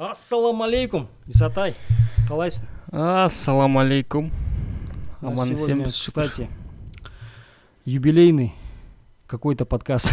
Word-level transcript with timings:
ассалаумағалейкум 0.00 1.02
исатай 1.28 1.74
қалайсың 2.24 2.64
ассалаумағалейкум 2.88 4.30
У 5.20 5.26
нас 5.26 5.34
аман 5.34 5.50
есенбіз 5.52 5.98
кстати 6.00 6.48
юбилейный 7.84 8.54
какой-то 9.26 9.66
подкаст. 9.66 10.08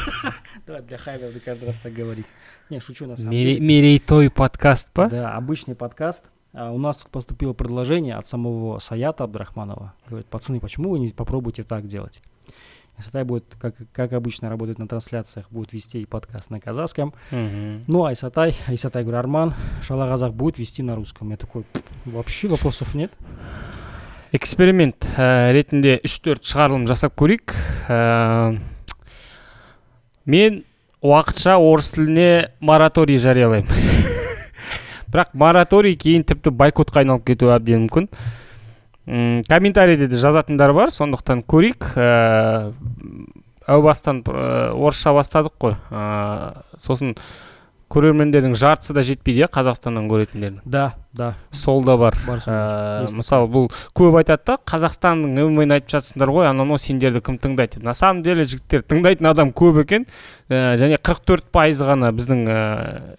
Давай 0.66 0.82
для 0.82 0.98
буду 0.98 1.40
каждый 1.42 1.64
раз 1.64 1.78
так 1.78 1.94
говорить. 1.94 2.26
Не 2.68 2.80
шучу 2.80 3.06
на 3.06 3.16
самом 3.16 3.32
деле. 3.32 3.60
мерейтой 3.60 4.30
подкаст 4.30 4.90
па 4.92 5.08
да 5.08 5.34
обычный 5.34 5.74
подкаст. 5.74 6.24
А 6.52 6.70
у 6.70 6.78
нас 6.78 6.98
тут 6.98 7.08
поступило 7.08 7.54
предложение 7.54 8.16
от 8.16 8.26
самого 8.26 8.78
Саята 8.78 9.24
Абдрахманова. 9.24 9.94
Говорит, 10.06 10.26
пацаны, 10.26 10.60
почему 10.60 10.90
вы 10.90 10.98
не 10.98 11.08
попробуйте 11.08 11.64
так 11.64 11.86
делать? 11.86 12.20
Исатай 12.99 13.23
будет, 13.23 13.45
как, 13.59 13.75
как 13.93 14.11
обычно, 14.13 14.49
работает 14.49 14.77
на 14.77 14.87
трансляциях, 14.87 15.49
будет 15.51 15.71
вести 15.71 16.01
и 16.01 16.05
подкаст 16.05 16.49
на 16.49 16.59
казахском. 16.59 17.13
Мгм. 17.31 17.85
Ну, 17.87 18.05
а 18.05 18.13
Исатай, 18.13 18.55
а 18.67 18.73
Исатай, 18.73 19.03
говорю, 19.03 19.19
Арман, 19.19 19.53
Шала 19.81 20.07
Казах 20.07 20.33
будет 20.33 20.59
вести 20.59 20.83
на 20.83 20.95
русском. 20.95 21.29
Я 21.31 21.37
такой, 21.37 21.63
вообще 22.05 22.47
вопросов 22.47 22.93
нет. 22.95 23.11
эксперимент 24.31 25.07
ә, 25.17 25.51
ретінде 25.53 25.97
үш 26.05 26.19
төрт 26.21 26.45
шығарылым 26.45 26.85
жасап 26.89 27.15
көрейік 27.17 27.55
Ә, 27.89 28.59
мен 30.29 30.63
уақытша 31.01 31.57
орыс 31.57 31.95
тіліне 31.95 32.53
мораторий 32.61 33.17
жариялаймын 33.17 33.73
бірақ 35.09 35.33
мораторий 35.33 35.97
кейін 35.97 36.27
тіпті 36.29 36.53
бойкотқа 36.53 37.01
айналып 37.01 37.25
кетуі 37.31 37.55
әбден 37.55 37.87
мүмкін 37.87 38.09
М, 39.06 39.42
комментарийде 39.48 40.08
де 40.08 40.16
жазатындар 40.16 40.72
бар 40.72 40.92
сондықтан 40.92 41.44
көрейік. 41.44 41.90
Ә, 41.96 42.72
әу 43.68 43.82
бастан 43.84 44.22
ә, 44.24 44.72
орысша 44.72 45.12
бастадық 45.12 45.58
қой. 45.60 45.76
Ә, 45.90 46.62
сосын 46.80 47.14
көрермендердің 47.92 48.54
жартысы 48.58 48.94
да 48.96 49.04
жетпейді 49.06 49.44
иә 49.44 49.48
қазақстаннан 49.52 50.08
көретіндердің. 50.10 50.62
Да, 50.64 50.94
да. 51.12 51.34
сол 51.52 51.84
да 51.84 51.96
бар. 52.00 52.16
Ә, 52.26 53.06
мысалы 53.12 53.50
бұл 53.52 53.68
көп 53.94 54.16
айтады 54.22 54.42
да 54.48 54.56
қазақстанның 54.72 55.36
ммн 55.50 55.76
айтып 55.76 55.92
жатсыңдар 55.98 56.32
ғой 56.32 56.48
анау 56.48 56.64
мынау 56.66 56.80
сендерді 56.80 57.20
кім 57.24 57.38
тыңдайды? 57.38 57.76
деп. 57.76 57.84
На 57.84 57.94
самом 57.94 58.22
деле 58.22 58.44
жігіттер 58.44 58.86
тыңдайтын 58.88 59.28
адам 59.30 59.52
көп 59.52 59.82
екен. 59.84 60.08
Ә, 60.48 60.78
және 60.80 60.98
44 60.98 61.44
пайызы 61.52 61.84
ғана 61.84 62.10
біздің 62.16 62.48
ә, 62.48 63.16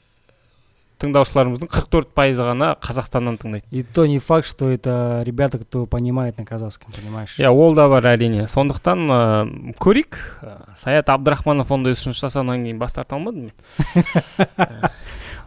тыңдаушыларымыздың 0.99 1.69
44 1.69 2.07
пайызы 2.15 2.43
ғана 2.47 2.75
қазақстаннан 2.79 3.37
тыңдайды. 3.41 3.65
И 3.71 3.83
то 3.83 4.05
не 4.05 4.19
факт, 4.19 4.47
что 4.47 4.69
это 4.69 5.21
ребята, 5.25 5.57
кто 5.57 5.85
понимает 5.85 6.37
на 6.37 6.45
казахском, 6.45 6.91
понимаешь? 6.91 7.37
иә 7.39 7.49
ол 7.49 7.73
да 7.75 7.87
бар 7.89 8.05
әрине. 8.05 8.47
Сондықтан 8.47 8.99
ә, 9.11 9.73
көрейік. 9.79 10.15
Ә, 10.41 10.75
саят 10.77 11.09
абдрахманов 11.09 11.71
ондай 11.71 11.93
ұсыныс 11.93 12.19
жасағаннан 12.23 12.63
кейін 12.63 12.79
бас 12.79 12.93
тарта 12.93 13.15
алмадым 13.15 13.51
мен 13.51 14.05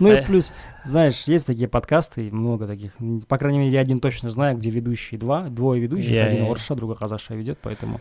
Ну 0.01 0.13
и 0.13 0.23
плюс, 0.23 0.53
знаешь, 0.85 1.25
есть 1.25 1.47
такие 1.47 1.67
подкасты, 1.67 2.31
много 2.31 2.67
таких. 2.69 2.93
По 3.27 3.37
крайней 3.37 3.59
мере, 3.59 3.73
я 3.73 3.81
один 3.81 3.99
точно 4.01 4.31
знаю, 4.31 4.57
где 4.57 4.71
ведущие 4.71 5.19
два, 5.19 5.43
двое 5.49 5.81
ведущих, 5.81 6.11
Я- 6.13 6.27
один 6.27 6.45
я- 6.45 6.51
орысша, 6.51 6.77
другой 6.77 6.97
казахша 6.97 7.35
ведет, 7.35 7.59
поэтому 7.61 8.01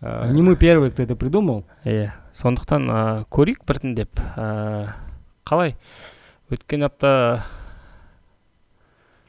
э, 0.00 0.30
не 0.32 0.40
мы 0.40 0.56
первые, 0.56 0.90
кто 0.90 1.02
это 1.02 1.16
придумал. 1.16 1.64
иә 1.84 2.12
сондықтан 2.32 2.88
ә, 2.90 3.24
көрейік 3.28 3.66
біртіндеп. 3.66 4.08
Ә, 4.36 4.94
қалай? 5.44 5.76
Өткен 6.50 6.84
апта 6.84 7.44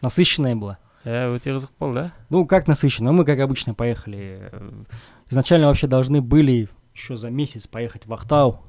Насыщенная 0.02 0.56
была. 0.56 0.78
иә 1.06 1.30
өте 1.36 1.54
қызық 1.54 1.70
болды 1.80 2.00
ә 2.00 2.12
Ну, 2.30 2.46
как 2.46 2.68
насыщенно? 2.68 3.12
Мы, 3.12 3.26
как 3.26 3.40
обычно, 3.40 3.74
поехали. 3.74 4.50
э, 4.52 4.72
Изначально 5.30 5.68
вообще 5.68 5.88
должны 5.88 6.22
были 6.22 6.70
еще 6.94 7.16
за 7.16 7.30
месяц 7.30 7.68
поехать 7.68 8.06
в 8.06 8.14
Ахтау, 8.14 8.62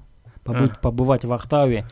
побыть, 0.44 0.72
А. 0.72 0.78
побывать 0.80 1.24
в 1.24 1.32
Ахтауе. 1.32 1.86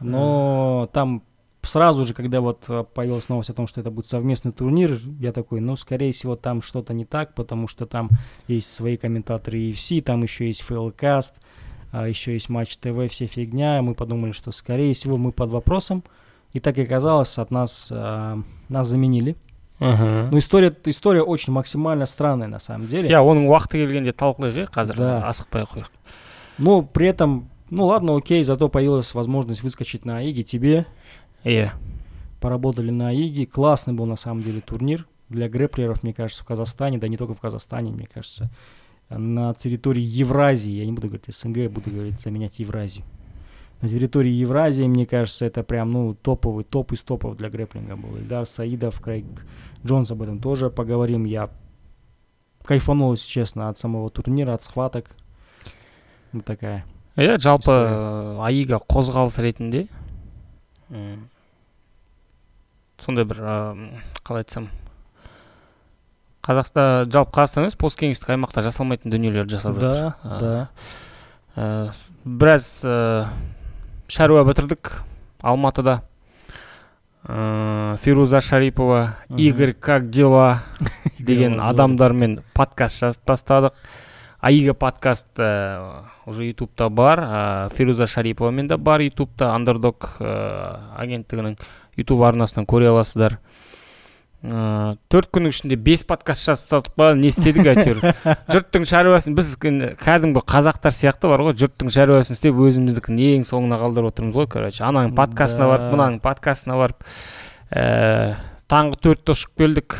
Но 0.00 0.88
там 0.92 1.22
сразу 1.62 2.04
же, 2.04 2.14
когда 2.14 2.40
вот 2.40 2.64
э, 2.68 2.84
появилась 2.94 3.28
новость 3.28 3.50
о 3.50 3.54
том, 3.54 3.66
что 3.66 3.80
это 3.80 3.90
будет 3.90 4.06
совместный 4.06 4.52
турнир, 4.52 4.98
я 5.20 5.32
такой, 5.32 5.60
ну, 5.60 5.76
скорее 5.76 6.12
всего, 6.12 6.36
там 6.36 6.62
что-то 6.62 6.92
не 6.94 7.04
так, 7.04 7.34
потому 7.34 7.68
что 7.68 7.86
там 7.86 8.10
есть 8.48 8.72
свои 8.72 8.96
комментаторы 8.96 9.58
UFC, 9.70 10.02
там 10.02 10.22
еще 10.22 10.46
есть 10.46 10.62
Фейлкаст, 10.62 11.36
а 11.36 11.40
еще 12.02 12.32
есть 12.32 12.48
Матч 12.48 12.76
ТВ, 12.76 13.10
все 13.10 13.26
фигня. 13.26 13.80
Мы 13.82 13.94
подумали, 13.94 14.32
что, 14.32 14.50
скорее 14.52 14.92
всего, 14.94 15.16
мы 15.16 15.32
под 15.32 15.50
вопросом. 15.50 16.02
И 16.52 16.60
так 16.60 16.78
и 16.78 16.82
оказалось, 16.82 17.38
от 17.38 17.50
нас, 17.50 17.88
э, 17.90 18.36
нас 18.68 18.88
заменили. 18.88 19.36
Ну, 19.80 20.38
история, 20.38 20.74
история 20.84 21.22
очень 21.22 21.52
максимально 21.52 22.06
странная, 22.06 22.46
на 22.48 22.60
самом 22.60 22.86
деле. 22.86 23.08
иә 23.10 23.18
оның 23.20 23.48
уақыты 23.50 23.82
келгенде 23.82 24.12
талқылайық 24.12 24.54
иә 24.56 24.70
қазір 24.70 24.96
Да. 24.96 25.28
асықпай 25.28 25.62
ақ 25.62 25.74
қояйық 25.74 25.90
Но 26.58 26.82
при 26.82 27.08
этом, 27.08 27.50
ну 27.70 27.86
ладно, 27.86 28.16
окей, 28.16 28.42
зато 28.44 28.68
появилась 28.68 29.12
возможность 29.14 29.62
выскочить 29.62 30.04
на 30.04 30.18
Аиге. 30.18 30.44
Тебе 30.44 30.86
иә 31.44 31.72
поработали 32.40 32.90
на 32.90 33.08
Аиге. 33.08 33.46
Классный 33.46 33.94
был 33.94 34.06
на 34.06 34.16
самом 34.16 34.42
деле 34.42 34.60
турнир 34.60 35.06
для 35.28 35.48
грэплеров, 35.48 36.02
мне 36.04 36.14
кажется, 36.14 36.44
в 36.44 36.46
Казахстане, 36.46 36.98
да 36.98 37.08
не 37.08 37.16
только 37.16 37.34
в 37.34 37.40
Казахстане, 37.40 37.90
мне 37.90 38.06
кажется, 38.06 38.50
на 39.18 39.54
территории 39.54 40.02
Евразии. 40.02 40.72
Я 40.72 40.86
не 40.86 40.92
буду 40.92 41.08
говорить 41.08 41.34
СНГ, 41.34 41.56
я 41.56 41.68
буду 41.70 41.90
говорить 41.90 42.20
заменять 42.20 42.58
Евразию. 42.58 43.04
На 43.82 43.88
территории 43.88 44.30
Евразии, 44.32 44.84
мне 44.84 45.06
кажется, 45.06 45.44
это 45.44 45.62
прям, 45.62 45.90
ну, 45.92 46.14
топовый, 46.14 46.64
топ 46.64 46.92
из 46.92 47.02
топов 47.02 47.36
для 47.36 47.50
грэплинга 47.50 47.96
был. 47.96 48.16
Ильдар 48.16 48.46
Саидов, 48.46 49.00
Крейг 49.00 49.24
Джонс 49.84 50.10
об 50.10 50.22
этом 50.22 50.38
тоже 50.38 50.70
поговорим. 50.70 51.24
Я 51.24 51.50
кайфанул, 52.64 53.12
если 53.12 53.28
честно, 53.28 53.68
от 53.68 53.78
самого 53.78 54.08
турнира, 54.10 54.54
от 54.54 54.62
схваток. 54.62 55.06
Вот 56.32 56.44
такая. 56.44 56.84
иә 57.16 57.38
жалпы 57.38 57.70
История. 57.70 58.42
аига 58.42 58.80
қозғалыс 58.90 59.36
ретінде 59.38 59.86
м, 60.90 61.28
сондай 62.98 63.24
бір 63.24 63.38
ә, 63.38 64.02
қалай 64.26 64.42
айтсам 64.42 64.66
қазақстан 66.44 67.10
жалпы 67.12 67.32
қазақстан 67.38 67.64
емес 67.64 67.76
посткеңестік 67.80 68.34
аймақта 68.34 68.64
жасалмайтын 68.66 69.12
дүниелерді 69.12 69.56
жасап 69.56 69.78
жатыр. 69.80 70.14
Да, 70.22 70.40
да. 70.40 70.68
ә, 71.56 71.92
біраз 72.24 72.68
ә, 72.84 73.26
шаруа 74.08 74.44
бітірдік 74.44 74.92
алматыда. 75.42 76.02
Ә, 77.24 77.96
фируза 78.04 78.42
шарипова 78.44 79.16
игорь 79.30 79.72
как 79.72 80.10
дела 80.10 80.62
деген 81.18 81.60
адамдармен 81.60 82.42
подкаст 82.52 83.00
жазып 83.00 83.24
тастадық 83.24 83.78
аига 84.44 84.74
подкаст 84.74 85.40
уже 86.26 86.44
ютубта 86.50 86.90
бар 86.90 87.20
ә, 87.20 87.74
фируза 87.74 88.06
шариповамен 88.06 88.68
де 88.68 88.76
бар 88.76 89.00
ютубта. 89.00 89.54
Андердог 89.54 90.18
ә, 90.20 90.92
агенттігінің 91.00 91.56
ютуб 91.96 92.22
арнасынан 92.22 92.66
көре 92.68 92.90
аласыздар. 92.92 93.38
Ә, 94.44 94.96
төрт 95.12 95.30
күннің 95.34 95.54
ішінде 95.54 95.78
бес 95.80 96.04
подкаст 96.08 96.44
жазып 96.48 96.66
тастадық 96.68 96.96
па? 96.98 97.10
Не 97.18 97.30
істедік 97.32 97.68
әйтеуір? 97.72 98.02
Жұрттың 98.52 98.84
шаруасын 98.88 99.36
біз 99.38 99.54
кәдімгі 99.60 100.42
қазақтар 100.44 100.94
сияқты 100.94 101.30
бар 101.32 101.44
ғой 101.48 101.56
жұрттың 101.60 101.92
шаруасын 101.94 102.36
істеп 102.36 102.60
өзіміздікін 102.66 103.22
ең 103.30 103.46
соңына 103.48 103.80
қалдырып 103.80 104.12
отырмыз 104.12 104.36
ғой 104.36 104.50
короче. 104.52 104.84
Ананың 104.84 105.16
подкастына 105.16 105.70
барып 105.70 105.94
мынаның 105.94 106.20
подкастына 106.24 106.76
барып 106.80 107.08
ә, 107.72 108.36
таңғы 108.68 109.00
төртте 109.08 109.34
ұшып 109.36 109.56
келдік 109.64 109.96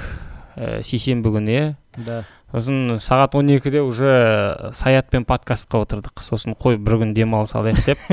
ә, 0.57 0.83
сейсенбі 0.85 1.35
күні 1.39 1.59
иә 1.59 1.73
Да. 1.97 2.25
Сосын 2.55 3.01
сағат 3.03 3.35
12-де 3.35 3.81
уже 3.83 4.71
саятпен 4.79 5.25
подкастқа 5.27 5.81
отырдық 5.83 6.23
сосын 6.23 6.55
қой 6.55 6.77
бір 6.79 7.01
күн 7.01 7.15
демалыс 7.17 7.51
алайық 7.59 7.81
деп 7.83 8.05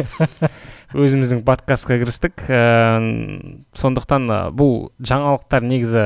өзіміздің 0.98 1.44
подкастқа 1.46 2.00
кірістік 2.02 2.48
ә, 2.50 2.62
сондықтан 3.78 4.26
ә, 4.26 4.40
бұл 4.50 4.90
жаңалықтар 4.98 5.68
негізі 5.70 6.06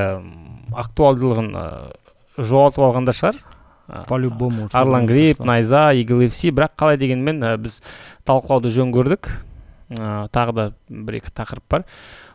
актуалдылығын 0.75 1.47
ә, 1.55 1.65
жоғалтып 2.35 2.83
алған 2.89 3.07
да 3.07 3.15
шығар 3.15 3.39
По-любому. 4.09 4.67
что 4.67 4.77
бы 4.77 4.81
арлан 4.81 5.07
прошло. 5.07 5.45
найза 5.45 5.93
игл 5.93 6.19
fc 6.27 6.51
бірақ 6.51 6.75
қалай 6.75 6.97
дегенмен 6.97 7.39
ә, 7.39 7.55
біз 7.55 7.79
талқылауды 8.27 8.73
жөн 8.73 8.91
көрдік 8.91 9.29
ә, 9.95 10.27
тағы 10.27 10.51
да 10.57 10.71
бір 10.89 11.21
екі 11.21 11.31
тақырып 11.31 11.63
бар 11.69 11.85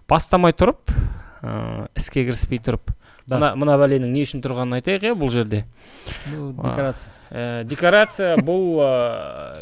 бастамай 0.08 0.56
тұрып 0.56 0.94
ә, 1.42 1.88
іске 1.94 2.24
кіріспей 2.24 2.62
тұрып. 2.62 2.94
Мына 3.30 3.52
мына 3.58 3.76
бәленің 3.80 4.10
не 4.14 4.24
үшін 4.26 4.42
тұрғанын 4.44 4.78
айтайық 4.80 5.06
иә 5.08 5.14
бұл 5.18 5.30
жерде. 5.32 5.64
Декорация. 6.26 7.12
Ә, 7.30 7.64
декорация 7.64 8.36
бұл 8.48 8.80
ә, 8.82 8.90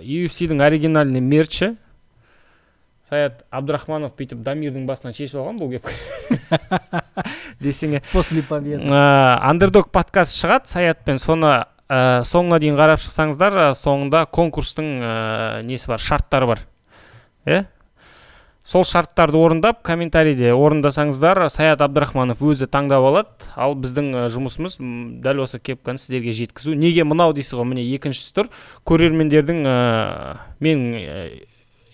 UFC-дің 0.03 0.63
оригинальный 0.65 1.21
мерчі. 1.21 1.75
Саят 3.09 3.45
абдрахманов 3.51 4.13
бүйтіп 4.19 4.43
дамирдің 4.45 4.85
басынан 4.89 5.17
шешіп 5.17 5.41
алған 5.41 5.61
бұл 5.61 5.73
кепка. 5.77 5.95
Десеңе. 7.61 8.03
После 8.13 8.43
победы. 8.43 8.85
андердог 8.91 9.89
подкаст 9.93 10.37
шығады. 10.37 10.69
Саятпен 10.69 11.21
соны 11.23 11.55
ә, 11.89 12.21
соңына 12.29 12.61
дейін 12.61 12.77
қарап 12.77 13.01
шықсаңыздар 13.01 13.57
ә, 13.57 13.71
соңында 13.77 14.27
конкурстың 14.29 14.93
ә, 15.01 15.15
несі 15.65 15.89
бар 15.89 16.05
шарттары 16.05 16.53
бар. 16.53 16.65
Иә 17.49 17.65
сол 18.69 18.85
шарттарды 18.85 19.39
орындап 19.41 19.81
комментарийде 19.87 20.51
орындасаңыздар 20.53 21.47
саят 21.49 21.81
абдрахманов 21.81 22.43
өзі 22.45 22.69
таңдап 22.69 23.07
алады. 23.09 23.49
Ал 23.57 23.73
біздің 23.79 24.29
жұмысымыз 24.35 24.77
дәл 25.25 25.41
осы 25.47 25.57
кепканы 25.59 26.01
сіздерге 26.03 26.35
жеткізу. 26.37 26.77
Неге 26.77 27.07
мынау 27.09 27.33
дейсіз 27.33 27.57
ғой? 27.57 27.71
Міне 27.71 27.87
екіншісі 27.97 28.35
тұр. 28.37 28.51
Көрермендердің 28.85 29.65
ә, 29.65 29.77
мен 30.61 30.85
ә, 31.01 31.17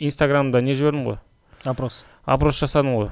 инстаграмда 0.03 0.65
не 0.67 0.75
жібердім 0.75 1.06
ғой? 1.12 1.21
Опрос. 1.65 2.03
опрос 2.26 2.59
жасадым 2.59 2.97
ғой. 2.99 3.11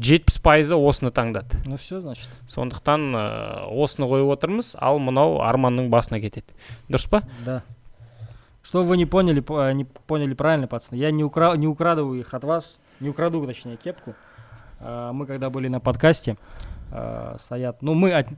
Жетпіс 0.00 0.40
пайызы 0.42 0.74
осыны 0.74 1.12
таңдады. 1.14 1.60
Ну 1.68 1.76
все, 1.76 2.00
значит. 2.00 2.32
сондықтан 2.48 3.04
ә, 3.14 3.24
осыны 3.68 4.08
қойып 4.08 4.32
отырмыз. 4.32 4.72
Ал 4.80 4.98
мынау 4.98 5.42
арманның 5.44 5.92
басына 5.92 6.18
кетеді. 6.24 6.56
Дұрыс 6.88 7.06
па? 7.06 7.22
Да. 7.44 7.60
Что 8.64 8.82
вы 8.82 8.96
не 8.96 9.04
поняли, 9.04 9.40
по- 9.40 9.70
не 9.72 9.84
поняли 9.84 10.32
правильно, 10.32 10.66
пацаны? 10.66 10.96
Я 10.96 11.10
не, 11.10 11.22
укра... 11.22 11.54
не 11.54 11.68
украдываю 11.68 12.18
их 12.18 12.32
от 12.32 12.44
вас, 12.44 12.80
не 12.98 13.10
украду, 13.10 13.44
точнее, 13.46 13.76
кепку. 13.76 14.14
А, 14.80 15.12
Мы 15.12 15.26
когда 15.26 15.50
были 15.50 15.68
на 15.68 15.80
подкасте, 15.80 16.38
а, 16.90 17.36
стоят, 17.38 17.82
ну 17.82 17.92
мы 17.92 18.12
от, 18.12 18.28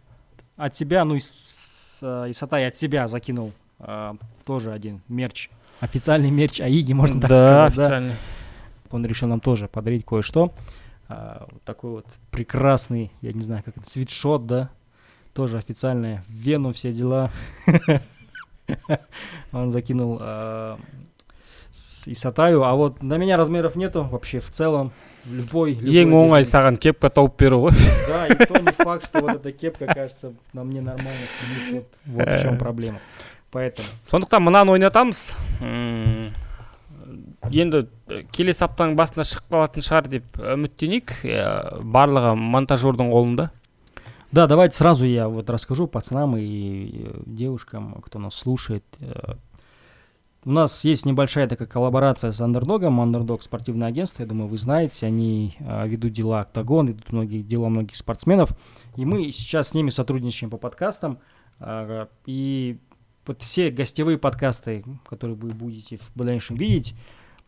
от 0.56 0.74
себя, 0.74 1.04
ну 1.04 1.14
и, 1.14 1.20
с, 1.20 2.00
а, 2.02 2.24
и 2.24 2.32
Сатай 2.32 2.66
от 2.66 2.76
себя 2.76 3.06
закинул 3.06 3.52
а, 3.78 4.16
тоже 4.44 4.72
один 4.72 5.00
мерч, 5.06 5.48
официальный 5.78 6.32
мерч 6.32 6.60
АИГи, 6.60 6.92
можно 6.92 7.20
так 7.20 7.30
да 7.30 7.36
сказать. 7.36 7.74
да. 7.76 7.82
официально 7.84 8.14
Он 8.90 9.06
решил 9.06 9.28
нам 9.28 9.38
тоже 9.40 9.68
подарить 9.68 10.04
кое-что. 10.04 10.52
А, 11.08 11.46
вот 11.52 11.62
такой 11.62 11.90
вот 11.90 12.06
прекрасный, 12.32 13.12
я 13.20 13.32
не 13.32 13.44
знаю, 13.44 13.62
как 13.64 13.76
это, 13.76 13.88
свитшот, 13.88 14.46
да? 14.46 14.70
Тоже 15.34 15.58
официальная, 15.58 16.24
в 16.26 16.32
Вену 16.32 16.72
все 16.72 16.92
дела. 16.92 17.30
Он 19.51 19.69
закинул 19.69 20.17
а, 20.21 20.77
с 21.71 22.07
Исатаю, 22.07 22.63
а 22.63 22.73
вот 22.75 23.01
на 23.03 23.17
меня 23.17 23.37
размеров 23.37 23.75
нету 23.75 24.03
вообще 24.03 24.39
в 24.39 24.49
целом. 24.49 24.91
Любой, 25.29 25.75
любой 25.75 25.93
ең 26.01 26.13
оңай 26.17 26.41
одежды. 26.41 26.57
саған 26.57 26.77
кепка 26.81 27.09
тауып 27.13 27.35
беру 27.37 27.59
ғой 27.67 27.75
Да, 28.09 28.25
и 28.25 28.33
то 28.33 28.57
не 28.57 28.71
факт, 28.71 29.05
что 29.05 29.21
вот 29.21 29.35
эта 29.35 29.51
кепка, 29.51 29.85
кажется, 29.85 30.33
на 30.51 30.63
мне 30.63 30.81
нормально 30.81 31.27
сидит. 31.37 31.85
Вот, 32.07 32.25
вот 32.25 32.31
в 32.31 32.41
чем 32.41 32.57
проблема. 32.57 32.99
Поэтому. 33.51 33.87
сондықтан 34.09 34.41
мынаны 34.41 34.71
ойнатамыз 34.71 35.35
М, 35.61 36.33
енді 37.51 37.83
э, 38.09 38.23
келесі 38.33 38.63
аптаның 38.65 38.95
басында 38.97 39.27
шығып 39.27 39.51
қалатын 39.53 39.85
шығар 39.85 40.07
деп 40.09 40.39
үміттенейік 40.41 41.13
Э, 41.21 41.77
барлығы 41.83 42.33
монтажердің 42.39 43.13
қолында 43.13 43.51
Да, 44.32 44.46
давайте 44.46 44.76
сразу 44.76 45.06
я 45.06 45.28
вот 45.28 45.48
расскажу 45.50 45.86
пацанам 45.86 46.36
и 46.36 47.04
э, 47.04 47.22
девушкам, 47.26 48.00
кто 48.02 48.18
нас 48.18 48.34
слушает. 48.34 48.84
Э, 48.98 49.34
У 50.44 50.50
нас 50.50 50.84
есть 50.84 51.06
небольшая 51.06 51.48
такая 51.48 51.68
коллаборация 51.68 52.32
с 52.32 52.40
Андердогом. 52.40 53.00
Андердог 53.00 53.42
спортивное 53.42 53.88
агентство, 53.88 54.22
я 54.22 54.28
думаю, 54.28 54.48
вы 54.48 54.58
знаете. 54.58 55.06
Они 55.06 55.56
э, 55.60 55.88
ведут 55.88 56.12
дела 56.12 56.40
Октагон, 56.40 56.86
ведут 56.86 57.12
многие 57.12 57.42
дела 57.42 57.68
многих 57.68 57.96
спортсменов. 57.96 58.50
И 58.96 59.04
мы 59.04 59.30
сейчас 59.30 59.70
с 59.70 59.74
ними 59.74 59.90
сотрудничаем 59.90 60.50
по 60.50 60.56
подкастам. 60.56 61.18
И 62.26 62.78
вот 63.26 63.42
все 63.42 63.70
гостевые 63.70 64.18
подкасты, 64.18 64.84
которые 65.08 65.36
вы 65.36 65.50
будете 65.50 65.96
в 65.96 66.10
дальнейшем 66.14 66.56
видеть, 66.56 66.94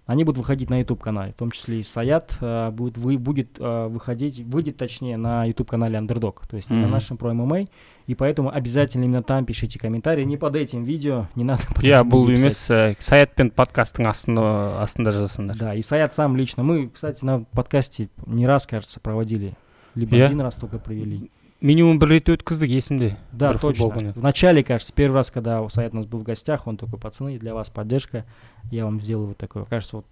они 0.09 0.25
будут 0.25 0.39
выходить 0.39 0.71
на 0.71 0.79
YouTube-канале, 0.79 1.33
в 1.33 1.37
том 1.37 1.51
числе 1.51 1.81
и 1.81 1.83
Саят 1.83 2.39
э, 2.41 2.71
будет, 2.71 2.97
вы, 2.97 3.19
будет 3.19 3.59
э, 3.61 3.89
выходить, 3.89 4.41
выйдет 4.41 4.79
точнее 4.79 5.19
на 5.19 5.45
YouTube-канале 5.45 5.99
Underdog, 5.99 6.49
то 6.49 6.57
есть 6.57 6.71
не 6.71 6.79
на 6.79 6.89
нашем 6.89 7.19
Pro 7.19 7.31
MMA, 7.35 7.69
и 8.07 8.15
поэтому 8.15 8.51
обязательно 8.51 9.05
именно 9.05 9.23
там 9.23 9.45
пишите 9.45 9.79
комментарии, 9.79 10.25
не 10.25 10.39
под 10.39 10.57
этим 10.57 10.83
видео, 10.83 11.29
не 11.35 11.45
надо 11.45 11.63
под 11.75 11.85
иә 11.85 12.01
этим 12.01 12.21
видео 12.27 12.33
емес 12.33 12.71
ә, 12.71 12.97
саят 12.99 13.35
пен 13.35 13.51
подкасттың 13.51 14.09
астында 14.09 14.81
астында 14.81 15.13
жазасыңдар 15.13 15.59
Да, 15.59 15.75
и 15.75 15.83
Саят 15.83 16.15
сам 16.15 16.39
лично, 16.39 16.63
мы, 16.63 16.89
кстати, 16.89 17.23
на 17.23 17.41
подкасте 17.41 18.09
не 18.25 18.47
раз, 18.47 18.67
кажется, 18.67 19.01
проводили, 19.01 19.59
либо 19.95 20.17
Я? 20.17 20.25
один 20.25 20.41
раз 20.41 20.55
только 20.55 20.79
провели 20.79 21.31
минимум 21.62 22.00
бір 22.00 22.10
рет 22.10 22.30
өткіздік 22.30 22.72
есімде 22.72 23.16
Да, 23.32 23.48
Бір 23.52 23.58
футбол 23.60 23.90
точно. 23.94 24.02
күні. 24.02 24.14
В 24.16 24.24
начале, 24.24 24.64
кажется, 24.64 24.94
первый 24.96 25.16
раз, 25.16 25.30
когда 25.32 25.62
у 25.62 25.70
Саят 25.70 25.94
у 25.94 25.98
нас 25.98 26.06
был 26.06 26.20
в 26.20 26.24
гостях, 26.24 26.68
он 26.68 26.78
такой, 26.78 27.00
пацаны, 27.00 27.40
для 27.40 27.54
вас 27.54 27.70
поддержка, 27.70 28.26
я 28.72 28.86
вам 28.86 29.00
сделаю 29.00 29.28
вот 29.28 29.38
такое. 29.38 29.66
Кажется, 29.66 29.96
вот 29.98 30.06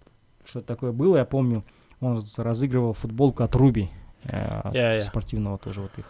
что-то 0.45 0.67
такое 0.67 0.91
было, 0.91 1.17
я 1.17 1.25
помню, 1.25 1.63
он 1.99 2.15
раз- 2.15 2.39
разыгрывал 2.39 2.93
футболку 2.93 3.43
от 3.43 3.55
Руби, 3.55 3.89
э, 4.23 4.71
Я, 4.73 4.93
я. 4.93 5.01
спортивного 5.01 5.57
тоже 5.57 5.81
вот 5.81 5.91
их 5.97 6.05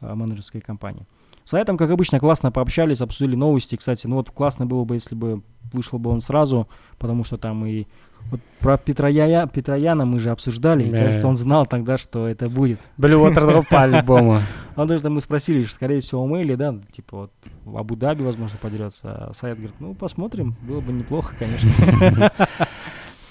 э, 0.00 0.14
менеджерской 0.14 0.60
компании. 0.60 1.06
С 1.48 1.50
Саятом, 1.50 1.76
как 1.76 1.90
обычно, 1.90 2.18
классно 2.18 2.50
пообщались, 2.50 3.00
обсудили 3.02 3.36
новости. 3.36 3.76
Кстати, 3.76 4.06
ну 4.06 4.16
вот 4.16 4.30
классно 4.30 4.64
было 4.66 4.84
бы, 4.84 4.94
если 4.94 5.14
бы 5.14 5.42
вышел 5.72 5.98
бы 5.98 6.10
он 6.10 6.20
сразу, 6.20 6.68
потому 6.98 7.24
что 7.24 7.36
там 7.36 7.66
и 7.66 7.86
вот 8.30 8.40
про 8.60 8.78
Петроя, 8.78 9.46
Петрояна 9.46 10.06
мы 10.06 10.18
же 10.18 10.30
обсуждали, 10.30 10.84
и 10.84 10.90
Да. 10.90 10.96
кажется, 11.04 11.28
он 11.28 11.36
знал 11.36 11.66
тогда, 11.66 11.98
что 11.98 12.26
это 12.26 12.48
будет. 12.48 12.80
біліп 12.96 13.18
отырды 13.20 13.52
ғой 13.52 13.66
по-любому 13.68 14.40
Он 14.76 14.86
даже 14.88 15.08
мы 15.10 15.20
спросили, 15.20 15.64
что, 15.64 15.74
скорее 15.74 16.00
всего, 16.00 16.26
Мэйли, 16.26 16.54
да, 16.54 16.74
типа 16.90 17.16
вот 17.16 17.30
в 17.64 17.76
Абу-Даби, 17.76 18.22
возможно, 18.24 18.58
подерется. 18.60 19.00
А 19.04 19.32
Саят 19.34 19.58
говорит, 19.58 19.76
ну, 19.80 19.94
посмотрим, 19.94 20.56
было 20.62 20.80
бы 20.80 20.92
неплохо, 20.92 21.34
конечно. 21.38 22.30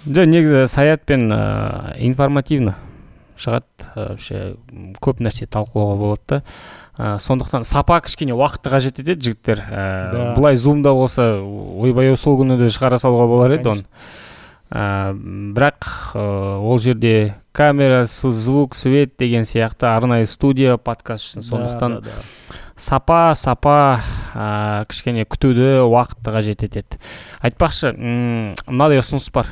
жоқ 0.05 0.25
негізі 0.27 0.67
саятпен 0.67 1.31
ә, 1.31 1.95
информативно 2.03 2.75
шығады 3.39 3.65
ә, 3.95 4.09
вообще 4.11 4.39
м, 4.71 4.93
көп 4.99 5.21
нәрсе 5.23 5.47
талқылауға 5.47 5.95
болады 5.97 6.21
да 6.27 6.41
ә, 6.98 7.16
сондықтан 7.22 7.64
сапа 7.64 8.00
кішкене 8.02 8.34
уақытты 8.34 8.70
қажет 8.74 8.98
етеді 8.98 9.30
жігіттер. 9.30 9.58
Ә, 9.70 10.12
Да. 10.12 10.34
былай 10.34 10.56
зумда 10.56 10.92
болса 10.92 11.38
ойбай 11.40 12.16
сол 12.16 12.36
күні 12.42 12.58
де 12.58 12.66
шығара 12.66 12.98
салуға 12.98 13.26
болар 13.30 13.54
еді 13.54 13.70
оны. 13.70 13.84
Ә, 14.70 15.14
бірақ 15.54 15.86
ә, 16.12 16.58
ол 16.58 16.78
жерде 16.78 17.36
камера 17.52 18.04
звук 18.04 18.74
свет 18.74 19.16
деген 19.18 19.44
сияқты 19.44 19.86
арнайы 19.86 20.26
студия 20.26 20.76
подкаст 20.76 21.36
үшін. 21.38 21.40
Да, 21.42 21.48
сондықтан 21.48 21.94
да, 21.94 22.00
да. 22.02 22.56
сапа 22.76 23.32
сапа 23.34 24.02
ә, 24.34 24.84
кішкене 24.90 25.24
күтуді 25.24 25.80
уақытты 25.88 26.34
қажет 26.34 26.62
етеді. 26.66 26.98
Айтпақшы 27.40 27.94
мынадай 27.96 28.98
ұсыныс 29.00 29.30
бар. 29.32 29.46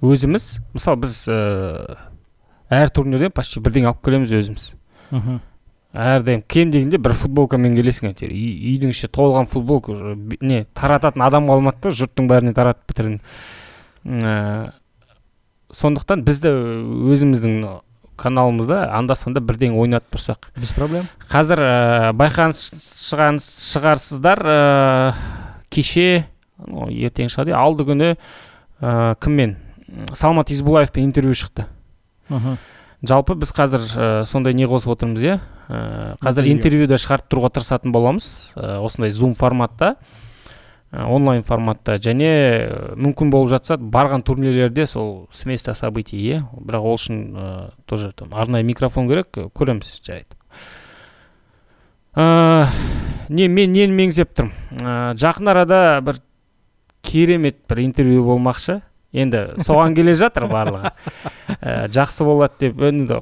Өзіміз 0.00 0.60
мысалы 0.72 1.02
біз 1.02 1.16
ә, 1.28 1.96
әр 2.70 2.88
турнирден 2.94 3.32
почти 3.34 3.60
бірдеңе 3.60 3.90
алып 3.90 4.04
келеміз 4.06 4.30
өзіміз. 4.32 4.74
Мгм. 5.10 5.40
Әрдайым 5.94 6.42
кем 6.46 6.70
дегенде 6.70 6.98
бір 7.02 7.14
футболкамен 7.18 7.74
келесің 7.74 8.12
әйтеуір. 8.12 8.30
Үй- 8.30 8.58
үйдің 8.74 8.92
іші 8.94 9.08
толған 9.10 9.48
футболка 9.50 10.14
не 10.40 10.64
тарататын 10.74 11.22
адам 11.26 11.48
қалмады 11.50 11.88
да 11.88 11.94
жұрттың 11.98 12.28
бәріне 12.30 12.54
таратып 12.54 12.92
бітірдің 12.92 13.20
ә, 14.06 14.72
сондықтан 15.74 16.22
біз 16.26 16.40
де 16.44 16.52
өзіміздің 16.54 17.80
каналымызда 18.20 18.82
анда 18.94 19.16
санда 19.16 19.40
бірдеңе 19.40 19.78
ойнатып 19.80 20.14
тұрсақ. 20.14 20.50
Без 20.56 20.72
проблем. 20.76 21.08
қазір 21.30 21.62
ә, 21.64 22.12
байқаған 22.14 22.54
шыған 22.54 23.40
шығарсыздар 23.42 24.44
ә, 24.44 25.14
кеше 25.70 26.26
ну, 26.66 26.86
ертең 26.90 27.32
шығады 27.32 27.56
алды 27.56 27.86
күні 27.88 28.10
ә, 28.14 29.16
кіммен? 29.18 29.56
Салмат 30.14 30.52
избулаевпен 30.54 31.02
интервью 31.08 31.34
шықты. 31.34 31.64
Мгм. 32.28 32.58
Жалпы 33.06 33.34
біз 33.40 33.52
қазір 33.56 33.84
ә, 33.96 34.08
сондай 34.28 34.54
не 34.54 34.66
қосып 34.68 34.92
отырмыз 34.94 35.22
иә? 35.24 35.36
Ә, 35.68 36.16
қазір 36.20 36.48
Интервью. 36.50 36.56
интервьюді 36.84 36.98
шығарып 37.00 37.28
тұруға 37.30 37.50
тырысатын 37.54 37.92
боламыз. 37.94 38.52
Ә, 38.56 38.80
осындай 38.84 39.10
зум 39.14 39.34
форматта 39.34 39.96
ә, 40.92 41.06
онлайн 41.06 41.42
форматта. 41.46 41.96
Және 42.02 42.96
мүмкін 42.98 43.30
болып 43.30 43.52
жатса 43.54 43.78
барған 43.78 44.24
турнирлерде 44.26 44.86
сол 44.86 45.28
с 45.32 45.44
места 45.46 45.74
событий 45.74 46.18
иә? 46.18 46.42
Бірақ 46.58 46.82
ол 46.84 46.98
үшін 46.98 47.22
ә, 47.32 47.70
тоже 47.86 48.12
там 48.12 48.34
арнайы 48.34 48.64
микрофон 48.66 49.08
керек 49.08 49.32
көреміз 49.54 50.00
жарайды. 50.04 50.36
Ә, 52.16 52.66
не 53.30 53.46
мен 53.48 53.72
нені 53.72 53.94
меңзеп 53.94 54.34
тұрмын? 54.34 54.52
Ә, 54.82 55.14
жақын 55.14 55.48
арада 55.52 56.00
бір 56.02 56.18
керемет 57.06 57.62
бір 57.70 57.84
интервью 57.86 58.24
болмақшы. 58.26 58.80
Енді 59.12 59.44
соған 59.66 59.94
келе 59.96 60.14
жатыр 60.14 60.46
барлығы. 60.50 60.92
Ә, 61.60 61.88
жақсы 61.92 62.24
болады 62.24 62.54
деп 62.60 62.82
енді 62.82 63.20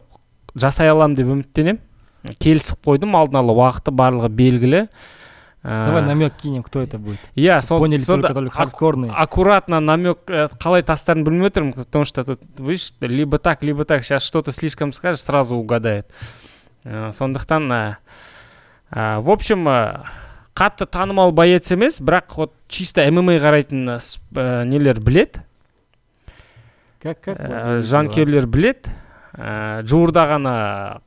жасай 0.54 0.90
аламын 0.90 1.16
деп 1.16 1.30
үміттенемін. 1.32 1.80
Келісіп 2.42 2.82
қойдым 2.84 3.14
алдын 3.16 3.38
ала 3.40 3.54
уақыты 3.54 3.92
барлығы 3.94 4.28
белгілі. 4.28 4.82
Ә, 5.62 5.86
Давай 5.86 6.02
намек 6.02 6.34
кинем, 6.40 6.62
кто 6.62 6.80
это 6.82 6.98
будет. 6.98 7.18
иә 7.34 7.60
сол 7.62 7.80
Поняли 7.80 8.04
только, 8.04 8.32
только 8.32 8.54
хардкорные. 8.56 9.10
аккуратно 9.12 9.80
намек 9.80 10.18
э, 10.28 10.48
қалай 10.60 10.82
тастарын 10.82 11.24
білмей 11.24 11.48
отырмын 11.48 11.72
потому 11.72 12.04
что 12.04 12.24
тут 12.24 12.40
видишь 12.58 12.92
либо 13.00 13.38
так 13.38 13.62
либо 13.62 13.84
так. 13.84 14.04
Сейчас 14.04 14.22
что 14.22 14.42
то 14.42 14.52
слишком 14.52 14.92
скажешь 14.92 15.22
сразу 15.24 15.56
угадает. 15.56 16.06
Ә, 16.84 17.12
сондықтан 17.12 17.72
ә, 17.72 17.96
в 19.20 19.30
общем 19.30 19.66
қатты 20.54 20.86
танымал 20.86 21.32
боец 21.32 21.70
емес 21.72 22.00
бірақ 22.00 22.36
вот 22.36 22.52
чисто 22.68 23.02
мма 23.10 23.36
қарайтын 23.38 23.98
нелер 24.64 25.00
білет 25.00 25.38
Как, 26.98 27.20
как? 27.20 27.38
ә, 27.38 27.80
жанкүйерлер 27.86 28.46
білет 28.50 28.88
ә, 29.36 29.82
жуырда 29.86 30.24
ғана 30.32 30.54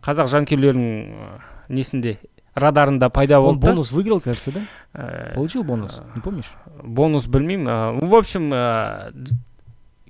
қазақ 0.06 0.30
жанкүйерлерінің 0.32 0.92
ә, 1.12 1.32
несінде 1.70 2.18
радарында 2.56 3.10
пайда 3.10 3.40
Он 3.40 3.60
болды 3.60 3.72
бонус 3.74 3.92
выиграл, 3.92 4.22
кажется, 4.22 4.52
да? 4.52 4.62
Ә, 4.94 5.34
Получил 5.36 5.64
бонус, 5.64 6.00
не 6.16 6.22
помнишь? 6.22 6.52
бонус 6.84 7.28
білмеймін 7.28 7.68
ә, 7.68 8.06
в 8.08 8.16
общем 8.16 8.52
ә, 8.54 9.12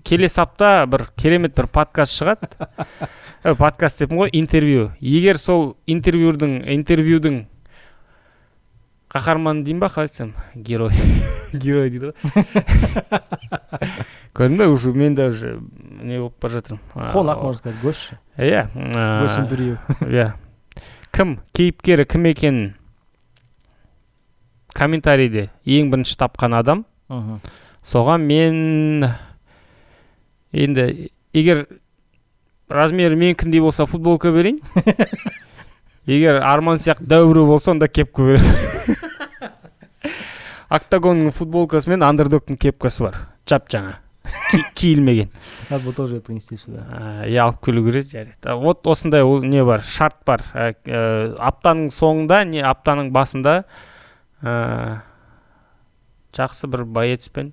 келесі 0.04 0.42
апта 0.42 0.86
бір 0.90 1.08
керемет 1.18 1.56
бір 1.58 1.68
подкаст 1.68 2.14
шығады 2.18 2.50
подкаст 3.58 4.02
деппін 4.02 4.22
ғой 4.22 4.30
интервью 4.34 4.92
егер 5.00 5.38
сол 5.38 5.78
интервьюдің 5.88 6.62
интервьюдің 6.78 7.46
қаһарман 9.12 9.64
деймін 9.66 9.82
ба 9.84 9.90
қалай 9.92 10.08
айтсам? 10.08 10.32
Герой. 10.56 10.92
Герой 11.54 11.90
дейді 11.92 12.06
ғой. 12.12 12.16
Көрдің 14.34 14.58
бе? 14.58 14.68
Уже 14.72 14.94
мен 14.96 15.16
де 15.16 15.28
уже 15.28 15.60
не 16.02 16.20
болып 16.20 16.40
бара 16.40 16.52
жатырмын. 16.54 16.80
Қонақ 17.12 17.42
можно 17.44 17.54
сказать 17.54 17.82
гость 17.82 18.12
иә 18.38 18.70
гость 19.20 19.40
интервью 19.40 19.78
иә. 20.08 20.32
Кім 21.12 21.40
кейіпкері 21.52 22.06
кім 22.08 22.26
екенін 22.32 22.74
комментарийде 24.72 25.50
ең 25.66 25.92
бірінші 25.92 26.16
тапқан 26.16 26.56
адам. 26.56 26.86
Соған 27.84 28.24
мен 28.24 29.12
енді 30.56 31.12
егер 31.34 31.68
размері 32.70 33.16
менікіндей 33.20 33.60
болса 33.60 33.86
футболка 33.86 34.32
берейін. 34.32 34.62
Егер 36.06 36.42
арман 36.42 36.80
сияқты 36.82 37.06
дәу 37.06 37.34
болса 37.46 37.72
онда 37.72 37.88
кепка 37.88 38.24
беремін. 38.24 38.98
Октагонның 40.72 41.34
футболкасы 41.36 41.90
мен 41.92 42.04
андердогтың 42.08 42.58
кепкасы 42.58 43.04
бар. 43.04 43.18
Жап 43.50 43.68
жаңа. 43.70 43.98
Киілмеген. 44.76 45.30
Надо 45.70 45.84
было 45.84 45.94
тоже 45.94 46.22
принести 46.22 46.56
сюда. 46.56 46.86
Иә 47.26 47.42
алып 47.44 47.66
келу 47.66 47.84
керек 47.86 48.08
жарайды. 48.10 48.54
Вот 48.56 48.88
осындай 48.88 49.24
ол 49.24 49.44
не 49.44 49.64
бар 49.66 49.84
шарт 49.84 50.22
бар. 50.26 50.44
Ә, 50.54 51.36
аптаның 51.40 51.90
соңында 51.92 52.44
не 52.46 52.62
аптаның 52.62 53.12
басында 53.12 53.56
жақсы 56.32 56.70
бір 56.72 56.86
боецпен 56.86 57.52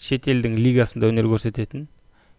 шетелдің 0.00 0.56
лигасында 0.56 1.10
өнер 1.10 1.28
көрсететін 1.32 1.88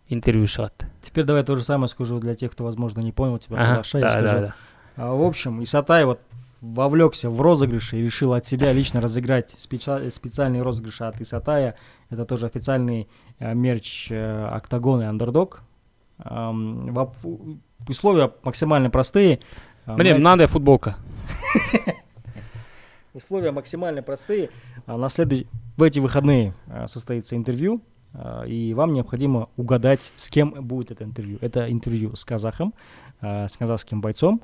интервью 0.09 0.47
шығады. 0.47 0.90
Теперь 1.01 1.25
давай 1.25 1.43
то 1.43 1.55
же 1.55 1.63
самое 1.63 1.87
скажу 1.89 2.19
для 2.19 2.35
тех 2.35 2.51
кто 2.51 2.63
возможно 2.63 3.01
не 3.01 3.11
понял 3.11 3.37
тебя 3.39 3.57
Ага, 3.57 3.75
да, 3.77 3.83
скажу. 3.83 4.25
да, 4.25 4.41
да. 4.41 4.55
А, 4.97 5.13
в 5.13 5.21
общем, 5.23 5.61
Исатай 5.63 6.05
вот 6.05 6.19
вовлекся 6.61 7.29
в 7.29 7.41
розыгрыш 7.41 7.93
и 7.93 8.01
решил 8.03 8.33
от 8.33 8.45
себя 8.45 8.71
лично 8.71 9.01
разыграть 9.01 9.55
спеца- 9.57 10.09
специальный 10.11 10.61
розыгрыш 10.61 11.01
от 11.01 11.19
Исатая. 11.21 11.75
Это 12.11 12.25
тоже 12.25 12.45
официальный 12.45 13.07
э, 13.39 13.53
мерч 13.55 14.11
э, 14.11 14.45
Октагон 14.51 15.01
и 15.01 15.05
Андердог. 15.05 15.61
Ам, 16.19 16.89
воп- 16.91 17.57
условия 17.89 18.31
максимально 18.43 18.89
простые. 18.91 19.39
А, 19.85 19.91
міне 19.95 20.03
знаете, 20.03 20.13
мынандай 20.19 20.47
футболка 20.47 20.97
Условия 23.13 23.51
максимально 23.51 24.01
простые. 24.03 24.49
А 24.85 24.97
на 24.97 25.09
следующий 25.09 25.47
в 25.77 25.83
эти 25.83 25.99
выходные 25.99 26.53
а, 26.67 26.87
состоится 26.87 27.35
интервью, 27.35 27.73
а, 27.75 27.90
и 28.47 28.73
вам 28.73 28.93
необходимо 28.93 29.49
угадать, 29.57 30.11
с 30.15 30.29
кем 30.29 30.51
будет 30.51 30.91
это 30.91 31.03
интервью. 31.03 31.37
Это 31.41 31.71
интервью 31.71 32.15
с 32.15 32.25
казахом, 32.25 32.73
а, 33.21 33.47
с 33.47 33.57
казахским 33.57 34.01
бойцом. 34.01 34.41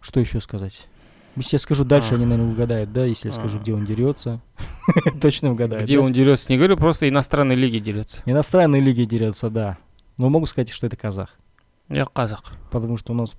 Что 0.00 0.20
еще 0.20 0.40
сказать? 0.40 0.88
Если 1.36 1.54
я 1.54 1.58
скажу 1.60 1.84
дальше, 1.84 2.12
А. 2.12 2.16
они, 2.16 2.26
наверное, 2.26 2.52
угадают, 2.52 2.92
да? 2.92 3.04
Если 3.04 3.28
я 3.28 3.32
скажу, 3.32 3.58
А. 3.58 3.60
где 3.62 3.72
он 3.72 3.86
дерется, 3.86 4.40
точно 5.20 5.52
угадают. 5.52 5.84
где 5.84 5.96
да? 5.96 6.02
он 6.02 6.12
дерется 6.12 6.50
не 6.50 6.58
говорю 6.58 6.76
просто 6.76 7.08
иностранной 7.08 7.54
лиги 7.54 7.78
дерется 7.78 8.22
Иностранные 8.26 8.82
лиги 8.82 9.04
дерется, 9.04 9.48
да. 9.48 9.78
Но 10.18 10.28
могу 10.28 10.46
сказать, 10.46 10.68
что 10.70 10.86
это 10.86 10.96
казах. 10.96 11.30
я 11.88 12.02
қазақ 12.02 12.52
Потому 12.70 12.96
что 12.96 13.12
у 13.12 13.16
нас 13.16 13.34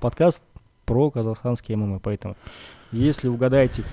подкаст 0.00 0.42
про 0.84 1.10
казахстанские 1.10 1.76
ММА, 1.78 2.00
поэтому 2.00 2.36
если 2.92 3.28
угадаете, 3.28 3.84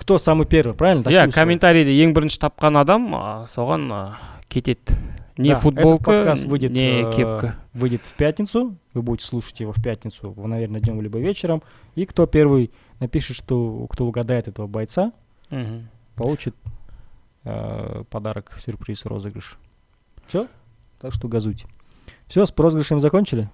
кто 0.00 0.18
самый 0.18 0.46
первый, 0.46 0.74
правильно? 0.74 1.02
Такие 1.02 1.18
иә 1.18 1.28
условия. 1.28 1.34
комментарийде 1.34 1.92
ең 2.04 2.12
бірінші 2.12 2.38
тапқан 2.40 2.78
адам 2.78 3.14
а, 3.14 3.46
соған 3.48 3.92
а, 3.92 4.18
кетеді 4.48 4.96
не 5.38 5.50
Да, 5.50 5.52
этот 5.52 5.62
футболка 5.62 6.04
подкаст 6.12 6.44
выйдет, 6.44 6.70
не 6.72 7.02
э, 7.02 7.12
кепка 7.12 7.56
выйдет 7.74 8.06
в 8.06 8.14
пятницу. 8.14 8.76
Вы 8.94 9.02
будете 9.02 9.26
слушать 9.26 9.60
его 9.60 9.72
в 9.72 9.82
пятницу, 9.82 10.30
в, 10.30 10.48
наверное, 10.48 10.80
днем 10.80 11.00
либо 11.02 11.18
вечером. 11.18 11.62
И 11.94 12.06
кто 12.06 12.26
первый 12.26 12.70
напишет, 13.00 13.36
что 13.36 13.86
кто 13.90 14.06
угадает 14.06 14.48
этого 14.48 14.66
бойца, 14.66 15.12
Мгм. 15.50 15.88
получит 16.14 16.54
э, 17.44 18.04
подарок, 18.08 18.56
сюрприз, 18.58 19.04
розыгрыш. 19.04 19.58
Все? 20.24 20.48
Так 21.00 21.12
что 21.12 21.28
газуйте. 21.28 21.66
Все, 22.26 22.46
с 22.46 22.54
розыгрышем 22.56 23.00
закончили? 23.00 23.50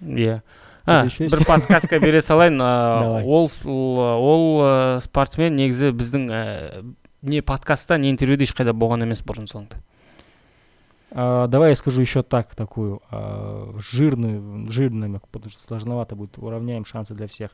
иә 0.00 0.06
Что-то 0.06 0.10
а 0.10 0.10
еще 0.12 0.38
есть? 0.38 0.42
бір 0.86 1.44
подсказка 1.46 2.00
бере 2.00 2.22
салайын 2.22 2.58
а, 2.60 3.00
Давай. 3.00 3.24
ол 3.24 3.50
ол, 3.64 3.98
ол 3.98 4.44
ә, 4.66 5.00
спортсмен 5.04 5.56
негізі 5.56 5.92
біздің 5.94 6.28
ә, 6.28 6.42
не 7.22 7.40
подкастта 7.40 7.98
не 7.98 8.10
интервьюде 8.10 8.48
ешқайда 8.48 8.74
болған 8.74 9.06
емес 9.06 9.22
бұрын 9.22 9.46
соңды 9.46 9.78
А, 11.14 11.46
давай 11.46 11.70
я 11.70 11.76
скажу 11.76 12.00
еще 12.00 12.22
так, 12.22 12.54
такую 12.54 13.02
а, 13.10 13.74
жирную, 13.78 14.70
жирный 14.70 15.08
намек, 15.08 15.28
потому 15.28 15.50
что 15.50 15.62
сложновато 15.62 16.16
будет. 16.16 16.38
Уравняем 16.38 16.84
шансы 16.84 17.14
для 17.14 17.26
всех. 17.26 17.50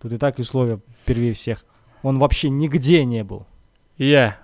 Тут 0.00 0.12
и 0.12 0.18
так 0.18 0.38
условия 0.38 0.80
первее 1.06 1.32
всех. 1.32 1.64
Он 2.02 2.18
вообще 2.18 2.50
нигде 2.50 3.04
не 3.04 3.24
был. 3.24 3.46
иә 3.98 4.34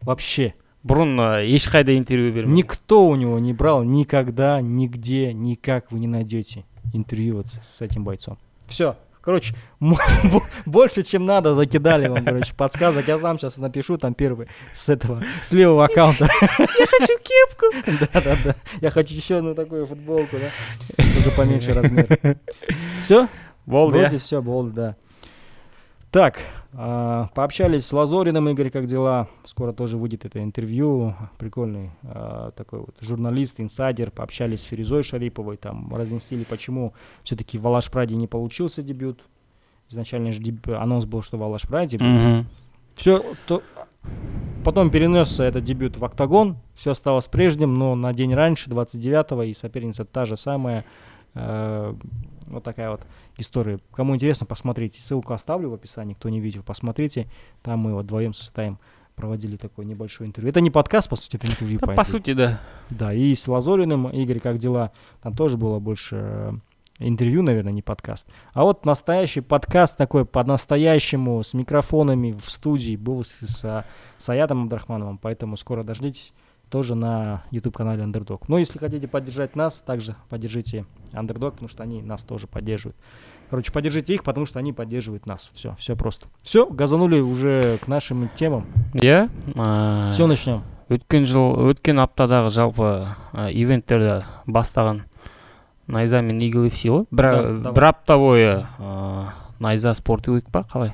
Вообще. 0.00 0.54
бұрын 0.82 1.18
ә, 1.18 1.44
ешқайда 1.44 1.96
интервью 1.98 2.32
бермеген 2.32 2.54
Никто 2.54 3.06
у 3.06 3.16
него 3.16 3.38
не 3.38 3.52
брал 3.52 3.82
никогда, 3.82 4.60
нигде, 4.60 5.32
никак 5.32 5.90
вы 5.90 5.98
не 5.98 6.06
найдете 6.06 6.64
интервью 6.93 7.37
вот 7.37 7.47
с 7.47 7.81
этим 7.81 8.03
бойцом. 8.03 8.37
Все. 8.67 8.95
Короче, 9.21 9.53
больше, 10.65 11.03
чем 11.03 11.25
надо, 11.25 11.53
закидали 11.53 12.07
вам, 12.07 12.25
короче, 12.25 12.55
подсказок. 12.55 13.07
Я 13.07 13.19
сам 13.19 13.37
сейчас 13.37 13.57
напишу 13.57 13.97
там 13.97 14.15
первый 14.15 14.47
с 14.73 14.89
этого, 14.89 15.21
с 15.43 15.51
левого 15.51 15.85
аккаунта. 15.85 16.27
Я 16.41 16.85
хочу 16.87 17.17
кепку. 17.19 18.07
Да-да-да. 18.13 18.55
Я 18.81 18.89
хочу 18.89 19.13
еще 19.13 19.37
одну 19.37 19.53
такую 19.53 19.85
футболку, 19.85 20.37
да? 20.37 21.03
Только 21.13 21.31
поменьше 21.37 21.73
размер. 21.73 22.37
Все? 23.03 23.27
болды 23.67 23.99
Вроде 23.99 24.17
все, 24.17 24.41
болды, 24.41 24.71
да. 24.71 24.95
Так, 26.09 26.39
а, 26.73 27.29
пообщались 27.35 27.85
с 27.85 27.93
Лазориным, 27.93 28.47
Игорь, 28.49 28.69
как 28.69 28.85
дела? 28.85 29.27
Скоро 29.43 29.73
тоже 29.73 29.97
выйдет 29.97 30.25
это 30.25 30.41
интервью. 30.41 31.15
Прикольный 31.37 31.91
а, 32.03 32.51
такой 32.51 32.79
вот 32.79 32.95
журналист, 33.01 33.59
инсайдер. 33.59 34.11
Пообщались 34.11 34.61
с 34.61 34.63
Ферезой 34.63 35.03
Шариповой, 35.03 35.57
там 35.57 35.93
разнесли, 35.93 36.45
почему 36.45 36.93
все-таки 37.23 37.57
в 37.57 37.67
Алаш 37.67 37.91
Праде 37.91 38.15
не 38.15 38.27
получился 38.27 38.81
дебют. 38.81 39.23
Изначально 39.89 40.31
же 40.31 40.41
деб- 40.41 40.69
анонс 40.69 41.05
был, 41.05 41.21
что 41.21 41.37
в 41.37 41.43
Алаш 41.43 41.63
Праде 41.63 41.97
будет. 41.97 42.09
Мгм. 42.09 42.47
Все, 42.95 43.23
то... 43.47 43.61
Потом 44.63 44.91
перенесся 44.91 45.43
этот 45.43 45.63
дебют 45.63 45.97
в 45.97 46.05
Октагон, 46.05 46.57
все 46.75 46.91
осталось 46.91 47.27
прежним, 47.27 47.73
но 47.73 47.95
на 47.95 48.13
день 48.13 48.33
раньше, 48.33 48.69
29-го, 48.69 49.43
и 49.43 49.53
соперница 49.53 50.05
та 50.05 50.25
же 50.25 50.37
самая. 50.37 50.85
Э, 51.33 51.95
вот 52.45 52.63
такая 52.63 52.91
вот 52.91 53.01
история. 53.37 53.79
Кому 53.93 54.15
интересно, 54.15 54.45
посмотрите. 54.45 55.01
Ссылку 55.01 55.33
оставлю 55.33 55.69
в 55.69 55.73
описании, 55.73 56.13
кто 56.13 56.29
не 56.29 56.39
видел, 56.39 56.63
посмотрите. 56.63 57.27
Там 57.61 57.79
мы 57.79 57.93
вот 57.93 58.05
вдвоем 58.05 58.33
с 58.33 58.43
Исатаем 58.43 58.79
проводили 59.15 59.57
такое 59.57 59.85
небольшое 59.85 60.27
интервью. 60.27 60.49
Это 60.49 60.61
не 60.61 60.71
подкаст, 60.71 61.09
по 61.09 61.15
сути, 61.15 61.35
это 61.35 61.47
интервью. 61.47 61.79
Да, 61.79 61.87
по 61.87 61.93
по 61.93 62.03
сути 62.03 62.33
да 62.33 62.59
Да, 62.89 63.13
и 63.13 63.35
с 63.35 63.47
Лазориным, 63.47 64.07
Игорь, 64.09 64.39
как 64.39 64.57
дела? 64.57 64.91
Там 65.21 65.35
тоже 65.35 65.57
было 65.57 65.79
больше 65.79 66.15
э, 66.19 66.51
интервью, 66.99 67.43
наверное, 67.43 67.73
не 67.73 67.81
подкаст. 67.81 68.27
А 68.53 68.63
вот 68.63 68.85
настоящий 68.85 69.41
подкаст 69.41 69.97
такой 69.97 70.25
по-настоящему, 70.25 71.43
с 71.43 71.53
микрофонами 71.53 72.31
в 72.31 72.49
студии 72.49 72.95
был 72.95 73.23
с, 73.23 73.33
с, 73.41 73.85
с 74.17 74.29
Аятом 74.29 74.63
Абдрахмановым, 74.63 75.17
поэтому 75.17 75.57
скоро 75.57 75.83
дождитесь 75.83 76.33
тоже 76.70 76.94
на 76.94 77.42
YouTube-канале 77.50 78.02
Underdog. 78.02 78.42
Но 78.48 78.58
если 78.58 78.78
хотите 78.78 79.06
поддержать 79.08 79.54
нас, 79.56 79.78
также 79.78 80.16
поддержите 80.28 80.84
Underdog, 81.12 81.52
потому 81.52 81.68
что 81.68 81.82
они 81.82 82.02
нас 82.02 82.22
тоже 82.24 82.46
поддерживают. 82.46 82.96
Короче, 83.50 83.70
поддержите 83.70 84.14
их, 84.14 84.24
потому 84.24 84.46
что 84.46 84.58
они 84.58 84.72
поддерживают 84.72 85.26
нас. 85.26 85.50
Все, 85.54 85.76
все 85.78 85.94
просто. 85.94 86.26
Все, 86.42 86.66
газанули 86.66 87.20
уже 87.20 87.78
к 87.78 87.86
нашим 87.86 88.28
темам. 88.34 88.66
иә 88.94 89.30
ә, 89.54 90.10
Все, 90.10 90.26
начнем. 90.26 90.62
өткен 90.88 91.24
жыл 91.26 91.70
өткен 91.70 91.98
аптадағы 92.02 92.50
жалпы 92.50 93.08
ә, 93.32 93.50
ивенттерді 93.50 94.24
бастаған 94.46 95.00
найза 95.86 96.20
мен 96.22 96.38
игл 96.42 96.68
фси 96.70 96.88
ғой 96.90 97.06
бір, 97.10 97.30
Да, 97.30 97.42
давай. 97.42 97.72
бір 97.74 97.84
апта 97.84 98.16
бойы 98.18 98.66
ә, 98.78 99.26
найза 99.58 99.94
спорт 99.94 100.28
уик 100.28 100.46
па 100.50 100.60
қалай 100.62 100.92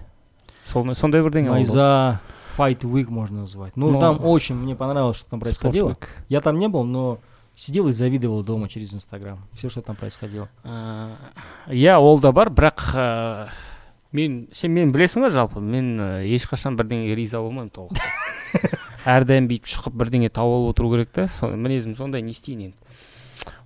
Сол, 0.64 0.94
сондай 0.94 1.20
бірдеңе 1.20 1.49
болды 1.49 1.64
ғой. 1.64 1.76
Найза 1.76 2.20
Fight 2.57 2.79
Week 2.81 3.09
можно 3.09 3.41
назвать. 3.41 3.77
Ну, 3.77 3.91
Ну, 3.91 3.99
там 3.99 4.23
очень 4.25 4.55
мне 4.55 4.75
понравилось, 4.75 5.17
что 5.17 5.29
там 5.29 5.39
происходило. 5.39 5.91
Week. 5.91 6.07
Я 6.29 6.41
там 6.41 6.57
не 6.57 6.67
был, 6.67 6.83
но 6.83 7.19
сидел 7.55 7.87
и 7.87 7.91
завидовал 7.91 8.43
дома 8.43 8.67
через 8.69 8.93
Инстаграм. 8.93 9.39
Все, 9.53 9.69
что 9.69 9.81
там 9.81 9.95
происходило. 9.95 10.49
Иә 10.65 11.97
ол 11.97 12.19
да 12.19 12.31
бар 12.31 12.49
бірақ 12.49 13.49
мен 14.11 14.47
сен 14.55 14.71
мені 14.71 14.91
білесің 14.93 15.25
ғой 15.25 15.31
жалпы 15.35 15.59
мен 15.59 15.99
ешқашан 16.23 16.77
бірдеңеге 16.79 17.15
риза 17.17 17.41
болмаймын 17.43 17.69
толық 17.75 17.99
әрдайым 19.05 19.49
бүйтіп 19.51 19.67
шұқып 19.67 19.97
бірдеңе 19.99 20.29
тауып 20.31 20.55
алып 20.61 20.69
отыру 20.71 20.91
керек 20.93 21.11
та 21.11 21.27
мінезім 21.51 21.97
сондай 21.99 22.23
не 22.23 22.31
істейін 22.31 22.69
енді 22.69 22.77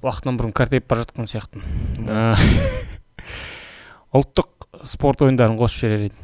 уақытынан 0.01 0.39
бұрын 0.41 0.51
картайып 0.57 0.88
бара 0.89 1.05
жатқан 1.05 1.29
сияқтымын 1.29 2.41
ұлттық 4.17 4.50
спорт 4.89 5.21
ойындарын 5.27 5.60
қосып 5.62 5.86
жіберер 5.86 6.10
едім 6.10 6.17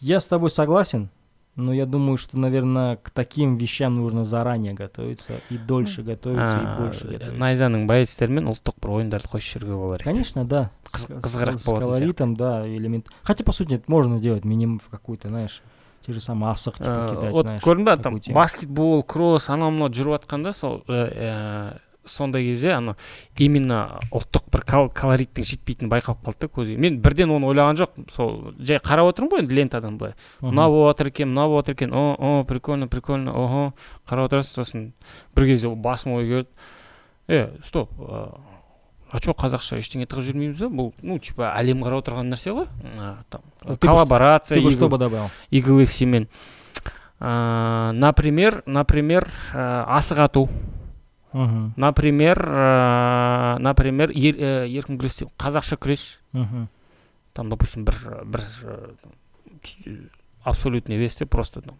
я 0.00 0.20
с 0.20 0.26
тобой 0.26 0.50
согласен, 0.50 1.08
Но 1.56 1.72
я 1.72 1.86
думаю, 1.86 2.16
что, 2.18 2.36
наверное, 2.36 2.96
к 2.96 3.10
таким 3.10 3.56
вещам 3.58 3.94
нужно 3.94 4.24
заранее 4.24 4.74
готовиться 4.74 5.34
и 5.50 5.56
дольше 5.56 6.02
готовиться, 6.02 6.58
и 6.58 6.82
больше 6.82 7.06
готовиться. 7.06 7.38
найзаның 7.38 7.86
бәйістері 7.86 8.28
мен 8.34 8.48
ұлттық 8.50 8.74
бір 8.82 8.90
ойындарды 8.90 9.28
қосып 9.30 9.62
жіберуге 9.62 9.76
болар 9.78 10.00
еді 10.00 10.04
Конечно, 10.04 10.44
да. 10.44 10.70
Кыз- 10.90 11.06
С- 11.06 11.10
қызығырақ 11.22 11.58
с, 11.58 11.62
с 11.62 11.66
болатын 11.68 11.80
колоритом, 11.94 12.34
да, 12.34 12.66
элемент. 12.66 13.06
Хотя, 13.22 13.44
по 13.44 13.52
сути, 13.52 13.74
это 13.74 13.84
можно 13.86 14.16
сделать 14.18 14.44
минимум 14.44 14.80
в 14.80 14.88
какой-то, 14.88 15.28
знаешь, 15.28 15.62
те 16.04 16.12
же 16.12 16.18
самые 16.20 16.50
асық, 16.54 16.76
типа, 16.78 16.90
Э, 16.90 17.08
кидать, 17.14 17.30
вот 17.32 17.46
знаешь. 17.46 17.62
көрдің 17.62 17.84
ба 17.84 17.90
такую 17.96 18.02
там 18.02 18.18
тему. 18.20 18.34
баскетбол 18.34 19.02
кросс 19.04 19.48
анау 19.48 19.70
мынау 19.70 19.90
жүріп 19.90 20.26
жатқанда 20.26 20.52
сол 20.52 20.82
э, 20.88 20.92
э, 21.14 21.78
сондай 22.09 22.43
кезде 22.47 22.73
ана 22.75 22.95
именно 23.37 23.99
ұлттық 24.11 24.49
бір 24.53 24.65
колориттің 24.97 25.47
жетпейтіні 25.47 25.91
байқалып 25.91 26.25
қалды 26.25 26.45
да 26.45 26.51
көзге. 26.51 26.77
Мен 26.77 26.99
бірден 27.03 27.31
оны 27.35 27.49
ойлаған 27.49 27.79
жоқпын. 27.79 28.09
Сол 28.15 28.53
жай 28.59 28.81
қарап 28.83 29.13
отырмын 29.13 29.31
ғой 29.33 29.43
енді 29.45 29.59
лентадан 29.59 29.97
былай. 29.97 30.15
Мынау 30.41 30.73
болып 30.75 30.97
жатыр 30.97 31.13
екен 31.13 31.29
мынау 31.29 31.53
болып 31.53 31.67
жатыр 31.67 31.77
екен 31.77 31.93
о 31.93 32.15
о 32.17 32.43
прикольно 32.43 32.87
прикольно 32.87 33.33
ого 33.33 33.73
қарап 34.09 34.29
отырасың 34.29 34.63
сосын 34.63 34.85
бір 35.35 35.51
кезде 35.53 35.69
басыма 35.69 36.19
ой 36.19 36.27
келді. 36.27 36.49
Е 37.29 37.49
стоп 37.63 37.93
а 39.09 39.19
че 39.19 39.33
қазақша 39.33 39.79
ештеңе 39.81 40.05
тығып 40.09 40.27
жүрмейміз 40.27 40.61
ба 40.61 40.69
бұл 40.69 40.89
ну 41.01 41.17
типа 41.21 41.49
әлем 41.57 41.81
қарап 41.81 42.03
отырған 42.03 42.29
нәрсе 42.29 42.53
ғой 42.53 42.67
там 43.29 43.41
коллаборация 43.81 44.61
Ты 44.61 44.71
что 44.71 44.89
бы 44.89 44.97
добавил? 44.97 45.29
Eagle 45.51 45.83
FC 45.83 46.05
мен. 46.05 46.27
А, 47.19 47.91
например 47.93 48.63
например 48.65 49.27
асық 49.53 50.23
ату. 50.23 50.49
Мгм. 51.33 51.73
например 51.77 52.37
ә, 52.41 53.57
например 53.59 54.09
ер, 54.09 54.35
ә, 54.35 54.67
еркін 54.67 54.97
күрес 54.97 55.23
қазақша 55.37 55.77
күрес. 55.77 56.17
Мгм. 56.33 56.67
там 57.33 57.49
допустим 57.49 57.85
бір 57.85 57.93
бір 58.25 58.41
т- 59.61 60.09
абсолютный 60.43 60.97
весте 60.97 61.25
просто 61.25 61.61
там 61.61 61.77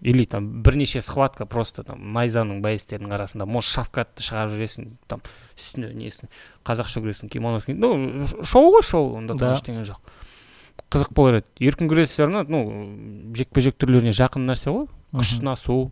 или 0.00 0.24
там 0.24 0.62
бірнеше 0.62 1.00
схватка 1.00 1.46
просто 1.46 1.82
там 1.82 2.12
найзаның 2.12 2.60
бәйістерінің 2.60 3.12
арасында. 3.16 3.46
Может 3.46 3.72
шавкатты 3.80 4.22
шығарып 4.22 4.52
жібересің 4.52 4.90
там 5.08 5.22
үстіне 5.56 5.92
несін 5.96 6.28
қазақша 6.64 7.00
күрестің 7.02 7.30
кимоносын 7.32 7.78
ну 7.80 8.26
шоу 8.44 8.74
ғой 8.76 8.82
шоу 8.84 9.16
онда 9.16 9.34
Да. 9.34 9.52
ештеңе 9.54 9.84
жоқ. 9.88 9.96
Қызық 10.90 11.12
болар 11.14 11.34
еді. 11.40 11.46
Еркін 11.60 11.88
күрес 11.88 12.12
все 12.12 12.26
равно 12.26 12.44
ну 12.46 13.32
жекпе 13.34 13.60
жек 13.62 13.76
түрлеріне 13.78 14.12
жақын 14.12 14.44
нәрсе 14.46 14.70
ғой. 14.70 14.86
Күш 15.14 15.38
сынасу 15.40 15.90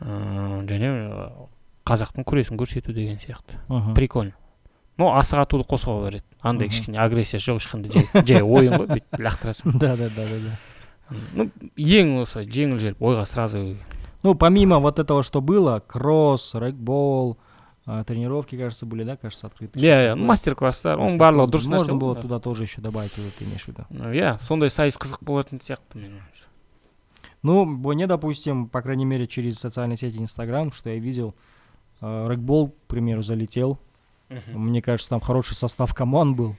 және 0.00 0.88
ә, 0.90 1.30
қазақтың 1.86 2.24
күресін 2.24 2.56
көрсету 2.60 2.92
деген 2.94 3.18
сияқты 3.18 3.58
Мгм. 3.68 3.94
прикольно 3.94 4.32
ну 4.98 5.08
асық 5.16 5.42
атуды 5.44 5.64
қосуға 5.68 5.98
болар 5.98 6.14
еді 6.20 6.24
андай 6.40 6.68
Мгм. 6.68 6.72
кішкене 6.76 6.98
агрессия 6.98 7.38
жоқ 7.38 7.60
ешқандай 7.60 7.92
жай, 7.92 8.24
жай 8.24 8.42
ойын 8.42 8.74
ғой 8.80 8.86
бүйтіп 8.94 9.20
лақтырасың 9.20 9.78
Да, 9.78 9.96
да, 9.96 10.08
да, 10.08 10.26
да, 10.28 10.38
да. 10.40 11.16
ну 11.34 11.50
ең 11.76 12.20
осы 12.22 12.44
жеңіл 12.44 12.78
желіп 12.80 13.00
ойға 13.02 13.24
сразу 13.26 13.64
Ну, 14.22 14.34
помимо 14.34 14.78
вот 14.80 14.98
этого, 14.98 15.22
что 15.22 15.40
было, 15.40 15.80
кросс, 15.80 16.54
регбол, 16.54 17.38
а, 17.86 18.04
тренировки, 18.04 18.54
кажется, 18.54 18.84
были, 18.84 19.02
да, 19.02 19.16
кажется, 19.16 19.46
открыты. 19.46 19.80
иә 19.80 20.12
иә 20.12 20.14
мастер 20.14 20.54
класстар 20.54 20.98
оның 21.00 21.16
барлығы 21.16 21.48
дұрыс 21.54 21.64
нәрсе 21.64 21.88
Можно 21.88 21.92
ғой, 21.94 21.98
было 21.98 22.14
да. 22.16 22.20
туда 22.20 22.38
тоже 22.38 22.64
еще 22.64 22.82
добавить, 22.82 23.16
вот 23.16 23.32
ты 23.38 23.44
имеешь 23.46 23.64
в 23.64 23.68
виду. 23.68 23.86
Ну, 23.88 24.12
иә 24.12 24.36
сондай 24.44 24.68
сайыс 24.68 24.98
қызық 25.00 25.24
болатын 25.24 25.56
сияқты 25.58 25.96
менің 25.96 26.20
ойымша. 26.20 26.43
ну, 27.45 27.63
мне, 27.65 28.07
допустим, 28.07 28.67
по 28.67 28.81
крайней 28.81 29.05
мере, 29.05 29.27
через 29.27 29.59
социальные 29.59 29.97
сети 29.97 30.17
Инстаграм, 30.17 30.71
что 30.71 30.89
я 30.89 30.97
видел, 30.97 31.35
э, 32.01 32.25
регбол, 32.27 32.69
к 32.69 32.75
примеру, 32.87 33.21
залетел. 33.21 33.77
Мне 34.53 34.81
кажется, 34.81 35.09
там 35.09 35.19
хороший 35.21 35.53
состав 35.53 35.93
команд 35.93 36.35
был. 36.35 36.55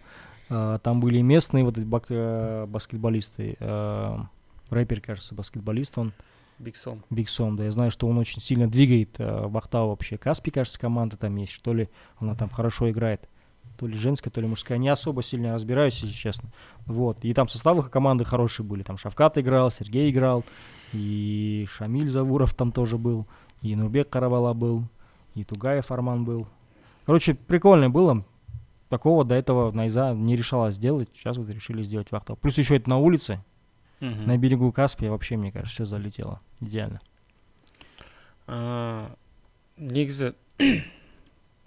А, 0.49 0.79
Там 0.79 1.01
были 1.01 1.19
и 1.19 1.23
местные 1.23 1.65
вот 1.65 1.77
эти 1.77 1.85
бак- 1.85 2.07
э, 2.11 2.67
баскетболисты. 2.69 3.57
э, 3.59 4.17
Рэпер, 4.71 5.01
кажется, 5.01 5.35
баскетболист 5.35 5.99
он. 5.99 6.13
Биг 6.61 6.77
Сом. 6.77 7.03
Биг 7.11 7.29
Сом, 7.29 7.57
да, 7.57 7.65
я 7.65 7.71
знаю, 7.73 7.91
что 7.91 8.07
он 8.07 8.17
очень 8.19 8.41
сильно 8.41 8.69
двигает 8.69 9.17
э, 9.19 9.47
в 9.49 9.57
Актау 9.59 9.89
вообще. 9.89 10.17
Каспи, 10.17 10.51
кажется, 10.53 10.79
команда 10.79 11.17
там 11.17 11.35
есть, 11.37 11.53
что 11.53 11.75
ли, 11.75 11.89
она 12.19 12.35
там 12.37 12.49
хорошо 12.49 12.89
играет. 12.91 13.29
То 13.77 13.87
ли 13.87 13.95
женская, 13.95 14.31
то 14.31 14.41
ли 14.41 14.47
мужская. 14.47 14.79
Не 14.79 14.89
особо 14.89 15.23
сильно 15.23 15.53
разбираюсь, 15.53 16.01
если 16.01 16.15
честно. 16.15 16.49
Вот. 16.87 17.25
И 17.25 17.35
там 17.35 17.47
составы 17.49 17.83
команды 17.83 18.25
хорошие 18.25 18.65
были. 18.65 18.83
Там 18.85 18.97
Шавкат 18.97 19.37
играл, 19.39 19.71
Сергей 19.71 20.11
играл, 20.11 20.45
и 20.94 21.68
Шамиль 21.70 22.10
Завуров 22.10 22.54
там 22.54 22.72
тоже 22.72 22.98
был, 22.98 23.26
и 23.62 23.76
Нурбек 23.76 24.10
Карабала 24.10 24.54
был, 24.54 24.84
и 25.36 25.44
Тугаев 25.44 25.92
Арман 25.92 26.26
был. 26.26 26.48
Короче, 27.06 27.34
прикольно 27.34 27.90
было. 27.90 28.24
Такого 28.90 29.24
до 29.24 29.36
этого 29.36 29.72
Найза 29.72 30.14
не 30.14 30.36
решалась 30.36 30.76
сделать. 30.76 31.10
Сейчас 31.14 31.38
вот 31.38 31.50
решили 31.50 31.82
сделать 31.84 32.12
в 32.12 32.16
Ахтау. 32.16 32.36
Плюс 32.36 32.58
еще 32.58 32.76
это 32.76 32.90
на 32.90 32.98
улице, 32.98 33.40
Мгм. 34.02 34.26
на 34.28 34.38
берегу 34.38 34.72
Каспия. 34.72 35.10
Вообще, 35.12 35.38
мне 35.38 35.52
кажется, 35.52 35.74
все 35.74 35.86
залетело. 35.86 36.40
Идеально. 36.60 37.00
Аа, 38.48 39.08
негізі 39.78 40.34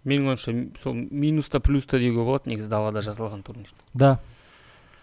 менің 0.05 0.27
ойымша 0.29 0.51
м- 0.53 0.73
сол 0.83 0.95
минус 0.95 1.49
та 1.49 1.61
плюс 1.61 1.87
та 1.87 1.99
деуге 1.99 2.21
болады 2.21 2.51
негізі 2.51 2.69
далада 2.69 3.01
жасалған 3.01 3.43
турнир 3.43 3.73
Да. 3.95 4.19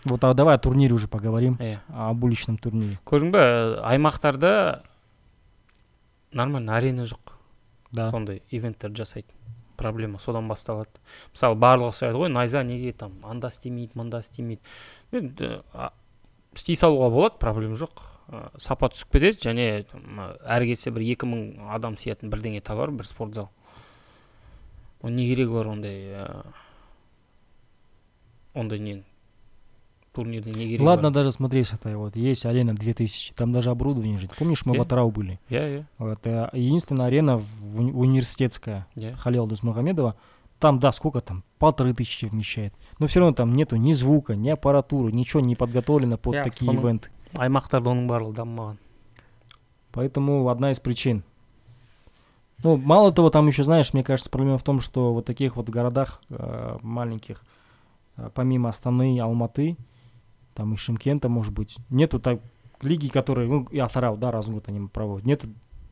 Вот 0.07 0.23
а 0.25 0.35
давай 0.35 0.55
о 0.55 0.59
турнире 0.59 0.95
уже 0.95 1.09
поговорим. 1.09 1.57
иә 1.61 1.81
Об 1.89 2.23
уличном 2.25 2.59
турнире. 2.59 2.99
көрдің 3.05 3.31
ба 3.31 3.83
аймақтарда 3.91 4.83
нормально 6.33 6.77
арена 6.77 7.03
жоқ 7.05 7.33
Да. 7.93 8.11
сондай 8.11 8.43
ивенттерді 8.51 8.97
жасайтын 9.03 9.35
проблема 9.77 10.19
содан 10.19 10.49
басталады 10.49 10.91
мысалы 11.33 11.55
барлығы 11.55 11.93
сұрайды 11.95 12.19
ғой 12.19 12.29
найза 12.29 12.63
неге 12.65 12.93
там 12.93 13.13
анда 13.25 13.49
істемейді 13.49 13.93
мында 13.95 14.19
істемейді 14.19 15.63
а, 15.73 15.93
істей 16.55 16.77
салуға 16.77 17.11
болады 17.11 17.39
проблема 17.39 17.75
жоқ 17.75 18.03
Ә, 18.27 18.49
сапа 18.59 18.89
түсіп 18.91 19.13
кетеді 19.15 19.39
және 19.39 19.87
әрі 20.43 20.73
кетсе 20.73 20.91
бір 20.91 21.05
екі 21.15 21.29
мың 21.31 21.69
адам 21.71 21.95
сиятын 21.97 22.27
бірдеңе 22.29 22.59
табар 22.61 22.91
бір 22.91 23.07
спортзал 23.07 23.51
ол 25.01 25.11
не 25.15 25.29
керегі 25.29 25.53
бар 25.55 25.69
ондай 25.71 26.11
ә, 26.11 26.43
ондай 28.55 28.81
нені 28.81 29.05
турнирдің 30.17 30.57
не 30.57 30.67
керегі 30.77 30.83
Ладно, 30.85 31.11
даже 31.13 31.31
смотри, 31.33 31.63
с 31.65 31.73
этой 31.75 31.95
вот 31.97 32.17
есть 32.17 32.47
арена 32.47 32.75
2000, 32.75 33.35
там 33.35 33.53
даже 33.53 33.71
оборудование 33.71 34.19
же. 34.19 34.29
Помнишь, 34.39 34.65
мы 34.67 34.75
Э? 34.77 34.79
в 34.79 34.83
Атырау 34.83 35.11
были? 35.11 35.39
иә 35.51 35.69
иә 35.81 35.85
Вот, 35.99 36.27
э, 36.27 36.49
единственная 36.55 37.07
арена 37.07 37.37
в 37.37 37.81
уни- 37.81 37.93
университетская 37.93 38.87
иә 38.97 39.15
Халил 39.17 39.47
Дусмагомедова. 39.47 40.15
Там, 40.59 40.79
да, 40.81 40.91
сколько 40.93 41.21
там? 41.21 41.45
Полторы 41.59 41.93
тысячи 41.93 42.25
вмещает. 42.27 42.73
Но 42.99 43.07
все 43.07 43.21
равно 43.21 43.35
там 43.35 43.53
нету 43.55 43.77
ни 43.77 43.93
звука, 43.93 44.35
ни 44.35 44.49
аппаратуры, 44.49 45.13
ничего 45.13 45.41
не 45.43 45.55
подготовлено 45.55 46.17
под 46.17 46.35
Я 46.35 46.45
такие 46.45 46.71
вспомнил. 46.71 46.83
ивенты. 46.83 47.11
аймақтарда 47.35 47.91
оның 47.93 48.07
барлығы 48.09 48.35
дамымаған 48.35 48.77
Поэтому 49.93 50.49
одна 50.49 50.71
из 50.71 50.79
причин. 50.79 51.23
Ну, 52.65 52.77
мало 52.77 53.13
того, 53.13 53.29
там 53.31 53.47
еще, 53.47 53.63
знаешь, 53.65 53.93
мне 53.93 54.03
кажется, 54.03 54.31
проблема 54.31 54.57
в 54.59 54.63
том, 54.63 54.81
что 54.81 55.13
вот 55.13 55.27
таких 55.27 55.57
вот 55.57 55.69
городах 55.69 56.23
э, 56.31 56.79
маленьких, 56.83 57.43
э, 58.17 58.31
помимо 58.35 58.71
Астаны, 58.71 59.21
Алматы, 59.21 59.77
там 60.57 60.75
и 60.75 60.77
Шимкента, 60.77 61.29
может 61.29 61.53
быть, 61.53 61.77
нету 61.91 62.19
так 62.19 62.41
лиги, 62.83 63.09
которые, 63.09 63.49
ну, 63.49 63.67
и 63.71 63.79
Атарау, 63.79 64.17
да, 64.17 64.31
раз 64.33 64.49
в 64.49 64.53
год 64.53 64.65
они 64.69 64.89
проводят, 64.89 65.27
нету 65.27 65.49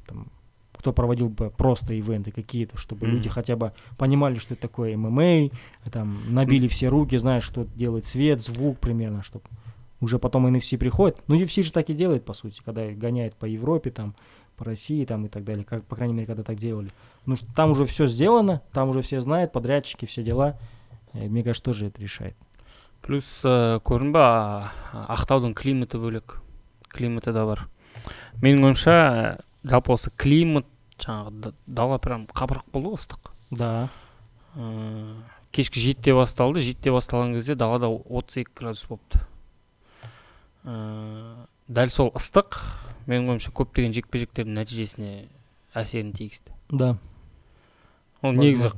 там, 0.06 0.28
кто 0.72 0.92
проводил 0.92 1.28
бы 1.28 1.50
просто 1.50 1.94
ивенты 1.94 2.30
какие-то, 2.30 2.76
чтобы 2.78 3.06
люди 3.06 3.28
Мгм. 3.28 3.34
хотя 3.34 3.56
бы 3.56 3.72
понимали, 3.96 4.38
что 4.38 4.54
это 4.54 4.62
такое 4.62 4.96
ММА, 4.96 5.50
там, 5.92 6.34
набили 6.34 6.66
все 6.66 6.88
руки, 6.88 7.16
знаешь, 7.16 7.44
что 7.44 7.64
делает 7.76 8.06
свет, 8.06 8.42
звук 8.42 8.78
примерно, 8.80 9.22
чтобы 9.22 9.44
уже 10.00 10.18
потом 10.18 10.46
NFC 10.46 10.76
приходит. 10.76 11.22
Ну, 11.28 11.36
UFC 11.36 11.62
же 11.62 11.72
так 11.72 11.88
и 11.88 11.94
делает, 11.94 12.24
по 12.24 12.34
сути, 12.34 12.60
когда 12.64 12.86
гоняет 12.90 13.34
по 13.36 13.46
Европе, 13.46 13.90
там, 13.90 14.14
по 14.56 14.64
России, 14.64 15.04
там, 15.04 15.24
и 15.26 15.28
так 15.28 15.44
далее, 15.44 15.64
как, 15.64 15.84
по 15.84 15.96
крайней 15.96 16.14
мере, 16.14 16.26
когда 16.26 16.42
так 16.42 16.56
делали. 16.56 16.90
Потому 17.20 17.36
что 17.36 17.54
там 17.54 17.70
уже 17.70 17.86
все 17.86 18.06
сделано, 18.06 18.60
там 18.72 18.88
уже 18.90 19.00
все 19.00 19.20
знают, 19.20 19.52
подрядчики, 19.52 20.04
все 20.04 20.22
дела. 20.22 20.58
Э, 21.12 21.28
Мне 21.28 21.42
кажется, 21.42 21.64
тоже 21.64 21.86
это 21.86 22.00
решает. 22.02 22.36
Плюс 23.04 23.26
ә, 23.44 23.78
көрдің 23.84 24.14
ба 24.14 24.24
ақтаудың 25.12 25.54
климаты 25.58 26.00
бөлек. 26.00 26.38
Климаты 26.94 27.34
да 27.36 27.44
бар. 27.48 27.66
Менің 28.42 28.70
ойымша 28.70 28.94
ә, 28.94 29.28
жалпы 29.68 29.94
осы 29.94 30.12
климат 30.16 30.66
жаңағы 31.02 31.52
дала 31.66 31.98
прям 32.02 32.26
қапырық 32.32 32.66
болды 32.72 32.92
ғой 32.92 32.98
ыстық. 32.98 33.30
Да. 33.52 33.70
Ә, 34.56 34.68
кешкі 35.54 35.82
жетіде 35.82 36.16
басталды. 36.16 36.64
Жетіде 36.64 36.94
басталған 36.96 37.36
кезде 37.36 37.58
далада 37.58 37.90
отыз 37.92 38.42
екі 38.44 38.56
градус 38.62 38.86
болыпты. 38.88 39.24
Ә, 40.64 41.46
дәл 41.68 41.92
сол 41.92 42.12
ыстық 42.16 42.60
менің 43.08 43.34
ойымша 43.34 43.52
көптеген 43.52 43.92
жекпе 43.96 44.24
жектердің 44.24 44.56
нәтижесіне 44.62 45.26
әсерін 45.76 46.14
тигізді. 46.16 46.54
Да. 46.72 46.94
ол 48.24 48.32
негізі 48.32 48.70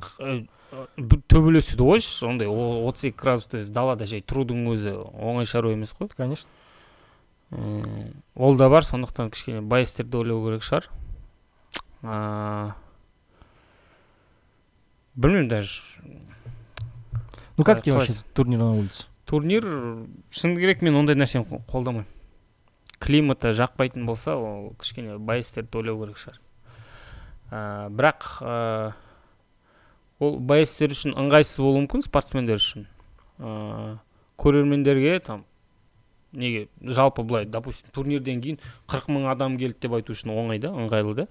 төбелесуді 1.28 1.82
қойшы 1.82 2.10
сондай 2.10 2.48
о- 2.48 2.82
32 2.90 3.12
градуста 3.16 3.58
өзі 3.62 3.72
далада 3.72 4.04
жай 4.06 4.20
тұрудың 4.22 4.66
өзі 4.72 4.92
оңай 5.14 5.44
шаруа 5.46 5.72
емес 5.72 5.94
қой. 5.98 6.08
Конечно. 6.16 6.50
Ол 8.34 8.56
да 8.56 8.68
бар 8.68 8.82
сондықтан 8.82 9.30
кішкене 9.30 9.60
байестерді 9.60 10.16
ойлау 10.18 10.42
керек 10.46 10.62
шығар. 10.66 10.88
Білмеймін 15.16 15.48
даже 15.48 15.82
Ну, 17.58 17.64
как 17.64 17.78
Қалай- 17.78 17.82
тебе 17.82 17.94
вообще 17.96 18.12
турнир 18.34 18.58
на 18.58 18.74
улице? 18.76 19.04
турнир 19.24 19.62
шыны 20.30 20.56
керек 20.60 20.82
мен 20.82 20.94
ондай 20.96 21.14
нәрсені 21.16 21.46
қо- 21.48 21.64
қолдамаймын. 21.66 22.04
Климаты 23.00 23.52
жақпайтын 23.56 24.04
болса 24.04 24.36
ол 24.36 24.74
кішкене 24.78 25.16
боецтерді 25.18 25.78
ойлау 25.78 26.04
керек 26.04 26.16
шығар. 26.18 26.38
Ә, 27.50 27.88
бірақ 27.88 28.20
ә, 28.42 28.92
ол 30.20 30.38
боецтер 30.38 30.94
үшін 30.94 31.16
ыңғайсыз 31.18 31.60
болуы 31.62 31.82
мүмкін 31.84 32.06
спортсмендер 32.06 32.60
үшін. 32.60 32.86
Ә, 33.38 33.98
көрермендерге 34.40 35.18
там 35.20 35.44
неге 36.32 36.68
жалпы 36.82 37.22
былай 37.22 37.46
допустим 37.46 37.90
турнирден 37.92 38.40
кейін 38.44 38.58
қырық 38.88 39.10
мың 39.12 39.28
адам 39.32 39.58
келді 39.60 39.86
деп 39.86 39.96
айту 39.98 40.16
үшін 40.16 40.32
оңай 40.36 40.60
да 40.62 40.72
ыңғайлы 40.72 41.14
да. 41.20 41.26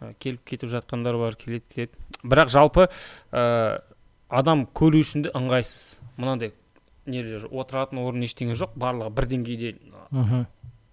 Ә, 0.00 0.14
келіп 0.18 0.44
кетіп 0.46 0.70
жатқандар 0.72 1.18
бар 1.18 1.36
келеді 1.38 1.64
кетеді 1.68 2.22
бірақ 2.22 2.50
жалпы 2.54 2.88
ә, 3.30 3.82
адам 4.28 4.66
көру 4.66 5.02
үшін 5.02 5.26
де 5.26 5.34
ыңғайсыз. 5.34 6.00
Мынандай 6.16 6.52
нелер 7.06 7.46
отыратын 7.50 8.02
орын 8.02 8.26
ештеңе 8.26 8.54
жоқ 8.58 8.74
барлығы 8.78 9.14
бір 9.16 9.28
деңгейде 9.30 9.72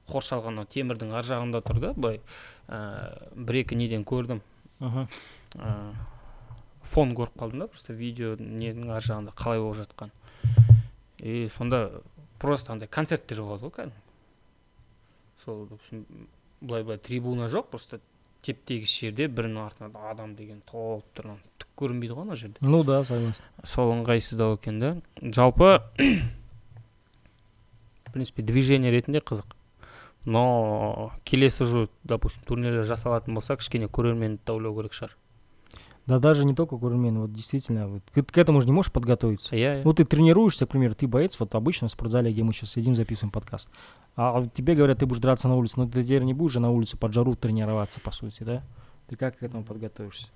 қоршалған 0.10 0.64
темірдің 0.74 1.12
ар 1.14 1.26
жағында 1.26 1.62
тұр 1.66 1.82
да 1.84 1.94
былай. 1.94 2.22
Ә, 2.68 3.30
бір 3.36 3.62
екі 3.64 3.78
неден 3.78 4.06
көрдім. 4.06 4.42
Мгм. 4.80 5.08
Фон 6.90 7.16
көріп 7.18 7.38
қалдым 7.40 7.66
да 7.66 7.68
просто 7.72 7.94
видео 7.94 8.36
ненің 8.40 8.92
ар 8.96 9.06
жағында 9.06 9.36
қалай 9.38 9.62
болып 9.62 9.84
жатқан 9.84 10.14
и 11.20 11.48
сонда 11.56 12.02
просто 12.40 12.74
андай 12.74 12.88
концерттер 12.88 13.42
болады 13.44 13.68
ғой 13.68 13.76
кәдімгі. 13.76 14.02
Сол 15.44 15.66
допустим 15.68 16.06
былай 16.62 16.84
былай 16.84 16.98
трибуна 16.98 17.50
жоқ 17.52 17.70
просто 17.72 18.00
теп 18.42 18.64
тегіс 18.66 18.94
жерде 19.02 19.28
бірінің 19.28 19.66
артынан 19.66 19.96
адам 20.10 20.36
деген 20.36 20.62
толып 20.68 21.06
тұр 21.16 21.36
түк 21.60 21.70
көрінбейді 21.82 22.16
ғой 22.16 22.28
ана 22.28 22.36
жерде. 22.40 22.58
Ну 22.62 22.84
да, 22.84 23.04
согласен. 23.04 23.46
сол 23.64 23.94
ыңғайсыздау 23.98 24.56
екен 24.58 24.80
да. 24.80 24.96
Жалпы 25.22 25.82
в 28.06 28.12
принципе 28.14 28.44
движение 28.44 28.92
ретінде 28.92 29.20
қызық. 29.20 29.56
Но 30.26 31.12
келесі 31.26 31.66
жыл 31.66 31.90
допустим 32.04 32.44
турнирлер 32.48 32.84
жасалатын 32.84 33.34
болса 33.36 33.56
кішкене 33.60 33.88
көрерменді 33.88 34.40
даулау 34.46 34.76
керек 34.76 34.94
шығар. 34.96 35.16
Да 36.09 36.19
даже 36.19 36.45
не 36.45 36.55
только 36.55 36.77
курмен, 36.77 37.19
вот 37.19 37.33
действительно, 37.33 37.89
вот, 37.89 38.03
к, 38.13 38.23
к 38.31 38.37
этому 38.37 38.61
же 38.61 38.67
не 38.67 38.73
можешь 38.73 38.93
подготовиться. 38.93 39.57
иә 39.57 39.83
Ну, 39.85 39.95
ты 39.95 40.05
тренируешься, 40.05 40.67
к 40.67 40.69
примеру, 40.69 40.95
ты 40.95 41.07
боец, 41.07 41.41
вот 41.41 41.55
обычно 41.55 41.89
в 41.89 41.91
спортзале, 41.91 42.31
где 42.31 42.43
мы 42.43 42.53
сейчас 42.53 42.73
сидим, 42.73 42.95
записываем 42.95 43.31
подкаст. 43.31 43.71
А 44.17 44.47
тебе 44.53 44.75
говорят, 44.75 44.99
ты 44.99 45.07
будешь 45.07 45.23
драться 45.23 45.49
на 45.49 45.57
улице, 45.57 45.75
но 45.79 45.89
ты 45.89 46.05
теперь 46.05 46.23
не 46.25 46.35
будешь 46.35 46.53
же 46.53 46.61
на 46.61 46.71
улице 46.71 46.99
под 46.99 47.15
жару 47.15 47.37
тренироваться, 47.37 48.01
по 48.01 48.11
сути, 48.11 48.43
да? 48.43 48.63
Ты 49.09 49.17
как 49.17 49.39
к 49.39 49.43
этому 49.43 49.65
подготовишься? 49.65 50.29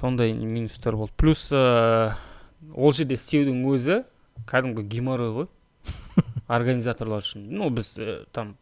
сондай 0.00 0.32
минустар 0.32 0.96
болды 0.96 1.12
плюс 1.16 1.48
ә, 1.52 2.16
ол 2.74 2.92
жерде 2.92 3.16
істеудің 3.16 3.62
өзі 3.70 4.02
кәдімгі 4.48 4.84
геморрой 4.92 5.32
ғой 5.32 5.48
организаторлар 6.52 7.24
үшін 7.24 7.46
ну 7.56 7.70
біз 7.72 7.94
ә, 7.96 8.18
там 8.36 8.56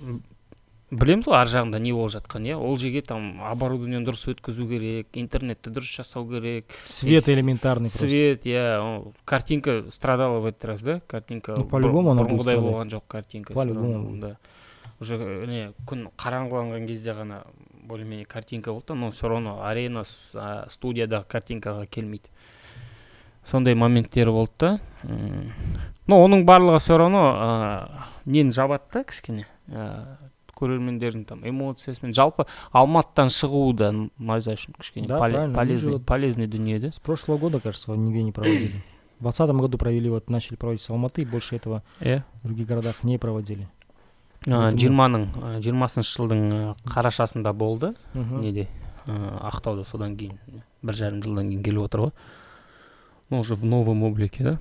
м, 0.00 0.22
білеміз 0.91 1.27
ғой 1.29 1.37
ар 1.39 1.47
жағында 1.47 1.79
не 1.79 1.93
болып 1.95 2.11
жатқан 2.11 2.45
иә? 2.49 2.57
ол 2.59 2.75
жерге 2.77 3.01
там 3.07 3.39
оборудованиені 3.47 4.03
дұрыс 4.05 4.25
өткізу 4.33 4.67
керек 4.67 5.15
интернетті 5.15 5.71
дұрыс 5.71 5.87
жасау 6.01 6.27
керек. 6.27 6.67
Свет 6.85 7.29
элементарный 7.31 7.89
свет 7.89 8.45
иә 8.45 9.13
картинка 9.23 9.85
страдала 9.89 10.39
в 10.39 10.45
этот 10.45 10.65
раз 10.65 10.81
да? 10.81 10.99
Картинка 11.07 11.55
она 11.55 11.63
будет 11.63 11.93
бұрынғыдай 11.95 12.59
болған 12.59 12.91
жоқ 12.91 13.07
картинка 13.07 13.53
равно, 13.53 13.99
будет. 14.03 14.19
да. 14.19 14.37
Уже 14.99 15.17
не 15.47 15.71
күн 15.87 16.09
қараңғыланған 16.19 16.87
кезде 16.87 17.15
ғана 17.15 17.45
более 17.87 18.05
менее 18.05 18.25
картинка 18.25 18.73
болды 18.73 18.93
но 18.93 19.11
все 19.11 19.29
равно 19.29 19.63
арена 19.63 20.03
студиядағы 20.03 21.25
картинкаға 21.27 21.87
келмейді. 21.87 22.27
Сондай 23.47 23.75
моменттер 23.75 24.29
болды 24.29 24.51
да. 24.59 24.79
Но 26.07 26.19
оның 26.25 26.43
барлығы 26.45 26.79
все 26.79 26.97
равно 26.97 27.23
ә, 27.31 28.03
нені 28.25 28.51
жабады 28.51 28.83
да 28.93 29.03
кішкене 29.03 29.47
ә, 29.69 30.17
көрермендердің 30.61 31.25
там 31.25 31.41
эмоциясымен. 31.43 32.13
Жалпы 32.13 32.45
алматыдан 32.71 33.27
шығуы 33.33 33.73
да 33.75 33.91
найза 34.19 34.53
үшін 34.53 34.77
кішкене 34.79 35.07
Да, 35.07 35.17
поле- 35.19 35.53
полезный 35.53 35.99
полезный 35.99 36.47
дүние 36.47 36.79
да? 36.79 36.91
С 36.91 36.99
прошлого 36.99 37.37
года, 37.37 37.59
кажется, 37.59 37.91
нигде 37.95 38.23
не 38.23 38.31
проводили. 38.31 38.83
В 39.19 39.23
2020 39.23 39.55
году 39.61 39.77
провели, 39.77 40.09
вот 40.09 40.29
начали 40.29 40.55
проводить 40.55 40.81
с 40.81 40.89
Алматы, 40.89 41.21
и 41.21 41.25
больше 41.25 41.55
этого 41.55 41.83
иә 41.99 42.23
в 42.43 42.47
других 42.47 42.67
городах 42.67 43.03
не 43.03 43.17
проводили. 43.17 43.67
жиырманың 44.73 45.61
жиырмасыншы 45.61 46.15
жылдың 46.17 46.75
қарашасында 46.85 47.53
болды. 47.53 47.93
Неде? 48.15 48.67
Ақтауда 49.05 49.85
содан 49.85 50.15
кейін 50.17 50.39
бір 50.81 50.93
жарым 50.97 51.21
жылдан 51.21 51.49
кейін 51.51 51.61
келіп 51.63 51.83
отыр 51.85 51.99
ғой. 52.07 52.11
Ну 53.29 53.39
уже 53.39 53.53
в 53.55 53.63
новом 53.63 54.01
облике 54.03 54.43
да? 54.43 54.59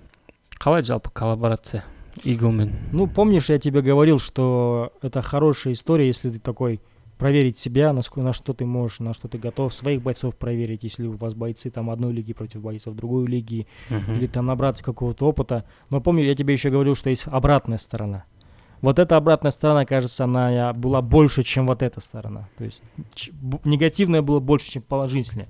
Қалай 0.60 0.82
жалпы 0.84 1.08
коллаборация? 1.10 1.84
Иглмен 2.24 2.72
Ну, 2.92 3.06
помнишь, 3.06 3.50
я 3.50 3.58
тебе 3.58 3.82
говорил, 3.82 4.18
что 4.18 4.92
это 5.02 5.22
хорошая 5.22 5.72
история, 5.74 6.06
если 6.06 6.30
ты 6.30 6.38
такой 6.38 6.80
проверить 7.18 7.58
себя, 7.58 7.92
насколько, 7.92 8.22
на 8.22 8.32
что 8.32 8.54
ты 8.54 8.64
можешь, 8.64 9.00
на 9.00 9.12
что 9.12 9.28
ты 9.28 9.36
готов, 9.36 9.74
своих 9.74 10.00
бойцов 10.00 10.36
проверить, 10.36 10.82
если 10.84 11.06
у 11.06 11.16
вас 11.18 11.34
бойцы 11.34 11.70
там 11.70 11.90
одной 11.90 12.12
лиги 12.14 12.32
против 12.32 12.62
бойцов 12.62 12.94
другой 12.96 13.26
лиги, 13.26 13.66
или 13.90 14.26
там 14.26 14.46
набраться 14.46 14.82
какого-то 14.82 15.26
опыта. 15.26 15.64
Но 15.90 16.00
помню, 16.00 16.24
я 16.24 16.34
тебе 16.34 16.54
еще 16.54 16.70
говорил, 16.70 16.94
что 16.94 17.10
есть 17.10 17.24
обратная 17.26 17.76
сторона. 17.78 18.24
Вот 18.80 18.98
эта 18.98 19.18
обратная 19.18 19.50
сторона, 19.50 19.84
кажется, 19.84 20.24
она 20.24 20.72
была 20.72 21.02
больше, 21.02 21.42
чем 21.42 21.66
вот 21.66 21.82
эта 21.82 22.00
сторона. 22.00 22.48
То 22.56 22.64
есть 22.64 22.82
ч- 23.12 23.30
б- 23.32 23.58
негативное 23.64 24.22
было 24.22 24.40
больше, 24.40 24.70
чем 24.70 24.80
положительное. 24.82 25.48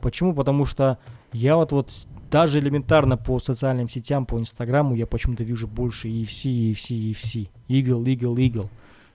Почему? 0.00 0.34
Потому 0.34 0.64
что 0.64 0.98
я 1.32 1.56
вот 1.56 1.72
вот 1.72 1.90
даже 2.30 2.58
элементарно 2.58 3.16
по 3.16 3.38
социальным 3.38 3.88
сетям, 3.88 4.26
по 4.26 4.38
Инстаграму 4.38 4.94
я 4.94 5.06
почему-то 5.06 5.44
вижу 5.44 5.68
больше 5.68 6.08
UFC, 6.08 6.72
UFC, 6.72 7.12
UFC. 7.12 7.48
Eagle, 7.68 8.02
Eagle, 8.04 8.34
Eagle. 8.36 8.68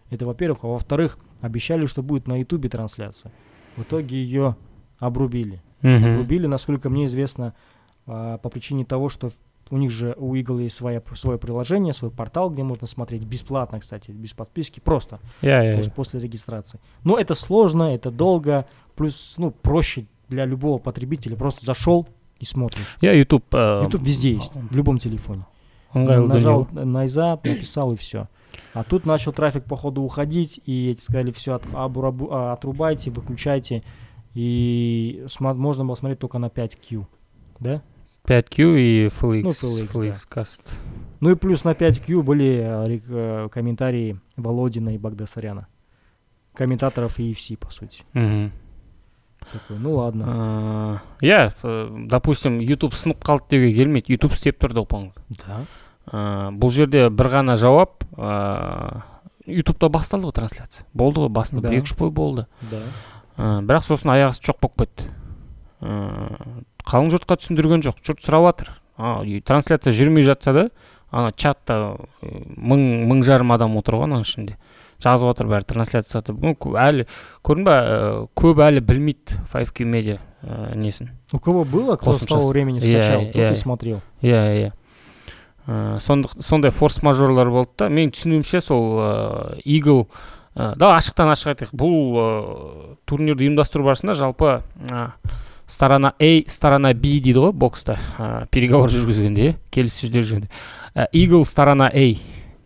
Это 0.10 0.26
во-первых. 0.26 0.60
А 0.64 0.68
во-вторых, 0.68 1.18
обещали, 1.42 1.86
что 1.86 2.04
будет 2.04 2.28
на 2.28 2.40
Ютубе 2.40 2.70
трансляция. 2.70 3.32
В 3.76 3.82
итоге 3.82 4.18
ее 4.18 4.56
обрубили. 5.00 5.62
Рубили, 6.18 6.48
насколько 6.48 6.90
мне 6.90 7.06
известно, 7.06 7.54
а, 8.06 8.38
по 8.38 8.50
причине 8.50 8.86
того, 8.86 9.10
что 9.10 9.32
у 9.70 9.78
них 9.78 9.92
же 9.92 10.16
у 10.18 10.34
Eagle 10.36 10.64
есть 10.64 10.76
своя, 10.76 11.02
свое 11.14 11.38
приложение, 11.38 11.94
свой 11.94 12.10
портал, 12.10 12.50
где 12.50 12.64
можно 12.64 12.88
смотреть 12.88 13.24
бесплатно, 13.24 13.80
кстати, 13.80 14.12
без 14.12 14.34
подписки, 14.34 14.80
просто 14.80 15.20
иә 15.74 15.80
пос- 15.82 15.92
после 15.92 16.20
регистрации. 16.20 16.80
Но 17.04 17.18
это 17.18 17.34
сложно, 17.36 17.94
это 17.94 18.10
долго, 18.12 18.66
плюс, 18.96 19.36
ну, 19.38 19.52
проще 19.52 20.08
для 20.30 20.46
любого 20.46 20.78
потребителя. 20.78 21.36
Просто 21.36 21.66
зашел 21.66 22.08
и 22.40 22.46
смотришь. 22.46 22.98
иә 23.02 23.16
ютуб 23.18 23.44
ә, 23.54 23.84
YouTube 23.84 24.04
везде 24.06 24.34
есть, 24.34 24.52
в 24.54 24.76
любом 24.76 24.98
телефоне. 25.00 25.46
Нажал 25.94 26.68
найзад, 26.72 27.44
написал 27.46 27.94
и 27.94 27.96
все. 27.96 28.28
А 28.74 28.84
тут 28.84 29.06
начал 29.06 29.34
трафик 29.34 29.64
походу 29.64 30.02
уходить, 30.02 30.60
и 30.66 30.90
эти 30.92 31.02
сказали, 31.02 31.32
все, 31.32 31.56
отрубайте, 31.56 33.10
выключайте. 33.12 33.84
И 34.34 35.24
сма- 35.28 35.56
можно 35.56 35.84
было 35.86 35.96
смотреть 35.96 36.20
только 36.20 36.38
на 36.38 36.48
5Q, 36.48 37.06
да? 37.60 37.82
5Q 38.26 38.80
и 38.80 39.08
FLX 39.08 39.42
Ну, 39.44 39.50
FLX, 39.50 39.88
да. 39.94 40.00
FLX 40.00 40.26
каст 40.30 40.82
Ну 41.22 41.32
и 41.32 41.36
плюс 41.36 41.64
на 41.64 41.72
5Q 41.72 42.22
были 42.22 42.60
э, 42.62 43.00
э, 43.08 43.50
комментарии 43.52 44.20
Володина 44.36 44.94
и 44.94 44.98
Багдасаряна. 45.00 45.68
Комментаторов 46.54 47.20
EFC, 47.20 47.58
по 47.58 47.72
сути. 47.72 48.04
мхм 48.14 48.52
Такой, 49.52 49.78
ну 49.80 49.94
ладно. 49.96 51.02
Иә 51.22 51.54
допустим 52.10 52.60
ютуб 52.60 52.94
сынып 52.94 53.24
қалды 53.24 53.56
деуге 53.56 53.74
келмейді 53.78 54.14
ютуб 54.18 54.34
істеп 54.36 54.60
тұр 54.64 54.74
доп 54.74 54.94
Да. 55.38 55.64
бұл 56.56 56.70
жерде 56.72 57.10
бір 57.10 57.28
ғана 57.32 57.56
жауап 57.60 58.04
ютубта 59.48 59.90
басталды 59.90 60.28
ғой 60.28 60.36
трансляция 60.36 60.86
болды 60.94 61.22
ғой 61.24 61.30
басында 61.30 61.62
Да. 61.62 61.70
бір 61.70 61.80
екі 61.80 61.92
үш 61.92 61.98
бой 61.98 62.12
болды 62.12 62.46
Да. 62.62 62.82
бірақ 63.38 63.84
сосын 63.88 64.12
аяқ 64.16 64.32
асты 64.36 64.52
жоқ 64.52 64.60
болып 64.62 64.78
кетті 64.84 65.10
ә, 65.82 66.64
қалың 66.88 67.12
жұртқа 67.14 67.38
түсіндірген 67.40 67.84
жоқ 67.86 68.02
жұрт 68.04 68.24
сұрап 68.26 68.48
жатыр 68.52 69.42
трансляция 69.46 69.94
жүрмей 69.94 70.24
жатса 70.26 70.54
да 70.54 70.70
ана 71.12 71.32
чатта 71.32 71.98
ә, 72.24 72.42
мың 72.58 73.08
мың 73.08 73.24
жарым 73.24 73.52
адам 73.54 73.78
отыр 73.78 73.96
ғой 74.02 74.08
ананың 74.10 74.26
ішінде 74.28 74.58
жазып 75.04 75.28
жатыр 75.30 75.48
бәрі 75.48 75.66
трансляция 75.68 76.22
кө- 76.22 76.78
әлі 76.78 77.06
көрдің 77.44 77.64
ба 77.64 77.76
ә, 77.82 78.28
көп 78.36 78.58
әлі 78.66 78.82
білмейді 78.82 79.38
5Q 79.54 79.86
медиа 79.86 80.18
ә, 80.44 80.76
несін. 80.76 81.10
У 81.34 81.40
кого 81.40 81.64
было, 81.66 81.96
кто 81.98 82.14
с 82.14 82.26
того 82.26 82.48
времени 82.50 82.80
Я- 82.80 83.02
скачал, 83.04 83.26
тот 83.26 83.36
я- 83.36 83.52
и 83.52 83.56
смотрел. 83.56 84.02
иә. 84.22 84.72
Иә 85.68 85.98
сондық- 86.00 86.42
сондай 86.42 86.72
форс 86.72 87.02
мажорлар 87.04 87.50
болды 87.50 87.72
да. 87.78 87.90
Менің 87.90 88.12
түсінуімше 88.16 88.62
сол 88.62 89.02
игл 89.66 90.08
ә, 90.56 90.76
да 90.78 90.96
ашықтан 90.98 91.28
ашық 91.34 91.52
айтайық. 91.54 91.74
Бұл 91.76 91.96
ә, 92.16 92.96
турнирді 93.06 93.44
ұйымдастыру 93.50 93.84
барысында 93.84 94.14
жалпы 94.16 94.62
ә, 94.88 95.12
сторона 95.68 96.14
A 96.20 96.44
сторона 96.48 96.94
B 96.94 97.20
дейді 97.20 97.34
ғой 97.44 97.52
бокста 97.52 97.98
ә, 98.18 98.48
переговор 98.50 98.88
жүргізгенде 98.90 99.42
иә 99.52 99.56
келіссөздер 99.70 100.24
жүргенде 100.24 100.48
игл 101.12 101.44
сторона 101.46 101.92
A 101.94 102.16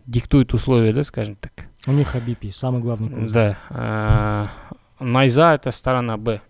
диктует 0.06 0.54
условия 0.54 0.92
да 0.92 1.02
скажем 1.02 1.36
так? 1.40 1.66
У 1.87 1.91
них 1.91 2.09
Хабипи, 2.09 2.49
самый 2.51 2.81
главный 2.81 3.09
коуч. 3.09 3.31
да 3.31 3.57
ә, 3.69 4.47
найза 5.03 5.53
это 5.55 5.71
сторона 5.71 6.17
Б 6.17 6.41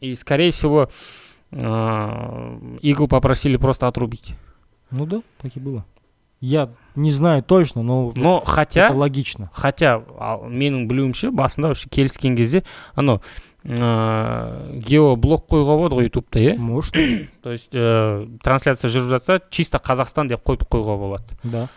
и 0.00 0.14
скорее 0.14 0.50
всего 0.50 0.88
ә, 1.52 2.78
игл 2.82 3.08
попросили 3.08 3.56
просто 3.56 3.86
отрубить 3.86 4.34
Ну 4.90 5.06
да, 5.06 5.22
так 5.40 5.56
и 5.56 5.60
было. 5.60 5.84
Я 6.40 6.68
не 6.94 7.10
знаю 7.10 7.42
точно, 7.42 7.82
но 7.82 8.12
но 8.16 8.42
хотя 8.44 8.86
это 8.86 8.94
логично. 8.94 9.50
хотя 9.54 10.02
ал- 10.18 10.44
менің 10.50 10.86
білуімше 10.86 11.30
басында 11.30 11.68
вообще 11.68 11.88
келіскен 11.88 12.36
кезде 12.36 12.62
анау 12.94 13.20
ыыы 13.64 14.78
геоблок 14.84 15.46
қоюға 15.48 15.76
болады 15.78 15.94
ғой 15.96 16.08
ютубта 16.10 16.38
иә 16.40 16.56
Может, 16.58 16.94
то 17.42 17.52
есть 17.52 17.72
ә, 17.72 18.38
трансляция 18.42 18.90
жүріп 18.90 19.08
жатса 19.16 19.40
чисто 19.50 19.78
қазақстан 19.78 20.28
деп 20.28 20.42
қойып 20.44 20.66
қоюға 20.68 20.98
болады 20.98 21.24
да. 21.44 21.68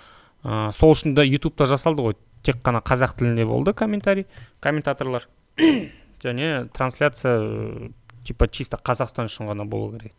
ә, 0.44 0.72
сол 0.74 0.92
үшін 0.92 1.16
де 1.16 1.24
ютубта 1.26 1.66
жасалды 1.66 2.02
ғой 2.02 2.16
тек 2.44 2.62
қана 2.64 2.82
қазақ 2.82 3.18
тілінде 3.18 3.46
болды 3.46 3.74
комментарий 3.74 4.26
комментаторлар 4.60 5.28
және 6.24 6.70
трансляция 6.74 7.40
ә, 7.40 7.92
типа 8.24 8.48
чисто 8.48 8.78
қазақстан 8.78 9.26
үшін 9.32 9.48
ғана 9.52 9.66
болу 9.66 9.98
керек 9.98 10.14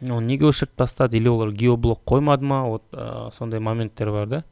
оны 0.00 0.20
неге 0.26 0.46
өшіріп 0.48 0.76
тастады 0.76 1.16
или 1.18 1.28
олар 1.28 1.50
геоблок 1.50 2.00
қоймады 2.06 2.44
ма 2.44 2.62
вот 2.68 2.84
ә, 2.92 3.30
сондай 3.36 3.60
моменттер 3.60 4.10
бар 4.10 4.26
да 4.26 4.44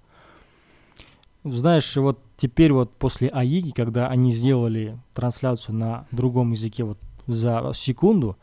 Знаешь, 1.44 1.94
вот 1.96 2.18
теперь 2.37 2.72
вот 2.72 2.90
после 2.98 3.28
АИГи, 3.28 3.70
когда 3.70 4.09
они 4.09 4.32
сделали 4.32 4.98
трансляцию 5.14 5.76
на 5.76 6.06
другом 6.11 6.50
языке 6.50 6.82
вот 6.82 6.98
за 7.28 7.70
секунду, 7.72 8.37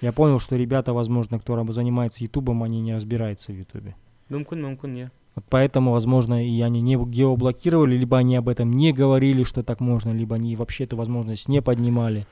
я 0.00 0.10
понял, 0.12 0.40
что 0.40 0.56
ребята, 0.56 0.92
возможно, 0.92 1.38
кто 1.38 1.54
раб- 1.54 1.70
занимается 1.70 2.24
Ютубом, 2.24 2.64
они 2.64 2.80
не 2.80 2.92
разбираются 2.92 3.52
в 3.52 3.56
Ютубе. 3.56 3.94
мүмкін 4.30 4.62
мүмкін 4.66 4.96
иә 4.98 5.10
вот 5.35 5.45
поэтому, 5.49 5.91
возможно, 5.91 6.45
и 6.45 6.61
они 6.61 6.81
не 6.81 6.95
геоблокировали, 6.95 7.97
либо 7.97 8.17
они 8.17 8.37
об 8.37 8.47
этом 8.47 8.71
не 8.71 8.93
говорили, 8.93 9.43
что 9.43 9.63
так 9.63 9.81
можно, 9.81 10.11
либо 10.11 10.35
они 10.35 10.55
вообще 10.55 10.85
эту 10.85 10.95
возможность 10.95 11.49
не 11.49 11.61
поднимали, 11.61 12.25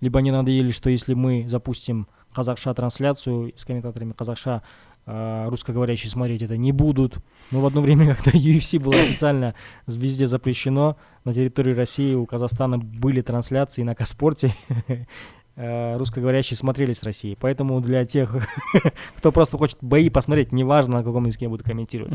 либо 0.00 0.20
они 0.20 0.30
надоели, 0.30 0.70
что 0.70 0.88
если 0.88 1.14
мы 1.14 1.46
запустим 1.48 2.06
казахша 2.32 2.72
трансляцию 2.74 3.52
с 3.56 3.64
комментаторами 3.64 4.12
казахша, 4.12 4.62
а, 5.06 5.50
русскоговорящие 5.50 6.10
смотреть 6.10 6.42
это 6.42 6.56
не 6.56 6.72
будут. 6.72 7.18
Но 7.50 7.60
в 7.60 7.66
одно 7.66 7.80
время, 7.80 8.14
когда 8.24 8.38
UFC 8.38 8.78
было 8.78 8.94
официально 8.94 9.54
везде 9.86 10.26
запрещено, 10.26 10.96
на 11.24 11.32
территории 11.32 11.74
России 11.74 12.14
у 12.14 12.26
Казахстана 12.26 12.78
были 12.78 13.20
трансляции 13.20 13.82
на 13.82 13.94
Каспорте, 13.94 14.54
э, 14.88 15.04
русскоговорящие 15.56 16.56
смотрели 16.56 16.92
с 16.92 17.02
России. 17.02 17.36
Поэтому 17.40 17.80
для 17.80 18.04
тех, 18.04 18.34
кто 19.16 19.32
просто 19.32 19.56
хочет 19.56 19.78
бои 19.80 20.10
посмотреть, 20.10 20.52
неважно, 20.52 20.98
на 20.98 21.04
каком 21.04 21.26
языке 21.26 21.44
я 21.44 21.48
буду 21.48 21.64
комментировать, 21.64 22.12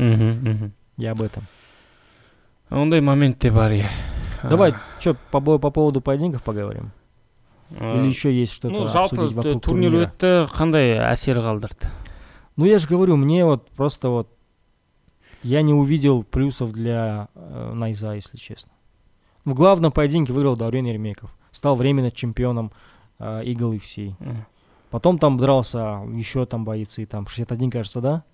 я 0.96 1.12
об 1.12 1.22
этом. 1.22 1.46
ондай 2.70 3.00
момент 3.00 3.38
те 3.38 3.50
бар 3.50 3.72
Давай, 4.42 4.74
что, 4.98 5.16
по, 5.30 5.40
по 5.40 5.70
поводу 5.70 6.00
поединков 6.00 6.42
поговорим? 6.42 6.92
Ә, 7.78 8.00
Или 8.00 8.08
еще 8.08 8.32
есть 8.32 8.52
что-то 8.52 8.74
ну 8.74 8.84
обсудить 8.84 9.32
вокруг 9.32 9.62
турнир 9.62 9.94
өтті 9.94 10.48
қандай 10.50 10.96
әсер 10.98 11.38
қалдырды 11.38 11.90
Ну, 12.56 12.64
я 12.64 12.78
же 12.78 12.88
говорю, 12.88 13.16
мне 13.16 13.44
вот 13.44 13.70
просто 13.70 14.08
вот... 14.08 14.28
Я 15.42 15.62
не 15.62 15.72
увидел 15.72 16.22
плюсов 16.24 16.72
для 16.72 17.28
э, 17.34 17.72
Найза, 17.72 18.14
если 18.14 18.36
честно. 18.36 18.72
В 19.44 19.54
главном 19.54 19.92
поединке 19.92 20.32
выиграл 20.32 20.56
Даурен 20.56 20.84
Ермеков. 20.84 21.34
Стал 21.52 21.76
временно 21.76 22.10
чемпионом 22.10 22.72
э, 23.20 23.44
Eagle 23.44 23.76
FC. 23.78 24.14
Мгм. 24.18 24.46
Потом 24.90 25.18
там 25.18 25.38
дрался 25.38 26.02
еще 26.12 26.46
там 26.46 26.64
бойцы, 26.64 27.06
там 27.06 27.26
61, 27.26 27.70
кажется, 27.70 28.00
да? 28.00 28.24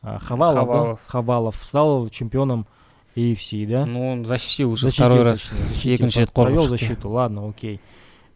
А, 0.00 0.18
Хавалов, 0.18 0.66
да? 0.66 0.72
Хавалов. 0.72 1.00
Хавалов 1.06 1.56
стал 1.56 2.08
чемпионом 2.08 2.66
AFC, 3.14 3.66
да? 3.66 3.84
ну 3.84 4.12
он 4.12 4.24
защитил 4.24 4.72
уже 4.72 4.86
Защитил, 4.86 5.06
второй 5.06 5.22
раз 5.24 5.42
защитил. 5.42 6.08
рет 6.08 6.32
Провел 6.32 6.62
защиту, 6.62 7.10
ладно, 7.10 7.46
окей. 7.48 7.80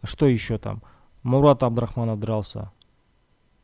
А 0.01 0.07
Что 0.07 0.27
еще 0.27 0.59
там? 0.59 0.83
Мурат 1.23 1.63
Абдрахманов 1.63 2.19
дрался. 2.19 2.71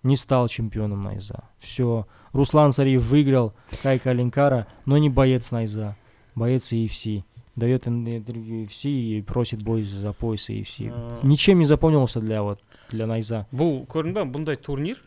Не 0.02 0.18
стал 0.18 0.48
чемпионом 0.48 1.02
Найза. 1.02 1.44
Все. 1.60 2.08
Руслан 2.34 2.72
Царев 2.72 3.04
выиграл 3.04 3.54
Кайка 3.84 4.10
Алинкара, 4.10 4.68
но 4.86 4.98
не 4.98 5.10
боец 5.10 5.52
Найза. 5.52 5.96
Боец 6.36 6.74
EFC. 6.74 7.24
Дает 7.56 7.86
ин- 7.88 8.08
интервью 8.08 8.66
EFC 8.66 8.90
и 8.90 9.22
просит 9.22 9.62
бой 9.64 9.84
за 9.84 10.12
пояс 10.14 10.50
EFC. 10.50 10.90
Ә, 10.90 11.20
Ничем 11.26 11.60
не 11.60 11.66
запомнился 11.66 12.20
для 12.20 12.42
вот 12.42 12.60
для 12.90 13.06
Найза. 13.06 13.46
бұл 13.52 13.86
көрдің 13.88 14.14
ба 14.14 14.22
бұндай 14.26 14.56
турнир 14.58 14.98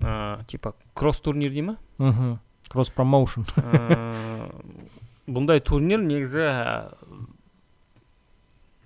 ә, 0.00 0.44
типа 0.46 0.74
кросс 0.94 1.20
турнир 1.20 1.50
дей 1.50 1.62
ма 1.62 1.76
Угу. 1.98 2.38
Кросс 2.68 2.90
промоушен. 2.90 3.44
Бұндай 5.28 5.60
турнир 5.60 6.00
негізі 6.02 6.90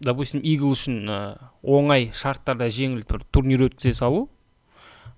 допустим 0.00 0.40
игл 0.44 0.72
үшін 0.74 1.08
оңай 1.64 2.10
шарттарда 2.12 2.68
жеңіл 2.68 3.06
бір 3.08 3.22
турнир 3.32 3.62
өткізе 3.70 3.94
салу 3.96 4.26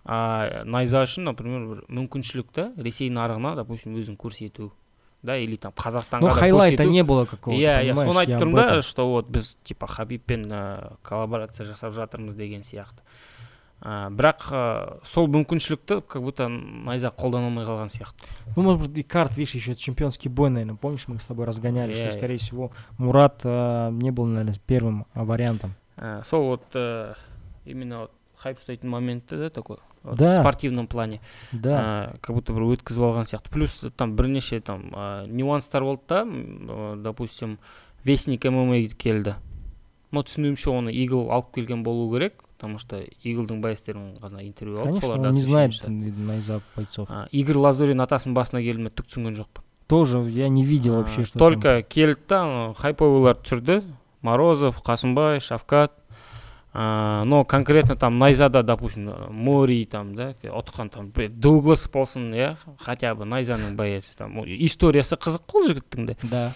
а 0.04 0.62
найза 0.64 1.02
үшін 1.02 1.26
например 1.26 1.64
бір 1.72 1.80
мүмкіншілік 1.90 2.52
та 2.54 2.68
ресей 2.78 3.10
нарығына 3.10 3.56
допустим 3.58 3.96
өзін 3.98 4.14
көрсету 4.16 4.70
да 5.23 5.37
или 5.37 5.55
там 5.55 5.71
қазақстанға 5.71 6.21
Но 6.21 6.27
да 6.27 6.33
хайлайта 6.33 6.83
көрсету. 6.83 6.89
не 6.91 7.03
было 7.03 7.25
какого-то, 7.25 7.61
иә 7.61 7.79
иә 7.83 7.93
понимаешь? 7.95 8.07
соны 8.09 8.13
Я 8.13 8.19
айтып 8.19 8.35
об 8.35 8.41
тұрмын 8.43 8.55
да 8.55 8.67
этом. 8.77 8.81
что 8.81 9.09
вот 9.11 9.27
біз 9.29 9.57
типа 9.63 9.87
хабибпен 9.87 10.51
ә, 10.51 10.93
коллаборация 11.01 11.65
жасап 11.65 11.93
жатырмыз 11.93 12.35
деген 12.35 12.61
сияқты 12.61 12.99
ә, 13.81 14.09
бірақ 14.11 14.51
ә, 14.51 14.99
сол 15.03 15.27
мүмкіншілікті 15.27 16.01
как 16.07 16.21
будто 16.21 16.47
найза 16.49 17.07
қолдана 17.11 17.47
алмай 17.47 17.65
қалған 17.65 17.87
сияқты 17.91 18.23
Ну, 18.55 18.63
может 18.63 18.81
быть, 18.89 18.97
и 18.99 19.03
карт, 19.03 19.35
видишь, 19.37 19.55
еще 19.55 19.75
чемпионский 19.75 20.29
бой, 20.29 20.49
наверное. 20.49 20.75
Помнишь, 20.75 21.07
мы 21.07 21.19
с 21.19 21.25
тобой 21.25 21.45
разгоняли, 21.45 21.95
что, 21.95 22.05
Я- 22.05 22.11
скорее 22.11 22.37
всего, 22.37 22.71
Мурат 22.99 23.41
э, 23.43 23.89
не 23.93 24.11
был, 24.11 24.25
наверное, 24.25 24.53
первым 24.67 25.05
э, 25.15 25.23
вариантом. 25.23 25.73
Ә, 25.97 26.23
сол 26.29 26.43
вот 26.49 26.63
ә, 26.75 27.15
именно 27.65 27.99
вот 28.01 28.11
хайп 28.43 28.59
ұстайтын 28.59 28.85
моменті 28.89 29.37
да 29.37 29.49
такой 29.49 29.77
вот 29.77 29.86
Да. 30.03 30.29
в 30.29 30.41
спортивном 30.41 30.87
плане 30.87 31.21
Да. 31.53 32.11
ә, 32.13 32.17
как 32.21 32.35
будто 32.35 32.53
бір 32.53 32.63
өткізіп 32.75 33.03
алған 33.07 33.23
сияқты 33.23 33.49
плюс 33.51 33.85
там 33.95 34.15
бірнеше 34.15 34.59
там 34.59 34.89
ә, 34.91 35.27
нюанстар 35.27 35.83
болды 35.83 36.01
да 36.09 36.21
м, 36.21 36.67
ә, 36.67 37.01
допустим 37.01 37.57
вестник 38.03 38.43
мма 38.45 38.75
келді 38.97 39.35
но 40.11 40.21
түсінуімше 40.21 40.69
оны 40.69 40.91
игл 40.91 41.31
алып 41.31 41.53
келген 41.55 41.83
болу 41.83 42.11
керек 42.13 42.43
потому 42.57 42.77
что 42.79 42.99
иглдың 43.23 43.61
байестерін 43.61 44.13
ғана 44.21 44.43
интервью 44.45 44.77
алды 44.77 44.87
Конечно, 44.99 45.07
соларды 45.07 45.27
он 45.29 45.33
не 45.35 45.41
знает 45.41 45.71
освещение 45.71 46.09
жасады. 46.11 46.21
Найза 46.27 46.61
бойцов. 46.75 47.07
А, 47.09 47.27
игорь 47.31 47.57
лазурин 47.57 47.99
атасының 48.01 48.33
басына 48.35 48.61
келді 48.61 48.83
ме 48.83 48.89
түк 48.89 49.07
түсінген 49.07 49.35
жоқпын 49.39 49.63
Тоже 49.87 50.19
я 50.29 50.47
не 50.49 50.63
видел 50.63 50.95
вообще, 50.95 51.21
А, 51.21 51.25
что 51.25 51.39
там. 51.39 51.53
только 51.53 51.81
келді 51.83 52.19
да 52.29 52.41
ана 52.43 52.73
хайповыйлар 52.73 53.35
түсірді 53.41 53.83
морозов 54.21 54.81
қасымбай 54.83 55.39
шавкат 55.39 55.91
а, 55.91 56.06
Но 56.78 57.44
конкретно 57.44 57.96
там 57.96 58.18
найзада 58.18 58.62
допустим 58.62 59.10
мори 59.30 59.84
там 59.84 60.14
да 60.14 60.34
отқан 60.42 60.90
там 60.90 61.12
дуглас 61.40 61.88
болсын 61.88 62.32
иә 62.34 62.56
хотя 62.78 63.14
бы 63.14 63.24
найзаның 63.24 63.74
байесі 63.74 64.16
там 64.18 64.38
историясы 64.44 65.16
қызық 65.16 65.46
қой 65.48 65.66
жігіттің 65.72 66.06
де. 66.06 66.16
Да. 66.22 66.52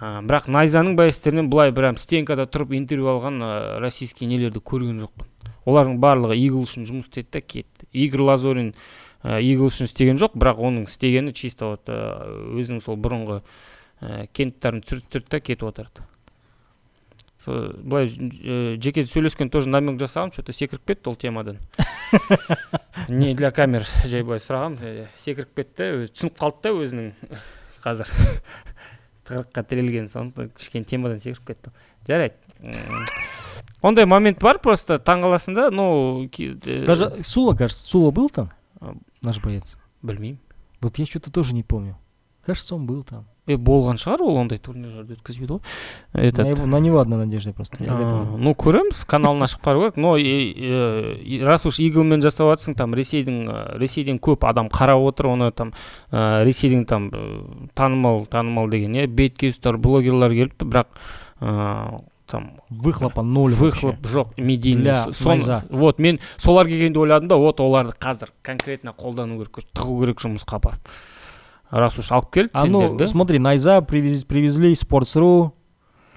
а, 0.00 0.20
бірақ 0.22 0.48
найзаның 0.50 0.96
байестерінен 0.98 1.50
былай 1.52 1.72
прям 1.74 1.96
стенкада 2.00 2.46
тұрып 2.50 2.74
интервью 2.76 3.10
алған 3.14 3.38
ә, 3.42 3.52
российский 3.82 4.26
нелерді 4.26 4.62
көрген 4.64 4.98
жоқпын. 5.04 5.28
Олардың 5.64 6.00
барлығы 6.02 6.38
игл 6.40 6.64
үшін 6.64 6.88
жұмыс 6.88 7.08
істеді 7.08 7.30
да 7.32 7.40
кетті. 7.40 7.86
Игорь 7.92 8.24
лазорин 8.26 8.74
ә, 9.22 9.40
игл 9.40 9.68
үшін 9.68 9.88
істеген 9.88 10.18
жоқ 10.20 10.36
бірақ 10.36 10.60
оның 10.60 10.88
істегені 10.90 11.34
чисто 11.36 11.74
вот 11.74 11.88
ә, 11.88 12.00
өзінің 12.58 12.82
сол 12.84 12.98
бұрынғы 13.00 13.40
ә, 14.00 14.26
кенттарын 14.32 14.82
түсіріп 14.84 15.08
түсірді 15.08 15.36
да 15.36 15.40
кетіп 15.40 15.68
отырды. 15.70 16.08
Былай 17.46 18.08
ә, 18.08 18.76
жеке 18.82 19.04
сөйлескен 19.08 19.50
тоже 19.50 19.68
намек 19.68 20.00
жасағам 20.00 20.32
что 20.32 20.42
то 20.42 20.52
секіріп 20.52 20.84
кетті 20.84 21.10
ол 21.10 21.16
темадан 21.16 21.58
не 23.08 23.34
для 23.34 23.50
камер 23.50 23.86
жай 24.04 24.22
былай 24.22 24.40
сұрағам 24.40 24.78
секіріп 25.20 25.54
кетті 25.56 25.90
өзі 26.00 26.12
түсініп 26.14 26.38
қалды 26.40 26.62
да 26.64 26.74
өзінің 26.78 27.12
қазір 27.84 28.10
тығырыққа 29.28 29.66
тірелген 29.68 30.08
сондықтан 30.12 30.50
кішкене 30.56 30.88
темадан 30.88 31.20
секіріп 31.20 31.46
кеттім 31.52 31.72
жарайды 32.08 32.36
ондай 33.84 34.06
момент 34.08 34.40
бар 34.40 34.58
просто 34.58 34.98
таңқаласың 34.98 35.54
да 35.54 35.70
ну 35.70 36.28
э, 36.38 36.84
Даже 36.86 37.22
Сула, 37.22 37.54
кажется, 37.54 37.86
Сула 37.86 38.10
был 38.10 38.30
там? 38.30 38.50
Наш 39.22 39.38
боец. 39.38 39.76
білмеймін 40.02 40.38
Вот 40.80 40.98
я 40.98 41.06
что-то 41.06 41.30
тоже 41.30 41.54
не 41.54 41.62
помню. 41.62 41.96
Кажется, 42.44 42.74
он 42.74 42.86
был 42.86 43.04
там. 43.04 43.26
Е 43.46 43.56
болған 43.60 43.98
шығар 44.00 44.22
ол 44.24 44.38
ондай 44.40 44.58
турнирлерді 44.58 45.18
өткізбейді 45.18 45.58
ғой. 45.58 45.60
Этот 46.14 46.44
На, 46.46 46.48
его- 46.54 46.66
на 46.66 46.80
него 46.80 46.98
одна 47.00 47.16
надежда 47.18 47.52
просто. 47.52 47.76
Ну 47.84 48.54
көреміз 48.54 49.04
каналын 49.06 49.42
ашып 49.44 49.60
қарау 49.62 49.90
керек 49.92 49.96
но 49.96 50.16
раз 51.46 51.66
уж 51.66 51.78
иглмен 51.80 52.22
жасап 52.22 52.48
жатсың 52.54 52.74
там 52.74 52.94
ресейдің 52.94 53.44
ә, 53.48 53.78
ресейден 53.78 54.18
көп 54.18 54.48
адам 54.48 54.68
қарап 54.68 55.04
отыр 55.04 55.26
оны 55.34 55.50
там 55.52 55.72
ә, 56.10 56.44
ресейдің 56.44 56.86
там 56.86 57.10
танымал 57.74 58.24
танымал 58.26 58.68
деген 58.70 58.94
иә 58.96 59.06
беткестер 59.06 59.76
блогерлар 59.76 60.30
келіпті 60.30 60.64
бірақ 60.64 60.86
ә, 61.40 62.00
там 62.26 62.52
Выхлопа 62.70 63.22
ноль 63.22 63.52
выхлоп 63.52 63.96
жоқ 64.00 64.40
медийный 64.40 64.92
вот 65.70 65.98
мен 65.98 66.18
солар 66.38 66.66
келгенде 66.66 66.98
ойладым 66.98 67.28
да 67.28 67.36
вот 67.36 67.60
оларды 67.60 67.92
қазір 68.00 68.30
конкретно 68.42 68.94
қолдану 68.96 69.36
керек 69.38 69.60
тығу 69.74 70.00
керек 70.00 70.20
жұмысқа 70.24 70.60
барып 70.64 70.88
раз 71.71 71.99
уж 71.99 72.11
алып 72.11 72.29
келді 72.31 72.49
А 72.53 72.65
ну, 72.65 72.81
сендерді 72.81 73.05
смотри, 73.11 73.39
Найза 73.39 73.79
привез- 73.79 74.25
привезли 74.25 74.73
Sports.ru, 74.73 75.51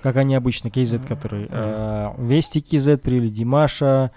как 0.03 0.16
они 0.16 0.35
обычно, 0.37 0.70
KZ, 0.70 1.01
который. 1.09 1.48
э, 1.51 2.27
Вести 2.29 2.59
KZ 2.61 2.96
привели 2.98 3.29
Димаша, 3.29 3.85
э, 3.85 4.11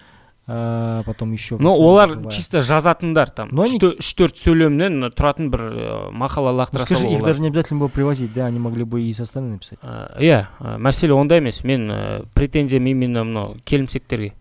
а, 0.48 1.02
потом 1.02 1.32
еще 1.32 1.56
но 1.58 1.70
олар 1.74 2.28
чисто 2.30 2.60
жазатындар 2.60 3.30
там 3.30 3.48
Но 3.50 3.62
они- 3.62 3.78
үш 3.78 4.14
төрт 4.14 4.36
сөйлемнен 4.36 5.10
тұратын 5.10 5.50
бір 5.50 5.60
ә, 5.60 6.10
мақала 6.12 6.52
лақтыра 6.54 6.84
Скажи, 6.86 7.00
салу 7.00 7.12
их 7.12 7.18
олар. 7.18 7.26
даже 7.30 7.40
не 7.42 7.48
обязательно 7.48 7.80
было 7.80 7.88
привозить, 7.88 8.32
да, 8.32 8.46
они 8.46 8.58
могли 8.60 8.84
бы 8.84 9.02
и 9.02 9.12
со 9.12 9.24
стороны 9.26 9.52
написать. 9.54 9.78
Ә, 9.82 10.16
иә 10.20 10.46
ә, 10.60 10.78
мәселе 10.78 11.12
онда 11.20 11.36
емес 11.36 11.64
мен 11.64 11.90
ә, 11.90 12.26
претензиям 12.32 12.86
именно 12.86 13.24
мынау 13.24 13.56
келімсектерге 13.64 14.32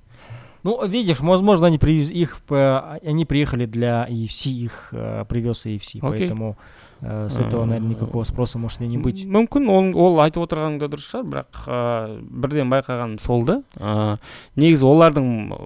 Ну, 0.63 0.85
видишь, 0.87 1.19
возможно, 1.19 1.67
они 1.67 1.77
привез 1.77 2.09
их, 2.11 2.37
по- 2.47 2.99
они 3.05 3.25
приехали 3.25 3.65
для 3.65 4.05
EFC, 4.09 4.49
их 4.51 4.89
э, 4.93 5.25
привез 5.27 5.65
EFC, 5.65 5.99
Окей. 6.01 6.27
поэтому 6.29 6.51
э, 6.51 6.55
с 7.01 7.37
этого, 7.37 7.65
наверное, 7.65 7.89
никакого 7.89 8.23
спроса 8.23 8.57
может 8.57 8.81
и 8.81 8.87
не 8.87 8.97
быть. 8.97 9.25
мүмкін 9.25 9.69
ол, 9.69 9.91
ол 9.95 10.19
айтып 10.21 10.43
отырғаның 10.47 10.79
да 10.79 10.87
дұрыс 10.87 11.05
шығар 11.11 11.25
бірақ 11.27 11.67
ә, 11.67 12.21
бірден 12.21 12.71
байқағаным 12.71 13.19
сол 13.21 13.45
да 13.45 13.61
ә, 13.77 14.17
негізі 14.55 14.85
олардың 14.85 15.27
ә, 15.51 15.59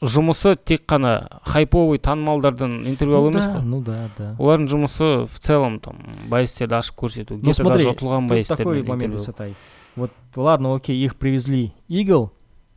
жұмысы 0.00 0.56
тек 0.64 0.86
қана 0.86 1.40
хайповый 1.44 1.98
танымалдардан 1.98 2.86
интервью 2.86 3.16
алу 3.18 3.30
Ну 3.30 3.38
емес 3.38 3.46
да, 3.46 3.52
қой 3.52 3.62
ну 3.62 3.80
да, 3.82 4.10
да. 4.16 4.36
олардың 4.38 4.68
жұмысы 4.70 5.26
в 5.26 5.38
целом 5.38 5.80
там 5.80 5.98
байстерді 6.30 6.74
ашып 6.78 6.96
көрсету 6.96 7.34
Ну 7.34 7.50
где-то 7.50 7.62
смотри, 7.62 7.84
даже 7.84 7.96
ұтылған 7.96 8.28
Тут 8.28 8.28
такой 8.28 8.36
байстермен 8.36 8.86
момент, 8.86 9.14
интервью. 9.14 9.18
Исатай. 9.18 9.54
Вот, 9.96 10.12
ладно, 10.36 10.74
окей, 10.74 10.96
их 10.96 11.16
привезли 11.16 11.72
Eagle, 11.88 12.30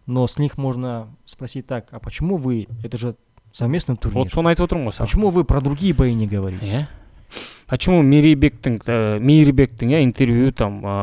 но 0.07 0.25
с 0.25 0.39
них 0.39 0.57
можно 0.57 1.07
спросить 1.25 1.67
так, 1.67 1.87
а 1.91 1.99
почему 1.99 2.37
вы, 2.37 2.67
это 2.83 2.97
же 2.97 3.15
совместный 3.51 3.97
турнир, 3.97 4.23
вот 4.23 4.31
соны 4.31 4.49
айтып 4.49 4.65
отырмын 4.65 4.89
ғой 4.89 4.95
саған 4.95 5.05
почему 5.05 5.29
вы 5.29 5.43
про 5.43 5.61
другие 5.61 5.93
бои 5.93 6.13
не 6.15 6.25
говорите? 6.25 6.87
Почему 7.66 8.02
мерейбектің 8.02 8.80
ә, 8.86 9.18
мейірбектің 9.18 9.92
иә 9.96 10.04
интервью 10.04 10.52
там 10.52 10.80
ә, 10.84 10.96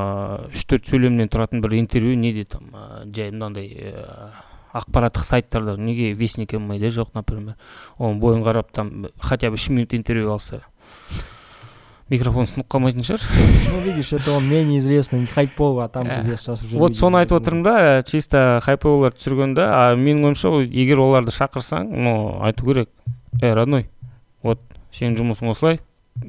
үш 0.53 0.65
төрт 0.65 0.87
сөйлемнен 0.87 1.29
тұратын 1.31 1.61
бір 1.63 1.77
интервью 1.81 2.15
неде 2.17 2.45
там 2.45 2.71
ә, 2.73 3.03
жай 3.11 3.31
мынандай 3.31 3.69
ә, 3.93 4.31
ақпараттық 4.73 5.25
сайттарда 5.25 5.77
неге 5.77 6.13
вестник 6.17 6.53
ммде 6.57 6.89
жоқ 6.89 7.13
например? 7.13 7.55
Оның 7.99 8.19
бойын 8.19 8.43
қарап 8.43 8.73
там 8.73 9.07
хотя 9.21 9.49
бы 9.49 9.55
үш 9.55 9.69
минут 9.69 9.93
интервью 9.93 10.31
алса. 10.33 10.63
Микрофон 12.09 12.45
сынып 12.49 12.67
қалмайтын 12.67 13.05
шығар. 13.05 13.21
Ну, 13.71 13.79
видишь, 13.85 14.11
это 14.13 14.33
он 14.33 14.43
менее 14.49 14.79
известный, 14.79 15.25
хайповый, 15.25 15.85
а 15.85 15.87
там 15.87 16.05
же 16.05 16.19
Э, 16.19 16.35
сейчас 16.35 16.61
уже... 16.61 16.77
вот 16.77 16.97
соны 16.97 17.17
айтып 17.21 17.39
отырмын 17.39 17.63
да 17.63 18.03
чисто 18.03 18.59
хайповалар 18.61 19.13
түсірген 19.13 19.55
да 19.55 19.69
а 19.71 19.95
менің 19.95 20.33
ойымша 20.33 20.51
егер 20.65 20.99
оларды 20.99 21.31
шақырсаң 21.31 21.87
ну 21.89 22.43
айту 22.43 22.65
керек. 22.65 22.89
Эй 23.41 23.53
родной 23.53 23.89
вот 24.41 24.59
сенің 24.91 25.15
жұмысың 25.21 25.53
осылай. 25.53 25.79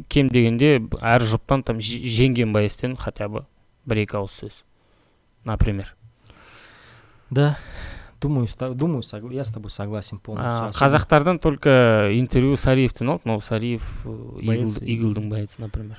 Кем 0.09 0.29
дегенде 0.29 0.81
әр 1.01 1.23
жұптан 1.23 1.63
там 1.65 1.79
жеңген 1.79 2.53
байстен 2.53 2.97
хотя 2.97 3.29
бы 3.29 3.45
бір 3.87 4.05
екі 4.07 4.17
ауыз 4.21 4.33
сөз 4.41 4.63
например 5.45 5.95
Да, 7.31 7.59
думаю, 8.21 8.47
думаю, 8.75 9.03
я 9.33 9.45
с 9.45 9.49
тобой 9.49 9.71
согласен 9.71 10.19
полностью. 10.19 10.67
А, 10.67 10.71
қазақтардан 10.71 11.39
только 11.39 12.11
интервью 12.13 12.57
сариевтен 12.57 13.09
алды 13.11 13.23
но 13.25 13.41
сариев 13.41 14.03
э, 14.07 14.39
Боец 14.45 14.77
Игл- 14.79 14.85
и- 14.85 14.97
иглдың 14.97 15.29
байцы 15.31 15.61
например 15.61 15.99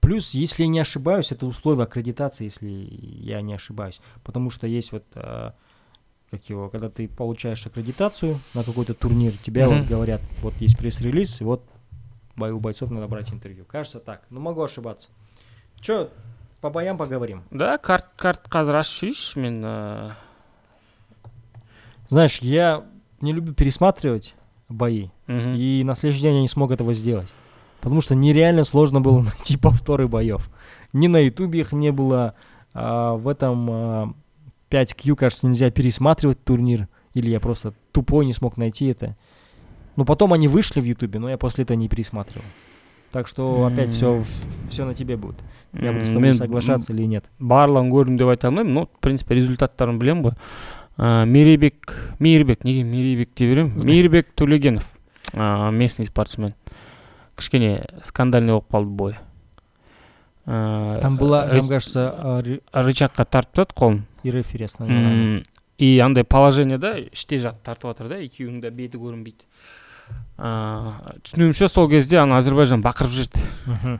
Плюс, 0.00 0.34
если 0.34 0.64
не 0.64 0.80
ошибаюсь, 0.80 1.30
это 1.30 1.46
условие 1.46 1.84
аккредитации, 1.84 2.46
если 2.46 2.66
я 2.68 3.40
не 3.40 3.54
ошибаюсь. 3.54 4.00
Потому 4.24 4.50
что 4.50 4.66
есть 4.66 4.90
вот, 4.90 5.04
а, 5.14 5.54
как 6.28 6.42
его, 6.50 6.68
когда 6.70 6.88
ты 6.90 7.06
получаешь 7.06 7.64
аккредитацию 7.68 8.40
на 8.52 8.64
какой-то 8.64 8.94
турнир, 8.94 9.32
тебя 9.40 9.68
Мгм. 9.68 9.78
вот 9.78 9.86
говорят, 9.88 10.20
вот 10.42 10.54
есть 10.58 10.76
пресс-релиз, 10.76 11.40
вот 11.42 11.62
у 12.37 12.59
бойцов 12.59 12.91
надо 12.91 13.07
брать 13.07 13.31
интервью. 13.31 13.65
Кажется 13.65 13.99
так, 13.99 14.21
но 14.29 14.39
могу 14.39 14.61
ошибаться. 14.61 15.09
Че, 15.79 16.09
по 16.61 16.69
боям 16.69 16.97
поговорим. 16.97 17.43
да 17.51 17.77
карт 17.77 18.05
карт 18.15 18.47
қазір 18.49 18.77
ашып 18.77 19.13
жіберейінші 19.13 19.39
мен 19.39 19.65
ә, 19.65 20.11
Знаешь, 22.09 22.41
я 22.41 22.83
не 23.21 23.33
люблю 23.33 23.53
пересматривать 23.53 24.33
бои, 24.69 25.09
мгм. 25.27 25.55
и 25.55 25.83
на 25.83 25.95
следующий 25.95 26.23
день 26.23 26.35
я 26.35 26.41
не 26.41 26.47
смог 26.47 26.71
этого 26.71 26.93
сделать. 26.93 27.27
Потому 27.81 28.01
что 28.01 28.15
нереально 28.15 28.63
сложно 28.63 29.01
было 29.01 29.21
найти 29.21 29.57
повторы 29.57 30.07
боев. 30.07 30.49
Ни 30.93 31.07
на 31.07 31.17
ютубе 31.17 31.59
их 31.59 31.73
не 31.73 31.91
было, 31.91 32.33
а 32.73 33.13
в 33.13 33.27
этом 33.27 33.69
а, 33.69 34.13
5Q, 34.69 35.15
кажется, 35.15 35.47
нельзя 35.47 35.69
пересматривать 35.69 36.43
турнир, 36.43 36.87
или 37.13 37.29
я 37.29 37.39
просто 37.39 37.73
тупой 37.91 38.25
не 38.25 38.33
смог 38.33 38.57
найти 38.57 38.87
это. 38.87 39.15
Ну, 39.95 40.05
потом 40.05 40.33
они 40.33 40.47
вышли 40.47 40.79
в 40.79 40.85
ютубе, 40.85 41.19
но 41.19 41.29
я 41.29 41.37
после 41.37 41.63
этого 41.63 41.77
не 41.77 41.87
пересматривал. 41.89 42.45
Так 43.11 43.27
что 43.27 43.65
опять 43.65 43.89
все, 43.89 44.17
М. 44.17 44.23
все 44.69 44.85
на 44.85 44.93
тебе 44.93 45.17
будет. 45.17 45.37
Я 45.73 45.91
буду 45.91 46.03
с 46.05 46.09
М, 46.09 46.13
тобой 46.15 46.23
мен 46.23 46.33
соглашаться 46.33 46.93
или 46.93 47.03
нет. 47.05 47.25
барлығын 47.39 47.89
көрдім 47.91 48.17
деп 48.17 48.27
айта 48.27 48.47
алмаймын 48.47 48.73
но 48.73 48.85
в 48.85 48.99
принципе 48.99 49.35
результаттарын 49.35 49.97
білемін 49.97 50.23
ғой 50.23 50.33
ә, 50.97 51.25
мерейбек 51.25 52.15
мейірбек 52.19 52.63
неге 52.63 52.83
мерейбек 52.83 53.29
дей 53.35 53.47
беремін 53.53 53.77
мейірбек 53.85 54.27
төлегенов 54.35 54.83
ә, 55.33 55.71
местный 55.71 56.05
спортсмен 56.05 56.53
кішкене 57.37 57.85
скандальный 58.03 58.53
болып 58.53 58.69
қалды 58.71 58.89
бойы 58.89 59.15
Ә, 60.45 61.01
Там 61.01 61.17
была, 61.17 61.45
ры- 61.49 61.59
там, 61.59 61.67
кажется, 61.67 62.15
а, 62.17 62.41
ре- 62.41 62.61
рычагқа 62.71 63.25
тартып 63.25 63.51
тастады 63.53 63.73
қолын 63.75 64.01
и 64.23 64.31
рефери 64.31 64.63
остановил. 64.65 64.95
ранее. 65.03 65.37
М, 65.39 65.43
и 65.77 65.99
андай 65.99 66.23
положениеда 66.23 66.97
іште 67.11 67.37
жатып 67.37 67.63
тартып 67.63 67.91
жатыр 67.91 68.07
да 68.09 68.15
екеуінің 68.15 68.61
де 68.61 68.69
беті 68.69 68.97
көрінбейді 68.97 69.43
ә, 70.38 71.18
түсінуімше 71.22 71.68
сол 71.68 71.88
кезде 71.90 72.18
ана 72.22 72.38
әзірбайжан 72.40 72.82
бақырып 72.82 73.10
жіберді 73.12 73.42
Мгм. 73.66 73.98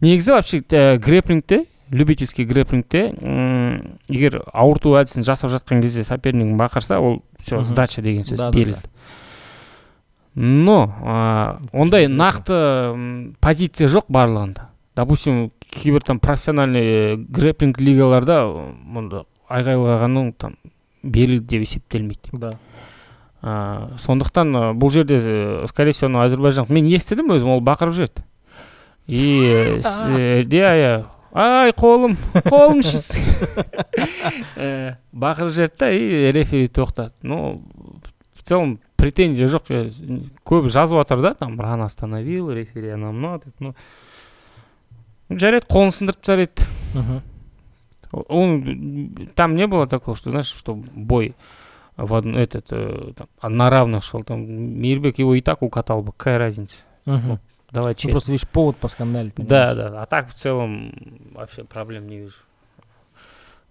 негізі 0.00 0.32
вообще 0.32 0.58
ә, 0.58 0.98
грэплингте 0.98 1.64
любительский 1.90 2.44
грэплингте 2.44 3.10
м, 3.20 3.98
егер 4.08 4.42
ауырту 4.52 4.94
әдісін 5.00 5.24
жасап 5.26 5.50
жатқан 5.50 5.80
кезде 5.82 6.04
сопернигін 6.04 6.56
бақырса 6.58 6.98
ол 7.00 7.22
все 7.38 7.62
сдача 7.64 8.02
деген 8.02 8.22
сөз 8.24 8.38
берілді. 8.54 8.82
но 10.34 10.76
ондай 11.72 12.06
нақты 12.06 13.34
позиция 13.40 13.88
жоқ 13.88 14.06
барлығында. 14.08 14.68
Допустим 14.96 15.50
кейбір 15.70 16.02
там 16.02 16.20
профессиональный 16.20 17.16
грэплинг 17.16 17.80
лигаларда 17.80 18.44
мұнда 18.46 19.24
айғайлағанның 19.50 20.32
там 20.38 20.54
берілді 21.02 21.46
деп 21.46 21.62
есептелмейді. 21.66 22.30
Да. 22.32 22.52
Ә, 23.42 23.96
сондықтан 23.98 24.56
ы, 24.56 24.62
бұл 24.76 24.90
жерде 24.92 25.18
э, 25.20 25.66
скорее 25.68 25.92
всего 25.92 26.10
анау 26.10 26.26
әзірбайжан 26.26 26.68
мен 26.68 26.86
естідім 26.90 27.32
өзім 27.34 27.54
ол 27.56 27.62
бақырып 27.64 27.96
жүреді. 27.96 28.24
И 29.06 29.80
иә 29.80 30.44
иә 30.50 30.92
ай 31.32 31.72
қолым 31.72 32.16
қолым 32.46 32.82
Э, 34.56 34.96
бақырып 35.12 35.50
жіберді 35.54 35.76
да 35.78 35.90
и 35.90 36.32
рефери 36.32 36.68
тоқтады. 36.68 37.12
Ну 37.22 37.62
в 38.34 38.42
целом 38.42 38.78
претензия 38.96 39.48
жоқ. 39.48 39.70
Э, 39.70 39.90
көбі 40.44 40.68
жазып 40.68 41.00
жатыр 41.00 41.22
да 41.22 41.34
там 41.34 41.60
рано 41.60 41.84
остановил 41.84 42.50
рефери 42.50 42.90
анау 42.96 43.12
мынау 43.12 43.40
деп 43.40 43.54
ну. 43.60 43.74
Жарайды 45.30 45.66
қолын 45.70 45.94
сындырып 45.94 46.20
тастар 46.20 46.66
Мгм. 46.92 47.22
он 48.12 49.28
там 49.36 49.54
не 49.54 49.66
было 49.66 49.86
такого, 49.86 50.16
что 50.16 50.30
знаешь, 50.30 50.46
что 50.46 50.74
бой 50.74 51.34
в 51.99 52.13
одну, 52.13 52.37
этот 52.37 52.67
э, 52.71 53.13
там, 53.15 53.51
на 53.51 53.69
равных 53.69 54.03
шел. 54.03 54.23
Там 54.23 54.41
Мирбек 54.81 55.17
его 55.19 55.33
и 55.35 55.41
так 55.41 55.61
укатал 55.61 56.01
бы, 56.03 56.11
какая 56.11 56.37
разница? 56.37 56.77
Мгм. 57.05 57.39
Давай 57.71 57.91
Ну, 57.91 57.95
честно. 57.95 58.11
просто 58.11 58.31
видишь 58.31 58.47
повод 58.49 58.77
поскандалить. 58.77 59.33
Да, 59.37 59.43
понимаешь? 59.67 59.75
да. 59.91 60.01
А 60.01 60.05
так 60.05 60.29
в 60.29 60.33
целом 60.33 60.93
вообще 61.33 61.63
проблем 61.63 62.07
не 62.07 62.17
вижу. 62.19 62.37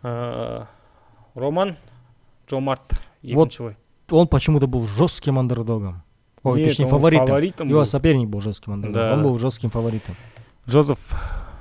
Э, 0.02 0.64
Роман 1.34 1.76
Джомарт 2.48 2.80
Вот 2.90 3.00
екінші 3.22 3.62
бой. 3.62 3.76
Он 4.10 4.26
почему-то 4.28 4.66
был 4.66 4.86
жестким 4.86 5.38
андердогом. 5.38 6.02
Ой, 6.42 6.58
Нет, 6.60 6.68
точнее, 6.68 6.84
он 6.86 6.90
фаворитом. 6.90 7.26
фаворитом 7.26 7.68
Его 7.68 7.80
был. 7.80 7.86
соперник 7.86 8.28
был 8.28 8.40
жестким 8.40 8.72
андердогом. 8.74 9.08
Да. 9.08 9.14
Он 9.14 9.22
был 9.22 9.38
жестким 9.38 9.70
фаворитом. 9.70 10.14
Джозеф 10.68 10.98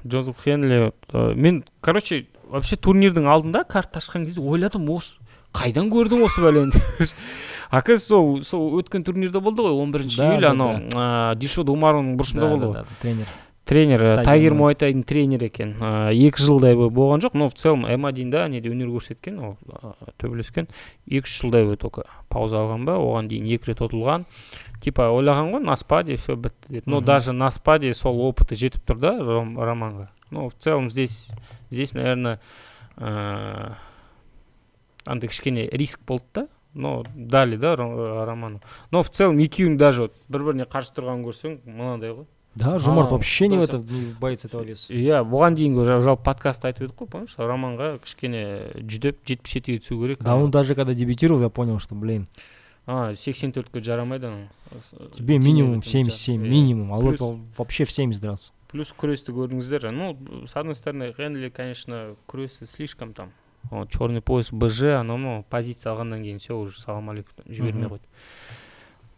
Джозеф 0.06 0.36
Хенли 0.43 0.91
э, 1.13 1.34
мен 1.36 1.63
короче 1.82 2.28
вообще 2.50 2.76
турнирдің 2.76 3.26
алдында 3.26 3.63
картты 3.63 4.00
ашқан 4.00 4.26
кезде 4.26 4.41
ойладым 4.41 4.89
осы 4.89 5.15
қайдан 5.59 5.90
көрдім 5.92 6.23
осы 6.27 6.40
бәлені 6.44 6.73
оказывается 7.71 8.09
сол 8.14 8.42
сол 8.44 8.79
өткен 8.81 9.05
турнирде 9.05 9.40
болды 9.40 9.62
ғой 9.66 9.75
он 9.83 9.90
бірінші 9.92 10.16
Да, 10.23 10.31
июль 10.33 10.42
да, 10.47 10.51
анау 10.55 11.35
дишод 11.37 11.68
умарованың 11.68 12.16
бұрышында 12.16 12.40
Да, 12.47 12.49
болды 12.49 12.66
да, 12.66 12.71
ғой. 12.71 12.75
да, 12.75 12.87
тренер. 13.03 13.27
тренер 13.68 14.01
ә, 14.01 14.14
Тайгер 14.14 14.25
тайгер 14.25 14.55
Муай. 14.55 14.59
муайтайдың 14.75 15.03
тренері 15.05 15.44
екен. 15.51 15.75
Екі 16.16 16.40
жылдай 16.40 16.73
болған 16.75 17.21
жоқ 17.21 17.35
но 17.37 17.49
в 17.51 17.55
целом 17.55 17.85
м 17.85 18.07
одинда 18.09 18.47
неде 18.49 18.71
өнер 18.73 18.88
көрсеткен 18.88 19.37
ол 19.44 19.57
төбелескен. 20.16 20.68
Екі 21.07 21.29
үш 21.29 21.35
жылдай 21.42 21.66
бойы 21.68 21.77
только 21.77 22.05
пауза 22.31 22.57
алған 22.62 22.87
ба 22.88 22.97
оған 22.97 23.29
дейін 23.29 23.44
екі 23.44 23.68
рет 23.75 23.83
ұтылған. 23.85 24.25
Типа 24.81 25.11
ойлаған 25.12 25.53
ғой 25.53 25.61
на 25.66 25.77
спаде 25.77 26.16
все 26.16 26.37
бітті 26.37 26.73
деп. 26.81 26.87
Но 26.87 27.03
даже 27.03 27.33
на 27.33 27.51
спаде 27.51 27.92
сол 27.92 28.17
опыты 28.25 28.54
жетіп 28.56 28.88
тұр 28.88 28.96
да 29.04 29.13
Ром- 29.21 29.59
романға. 29.61 30.09
Ну 30.31 30.48
в 30.48 30.54
целом 30.54 30.88
здесь 30.88 31.29
здесь 31.69 31.92
наверное 31.92 32.38
андай 35.08 35.29
кішкене 35.29 35.67
риск 35.71 36.00
болды 36.08 36.23
да 36.34 36.48
но 36.73 37.04
дали 37.15 37.56
да 37.58 37.75
Ро- 37.75 38.25
роману 38.25 38.62
но 38.92 39.04
в 39.04 39.10
целом 39.10 39.38
екеуінің 39.38 39.77
даже 39.77 40.02
вот 40.02 40.13
бір 40.29 40.44
біріне 40.44 40.65
қарсы 40.65 40.94
тұрғанын 40.96 41.23
көрсең 41.27 41.60
мынандай 41.65 42.12
ғой 42.13 42.25
да 42.56 42.77
жомарт 42.79 43.08
А, 43.08 43.12
вообще 43.17 43.48
не 43.48 43.58
в 43.58 43.62
құдай 43.62 43.65
это 43.65 43.77
не 43.94 44.13
боится 44.19 44.48
этого 44.48 44.63
леса 44.63 44.94
иә 44.94 45.21
бұған 45.25 45.56
дейінгі 45.58 45.86
жа- 45.86 46.00
жалпы 46.02 46.23
подкастта 46.23 46.67
айтып 46.69 46.84
едік 46.90 46.96
қой 47.02 47.08
помнишь 47.10 47.36
романға 47.38 48.00
кішкене 48.04 48.71
жүдеп 48.77 49.21
жетпіс 49.25 49.54
жетіге 49.54 49.79
түсу 49.81 50.00
керек 50.02 50.21
да 50.23 50.36
он 50.36 50.52
даже 50.52 50.75
когда 50.75 50.94
дебютировал 50.94 51.42
я 51.42 51.50
понял 51.50 51.79
что 51.79 51.96
блин 51.96 52.27
а 52.86 53.13
сексен 53.15 53.52
төртке 53.52 53.79
жарамайды 53.81 54.27
анау 54.27 54.48
тебе 55.13 55.38
минимум 55.40 55.81
77 55.84 56.42
Иә. 56.44 56.50
минимум 56.50 56.94
а 56.94 57.00
Плюс- 57.00 57.19
вот 57.19 57.27
он 57.29 57.46
вообще 57.58 57.86
в 57.86 57.92
70 57.92 58.21
драться 58.21 58.52
плюс 58.71 58.94
күресті 58.98 59.31
көрдіңіздер 59.31 59.92
ну 59.92 60.17
с 60.48 60.56
одной 60.56 60.75
стороны 60.75 61.13
хенли 61.13 61.50
конечно 61.50 62.15
күресі 62.27 62.65
слишком 62.67 63.13
там 63.13 63.31
вот 63.71 63.90
черный 63.92 64.21
пояс 64.21 64.52
бж 64.52 65.00
анау 65.00 65.17
мынау 65.17 65.46
позиция 65.50 65.94
алғаннан 65.94 66.21
кейін 66.23 66.40
все 66.40 66.54
уже 66.58 66.79
салам 66.81 67.10
алейкум 67.10 67.34
жібермей 67.48 67.86
Мгм. 67.88 67.94
қойды 67.94 68.08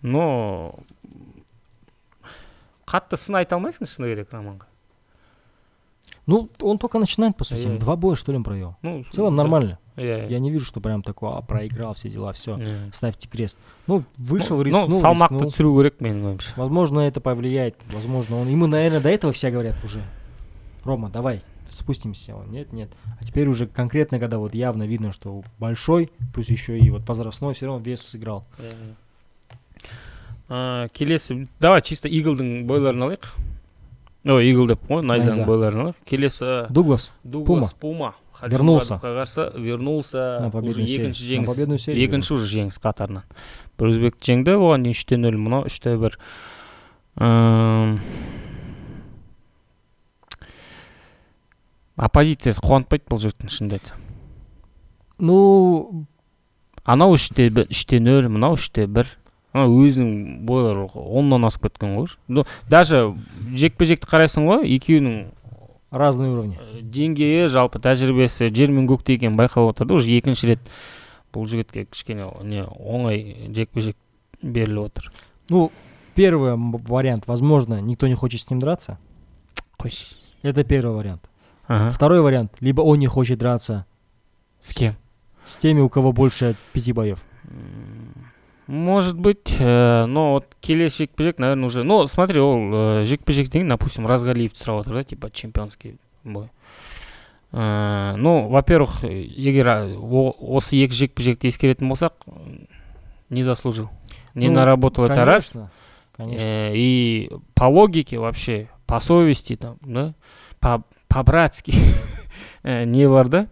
но 0.02 0.76
қатты 2.86 3.18
сын 3.18 3.36
айта 3.42 3.56
алмайсың 3.58 3.88
шыны 3.90 4.12
керек 4.14 4.32
романға 4.34 4.68
ну 6.28 6.48
он 6.62 6.78
только 6.78 7.00
начинает 7.00 7.36
по 7.38 7.44
сути 7.44 7.68
Э. 7.68 7.78
два 7.78 7.96
боя 7.96 8.16
что 8.16 8.32
ли 8.32 8.38
он 8.38 8.44
провел 8.44 8.76
ну 8.82 9.04
в 9.04 9.10
целом 9.10 9.36
нормально 9.36 9.80
иә 9.98 10.28
я 10.30 10.40
не 10.40 10.52
вижу 10.52 10.66
что 10.66 10.80
прям 10.82 11.02
такое 11.02 11.32
а, 11.38 11.42
проиграл 11.42 11.94
все 11.94 12.10
дела 12.10 12.32
все 12.34 12.56
иә. 12.58 12.94
ставьте 12.94 13.28
крест 13.30 13.60
ну 13.88 14.04
вышел 14.18 14.58
ну, 14.58 14.64
рискнул, 14.64 14.88
ну 14.88 15.00
салмақты 15.02 15.34
рискнул. 15.36 15.50
түсіру 15.52 15.76
керек 15.78 16.00
менің 16.02 16.26
ойымша 16.26 16.54
возможно 16.58 17.00
это 17.02 17.22
повлияет 17.22 17.76
возможно 17.92 18.38
он 18.38 18.48
ему 18.48 18.68
наверное 18.68 19.02
до 19.02 19.10
этого 19.10 19.34
все 19.34 19.50
говорят 19.52 19.76
уже 19.84 20.02
Рома 20.84 21.10
давай 21.10 21.42
спустимся 21.70 22.36
он 22.36 22.52
нет 22.52 22.72
нет 22.74 22.90
а 23.20 23.24
теперь 23.26 23.48
уже 23.48 23.68
конкретно 23.68 24.20
когда 24.20 24.38
вот 24.38 24.54
явно 24.56 24.84
видно 24.84 25.12
что 25.12 25.44
большой 25.60 26.10
плюс 26.34 26.50
еще 26.50 26.78
и 26.80 26.90
вот 26.90 27.08
возрастной 27.08 27.54
все 27.54 27.66
равно 27.68 27.82
вес 27.84 28.02
сыграл 28.02 28.46
Иә, 28.60 28.72
иә. 28.72 28.94
А, 30.48 30.88
келесі 30.90 31.48
давай 31.60 31.82
чисто 31.82 32.08
иглдың 32.08 32.66
бойларын 32.70 33.02
алайық 33.10 33.32
ой 34.26 34.48
игл 34.52 34.68
деп 34.68 34.82
қой 34.88 35.02
найзаның 35.04 35.42
Найза. 35.42 35.46
бойларын 35.46 35.80
алайық 35.88 35.96
келесі 36.06 36.68
Дуглас 36.70 37.12
дуглас 37.24 37.74
пума 37.74 38.16
Вернулся. 38.42 38.96
қарсы 39.02 39.52
вернулся 39.58 40.40
на 40.42 40.48
уже 40.48 40.52
победную 40.52 40.88
серию 40.88 41.08
екінші 41.08 41.24
на 41.24 41.30
жеңіс 41.32 41.48
победную 41.48 41.78
серию 41.80 42.04
екінші 42.04 42.34
уже 42.36 42.46
жеңіс 42.52 42.80
қатарынан 42.84 43.24
бір 43.80 43.88
өзбекті 43.94 44.32
жеңді 44.32 44.56
оған 44.60 44.84
дейін 44.84 44.94
үште 44.98 45.18
нөл 45.18 45.38
мынау 45.40 45.66
үште 45.70 45.96
бір 45.98 46.18
оппозициясы 52.01 52.63
қуантпайды 52.65 53.05
бұл 53.11 53.21
жігіттің 53.21 53.53
шынымды 53.53 53.81
айтсам 53.81 54.07
ну 55.21 56.07
анау 56.85 57.15
үште 57.15 57.51
үште 57.51 58.01
нөл 58.01 58.29
мынау 58.33 58.57
үште 58.57 58.87
бір. 58.89 59.11
Анау 59.53 59.81
өзінің 59.83 60.45
бойлары 60.47 60.87
оннан 60.95 61.45
асып 61.49 61.69
кеткен 61.69 61.97
ғой 61.97 62.13
ну 62.29 62.45
даже 62.71 63.13
жекпе 63.51 63.85
жекті 63.85 64.07
қарайсың 64.07 64.47
ғой 64.47 64.67
екеуінің 64.77 65.33
разные 65.91 66.31
уровни. 66.31 66.57
э, 66.57 66.83
деңгейі 66.83 67.49
жалпы 67.49 67.81
тәжірибесі 67.83 68.49
жер 68.55 68.71
мен 68.71 68.87
көктей 68.87 69.19
екені 69.19 69.37
байқалып 69.37 69.75
отыр 69.75 69.87
да 69.87 69.95
уже 69.95 70.17
екінші 70.17 70.55
рет 70.55 70.61
бұл 71.35 71.47
жігітке 71.47 71.85
кішкене 71.85 72.31
не 72.43 72.63
оңай 72.63 73.51
жекпе 73.55 73.81
жек 73.81 73.97
беріліп 74.41 74.87
отыр. 74.87 75.13
Ну 75.49 75.73
первый 76.15 76.55
вариант 76.57 77.27
возможно 77.27 77.81
никто 77.81 78.07
не 78.07 78.15
хочет 78.15 78.41
с 78.41 78.51
ним 78.51 78.61
драться. 78.61 78.99
Қойшы 79.79 80.17
это 80.43 80.65
первый 80.65 80.95
вариант. 80.95 81.30
ага. 81.70 81.90
второй 81.92 82.22
вариант 82.22 82.52
либо 82.60 82.82
он 82.82 83.00
не 83.00 83.08
хочет 83.08 83.40
драться 83.40 83.86
с 84.60 84.74
кем 84.74 84.94
с 85.46 85.58
теми 85.58 85.80
у 85.80 85.90
кого 85.90 86.12
больше 86.12 86.56
пяти 86.74 86.92
боев 86.94 87.20
М, 87.46 88.14
может 88.68 89.18
быть 89.20 89.56
э, 89.60 90.06
но 90.08 90.32
вот 90.34 90.56
келесі 90.62 91.04
жекпе 91.06 91.24
жек 91.24 91.38
наверное 91.40 91.66
уже 91.68 91.84
ну 91.84 92.08
смотри 92.08 92.40
ол 92.40 92.58
э, 93.02 93.06
жекпе 93.06 93.34
жек 93.34 93.50
деген 93.50 93.70
допустим 93.70 94.08
разгалиевті 94.08 94.58
сұрап 94.64 94.80
отыр 94.82 94.94
да 94.94 95.04
типа 95.04 95.30
чемпионский 95.32 95.98
бой 96.24 96.50
Э, 97.52 98.16
ну 98.18 98.50
во 98.50 98.64
первых 98.64 99.04
егер 99.04 99.68
а, 99.70 99.86
о- 99.88 100.36
осы 100.58 100.76
екі 100.84 100.92
жекпе 100.94 101.24
жекті 101.24 101.48
ескеретін 101.48 101.88
болсақ 101.88 102.12
м, 102.28 102.68
не 103.30 103.44
заслужил 103.44 103.88
не 104.34 104.50
Ну, 104.50 104.56
наработал 104.56 105.06
это 105.06 105.24
раз 105.24 105.52
конечно 105.54 105.72
конечно 106.18 106.48
Э, 106.48 106.72
и 106.76 107.32
по 107.54 107.66
логике 107.66 108.18
вообще 108.20 108.68
по 108.88 109.00
совести 109.00 109.56
там 109.56 109.78
да 109.82 110.14
по 110.60 110.84
по 111.10 111.24
братски 111.24 111.74
не 112.64 113.08
бар 113.10 113.28
да 113.28 113.48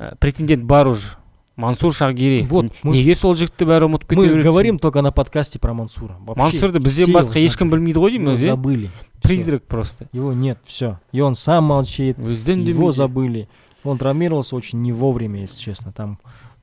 Э, 0.00 0.14
претендент 0.20 0.62
бар 0.62 0.86
уже 0.86 1.08
мансур 1.56 1.92
шагиреев 1.92 2.48
Вот, 2.48 2.66
Н- 2.66 2.70
мы- 2.84 2.92
неге 2.94 3.16
сол 3.16 3.34
жігітті 3.34 3.64
бәрі 3.66 3.84
ұмытып 3.90 4.06
кете 4.06 4.20
мы 4.20 4.28
береді 4.30 4.42
говорим 4.48 4.78
только 4.78 5.02
на 5.02 5.10
подкасте 5.10 5.58
про 5.58 5.74
Мансура 5.74 6.14
Вообще 6.20 6.40
мансурды 6.40 6.78
все 6.78 6.84
бізден 6.84 7.10
его 7.10 7.18
басқа 7.18 7.38
ешкім 7.44 7.66
забыли. 7.66 7.70
білмейді 7.74 7.98
ғой 7.98 8.10
Его 8.14 8.24
дейміз 8.30 8.38
иә 8.38 8.54
забыли 8.54 8.86
Всё. 8.86 9.20
призрак 9.22 9.62
просто 9.64 10.08
его 10.12 10.32
нет 10.32 10.58
все 10.64 11.00
и 11.10 11.20
он 11.20 11.34
сам 11.34 11.64
молчит 11.64 12.16
бізден 12.16 12.60
его 12.60 12.92
демейді. 12.92 12.96
забыли 12.96 13.48
он 13.82 13.98
травмировался 13.98 14.54
очень 14.54 14.80
не 14.82 14.92
вовремя 14.92 15.40
если 15.40 15.58
честно 15.60 15.90
там 15.90 16.18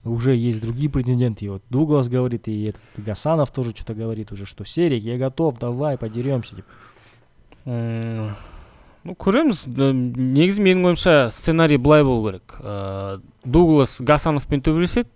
уже 0.05 0.33
есть 0.33 0.61
другие 0.61 0.89
претенденты 0.89 1.43
и 1.43 1.49
вот 1.49 1.61
Дуглас 1.69 2.07
говорит 2.07 2.47
и 2.47 2.63
этот 2.69 2.81
Гасанов 2.95 3.51
тоже 3.51 3.71
что-то 3.71 3.95
говорит 3.95 4.31
уже 4.31 4.45
что 4.45 4.63
Серик 4.63 5.03
я 5.03 5.17
готов 5.17 5.59
давай 5.59 5.97
подеремся 5.97 6.55
типа. 6.55 8.37
Ну 9.04 9.14
көреміз. 9.16 9.64
Э, 9.66 9.92
негізі 9.94 10.62
менің 10.62 10.90
ойымша 10.90 11.30
сценарий 11.30 11.78
былай 11.80 12.04
болу 12.04 12.28
керек. 12.28 12.56
Э, 12.60 13.20
дуглас 13.44 14.00
гасановпен 14.00 14.60
төбелеседі. 14.60 15.08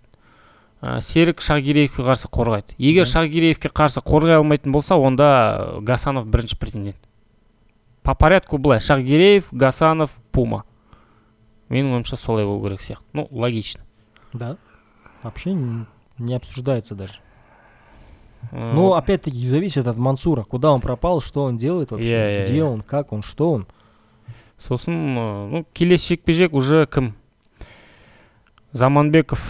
Ә, 0.81 0.99
серік 1.01 1.41
шагиреевке 1.41 2.03
қарсы 2.03 2.29
қорғайды. 2.29 2.75
Егер 2.77 3.07
шагиреевке 3.09 3.69
қарсы 3.69 4.03
қорғай 4.05 4.37
алмайтын 4.37 4.73
болса 4.73 4.97
онда 4.97 5.79
гасанов 5.81 6.27
бірінші 6.27 6.57
претендент. 6.59 6.99
По 8.03 8.13
порядку 8.13 8.57
былай. 8.57 8.79
Шагиреев 8.79 9.47
гасанов 9.51 10.11
пума. 10.31 10.63
Менің 11.69 11.95
ойымша 11.97 12.17
солай 12.17 12.45
болу 12.45 12.67
керек 12.67 12.81
сияқты. 12.81 13.05
Ну 13.13 13.27
логично. 13.31 13.83
Да. 14.33 14.57
Вообще 15.23 15.57
не 16.19 16.35
обсуждается 16.35 16.93
даже. 16.93 17.21
Э, 18.51 18.73
но 18.73 18.93
опять-таки 18.93 19.41
зависит 19.47 19.87
от 19.87 19.97
Мансура. 19.97 20.43
Куда 20.43 20.71
он 20.71 20.81
пропал 20.81 21.21
что 21.21 21.43
он 21.43 21.57
делает 21.57 21.91
вообще? 21.91 22.11
Иә, 22.11 22.41
иә, 22.41 22.43
где 22.45 22.59
иә. 22.59 22.63
он 22.63 22.81
как 22.81 23.11
он 23.11 23.23
что 23.23 23.51
он? 23.51 23.67
сосын 24.66 24.94
э, 24.94 25.46
ну 25.50 25.66
келесі 25.72 26.14
жекпе 26.14 26.32
жек 26.32 26.52
уже 26.54 26.86
кім 26.86 27.14
заманбеков 28.72 29.40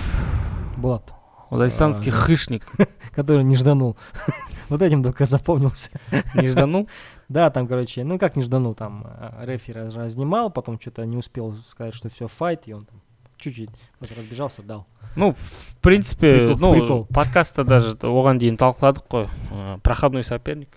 Булат 0.77 1.13
дагестанский 1.51 2.11
А, 2.11 2.15
хышник 2.15 2.65
который 3.15 3.43
не 3.45 3.57
жданул 3.57 3.97
вот 4.69 4.83
этим 4.83 5.03
только 5.03 5.27
запомнился 5.27 5.91
не 6.35 6.49
жданул 6.49 6.89
Да, 7.29 7.49
там, 7.51 7.69
короче, 7.69 8.03
ну 8.03 8.19
как 8.19 8.35
не 8.35 8.43
жданул, 8.43 8.75
там 8.75 9.07
э, 9.07 9.45
рефи 9.47 9.71
раз- 9.71 9.95
разнимал, 9.95 10.51
потом 10.51 10.81
что-то 10.81 11.05
не 11.07 11.17
успел 11.17 11.55
сказать, 11.55 11.95
что 11.95 12.09
все 12.09 12.27
файт, 12.27 12.67
и 12.67 12.73
он 12.73 12.87
там 12.87 13.01
чуть-чуть 13.37 13.71
вот 14.01 14.11
разбежался, 14.11 14.63
дал. 14.63 14.85
Ну, 15.15 15.35
в 15.39 15.77
принципе, 15.81 16.27
Прикол- 16.51 16.57
ну, 16.59 16.73
прикол. 16.73 17.07
подкастта 17.07 17.63
даже 17.63 17.95
оған 18.03 18.39
дейін 18.43 18.57
талқыладық 18.59 19.07
қой 19.07 19.29
ә, 19.53 19.79
проходной 19.79 20.25
соперник 20.25 20.71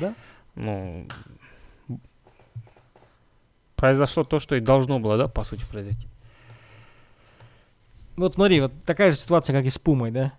Да? 0.00 0.14
ну 0.54 1.04
произошло 3.82 4.24
то 4.24 4.38
что 4.38 4.56
и 4.56 4.60
должно 4.60 4.98
было 4.98 5.16
да 5.16 5.28
по 5.28 5.44
сути 5.44 5.64
произойти 5.70 6.06
Вот 8.16 8.34
смотри, 8.34 8.60
вот 8.60 8.72
такая 8.84 9.12
же 9.12 9.16
ситуация, 9.18 9.54
как 9.54 9.64
и 9.64 9.70
с 9.70 9.78
Пумой, 9.78 10.10
да? 10.10 10.32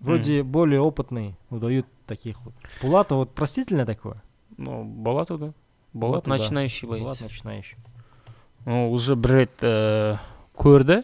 Вроде 0.00 0.42
более 0.42 0.80
опытный, 0.80 1.36
удают 1.48 1.86
таких 2.06 2.36
вот. 2.44 2.52
Пулата 2.80 3.14
вот 3.14 3.32
простительное 3.34 3.86
такое? 3.86 4.22
ну 4.58 4.84
болату 4.84 5.38
да 5.38 5.52
болат 5.94 6.24
Болату, 6.24 6.30
да. 6.30 6.36
начинающий 6.36 6.86
боец 6.88 7.02
Булат 7.02 7.20
начинающий. 7.22 7.76
ну, 8.66 8.90
уже 8.92 9.14
бір 9.16 9.30
рет 9.32 9.62
ә, 9.62 10.18
көрді 10.54 11.02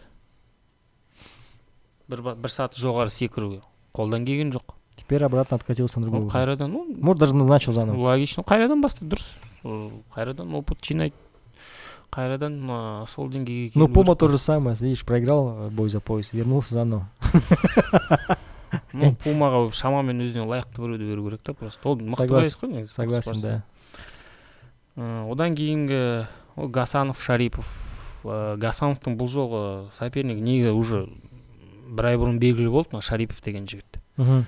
бір, 2.08 2.22
ба- 2.22 2.34
бір 2.34 2.50
саты 2.50 2.76
жоғары 2.80 3.08
секіруге 3.10 3.62
қолдан 3.94 4.24
келген 4.26 4.52
жоқ 4.52 4.74
Теперь 4.96 5.24
обратно 5.24 5.54
откатился 5.56 6.00
на 6.00 6.06
другой 6.06 6.20
ну, 6.20 6.26
уровень. 6.26 6.36
қайрадан 6.40 6.70
ну 6.72 6.84
Может, 7.00 7.18
даже 7.20 7.34
начал 7.34 7.72
заново. 7.72 7.96
логично 8.00 8.42
қайрадан 8.42 8.82
бастайды 8.82 9.14
дұрыс 9.16 9.38
Ол 9.64 10.02
қайрадан 10.14 10.54
опыт 10.54 10.84
жинайды 10.84 11.14
Қайрадан 12.13 12.59
ә, 12.69 13.07
сол 13.09 13.29
деңгейге 13.33 13.73
Ну, 13.75 13.87
Пума 13.87 14.13
керек. 14.13 14.19
то 14.19 14.27
же 14.29 14.37
самое, 14.37 14.75
видишь, 14.79 15.03
проиграл 15.05 15.49
э, 15.49 15.69
бой 15.69 15.89
за 15.89 15.99
пояс, 15.99 16.31
вернулся 16.33 16.75
заново. 16.75 17.09
ну 18.93 19.11
пумаға 19.23 19.67
шамамен 19.73 20.21
өзіне 20.25 20.45
лайықты 20.49 20.81
біреуді 20.81 21.05
беру 21.09 21.23
керек 21.27 21.41
та 21.45 21.53
просто 21.53 21.89
ол 21.89 21.97
мықты 21.97 22.27
боец 22.29 22.55
қой 22.57 22.69
негізі 22.73 22.93
Согласен, 22.93 23.41
да. 23.41 23.63
Ә, 24.97 25.31
одан 25.31 25.55
кейінгі 25.57 26.27
ол 26.55 26.69
гасанов 26.69 27.21
шарипов 27.21 27.65
ә, 28.23 28.55
гасановтың 28.57 29.17
бұл 29.17 29.29
жолғы 29.29 29.63
сопернигі 29.97 30.41
негізі 30.41 30.73
уже 30.77 31.03
бір 31.93 32.11
ай 32.13 32.17
бұрын 32.17 32.39
белгілі 32.41 32.69
болды 32.73 32.93
мына 32.93 33.01
шарипов 33.05 33.41
деген 33.45 33.67
жігіт 33.69 33.99
Мгм. 34.17 34.45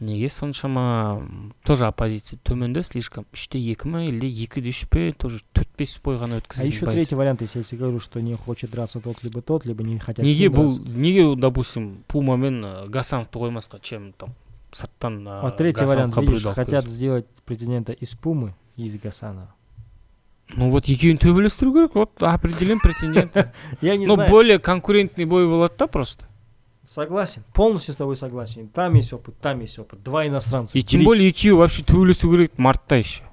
неге 0.00 0.28
соншама 0.30 1.18
м, 1.20 1.54
тоже 1.62 1.86
оппозиция 1.86 2.38
төменде 2.42 2.82
слишком 2.82 3.26
үште 3.34 3.58
екі 3.60 3.86
ма 3.88 4.02
или 4.04 4.26
екіде 4.26 4.70
үш 4.70 4.88
пе 4.88 5.12
тоже 5.12 5.40
төрт 5.52 5.68
бес 5.76 5.98
бой 6.02 6.16
ғана 6.16 6.36
А 6.36 6.40
өткізген 6.40 6.66
еще 6.68 6.86
боец. 6.86 6.94
третий 6.96 7.14
вариант, 7.16 7.42
если 7.42 7.58
я 7.58 7.64
тебе 7.64 7.78
говорю, 7.78 8.00
что 8.00 8.20
не 8.20 8.34
хочет 8.34 8.70
драться 8.70 9.00
тот, 9.00 9.22
либо 9.22 9.42
тот, 9.42 9.66
либо 9.66 9.82
не 9.82 9.98
хотят 9.98 10.24
с 10.24 10.28
неге 10.28 10.48
ним 10.48 10.52
бұл 10.54 10.70
драться. 10.72 10.98
неге 10.98 11.36
допустим 11.36 12.02
пума 12.08 12.36
мен 12.36 12.64
ә, 12.64 12.88
гасановты 12.88 13.38
қоймасқа 13.38 13.78
чем 13.82 14.12
там 14.14 14.30
сырттан 14.72 15.26
ә, 15.28 15.42
Вот 15.42 15.56
третий 15.58 15.84
Гасановқа 15.84 15.86
вариант, 15.88 16.16
видишь, 16.16 16.28
біреуді 16.32 16.46
алып 16.48 16.54
хотят 16.56 16.84
келесің. 16.84 16.88
сделать 16.88 17.26
претендента 17.44 17.92
из 17.92 18.14
Пумы 18.14 18.54
и 18.76 18.86
из 18.86 18.96
Гасанова. 18.96 19.52
ну 20.56 20.70
вот 20.70 20.86
екеуін 20.88 21.18
төбелестіру 21.18 21.72
керек 21.74 21.94
вот 21.94 22.22
определен 22.22 22.80
претендент 22.80 23.36
Я 23.82 23.96
не 23.96 24.06
ну 24.06 24.14
знаю. 24.14 24.30
более 24.30 24.58
конкурентный 24.58 25.24
бой 25.26 25.46
болады 25.46 25.74
да 25.78 25.86
просто 25.86 26.26
Согласен, 26.85 27.43
полностью 27.53 27.93
с 27.93 27.97
тобой 27.97 28.15
согласен. 28.15 28.67
Там 28.67 28.93
есть 28.93 29.11
опыт, 29.11 29.35
там 29.39 29.59
есть 29.61 29.79
опыт. 29.79 30.03
Два 30.03 30.27
иностранца. 30.27 30.77
и 30.77 30.83
тем 30.83 31.03
более 31.03 31.27
екеуі 31.27 31.57
вообще 31.57 31.83
төбелесу 31.83 32.29
керек 32.31 32.57
мартта 32.59 32.95
еще 32.95 33.23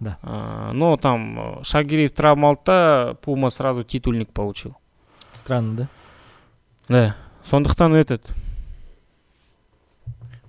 Да. 0.00 0.18
А, 0.22 0.72
но 0.72 0.96
там 0.96 1.60
э, 1.60 1.64
шагиреев 1.64 2.12
травма 2.12 2.48
алды 2.48 3.16
пума 3.22 3.50
сразу 3.50 3.82
титульник 3.82 4.30
получил 4.30 4.76
Странно, 5.32 5.74
да? 5.74 5.88
да 6.88 7.16
сондықтан 7.44 7.94
этот 7.94 8.22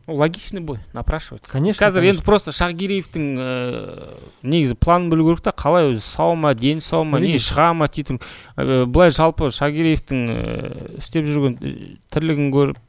логичный 0.07 0.61
бой 0.61 0.79
напрашивается 0.93 1.51
Конечно. 1.51 1.87
қазір 1.87 2.01
конечно. 2.01 2.19
енді 2.19 2.25
просто 2.27 2.51
шағгиреевтің 2.51 3.25
ә, 3.39 4.19
негізі 4.43 4.75
планын 4.75 5.11
білу 5.11 5.25
керек 5.31 5.41
та 5.47 5.51
қалай 5.55 5.93
өзі 5.93 6.01
сау 6.03 6.35
ма 6.35 6.55
дені 6.55 6.81
сау 6.81 7.05
ма 7.05 7.21
не 7.21 7.27
Видишь? 7.33 7.47
шыға 7.53 7.73
ма 7.73 7.87
титул 7.89 8.19
ә, 8.57 8.85
былай 8.85 9.11
жалпы 9.15 9.47
шағиреевтің 9.55 10.25
ә, 10.27 10.99
істеп 10.99 11.25
жүрген 11.31 11.55
ә, 11.63 11.99
тірлігін 12.11 12.51
көріп 12.53 12.81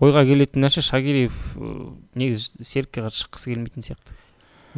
ойға 0.00 0.22
келетін 0.28 0.62
нәрсе 0.66 0.82
шағиреев 0.84 1.34
ә, 1.56 1.72
негізі 2.14 2.64
серікке 2.64 3.02
қарсы 3.06 3.24
шыққысы 3.26 3.50
келмейтін 3.54 3.82
сияқты 3.90 4.14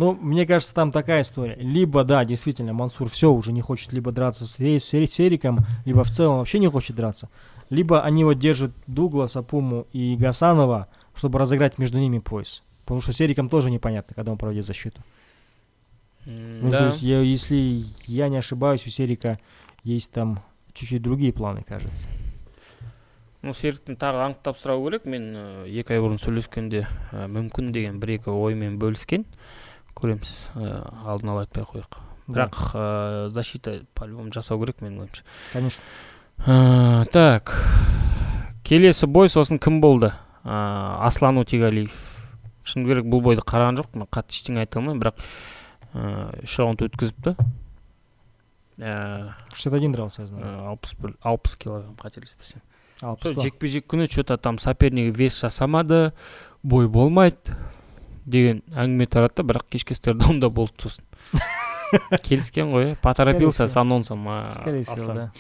Ну, 0.01 0.17
мне 0.23 0.47
кажется, 0.47 0.73
там 0.77 0.93
такая 0.93 1.23
история. 1.23 1.57
Либо, 1.59 2.05
да, 2.05 2.25
действительно, 2.25 2.73
Мансур 2.73 3.09
все 3.09 3.33
уже 3.33 3.51
не 3.51 3.63
хочет 3.63 3.93
либо 3.93 4.13
драться 4.13 4.47
с, 4.47 4.61
Ре- 4.61 4.79
с 4.79 4.95
Ре- 4.95 5.09
с 5.09 5.19
Эриком, 5.19 5.67
либо 5.85 6.05
в 6.05 6.09
целом 6.09 6.39
вообще 6.39 6.61
не 6.61 6.69
хочет 6.71 6.95
драться. 6.95 7.29
Либо 7.69 8.01
они 8.05 8.23
вот 8.23 8.39
держат 8.39 8.71
Дугласа, 8.87 9.43
Пуму 9.43 9.89
и 9.93 10.15
Гасанова, 10.15 10.87
чтобы 11.15 11.39
разыграть 11.39 11.79
между 11.79 11.99
ними 11.99 12.19
пояс. 12.19 12.63
Потому 12.85 13.01
что 13.01 13.13
с 13.13 13.21
Эриком 13.21 13.49
тоже 13.49 13.71
непонятно, 13.71 14.15
когда 14.15 14.33
он 14.33 14.39
проводит 14.39 14.65
защиту. 14.67 15.01
Ну, 16.27 16.71
то 16.71 16.87
есть, 16.87 17.03
я- 17.03 17.21
если 17.21 17.85
я 18.07 18.29
не 18.29 18.37
ошибаюсь, 18.37 18.87
у 18.87 18.91
Серика 18.91 19.39
есть 19.85 20.11
там 20.13 20.41
чуть-чуть 20.75 21.03
другие 21.03 21.33
планы, 21.33 21.63
кажется. 21.67 22.07
ну 23.41 23.53
серіктің 23.55 23.95
тағы 23.97 24.19
анықтап 24.27 24.57
сұрау 24.59 24.83
керек 24.85 25.05
мен 25.07 25.29
ә, 25.39 25.43
екі 25.71 25.95
ай 25.95 26.01
бұрын 26.03 26.19
сөйлескенде 26.19 26.81
ә, 27.15 27.29
мүмкін 27.31 27.71
деген 27.71 28.01
бір 28.03 28.17
екі 28.17 28.33
оймен 28.35 28.81
бөліскен 28.83 29.25
көреміз 29.95 30.33
ә, 30.59 30.83
алдын 31.07 31.31
ала 31.31 31.45
айтпай 31.47 31.63
ақ 31.63 31.71
қояйық 31.71 31.99
Да, 32.27 32.35
бірақ 32.35 32.59
ә, 32.75 33.29
защита 33.31 33.85
по 33.95 34.07
любому 34.11 34.33
жасау 34.35 34.59
керек 34.59 34.83
менің 34.83 35.07
ойымша 35.07 35.23
конечно. 35.53 35.85
Ә, 36.47 37.07
так 37.15 37.55
келесі 38.67 39.07
бой 39.07 39.29
сосын 39.31 39.61
кім 39.63 39.81
болды 39.81 40.11
ә, 40.44 40.56
аслан 41.08 41.38
утигалиев 41.42 41.94
шыны 42.64 42.88
керек 42.88 43.08
бұл 43.10 43.22
бойды 43.26 43.44
қараған 43.48 43.80
жоқпын 43.82 44.08
қатты 44.08 44.38
ештеңе 44.38 44.64
айта 44.64 44.80
алмаймын 44.80 45.02
бірақ 45.04 45.24
ә, 45.94 46.44
үш 46.44 46.60
раунд 46.60 46.84
өткізіпті. 46.86 47.36
61 48.78 49.92
дрался, 49.94 50.24
я 50.24 50.28
знаю. 50.28 50.44
ә, 50.46 50.68
алпыс 50.74 50.96
бір 50.98 51.16
алпыс 51.22 51.56
килограмм 51.56 51.96
қателеспесем. 51.96 52.62
Сол 53.00 53.36
жекпе 53.42 53.68
жек 53.68 53.86
күні 53.92 54.08
че 54.08 54.24
то 54.24 54.38
там 54.38 54.58
сопернигі 54.60 55.12
вес 55.12 55.40
жасамады 55.42 56.14
бой 56.64 56.88
болмайды 56.88 57.56
деген 58.26 58.62
әңгіме 58.72 59.08
тарады 59.12 59.44
бірақ 59.44 59.68
кешкі 59.70 59.96
стардомда 59.98 60.50
болды 60.50 60.88
сосын 60.88 61.04
келіскен 62.24 62.72
ғой 62.72 62.94
иә 62.94 62.96
поторопился 63.02 63.68
с 63.68 63.76
анонсом 63.78 64.24
Скорее 64.50 64.84
всего, 64.84 65.14
да. 65.14 65.32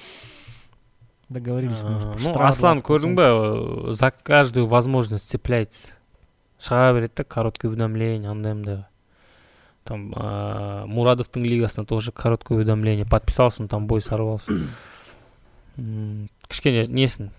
Договорились, 1.28 1.82
А, 1.82 1.88
может, 1.90 2.08
ну 2.08 2.18
штраф 2.18 2.50
аслан 2.50 2.78
20%. 2.78 2.82
көрдің 2.82 3.14
ба 3.14 3.90
э, 3.90 3.94
за 3.94 4.10
каждую 4.10 4.66
возможность 4.66 5.28
цепляется 5.28 5.88
шыға 6.58 6.94
береді 6.96 7.12
да 7.16 7.24
короткое 7.24 7.68
уведомление 7.68 8.30
андай 8.30 8.54
мындай 8.54 8.84
там 9.84 10.12
а, 10.16 10.86
мурадовтың 10.86 11.44
лигасына 11.44 11.84
тоже 11.86 12.12
короткое 12.12 12.56
уведомление 12.58 13.04
подписался 13.06 13.68
там 13.68 13.86
бой 13.86 14.00
сорвался 14.00 14.52
М, 15.76 16.28
кішкене 16.48 16.86
несін 16.88 17.30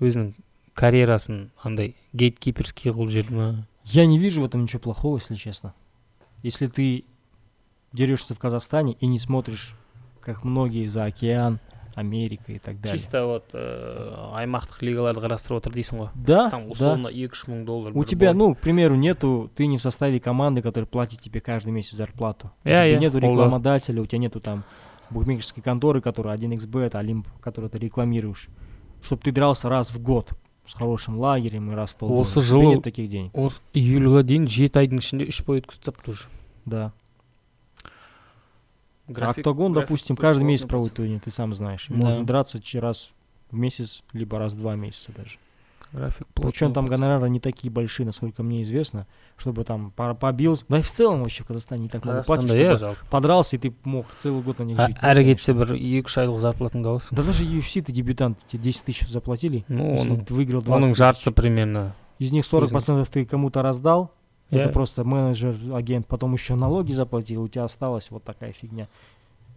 өзінің 0.00 0.30
карьерасын 0.74 1.50
андай 1.62 1.96
гейткиперский 2.12 2.90
қылып 2.92 3.10
жүрді 3.12 3.34
ма 3.34 3.66
Я 3.84 4.06
не 4.06 4.18
вижу 4.18 4.40
в 4.40 4.46
этом 4.46 4.62
ничего 4.62 4.80
плохого, 4.80 5.18
если 5.18 5.34
честно. 5.34 5.74
Если 6.42 6.68
ты 6.68 7.04
дерешься 7.92 8.34
в 8.34 8.38
Казахстане 8.38 8.94
и 8.94 9.06
не 9.06 9.18
смотришь, 9.18 9.76
как 10.22 10.42
многие 10.42 10.86
за 10.86 11.04
океан, 11.04 11.60
Америка 11.98 12.52
и 12.52 12.58
так 12.58 12.80
далее. 12.80 12.98
чисто 12.98 13.24
вот 13.26 13.44
э, 13.52 14.14
аймақтық 14.34 14.80
лигаларды 14.82 15.20
қарастырып 15.20 15.58
отыр 15.58 15.72
дейсің 15.72 15.98
ғой 16.00 16.08
Да, 16.14 16.50
там 16.50 16.64
да. 16.66 16.70
условно 16.72 17.08
екі 17.08 17.32
үш 17.32 17.44
мың 17.46 17.64
доллар 17.64 17.92
У 17.94 18.00
бір 18.00 18.06
тебя, 18.08 18.32
бой. 18.32 18.38
ну, 18.38 18.54
к 18.54 18.58
примеру, 18.58 18.96
нету, 18.96 19.48
ты 19.54 19.66
не 19.68 19.78
в 19.78 19.82
составе 19.82 20.18
команды, 20.18 20.60
которая 20.60 20.86
платит 20.86 21.20
тебе 21.20 21.40
каждый 21.40 21.70
месяц 21.72 21.92
зарплату. 21.96 22.50
У 22.64 22.68
Я- 22.68 22.76
тебя 22.78 22.84
я, 22.86 22.98
нету 22.98 23.18
all 23.18 23.20
that. 23.22 23.30
рекламодателя, 23.30 24.02
у 24.02 24.06
тебя 24.06 24.18
нету 24.18 24.40
там 24.40 24.64
букмекерской 25.10 25.62
конторы, 25.62 26.00
которая 26.00 26.36
1xbet, 26.36 26.96
Олимп, 26.96 27.28
которую 27.40 27.70
ты 27.70 27.78
рекламируешь. 27.78 28.48
Чтобы 29.02 29.22
ты 29.22 29.30
дрался 29.32 29.68
раз 29.68 29.90
в 29.94 30.02
год 30.02 30.30
с 30.66 30.74
хорошим 30.74 31.18
лагерем 31.18 31.70
и 31.70 31.74
раз 31.76 31.90
в 31.92 31.96
полгода. 31.96 32.22
Осы 32.22 32.40
У 32.40 32.42
тебя 32.42 32.50
жылы- 32.58 32.74
нет 32.74 32.82
таких 32.82 33.08
денег. 33.08 33.30
осы 33.34 33.60
июльға 33.74 34.22
дейін 34.24 34.48
жеті 34.48 34.78
айдың 34.80 34.98
ішінде 34.98 35.28
үш 35.28 35.44
бой 35.44 35.60
өткізіп 35.60 35.78
тастапты 35.84 36.10
уже 36.10 36.24
Да. 36.66 36.92
График- 39.08 39.38
Октагон, 39.40 39.72
график 39.74 39.88
допустим, 39.88 40.16
тут 40.16 40.22
каждый 40.22 40.40
плотно 40.40 40.50
месяц 40.52 40.66
проводит 40.66 40.92
працует. 40.94 41.08
турнир, 41.08 41.20
ты 41.20 41.30
сам 41.30 41.52
знаешь. 41.54 41.86
И 41.90 41.92
Да. 41.92 41.98
Можно 42.00 42.24
драться 42.24 42.60
че- 42.62 42.80
раз 42.80 43.10
в 43.50 43.54
месяц, 43.56 44.02
либо 44.14 44.38
раз 44.38 44.54
в 44.54 44.56
два 44.58 44.76
месяца 44.76 45.12
даже. 45.16 45.36
график 45.92 46.26
Причем 46.34 46.42
плотно 46.42 46.58
там 46.58 46.72
працует. 46.86 46.90
гонорары 47.00 47.28
не 47.30 47.38
такие 47.38 47.70
большие, 47.70 48.04
насколько 48.06 48.42
мне 48.42 48.62
известно, 48.62 49.06
чтобы 49.36 49.62
там 49.64 49.92
пара- 49.94 50.14
побил. 50.14 50.58
Да 50.68 50.78
и 50.78 50.82
в 50.82 50.90
целом 50.90 51.20
вообще 51.22 51.44
в 51.44 51.46
Казахстане 51.46 51.82
не 51.82 51.88
так 51.88 52.04
много 52.04 52.22
платят, 52.24 52.46
Қазақстанда 52.46 52.58
иә 52.62 52.66
чтобы 52.66 52.78
жалпы 52.78 53.06
подрался, 53.10 53.56
и 53.56 53.58
ты 53.60 53.74
мог 53.84 54.06
целый 54.18 54.42
год 54.42 54.58
на 54.58 54.64
них 54.64 54.76
Ә- 54.78 54.86
жить. 54.86 54.96
әрі 55.02 55.24
Нет, 55.24 55.36
кетсе 55.38 55.52
бір 55.54 55.74
екі 55.74 56.06
үш 56.06 56.16
айлық 56.18 56.38
зарплатаңды 56.38 56.86
аласың 56.88 57.14
Да 57.14 57.22
даже 57.22 57.44
UFC 57.44 57.82
ты 57.82 57.92
дебютант, 57.92 58.38
тебе 58.48 58.62
10 58.64 58.82
тысяч 58.84 59.06
заплатили, 59.08 59.64
ну 59.68 59.92
если 59.92 60.10
оның 60.10 60.24
ты 60.24 60.34
выиграл 60.34 60.62
20 60.62 60.72
оның 60.82 60.88
тысяч. 60.88 60.96
жартысы 60.98 61.30
примерно 61.30 61.94
Из 62.18 62.32
них 62.32 62.44
40% 62.44 63.08
ты 63.10 63.24
кому-то 63.26 63.62
раздал, 63.62 64.10
я- 64.51 64.63
это 64.63 64.73
просто 64.73 65.03
менеджер, 65.03 65.55
агент, 65.73 66.07
потом 66.07 66.33
еще 66.33 66.55
налоги 66.55 66.91
заплатил, 66.91 67.43
у 67.43 67.47
тебя 67.47 67.63
осталась 67.65 68.09
вот 68.11 68.23
такая 68.23 68.51
фигня. 68.51 68.87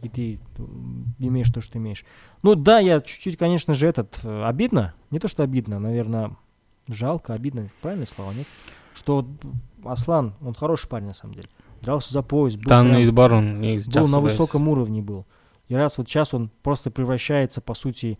И 0.02 0.08
ты 0.08 0.40
имеешь 1.18 1.48
то, 1.50 1.60
что 1.60 1.78
имеешь. 1.78 2.04
Ну 2.42 2.54
да, 2.56 2.78
я 2.80 3.00
чуть-чуть, 3.00 3.36
конечно 3.36 3.74
же, 3.74 3.86
этот, 3.86 4.18
э, 4.24 4.44
обидно, 4.44 4.94
не 5.10 5.18
то, 5.18 5.28
что 5.28 5.42
обидно, 5.44 5.78
наверное, 5.78 6.36
жалко, 6.88 7.34
обидно, 7.34 7.70
правильные 7.80 8.06
слова, 8.06 8.32
нет? 8.34 8.46
Что 8.94 9.24
Аслан, 9.84 10.34
он 10.44 10.54
хороший 10.54 10.88
парень, 10.88 11.06
на 11.06 11.14
самом 11.14 11.34
деле. 11.34 11.48
Дрался 11.80 12.12
за 12.12 12.22
пояс, 12.22 12.56
был, 12.56 12.64
прям- 12.64 12.86
данный 12.88 13.10
бар 13.12 13.32
он 13.34 13.60
негізі 13.60 13.90
был 13.90 14.08
на 14.08 14.18
высоком 14.22 14.68
уровне 14.68 15.02
был. 15.02 15.24
И 15.68 15.74
раз 15.74 15.98
вот 15.98 16.08
сейчас 16.08 16.34
он 16.34 16.50
просто 16.62 16.90
превращается, 16.90 17.60
по 17.60 17.74
сути, 17.74 18.18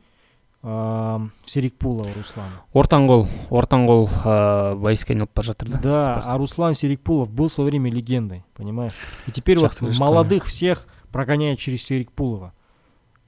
ам, 0.63 1.33
в 1.45 1.51
Серикпулова 1.51 2.09
Руслана. 2.17 2.63
ортанқол 2.75 3.29
ортанқол 3.51 4.09
ыыы 4.09 4.77
байысқа 4.77 5.11
айналып 5.13 5.31
бара 5.35 5.45
жатыр 5.47 5.69
да 5.69 5.79
Да, 5.83 6.23
а 6.25 6.39
Руслан 6.39 6.75
Серикпулов 6.75 7.31
был 7.31 7.49
в 7.49 7.53
свое 7.53 7.71
время 7.71 7.91
легендой, 7.91 8.45
понимаешь? 8.55 8.93
И 9.27 9.33
теперь 9.33 9.59
вот 9.59 9.81
молодых 9.99 10.45
всех 10.47 10.87
прогоняет 11.11 11.59
через 11.59 11.83
Серикпулова. 11.85 12.53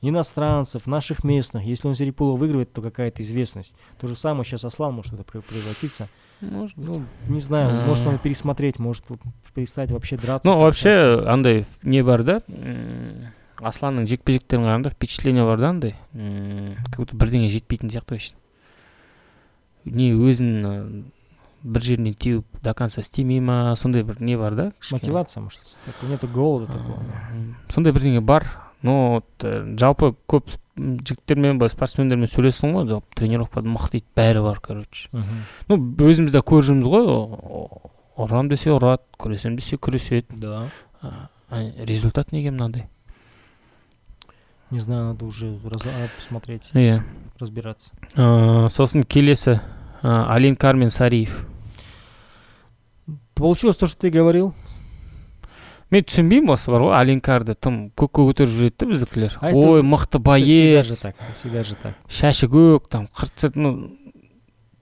Иностранцев, 0.01 0.87
наших 0.87 1.25
местных. 1.25 1.65
Если 1.65 1.89
он 1.89 1.95
Серикпулова 1.95 2.37
выигрывает, 2.37 2.73
то 2.73 2.83
какая-то 2.83 3.23
известность. 3.23 3.75
То 3.99 4.07
же 4.07 4.17
самое 4.17 4.45
сейчас 4.45 4.65
Аслан 4.67 4.93
может 4.95 5.15
это 5.15 5.23
прев- 5.23 5.41
превратиться. 5.43 6.09
Может 6.43 6.77
быть. 6.77 6.87
Ну, 6.89 7.03
не 7.29 7.41
знаю, 7.41 7.87
может 7.87 8.05
М. 8.05 8.13
надо 8.13 8.19
пересмотреть, 8.23 8.79
может 8.79 9.05
перестать 9.55 9.91
вообще 9.93 10.19
драться. 10.19 10.47
ну 10.51 10.59
вообще 10.59 11.23
андай 11.27 11.65
не 11.83 12.03
бар 12.03 12.23
да 12.23 12.43
асланның 13.71 14.07
жекпе 14.11 14.37
жектерін 14.39 14.65
қарағанда 14.67 14.91
впечатление 14.95 15.45
бар 15.45 15.59
да 15.61 15.69
андай 15.75 15.95
как 16.91 16.99
будто 17.01 17.17
бірдеңе 17.17 17.49
жетпейтін 17.53 17.91
сияқты 17.93 18.17
вообще 18.17 18.35
не 19.85 20.13
өзін 20.15 21.05
бір 21.65 21.81
жеріне 21.83 22.13
теуіп 22.15 22.45
до 22.63 22.75
конца 22.75 23.01
істемей 23.01 23.41
ма 23.41 23.75
сондай 23.77 24.03
бір 24.05 24.21
не 24.21 24.37
бар 24.37 24.55
да. 24.55 24.73
Мотивация, 24.93 25.41
может, 25.43 25.79
нету 26.03 26.29
голода 26.29 26.67
такого. 26.73 27.03
Сондай 27.73 27.93
бірдеңе 27.93 28.21
бар 28.21 28.45
но 28.85 29.15
вот, 29.15 29.45
ә, 29.45 29.79
жалпы 29.81 30.15
көп 30.29 30.51
жігіттермен 30.77 31.57
былай 31.59 31.71
спортсмендермен 31.73 32.29
сөйлестің 32.29 32.75
ғой 32.77 32.89
жалпы 32.91 33.17
тренировкада 33.17 33.69
мықты 33.73 33.97
дейді 34.01 34.11
бәрі 34.17 34.43
бар 34.45 34.61
короче 34.61 35.09
ну 35.71 35.79
өзіміз 36.05 36.33
де 36.35 36.43
көріп 36.45 36.67
жүрміз 36.69 36.91
ғой 36.93 37.09
о- 37.09 37.91
ұрам 38.21 38.51
десе 38.53 38.75
ұрады 38.75 39.01
күресемін 39.17 39.57
десе 39.57 39.79
күреседі 39.81 40.37
Да. 40.37 40.67
результат 41.87 42.33
неге 42.33 42.51
мынандай 42.51 42.89
Не 44.74 44.80
знаю, 44.80 45.06
надо 45.06 45.26
уже 45.26 45.58
раз- 45.64 45.86
а, 45.88 46.08
посмотреть, 46.16 46.70
иә 46.74 47.02
разбираться. 47.40 47.90
Ә, 48.16 48.70
сосын 48.70 49.04
келесі 49.04 49.60
ә, 50.04 50.26
алин 50.30 50.56
кармен 50.56 50.90
сариев 50.90 51.46
Получилось 53.34 53.78
то, 53.78 53.88
что 53.88 53.98
ты 54.02 54.10
говорил. 54.12 54.54
мен 55.90 56.04
түсінбеймін 56.06 56.52
осы 56.54 56.70
бар 56.70 56.84
ғой 56.86 56.94
алинкарды 57.00 57.56
тым 57.58 57.90
көкке 57.98 58.22
көтеріп 58.28 58.52
жүреді 58.54 58.76
да 58.78 58.86
біздікілер 58.92 59.38
А 59.42 59.50
это- 59.50 59.58
ой 59.58 59.82
мықты 59.82 60.20
Это 60.20 60.36
всегда 60.38 60.84
же 60.84 60.90
боец 60.94 61.00
так, 61.02 61.16
всегда 61.36 61.64
же 61.64 61.76
так. 61.76 61.94
шашы 62.08 62.46
көк 62.48 62.88
там 62.90 63.08
қырт 63.08 63.52
ну 63.56 63.90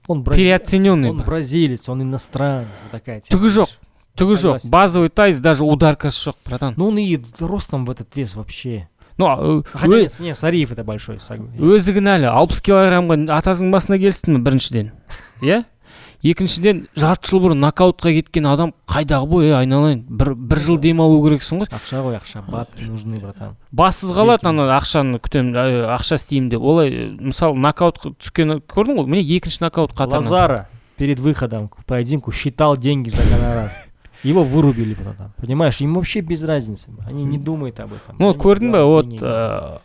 Он, 0.10 0.22
брази- 0.24 0.36
переоцененный 0.38 1.10
он 1.12 1.18
бар 1.20 1.26
бразилец, 1.28 1.88
он 1.88 2.02
иностранец. 2.02 2.68
Вот 2.84 2.92
такая 2.92 3.22
тема. 3.22 3.40
түгі 3.42 3.48
жоқ 3.48 3.70
түгі 4.18 4.34
жоқ 4.34 4.60
Согласен. 4.60 4.70
базовый 4.70 5.10
тайц 5.10 5.38
даже 5.40 5.64
ударкасы 5.64 6.30
жоқ 6.30 6.36
братан 6.46 6.74
Ну 6.76 6.88
он 6.90 6.98
и 6.98 7.18
ростом 7.40 7.86
в 7.86 7.92
этот 7.92 8.14
вес 8.18 8.36
вообще. 8.36 8.90
Ну 9.19 9.61
э, 9.61 9.63
Хотя 9.73 9.97
нет, 9.97 10.17
не, 10.21 10.35
Сариев 10.35 10.73
это 10.73 10.85
большой. 10.85 11.17
өзі 11.17 11.95
кінәлі 11.99 12.31
алпыс 12.31 12.63
килограммға 12.65 13.29
атасының 13.39 13.73
басына 13.73 13.99
келсін 13.99 14.43
біріншіден. 14.45 14.93
Иә? 15.43 15.65
Екіншіден 16.23 16.85
жарты 16.95 17.33
жыл 17.33 17.41
бұрын 17.43 17.59
нокаутқа 17.65 18.13
кеткен 18.15 18.47
адам 18.47 18.71
қайдағы 18.87 19.27
бой 19.27 19.49
ей 19.49 19.57
айналайын. 19.59 20.05
Бір, 20.07 20.37
бір 20.39 20.61
жыл 20.63 20.79
демалу 20.79 21.19
керексің 21.25 21.65
ғой. 21.65 21.71
Ақша 21.75 22.03
ғой 22.05 22.15
ақша, 22.21 22.45
бабки 22.47 22.87
нужны, 22.87 23.19
братан. 23.19 23.57
бассыз 23.73 24.13
қалады 24.15 24.47
ана 24.47 24.69
ақшаны 24.77 25.19
күтемін 25.19 25.59
ақша 25.97 26.21
істеймін 26.21 26.53
деп. 26.55 26.63
Олай 26.63 26.95
э, 26.95 27.09
мысалы 27.19 27.59
нокаутқа 27.59 28.15
түскен 28.23 28.61
көрдің 28.71 29.03
ғой? 29.03 29.11
Міне 29.11 29.27
екінші 29.35 29.65
нокаут 29.67 29.97
қатарынан. 29.99 30.23
Лазара 30.23 30.69
перед 30.97 31.19
выходом 31.19 31.69
к 31.69 31.85
поединку 31.85 32.31
считал 32.31 32.77
деньги 32.77 33.09
за 33.09 33.23
гонорар. 33.25 33.73
Его 34.23 34.43
вырубили 34.45 34.95
потом. 34.95 35.33
Понимаешь, 35.37 35.81
им 35.81 35.95
вообще 35.95 36.21
без 36.21 36.43
разницы. 36.43 36.91
Они 37.07 37.25
не 37.25 37.39
думают 37.39 37.81
об 37.81 37.91
этом. 37.93 38.17
ну 38.19 38.33
көрдің 38.35 38.71
ба 38.73 38.85
вот 38.85 39.07
ә, 39.21 39.79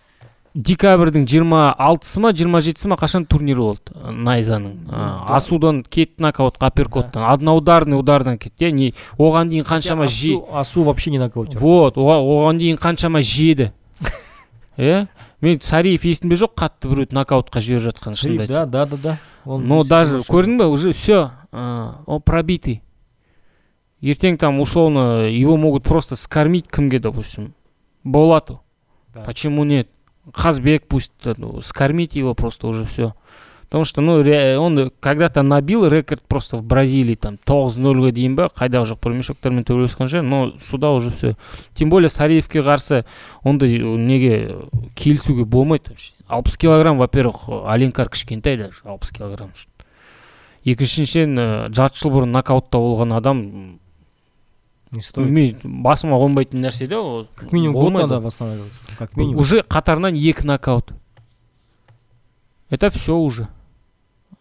декабрьдің 0.54 1.28
жиырма 1.28 1.72
алтысы 1.78 2.20
ма 2.20 2.32
жиырма 2.34 2.62
жетісі 2.62 2.88
ма 2.90 2.96
қашан 2.98 3.26
турнир 3.30 3.58
болды 3.58 3.94
ә, 3.94 4.12
найзаның 4.12 4.76
да. 4.90 5.26
асудан 5.38 5.84
кетті 5.84 6.22
нокаутқа 6.24 6.66
апперкоттан 6.72 7.24
одноударный 7.30 7.98
удардан 8.00 8.38
кетті 8.38 8.66
иә 8.66 8.72
не 8.72 8.94
оған 9.18 9.50
дейін 9.50 9.66
қаншама 9.66 10.08
жи 10.08 10.34
Асу, 10.54 10.84
вообще 10.84 11.12
не 11.12 11.20
нокаутер. 11.20 11.60
вот 11.60 11.98
оға- 11.98 12.22
оған 12.26 12.58
дейін 12.58 12.78
қаншама 12.78 13.22
жеді 13.22 13.72
иә 14.78 15.08
мен 15.42 15.62
сариев 15.62 16.06
есімде 16.06 16.36
жоқ 16.36 16.56
қатты 16.58 16.90
біреуді 16.90 17.14
нокаутқа 17.14 17.62
жіберіп 17.62 17.92
жатқан 17.92 18.18
шынымды 18.18 18.48
айтсам 18.48 18.70
да, 18.72 18.86
да, 18.86 18.98
да, 18.98 18.98
да. 19.04 19.18
Но 19.46 19.84
даже 19.84 20.18
көрдің 20.18 20.58
ба 20.58 20.66
уже 20.68 20.92
все 20.92 21.30
он 21.54 22.22
пробитый 22.22 22.82
ертең 24.02 24.38
там 24.38 24.60
условно 24.60 25.28
его 25.28 25.58
могут 25.58 25.84
просто 25.84 26.16
скормить 26.16 26.70
кімге 26.70 27.00
допустим 27.00 27.54
болату. 28.04 28.62
Да. 29.14 29.22
почему 29.22 29.64
нет? 29.64 29.90
Хазбек 30.34 30.88
пусть 30.88 31.14
э, 31.24 31.34
ну, 31.38 31.62
скормить 31.62 32.16
его 32.16 32.36
просто 32.36 32.68
уже 32.68 32.86
все 32.86 33.14
потому 33.70 33.86
что 33.86 34.02
ну 34.02 34.24
он 34.62 34.92
когда-то 35.00 35.42
набил 35.42 35.88
рекорд 35.88 36.22
просто 36.22 36.58
в 36.58 36.64
бразилии 36.64 37.16
там 37.16 37.38
тоғыз 37.38 37.80
нөлге 37.80 38.14
дейін 38.16 38.36
ба 38.36 38.48
қайдағы 38.48 38.94
жоқ 38.94 39.02
промежутоктермен 39.04 39.66
төбелескен 39.68 40.08
шығар 40.08 40.24
но 40.24 40.54
суда 40.64 40.92
уже 40.92 41.12
все 41.12 41.36
тем 41.74 41.90
более 41.90 42.10
сариевке 42.10 42.60
қарсы 42.60 43.06
ондай 43.44 43.76
э, 43.78 43.84
неге 43.84 44.36
э, 44.50 44.62
келісуге 44.96 45.46
болмайды 45.46 45.92
вообще. 45.92 46.14
Алпыс 46.28 46.58
килограмм 46.58 46.98
во 46.98 47.08
первых 47.08 47.48
аленкар 47.48 48.10
кішкентай 48.10 48.58
даже 48.58 48.76
алпыс 48.84 49.12
килограмм. 49.12 49.52
Үшін 49.52 49.72
екіншіден 50.68 51.40
ә, 51.40 51.46
жарты 51.72 52.02
жыл 52.02 52.12
бұрын 52.12 52.34
нокаутта 52.36 52.80
болған 52.82 53.16
адам 53.16 53.44
Не 54.92 55.02
стоит. 55.02 55.60
басыма 55.64 56.16
қонбайтын 56.18 56.62
нәрсе 56.62 56.88
да 56.88 57.02
ол 57.02 57.28
Как 57.36 57.52
минимум 57.52 57.76
год 57.76 57.94
надо 57.94 58.20
восстанавливаться. 58.22 58.82
Как 58.98 59.18
минимум. 59.18 59.40
уже 59.40 59.60
қатарынан 59.60 60.16
екі 60.16 60.46
нокаут 60.46 60.94
это 62.70 62.90
все 62.90 63.16
уже 63.16 63.50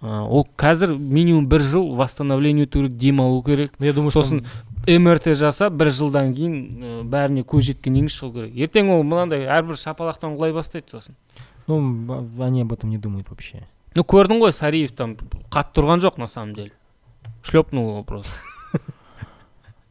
ол 0.01 0.47
қазір 0.57 0.97
минимум 0.97 1.49
бір 1.49 1.61
жыл 1.61 1.95
восстановление 1.95 2.67
өту 2.67 2.81
керек 2.81 2.97
демалу 2.97 3.43
керек 3.43 3.73
я 3.79 3.93
думаю, 3.93 4.11
сосын 4.11 4.45
мрт 4.87 5.35
жасап 5.35 5.73
бір 5.73 5.91
жылдан 5.91 6.35
кейін 6.35 6.55
ә, 6.55 7.03
бәріне 7.03 7.43
көз 7.43 7.73
жеткеннен 7.73 8.07
кейін 8.07 8.13
шығу 8.13 8.33
керек 8.35 8.57
ертең 8.69 8.93
ол 8.95 9.03
мынандай 9.03 9.47
әрбір 9.51 9.79
шапалақтан 9.81 10.37
құлай 10.37 10.53
бастайды 10.53 10.93
сосын 10.93 11.17
ну, 11.67 11.81
они 12.41 12.63
об 12.63 12.73
этом 12.73 12.91
не 12.91 12.99
думают 12.99 13.29
вообще. 13.31 13.67
ну 13.97 14.03
көрдің 14.03 14.39
ғой 14.39 14.53
сариев 14.53 14.93
там 14.93 15.17
қатты 15.51 15.81
тұрған 15.81 16.05
жоқ 16.05 16.19
на 16.19 16.27
самом 16.27 16.55
деле 16.55 16.73
шлепнул 17.43 17.89
его 17.89 18.05
просто 18.05 18.33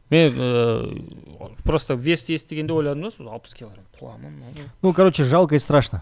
мен 0.09 0.33
ә, 0.37 1.53
просто 1.63 1.93
вес 1.95 2.23
естігенде 2.29 2.73
ойладым 2.73 3.03
да 3.03 3.11
сол 3.11 3.29
алпыс 3.29 3.53
килограмм 3.53 3.85
құламын 3.99 4.39
ну, 4.39 4.63
Ну, 4.81 4.93
короче, 4.93 5.23
жалко 5.23 5.55
и 5.55 5.59
страшно. 5.59 6.01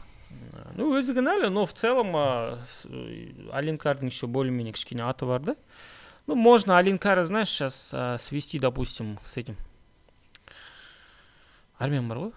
ну 0.75 0.93
өзі 0.97 1.13
кінәлі 1.17 1.49
но 1.49 1.65
в 1.65 1.73
целом 1.73 2.15
а, 2.15 2.57
с- 2.65 2.85
э, 2.85 3.49
алинкардың 3.51 4.05
еще 4.07 4.27
более 4.27 4.51
менее 4.51 4.71
кішкене 4.73 5.03
аты 5.03 5.25
бар 5.25 5.39
да 5.41 5.55
ну 6.27 6.35
можно 6.35 6.77
алинкара 6.77 7.23
знаешь 7.23 7.49
сейчас 7.49 7.91
а, 7.93 8.17
свести 8.17 8.59
допустим 8.59 9.17
с 9.25 9.35
этим 9.37 9.55
армян 11.77 12.07
бар 12.07 12.17
ғой 12.17 12.31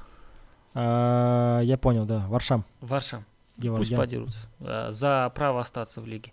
А, 0.75 1.61
я 1.61 1.77
понял, 1.77 2.07
да. 2.07 2.25
Варшам. 2.29 2.65
варшам 2.81 3.25
Где 3.59 3.69
пусть 3.69 3.91
Варшам. 3.91 3.97
подерутся 3.99 4.49
а, 4.61 4.91
за 4.93 5.31
право 5.35 5.61
остаться 5.61 6.01
в 6.01 6.07
лиге 6.07 6.33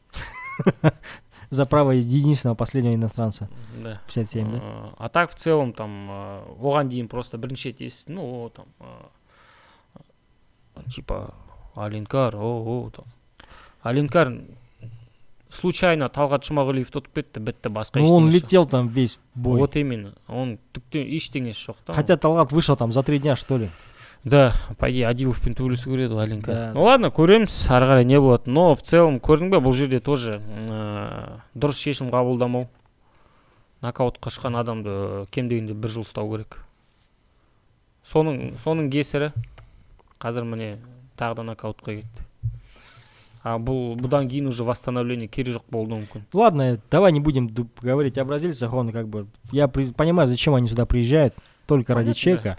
За 1.53 1.65
право 1.65 1.91
единственного 1.91 2.55
последнего 2.55 2.93
иностранца. 2.93 3.49
да 3.83 4.01
57, 4.07 4.51
да? 4.51 4.57
А, 4.61 4.93
а 4.97 5.09
так 5.09 5.31
в 5.31 5.35
целом 5.35 5.73
там 5.73 6.09
а, 6.11 6.41
оған 6.61 6.87
дейін 6.89 7.07
просто 7.07 7.37
бірінші 7.37 7.69
рет 7.69 7.81
естідім 7.81 8.15
ну 8.15 8.43
о, 8.45 8.49
там 8.49 8.65
а, 8.79 8.83
а, 10.75 10.81
типа 10.91 11.33
алинкар 11.75 12.35
о 12.35 12.85
о 12.85 12.89
там 12.95 13.05
алинкар 13.81 14.31
случайно 15.49 16.09
талғат 16.13 16.45
жұмағалиевті 16.45 16.99
ұтып 17.01 17.13
кетті 17.15 17.39
бітті 17.39 17.69
басқа 17.73 17.99
Ну, 17.99 18.13
он 18.15 18.27
ештеңесі 18.27 18.37
жоқ. 18.37 18.43
летел 18.43 18.65
там 18.67 18.89
весь 18.89 19.19
бой. 19.35 19.59
вот 19.59 19.75
именно 19.75 20.13
он 20.27 20.59
түкте 20.73 21.01
ештеңесі 21.17 21.71
жоқ 21.71 21.75
та 21.85 21.93
Хотя 21.93 22.17
Талгат 22.17 22.51
вышел 22.51 22.75
там 22.77 22.91
за 22.91 23.01
три 23.03 23.17
дня, 23.19 23.35
что 23.35 23.57
ли. 23.57 23.71
да 24.23 24.53
по 24.77 24.89
идее 24.91 25.07
адиловпен 25.07 25.55
төбелесу 25.55 25.89
керек 25.89 26.09
еді 26.09 26.15
ғой 26.15 26.23
алинкар 26.23 26.55
Да, 26.55 26.71
ну 26.73 26.83
ладно 26.83 27.07
көреміз 27.07 27.55
ары 27.71 27.85
қарай 27.87 28.05
не 28.05 28.19
болады 28.19 28.49
но 28.51 28.73
в 28.75 28.81
целом 28.81 29.17
көрдің 29.19 29.49
бе 29.49 29.57
бұл 29.63 29.73
жерде 29.73 29.99
тоже 29.99 30.41
ә, 30.69 31.39
дұрыс 31.55 31.79
шешім 31.79 32.11
қабылдамау 32.11 32.67
нокаутқа 33.81 34.29
шыққан 34.29 34.59
адамды 34.59 35.25
кем 35.31 35.47
дегенде 35.49 35.73
бір 35.73 35.89
жыл 35.89 36.03
ұстау 36.03 36.29
керек 36.33 36.59
соның 38.03 38.57
соның 38.59 38.89
кесірі 38.91 39.31
қазір 40.19 40.43
міне 40.47 40.73
тағы 41.19 41.39
да 41.39 41.43
нокаутқа 41.53 41.95
кетті 42.01 42.25
а 43.43 43.55
бұл 43.55 43.95
бұдан 43.95 44.27
кейін 44.27 44.49
уже 44.51 44.65
восстановление 44.67 45.29
керек 45.31 45.55
жоқ 45.55 45.69
болуы 45.71 46.01
мүмкін 46.01 46.25
Ладно, 46.33 46.75
давай 46.91 47.13
не 47.13 47.21
будем 47.21 47.47
ду- 47.47 47.69
говорить 47.81 48.17
о 48.17 48.25
бразильцах. 48.25 48.73
Он 48.73 48.91
как 48.91 49.07
бы... 49.07 49.27
Я 49.53 49.69
при- 49.69 49.91
понимаю, 49.93 50.27
зачем 50.27 50.55
они 50.55 50.67
сюда 50.67 50.85
приезжают. 50.85 51.33
Только 51.65 51.93
ради 51.93 52.11
Понятно, 52.11 52.19
чека. 52.19 52.57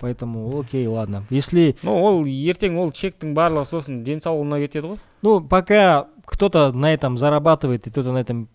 Поэтому, 0.00 0.58
окей, 0.58 0.86
ладно. 0.86 1.24
Если... 1.28 1.76
ну 1.82 1.98
ол 2.02 2.24
ертең 2.24 2.78
ол 2.80 2.90
чектің 2.90 3.34
барлығы 3.34 3.66
сосын 3.68 4.02
денсаулығына 4.04 4.58
кетеді 4.64 4.86
ғой 4.94 4.98
Ну, 5.22 5.40
пока 5.46 6.08
кто-то 6.24 6.72
на 6.72 6.92
этом 6.94 7.18
зарабатывает 7.18 7.86
и 7.86 7.90
кто-то 7.90 8.12
на 8.12 8.18
этом 8.18 8.48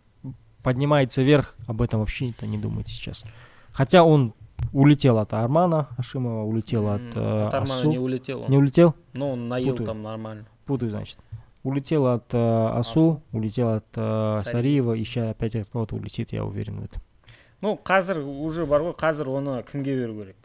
поднимается 0.63 1.21
вверх, 1.21 1.53
об 1.67 1.81
этом 1.83 1.99
вообще 1.99 2.27
никто 2.27 2.47
не 2.47 2.57
думает 2.57 2.87
сейчас. 2.87 3.23
Хотя 3.71 4.03
он 4.03 4.33
улетел 4.73 5.19
от 5.19 5.33
Армана 5.33 5.89
Ашимова, 5.97 6.43
улетел 6.43 6.87
от, 6.89 7.01
М, 7.01 7.11
э, 7.15 7.45
от 7.47 7.53
Армана 7.53 7.73
Асу. 7.75 7.89
не 7.89 7.99
улетел 7.99 8.41
он. 8.41 8.49
Не 8.49 8.57
улетел? 8.57 8.95
но 9.13 9.31
он 9.33 9.47
наел 9.47 9.71
Путаю. 9.73 9.85
там 9.87 10.01
нормально 10.01 10.45
Путаю, 10.65 10.89
значит. 10.89 11.19
Улетел 11.61 12.07
от 12.07 12.33
э, 12.33 12.67
Асу, 12.73 13.21
улетел 13.31 13.69
от 13.69 13.85
э, 13.95 14.41
Сариева. 14.43 14.43
Сариева, 14.43 14.93
и 14.93 15.03
сейчас 15.03 15.29
опять 15.31 15.55
от 15.55 15.67
кого-то 15.69 15.95
улетит, 15.95 16.31
я 16.31 16.43
уверен 16.43 16.79
в 16.79 16.83
этом. 16.85 17.01
ну 17.61 17.79
қазір 17.83 18.19
уже 18.21 18.65
бар 18.65 18.81
ғой 18.81 18.93
қазір 18.97 19.27
оны 19.29 19.63
кімге 19.63 19.95
беру 19.97 20.13
керек 20.21 20.35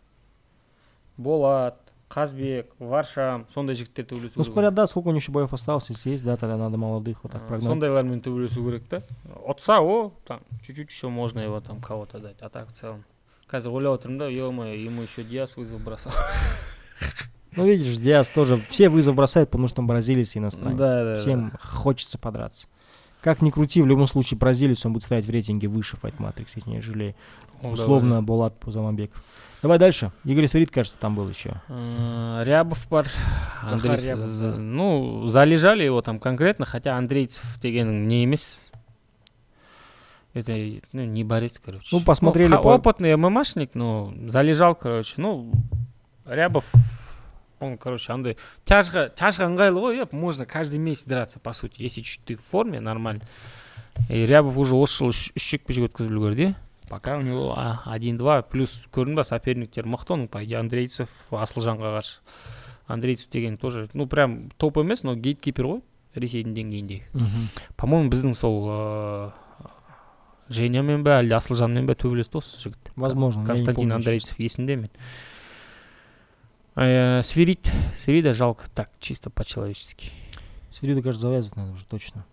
болат 1.16 1.76
қазбек 2.10 2.72
варшам 2.80 3.46
сондай 3.54 3.76
жігіттер 3.76 4.04
төбелесу 4.04 4.32
Ну, 4.36 4.42
керек 4.42 4.52
смотря, 4.52 4.70
да, 4.70 4.86
сколько 4.86 5.08
у 5.08 5.10
него 5.10 5.18
еще 5.18 5.30
боев 5.32 5.52
осталось, 5.52 5.90
если 5.90 6.10
есть, 6.10 6.24
да, 6.24 6.36
тогда 6.36 6.56
надо 6.56 6.76
молодых 6.76 7.22
вот 7.22 7.32
так 7.32 7.42
А, 7.42 7.46
прогнать. 7.46 7.70
сондайлармен 7.70 8.20
төбелесу 8.20 8.64
керек 8.64 8.88
та 8.88 9.02
ұтса 9.46 9.78
о 9.80 10.12
там 10.26 10.40
чуть-чуть 10.66 10.90
еще 10.90 11.08
можно 11.08 11.40
его 11.40 11.60
там 11.60 11.80
кого-то 11.80 12.18
дать 12.18 12.36
а 12.40 12.48
так 12.48 12.68
в 12.68 12.72
целом 12.72 13.04
қазір 13.50 13.70
ойлап 13.70 14.00
отырмын 14.00 14.18
да 14.18 14.26
ё 14.28 14.50
ему 14.50 15.02
еще 15.02 15.22
диас 15.22 15.56
вызов 15.56 15.80
бросал 15.82 16.12
Ну, 17.56 17.66
видишь, 17.66 17.96
Диас 17.96 18.28
тоже, 18.28 18.58
все 18.70 18.88
вызов 18.88 19.16
бросают, 19.16 19.50
потому 19.50 19.66
что 19.66 19.80
он 19.80 19.88
бразилец 19.88 20.36
и 20.36 20.38
иностранец. 20.38 20.78
Да, 20.78 21.04
да, 21.04 21.16
Всем 21.16 21.52
хочется 21.60 22.16
подраться. 22.16 22.68
Как 23.20 23.42
ни 23.42 23.50
крути, 23.50 23.82
в 23.82 23.88
любом 23.88 24.06
случае 24.06 24.38
бразилец, 24.38 24.86
он 24.86 24.92
будет 24.92 25.02
стоять 25.02 25.24
в 25.24 25.30
рейтинге 25.30 25.66
выше 25.66 25.96
Fight 26.00 26.16
Matrix, 26.18 26.62
нежели 26.66 27.16
условно 27.60 28.22
Булат 28.22 28.56
Пузамамбеков. 28.60 29.24
Давай 29.64 29.78
дальше. 29.78 30.10
Игорь 30.24 30.46
Срид, 30.46 30.70
кажется, 30.70 30.98
там 30.98 31.14
был 31.14 31.28
еще. 31.28 31.60
Э, 31.68 32.42
Рябов 32.46 32.86
бар 32.88 33.06
Захар 33.68 33.90
Андрей 33.90 34.08
Рябов, 34.08 34.28
з- 34.30 34.52
да. 34.52 34.56
ну 34.56 35.28
залежали 35.28 35.84
его 35.84 36.00
там 36.00 36.18
конкретно 36.18 36.64
хотя 36.64 36.96
андрейцев 36.96 37.42
дегенің 37.62 38.06
не 38.06 38.22
емес 38.24 38.72
это 40.32 40.52
ну 40.92 41.04
не 41.04 41.24
борец 41.24 41.60
короче 41.62 41.88
Ну, 41.92 42.00
посмотрели 42.02 42.50
ха- 42.50 42.62
по- 42.62 42.68
опытный 42.76 43.16
ммашник 43.16 43.74
но 43.74 44.14
залежал 44.28 44.74
короче 44.74 45.14
ну 45.18 45.52
рябов 46.24 46.64
он 47.58 47.76
короче 47.76 48.12
андай 48.14 48.36
тяжға 48.64 49.10
тяжға 49.14 49.44
ыңғайлы 49.50 49.80
ғой 49.82 49.98
иә 50.00 50.08
можно 50.12 50.46
каждый 50.46 50.78
месяц 50.78 51.04
драться 51.04 51.40
по 51.40 51.52
сути 51.52 51.82
если 51.82 52.00
чуть 52.00 52.22
ты 52.24 52.36
в 52.36 52.40
форме 52.42 52.80
нормально 52.80 53.22
и 54.08 54.24
рябов 54.24 54.56
уже 54.56 54.76
осы 54.76 54.98
жылы 54.98 55.10
үш 55.10 55.32
үш 55.36 55.50
жекпе 55.50 55.72
жек 55.74 55.90
өткізіп 55.90 56.10
үлгерді 56.14 56.46
иә 56.46 56.54
пока 56.88 57.16
у 57.16 57.22
него 57.22 57.54
а, 57.56 57.82
один 57.86 58.16
два 58.16 58.42
плюс 58.42 58.86
көрдің 58.92 59.14
ба 59.14 59.24
соперниктер 59.24 59.86
мықты 59.86 60.14
оның 60.16 60.28
по 60.28 60.44
идее 60.44 60.58
андрейцев 60.58 61.08
асылжанға 61.30 61.94
қарсы 61.98 62.18
андрейцев 62.86 63.30
деген 63.30 63.56
тоже 63.56 63.88
ну 63.94 64.06
прям 64.06 64.50
топ 64.56 64.78
емес 64.78 65.02
но 65.02 65.14
гейткипер 65.14 65.66
ғой 65.66 65.80
ресейдің 66.14 66.54
деңгейіндегі 66.54 67.02
Мгм. 67.14 67.48
по 67.76 67.86
моему 67.86 68.10
біздің 68.10 68.34
сол 68.34 68.68
ыыы 68.68 69.32
женямен 70.50 71.04
бе 71.04 71.20
әлде 71.20 71.36
асылжанмен 71.38 71.86
бе 71.86 71.94
төбелесті 71.94 72.38
осы 72.42 72.58
жігіт 72.58 72.90
Возможно, 72.96 73.40
я 73.40 73.44
не 73.44 73.46
константин 73.46 73.74
помню 73.74 73.94
андрейцев 73.94 74.38
есімде 74.40 74.76
мен 74.76 74.90
Э, 76.76 77.20
свирид 77.22 77.70
свирида 78.04 78.32
жалко 78.32 78.64
так 78.74 78.90
чисто 79.00 79.28
по 79.28 79.44
человечески 79.44 80.04
сейчас. 80.04 80.78
Свирида, 80.78 81.02
кажется, 81.02 81.26
завязывать 81.26 81.56
надо 81.56 81.72
уже 81.72 81.84
точно. 81.84 82.24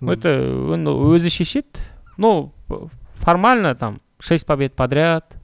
Ну, 0.00 0.10
это 0.10 0.72
он 0.72 0.88
өзі 0.88 1.30
шешеді 1.30 1.68
ну 2.16 2.50
формально 3.18 3.74
там 3.74 4.00
шесть 4.18 4.46
побед 4.46 4.74
подряд 4.74 5.36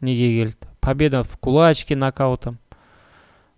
неге 0.00 0.28
келді 0.44 0.56
победа 0.80 1.22
в 1.22 1.36
кулачке 1.36 1.96
нокаутом 1.96 2.58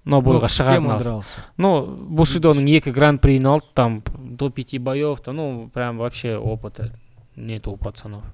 но 0.05 0.21
Ну, 0.23 0.23
бойға 0.23 0.49
с 0.49 0.57
кем 0.63 0.87
он 0.87 0.93
шығарды 0.93 1.03
дрался? 1.05 1.41
ну 1.59 1.85
бушидоның 1.85 2.69
екі 2.79 2.93
гран 2.93 3.19
приін 3.19 3.47
алды 3.47 3.67
там 3.75 4.03
до 4.19 4.49
пяти 4.51 4.79
боев 4.79 5.21
то 5.21 5.33
ну 5.33 5.69
прям 5.75 5.99
вообще 5.99 6.37
опыта 6.37 6.93
нет 7.37 7.67
у 7.69 7.77
пацанов 7.77 8.25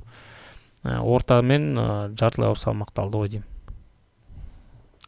Ә, 0.85 1.01
орта 1.01 1.41
мен 1.41 1.79
ә, 1.79 2.15
жартылай 2.19 2.49
ауыр 2.53 2.59
салмақта 2.59 3.03
алды 3.03 3.17
ғой 3.17 3.29
деймін 3.29 3.45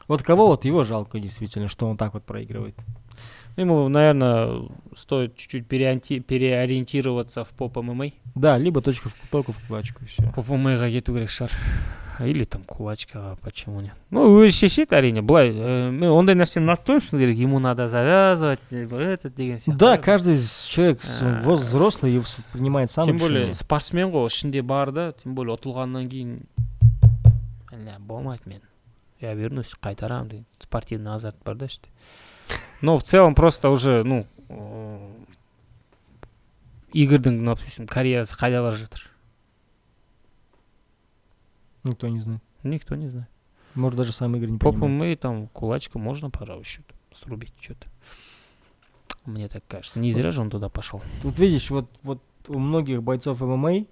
Вот 0.08 0.22
кого 0.22 0.46
вот 0.46 0.64
его 0.64 0.84
жалко 0.84 1.20
действительно, 1.20 1.68
что 1.68 1.88
он 1.88 1.96
так 1.96 2.14
вот 2.14 2.24
проигрывает. 2.24 2.76
ему 3.56 3.88
наверное 3.88 4.68
стоит 4.96 5.36
чуть-чуть 5.36 5.66
переонти- 5.66 6.20
переориентироваться 6.20 7.44
в 7.44 7.50
поп 7.50 7.76
мма 7.76 8.06
Да, 8.34 8.58
либо 8.58 8.80
точка 8.82 9.08
в, 9.08 9.14
только 9.30 9.52
в 9.52 9.58
кулачку 9.66 10.04
и 10.04 10.06
все. 10.06 10.22
поп 10.34 10.48
ммаға 10.48 10.90
кету 10.90 11.14
керек 11.14 11.30
шығар 11.30 11.50
или 12.20 12.44
там 12.44 12.62
кулачкаға 12.64 13.36
почему 13.42 13.80
нет 13.82 13.92
ну 14.10 14.24
өзі 14.40 14.52
шешеді 14.68 14.96
әрине 14.96 15.20
былай 15.22 15.50
ә, 15.52 15.90
мен 15.90 16.08
ондай 16.10 16.34
нәрсені 16.34 16.64
ұнатпаймын 16.64 17.00
шыны 17.04 17.20
керек 17.20 17.36
ему 17.36 17.58
надо 17.58 17.88
завязывать 17.88 18.60
либо 18.70 18.96
это 18.96 19.28
деген 19.28 19.56
сияқты 19.58 19.76
Да, 19.76 19.98
каждый 19.98 20.34
из- 20.34 20.64
человек 20.64 21.04
с- 21.04 21.20
А. 21.22 21.40
воз- 21.40 21.60
взрослый 21.60 22.12
и 22.12 22.18
вс- 22.18 22.40
принимает 22.52 22.90
сам 22.90 23.04
тем 23.06 23.18
более 23.18 23.48
решение. 23.48 23.54
спортсмен 23.54 24.08
ғой 24.12 24.26
ішінде 24.32 24.62
бар 24.62 24.92
да 24.92 25.12
тем 25.12 25.34
более 25.34 25.56
ұтылғаннан 25.56 26.08
кейін 26.08 26.40
әлі 27.72 27.98
болмайды 28.00 28.42
мен 28.46 28.60
я 29.20 29.34
вернусь 29.34 29.74
қайтарамын 29.82 30.28
деген 30.28 30.44
спортивный 30.58 31.12
азарт 31.14 31.36
бар 31.44 31.54
да 31.56 31.66
іште 31.66 31.88
но 32.81 32.97
в 32.97 33.03
целом 33.03 33.35
просто 33.35 33.69
уже 33.69 34.03
ну 34.03 34.25
ыыы, 34.49 35.11
игорьдің 36.93 37.45
допустим 37.45 37.87
карьерасы 37.87 38.35
қайда 38.35 38.61
бара 38.61 38.75
жатыр 38.75 39.09
Никто 41.83 42.07
не 42.07 42.19
знает. 42.19 42.41
никто 42.63 42.95
не 42.95 43.07
знает 43.09 43.27
Может, 43.73 43.97
даже 43.97 44.13
сам 44.13 44.35
Игорь 44.35 44.49
не 44.49 44.57
по 44.59 44.71
понимает. 44.71 45.19
ПМ 45.19 45.21
там 45.21 45.47
кулачку 45.47 45.97
можно 45.99 46.29
пожалуй 46.29 46.63
еще 46.63 46.81
срубить 47.13 47.53
что-то 47.59 47.87
мне 49.25 49.47
так 49.47 49.63
кажется 49.67 49.99
не 49.99 50.11
зря 50.11 50.31
же 50.31 50.41
он 50.41 50.49
туда 50.49 50.69
пошел 50.69 51.01
Тут 51.21 51.37
видишь, 51.39 51.69
вот, 51.71 51.89
вот 52.03 52.21
у 52.47 52.57
многих 52.59 53.03
бойцов 53.03 53.39
ММА 53.41 53.85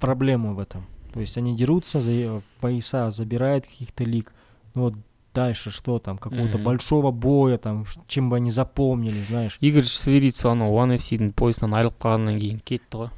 проблема 0.00 0.52
в 0.54 0.58
этом. 0.58 0.86
То 1.12 1.20
есть 1.20 1.36
они 1.36 1.54
дерутся, 1.56 2.00
за 2.00 2.42
пояса 2.60 3.10
забирают 3.10 3.66
каких-то 3.66 4.04
лиг. 4.04 4.32
Ну 4.74 4.82
вот 4.82 4.94
дальше 5.33 5.69
что 5.69 5.99
там, 5.99 6.17
какого-то 6.17 6.57
Мгм. 6.57 6.63
большого 6.63 7.11
боя, 7.11 7.57
там, 7.57 7.85
ш- 7.85 8.01
чем 8.07 8.29
бы 8.29 8.37
они 8.37 8.49
запомнили, 8.51 9.21
знаешь. 9.23 9.57
игорь 9.61 9.83
свиридцев 9.83 10.45
анау 10.45 10.73
one 10.73 10.97
fc'дің 10.97 11.31
поясынан 11.33 11.73
айырылып 11.75 11.99
қалғаннан 11.99 12.39
кейін 12.39 12.59
кетті 12.65 12.97
ғой 12.97 13.09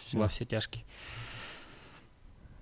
Всё. 0.00 0.18
во 0.18 0.28
все 0.28 0.44
тяжкие 0.46 0.82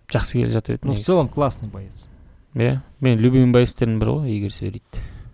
жақсы 0.09 0.33
келе 0.39 0.51
жатыр 0.51 0.75
еді 0.77 0.85
Ну, 0.85 0.93
в 0.93 0.95
негізі. 0.95 1.05
целом 1.05 1.29
классный 1.29 1.69
боец. 1.71 2.07
иә 2.55 2.81
мен 3.01 3.19
любимый 3.19 3.53
боецтердің 3.53 3.99
бірі 3.99 4.11
ғой 4.11 4.31
игорь 4.39 4.51
свирид 4.51 4.83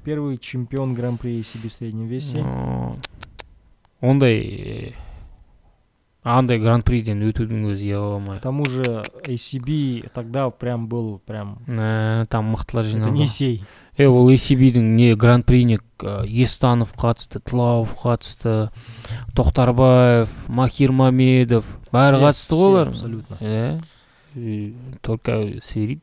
Первый 0.05 0.39
чемпион 0.39 0.95
Гран-при 0.95 1.43
себе 1.43 1.69
в 1.69 1.73
среднем 1.75 2.07
весе. 2.07 2.39
Ну, 2.43 2.97
ондай 4.01 4.39
э, 4.41 4.93
андай 6.25 6.59
гран 6.61 6.83
приден 6.83 7.23
өтудің 7.25 7.65
өзі 7.73 7.87
ё 7.89 8.35
К 8.35 8.39
тому 8.41 8.67
же 8.67 9.05
ACB 9.25 10.11
тогда 10.13 10.51
прям 10.51 10.87
был 10.89 11.19
прям... 11.25 11.59
Ә, 11.67 12.27
там 12.27 12.45
мықтылар 12.47 12.85
Это 12.85 12.91
жиналды 12.93 13.15
не 13.15 13.27
сей. 13.27 13.65
е 13.97 14.07
ол 14.09 14.31
ACB-дің 14.31 14.81
не 14.97 15.15
гран 15.15 15.43
приіне 15.43 15.79
ә, 15.99 16.27
естанов 16.27 16.93
қатысты 16.95 17.41
тлауов 17.41 17.97
қатысты 18.05 18.71
тоқтарбаев 19.35 20.29
махир 20.49 20.93
мамедов 20.93 21.65
бәрі 21.93 22.17
Все- 22.19 22.25
қатысты 22.27 22.55
ғой 22.55 22.61
все 22.61 22.69
олар 22.69 22.89
Абсолютно. 22.89 23.35
иә 23.41 23.83
И 24.35 24.75
только 25.03 25.59
свирид 25.63 26.03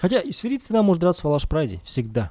Хотя 0.00 0.20
и 0.20 0.30
Сферит 0.32 0.62
всегда 0.62 0.82
может 0.82 1.00
драться 1.00 1.22
в 1.26 1.30
Алаш 1.30 1.48
Прайде. 1.48 1.80
Всегда. 1.82 2.30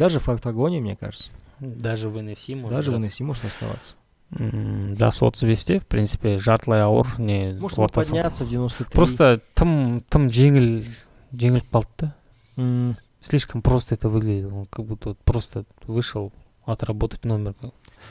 Даже 0.00 0.18
в 0.18 0.28
октагоне, 0.28 0.80
мне 0.80 0.96
кажется. 0.96 1.30
даже 1.60 2.08
в 2.08 2.16
NFC 2.16 2.56
может 2.56 2.70
Даже 2.76 2.90
в 2.90 2.98
драться. 2.98 3.22
NFC 3.22 3.24
может 3.26 3.44
оставаться. 3.44 3.94
М, 4.38 4.96
жасы 4.96 5.24
отыз 5.24 5.42
бесте 5.44 5.78
в 5.78 5.86
принципе 5.86 6.38
жартылай 6.38 6.82
ауыр 6.82 7.06
не 7.18 7.52
Может 7.60 7.78
он 7.78 7.84
ортасы. 7.84 8.08
подняться 8.10 8.44
в 8.44 8.48
93. 8.48 8.94
просто 8.96 9.40
тым 9.54 10.02
тым 10.08 10.30
жеңіл 10.30 10.86
жеңіліп 11.32 11.68
қалды 11.70 11.88
да 11.98 12.14
М, 12.56 12.96
слишком 13.20 13.60
просто 13.62 13.94
это 13.94 14.08
выглядит 14.08 14.50
он 14.50 14.66
как 14.66 14.86
будто 14.86 15.10
вот 15.10 15.18
просто 15.18 15.64
вышел 15.86 16.32
отработать 16.64 17.24
номер 17.26 17.54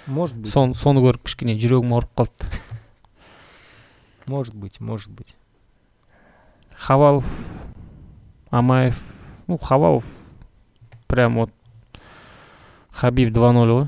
Может 0.05 0.37
быть. 0.37 0.51
Сон, 0.51 0.73
соны 0.75 1.01
көріп 1.01 1.23
кішкене 1.25 1.57
жүрегім 1.57 1.91
ауырып 1.93 2.13
қалды 2.15 2.45
Может 4.27 4.53
быть, 4.55 4.79
может 4.79 5.09
быть. 5.11 5.35
хавалов 6.75 7.25
амаев 8.51 9.01
ну 9.47 9.57
хавалов 9.57 10.05
прям 11.07 11.35
вот 11.35 11.49
хабиб 12.95 13.29
2-0 13.35 13.87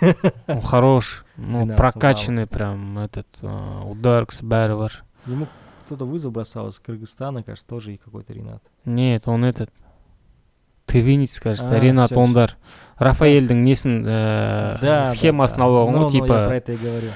ғой 0.01 0.15
он 0.47 0.61
хорош 0.61 1.23
ну 1.37 1.63
Динар 1.63 1.77
прокачанный 1.77 2.47
прям 2.47 2.97
этот 2.99 3.27
э, 3.41 3.81
ударкс 3.85 4.41
бәрі 4.41 4.77
бар 4.79 5.03
Ему 5.25 5.47
кто-то 5.85 6.05
вызов 6.05 6.31
бросал 6.31 6.67
из 6.69 6.79
Кыргызстана, 6.79 7.41
кажется, 7.43 7.67
тоже 7.67 7.93
и 7.93 7.97
какой-то 7.97 8.31
Ренат. 8.33 8.61
нет 8.85 9.27
он 9.27 9.43
этот 9.45 9.69
тывинец 10.85 11.39
кажется 11.39 11.75
А, 11.75 11.79
ренат 11.79 12.07
всё, 12.11 12.15
всё. 12.15 12.23
ондар 12.23 12.57
рафаэльдің 12.97 13.59
несін 13.63 14.05
ә, 14.07 15.05
схемасын 15.13 15.61
алып 15.61 15.87
алған 15.87 15.93
Ну, 15.93 15.99
ғой 15.99 16.01
ну, 16.01 16.05
я 16.09 16.11
типа 16.11 16.27
про 16.47 16.55
это 16.55 16.71
и 16.73 16.77
говорю. 16.77 17.11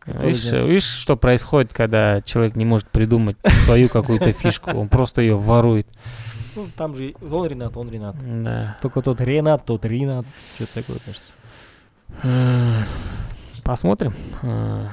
Который 0.00 0.26
Видишь, 0.28 0.52
не- 0.52 0.66
видишь, 0.68 0.84
что 0.84 1.16
происходит, 1.16 1.72
когда 1.74 2.20
человек 2.22 2.54
не 2.54 2.64
может 2.64 2.88
придумать 2.90 3.36
свою 3.64 3.88
какую-то 3.88 4.32
фишку, 4.32 4.70
он 4.70 4.88
просто 4.88 5.20
ее 5.22 5.36
ворует. 5.36 5.88
Ну, 6.55 6.67
там 6.75 6.95
же 6.95 7.13
он 7.21 7.47
Ренат, 7.47 7.77
он 7.77 7.89
Ренат. 7.89 8.15
Да. 8.43 8.77
Только 8.81 9.01
тот 9.01 9.21
Ренат, 9.21 9.65
тот 9.65 9.85
Ренат. 9.85 10.25
Что-то 10.55 10.73
такое, 10.75 10.97
кажется. 11.05 11.33
Посмотрим. 13.63 14.13
Э, 14.41 14.87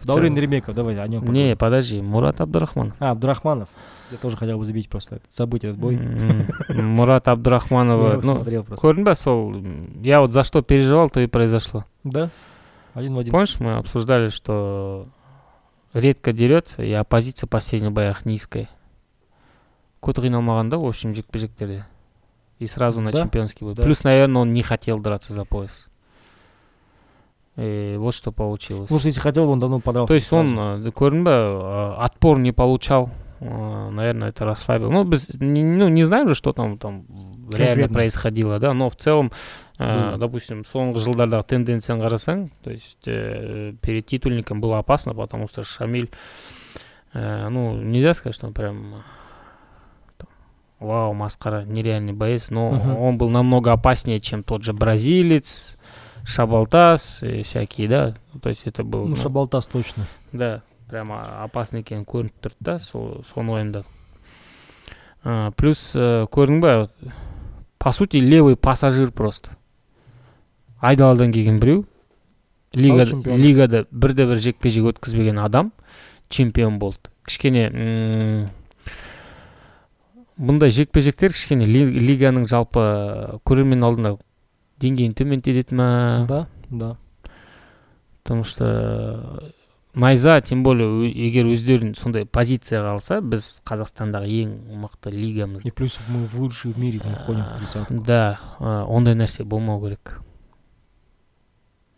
в 0.00 0.06
Даурин 0.06 0.34
целом- 0.34 0.42
Ремеков, 0.42 0.74
давай 0.74 0.98
о 0.98 1.06
нем 1.06 1.24
Не, 1.32 1.56
подожди, 1.56 2.00
Мурат 2.02 2.40
Абдурахман. 2.40 2.94
А, 2.98 3.10
Абдурахманов. 3.12 3.68
Я 4.10 4.18
тоже 4.18 4.36
хотел 4.36 4.58
бы 4.58 4.64
забить 4.64 4.88
просто, 4.88 5.20
забыть 5.30 5.64
этот 5.64 5.78
бой. 5.78 5.96
Мурат 6.68 7.28
Абдурахманова. 7.28 8.20
Ну, 8.22 8.42
көрдің 8.42 9.14
сол 9.14 9.54
я 10.02 10.20
вот 10.20 10.32
за 10.32 10.42
что 10.42 10.62
переживал 10.62 11.10
то 11.10 11.20
и 11.20 11.26
произошло 11.26 11.84
Да? 12.02 12.30
Один 12.92 13.14
в 13.14 13.18
один. 13.18 13.32
помнишь 13.32 13.58
мы 13.60 13.76
обсуждали 13.76 14.28
что 14.28 15.06
редко 15.94 16.32
дерется 16.32 16.82
и 16.82 16.92
оппозиция 16.92 17.46
в 17.46 17.50
последних 17.50 17.92
боях 17.92 18.24
низкая 18.24 18.68
көп 20.04 20.20
қиналмаған 20.20 20.70
да 20.70 20.78
в 20.78 20.84
общем 20.84 21.14
жекпе 21.14 21.38
жектерде 21.38 21.84
и 22.58 22.66
сразу 22.66 23.00
на 23.00 23.10
Да, 23.10 23.22
чемпионский 23.22 23.64
бой 23.64 23.74
да. 23.74 23.82
плюс 23.82 24.04
наверное 24.04 24.42
он 24.42 24.52
не 24.52 24.62
хотел 24.62 24.98
драться 25.00 25.32
за 25.32 25.44
пояс. 25.44 25.86
И 27.56 27.94
вот 27.98 28.14
что 28.14 28.32
получилось. 28.32 28.86
Что 28.86 28.96
если 28.96 29.20
хотел, 29.20 29.48
он 29.48 29.60
давно 29.60 29.78
подрался. 29.80 30.08
то 30.08 30.14
есть 30.14 30.32
он 30.32 30.58
э, 30.58 30.90
көрдің 30.90 31.22
ба 31.22 31.30
э, 31.30 32.04
отпор 32.04 32.38
не 32.38 32.50
получал. 32.52 33.10
Э, 33.40 33.90
наверное 33.90 34.30
это 34.30 34.44
расслабил 34.44 34.90
ну 34.90 35.04
не, 35.40 35.62
ну, 35.62 35.88
не 35.88 36.04
знаем 36.04 36.28
же 36.28 36.34
что 36.34 36.52
там 36.52 36.78
там 36.78 37.04
реально 37.52 37.88
происходило 37.88 38.58
да 38.58 38.72
но 38.72 38.88
в 38.88 38.96
целом 38.96 39.32
Было. 39.76 40.16
допустим 40.18 40.62
соңғы 40.62 41.02
жылдардағы 41.02 41.42
тенденцияны 41.42 42.04
қарасаң 42.06 42.48
то 42.62 42.70
есть 42.70 43.06
э, 43.06 43.74
перед 43.82 44.06
титульником 44.06 44.60
было 44.60 44.78
опасно 44.78 45.14
потому 45.14 45.48
что 45.48 45.64
шамиль 45.64 46.10
э, 47.12 47.48
ну 47.50 47.76
нельзя 47.76 48.14
сказать 48.14 48.36
что 48.36 48.46
он 48.46 48.54
прям 48.54 49.02
вау 50.79 51.13
масқара 51.13 51.63
нереальный 51.65 52.13
боец 52.13 52.49
но 52.49 52.71
Мгм. 52.71 52.97
он 52.97 53.17
был 53.17 53.29
намного 53.29 53.71
опаснее 53.73 54.19
чем 54.19 54.43
тот 54.43 54.63
же 54.63 54.73
бразилец 54.73 55.77
шабалтас 56.23 57.21
и 57.23 57.43
всякие 57.43 57.87
да 57.89 58.13
то 58.41 58.49
есть 58.49 58.65
это 58.65 58.83
был 58.83 59.03
Ну, 59.03 59.09
ну, 59.09 59.15
Шабалтас 59.15 59.67
точно. 59.67 60.05
да 60.31 60.61
прямо 60.89 61.19
опасный 61.43 61.81
екені 61.81 62.03
көрініп 62.05 62.33
тұрды 62.41 62.55
да 62.59 62.79
сол 62.79 63.23
соны 63.33 63.51
уайымдадық 63.53 63.85
А, 65.21 65.51
плюс 65.51 65.91
ә, 65.95 66.25
көрдің 66.31 66.59
ба 66.61 66.77
вот, 66.79 67.13
по 67.77 67.91
сути 67.91 68.17
левый 68.17 68.55
пассажир 68.55 69.11
просто 69.11 69.51
айдаладан 70.79 71.31
келген 71.33 71.59
біреу 71.59 71.85
Стал 72.71 72.81
лигада, 72.83 73.05
чемпионом. 73.11 73.39
лигада 73.41 73.85
бірде 73.91 74.25
бір 74.25 74.37
жекпе 74.37 74.69
жек 74.69 74.85
өткізбеген 74.85 75.39
адам 75.43 75.71
чемпион 76.29 76.79
болды 76.79 77.09
кішкене 77.25 77.65
м, 77.67 78.49
бұндай 80.38 80.70
жекпе 80.70 81.00
жектер 81.00 81.30
кішкене 81.32 81.66
ли- 81.66 82.00
лиганың 82.00 82.46
жалпы 82.50 83.40
көрермен 83.46 83.84
алдында 83.86 84.16
деңгейін 84.80 85.14
төмендетеді 85.14 85.74
ма 85.74 86.24
Да? 86.28 86.46
Да. 86.70 86.96
потому 88.24 88.42
что 88.44 89.52
найза 89.94 90.40
тем 90.40 90.64
более 90.64 90.88
ө- 90.88 91.06
егер 91.12 91.46
өздерін 91.46 91.94
сондай 91.94 92.24
позицияға 92.26 92.94
алса 92.96 93.20
біз 93.20 93.60
қазақстандағы 93.64 94.26
ең 94.26 94.54
мықты 94.82 95.12
лигамыз 95.12 95.64
И 95.64 95.70
плюс 95.70 96.00
мы 96.08 96.26
в 96.26 96.34
лучшие 96.40 96.72
в 96.74 96.78
мире 96.78 97.00
мы 97.04 97.14
входим 97.14 97.44
в 97.44 97.54
тридцатку. 97.56 97.94
да 98.02 98.40
ондай 98.58 99.14
нәрсе 99.14 99.44
болмау 99.44 99.80
керек 99.82 100.20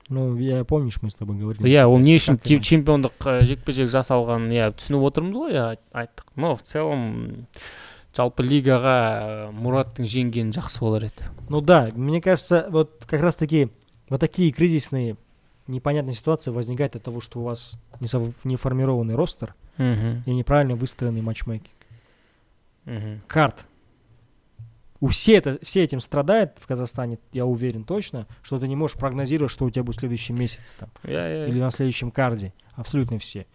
Ну, 0.08 0.36
я 0.36 0.62
помнишь, 0.64 1.02
мы 1.02 1.10
с 1.10 1.16
тобой 1.16 1.36
говорили. 1.36 1.66
иә 1.68 1.84
ол 1.86 1.98
не 1.98 2.14
үшін 2.14 2.38
чемпиондық 2.38 3.42
жекпе 3.42 3.72
жек 3.72 3.88
жасалғанын 3.90 4.52
иә 4.54 4.68
түсініп 4.76 5.02
отырмыз 5.08 5.34
ғой 5.34 5.50
иә 5.50 5.64
айт- 5.70 5.82
айттық 5.92 6.26
но 6.36 6.54
в 6.54 6.62
целом 6.62 7.46
жалпы 8.16 8.42
лигаға 8.42 8.96
ә, 8.96 9.50
мұраттың 9.52 10.06
жеңгені 10.08 10.54
жақсы 10.56 10.80
болар 10.80 11.04
еді 11.10 11.28
Ну 11.48 11.60
да, 11.60 11.90
мне 11.94 12.20
кажется, 12.20 12.66
вот 12.70 13.04
как 13.06 13.20
раз 13.20 13.34
таки 13.36 13.68
вот 14.08 14.20
такие 14.20 14.50
кризисные 14.52 15.16
непонятные 15.66 16.14
ситуации 16.14 16.50
возникают 16.50 16.96
от 16.96 17.02
того, 17.02 17.20
что 17.20 17.40
у 17.40 17.42
вас 17.42 17.74
несов- 18.00 18.34
неформированный 18.44 19.14
ростер 19.14 19.54
мхм 19.78 20.22
и 20.24 20.32
неправильно 20.32 20.74
выстроенный 20.76 21.22
матчмейкинг. 21.22 21.70
мхм 22.84 23.20
Карт. 23.26 23.66
У 24.98 25.08
все, 25.08 25.34
это, 25.36 25.58
все 25.62 25.84
этим 25.84 26.00
страдают 26.00 26.52
в 26.58 26.66
Казахстане, 26.66 27.18
я 27.32 27.44
уверен 27.44 27.84
точно, 27.84 28.26
что 28.42 28.58
ты 28.58 28.66
не 28.66 28.76
можешь 28.76 28.96
прогнозировать, 28.96 29.52
что 29.52 29.66
у 29.66 29.70
тебя 29.70 29.82
будет 29.82 29.96
в 29.96 30.00
следующем 30.00 30.38
месяце 30.38 30.72
там, 30.78 30.88
иә 31.02 31.48
или 31.48 31.58
иә 31.58 31.60
на 31.60 31.70
следующем 31.70 32.10
карде. 32.10 32.54
Абсолютно 32.74 33.18
все. 33.18 33.46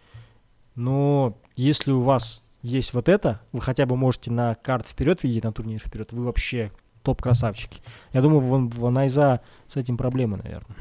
Но 0.76 1.36
если 1.56 1.90
у 1.90 2.00
вас 2.00 2.41
есть 2.61 2.93
вот 2.93 3.09
это, 3.09 3.41
вы 3.51 3.61
хотя 3.61 3.85
бы 3.85 3.95
можете 3.95 4.31
на 4.31 4.55
карт 4.55 4.87
вперед 4.87 5.23
видеть, 5.23 5.43
на 5.43 5.51
турнир 5.53 5.79
вперед, 5.79 6.11
вы 6.11 6.25
вообще 6.25 6.71
топ-красавчики. 7.03 7.81
Я 8.13 8.21
думаю, 8.21 8.41
вон, 8.41 8.69
в 8.69 8.89
Найза 8.89 9.41
с 9.67 9.77
этим 9.77 9.97
проблемы, 9.97 10.37
наверное. 10.37 10.75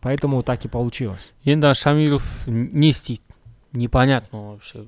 Поэтому 0.00 0.42
так 0.42 0.64
и 0.64 0.68
получилось. 0.68 1.32
енді 1.44 1.74
шамилов 1.74 2.22
не 2.46 2.88
істейді 2.88 3.22
непонятно 3.72 4.42
вообще 4.42 4.78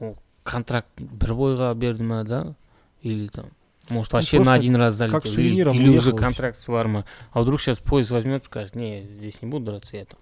ол 0.00 0.16
контракт 0.42 0.88
бір 0.98 1.34
бойға 1.34 1.74
берді 1.74 2.02
ма 2.02 2.24
да 2.24 2.54
или 3.02 3.28
там 3.28 3.50
может 3.90 4.12
вообще 4.12 4.38
на 4.38 4.44
просто 4.44 4.58
один 4.60 4.76
раз 4.76 4.94
залетел 4.94 5.20
как 5.20 5.26
с 5.26 5.38
или, 5.38 5.48
сувениром 5.48 5.76
или 5.76 5.88
уже 5.88 6.10
уехал 6.10 6.10
и 6.10 6.12
всё. 6.12 6.24
контракт 6.26 6.68
бар 6.68 6.88
ма 6.88 7.04
а 7.32 7.40
вдруг 7.40 7.60
сейчас 7.60 7.78
поезд 7.78 8.10
возьмет 8.10 8.42
и 8.42 8.46
скажет 8.46 8.74
не 8.74 9.02
здесь 9.02 9.42
не 9.42 9.48
буду 9.48 9.66
драться 9.66 9.96
я 9.96 10.04
там 10.04 10.18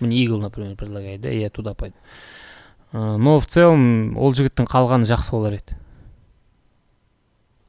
мне 0.00 0.16
игл 0.24 0.38
например 0.38 0.76
предлагает 0.76 1.20
да 1.20 1.30
и 1.30 1.40
я 1.40 1.50
туда 1.50 1.74
пойду 1.74 1.96
А, 1.96 2.41
но 2.93 3.39
в 3.39 3.47
целом 3.47 4.17
ол 4.17 4.33
жігіттің 4.37 4.69
қалғаны 4.69 5.09
жақсы 5.09 5.33
болар 5.33 5.57
еді. 5.57 5.77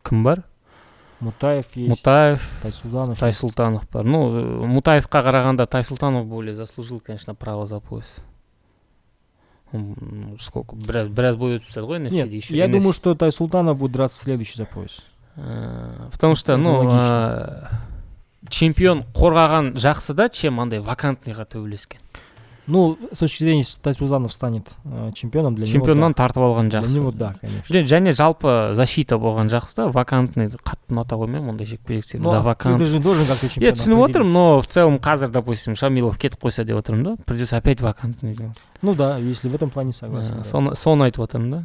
Кім 0.05 0.22
бар? 0.25 0.45
Мутаев 1.20 1.66
есть, 1.75 1.89
мутаев 1.89 2.45
Тайсулданов 2.62 3.16
есть. 3.16 3.20
тайсултанов 3.20 3.89
бар. 3.91 4.05
Ну 4.05 4.20
э, 4.37 4.66
мутаевқа 4.66 5.22
қарағанда 5.25 5.66
тайсултанов 5.66 6.27
более 6.27 6.55
заслужил 6.55 7.01
конечно 7.01 7.35
право 7.35 7.66
за 7.66 7.81
пояс 7.81 8.22
сколько 10.39 10.77
біраз 10.77 11.09
біраз 11.09 11.37
бой 11.37 11.57
өтіп 11.59 11.66
тастады 11.66 11.87
ғой 11.87 11.99
Нет, 11.99 12.31
еще 12.31 12.57
я 12.57 12.68
думаю, 12.68 12.93
что 12.93 13.14
Тайсултанов 13.14 13.79
будет 13.79 13.93
драться 13.93 14.22
следующий 14.22 14.57
за 14.57 14.66
пояс. 14.66 15.05
Э, 15.37 16.09
потому 16.12 16.35
что 16.35 16.57
ну 16.57 16.89
э, 16.93 17.68
чемпион 18.49 19.05
қорғаған 19.14 19.75
жақсы 19.75 20.14
да 20.14 20.29
чем 20.29 20.61
андай 20.61 20.79
вакантныйға 20.81 21.47
төбелескен? 21.47 21.99
Ну, 22.67 22.97
с 23.12 23.19
точки 23.19 23.43
зрения, 23.43 23.65
Тайсултанов 23.83 24.33
станет 24.33 24.69
э, 24.85 25.11
чемпионом, 25.15 25.55
для 25.55 25.67
чемпионнан 25.67 26.12
него 26.12 26.15
тартып 26.15 26.43
алған 26.43 26.71
да. 26.71 26.81
жақсы 26.81 26.89
Для 26.89 27.01
него 27.01 27.11
да, 27.12 27.35
конечно. 27.41 27.75
Жә- 27.75 27.85
және 27.85 28.12
жалпы 28.12 28.73
защита 28.75 29.17
болған 29.17 29.51
жақсы 29.53 29.77
да 29.77 29.89
вакантный 29.89 30.49
қатты 30.49 30.89
ұната 30.97 31.19
қоймаймын 31.21 31.51
ондай 31.53 31.67
жекпе 31.67 32.01
жектерді 32.01 32.25
за 32.25 32.39
а 32.39 32.41
ты 32.41 32.47
вакант 32.47 32.79
даже 32.79 33.01
должен 33.01 33.27
как-то 33.27 33.47
иә 33.47 33.51
чемпиона 33.51 33.77
түсініп 33.77 34.05
отырмын 34.09 34.33
но 34.33 34.61
в 34.62 34.67
целом 34.67 34.97
қазір 34.97 35.29
допустим 35.29 35.77
шамилов 35.77 36.17
кетіп 36.19 36.41
қойса 36.41 36.65
деп 36.65 36.79
отырмын 36.79 37.05
да 37.05 37.17
придется 37.27 37.59
опять 37.59 37.83
вакантный. 37.83 38.35
Ну 38.81 38.95
да, 38.95 39.19
если 39.19 39.49
в 39.49 39.55
этом 39.55 39.69
плане 39.69 39.93
согласен. 39.93 40.35
Э, 40.35 40.39
да. 40.39 40.45
соны 40.45 40.75
соны 40.75 41.05
айтып 41.05 41.25
отырмын 41.25 41.51
да 41.51 41.65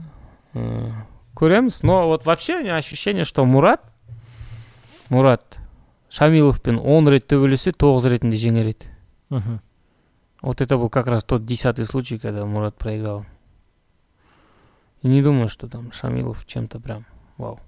Э, 0.53 0.89
көреміз 1.35 1.81
но 1.83 2.07
вот 2.07 2.25
вообще 2.25 2.57
у 2.57 2.59
меня 2.61 2.75
ощущение 2.75 3.23
что 3.23 3.45
мурат 3.45 3.81
мурат 5.09 5.59
шамиловпен 6.09 6.79
он 6.83 7.07
рет 7.07 7.27
төбелессе 7.27 7.71
тоғыз 7.71 8.09
ретінде 8.09 8.35
жеңер 8.35 8.73
еді 8.73 8.89
Мгм. 9.29 9.59
вот 10.42 10.60
это 10.60 10.76
был 10.76 10.88
как 10.90 11.06
раз 11.06 11.24
тот 11.24 11.44
десятый 11.44 11.84
случай 11.84 12.18
когда 12.18 12.44
мурат 12.46 12.74
проиграл 12.76 13.24
и 15.02 15.08
не 15.08 15.22
думаю 15.22 15.48
что 15.48 15.68
там 15.68 15.92
шамилов 15.92 16.44
чем-то 16.46 16.80
прям 16.80 17.04
вау 17.38 17.60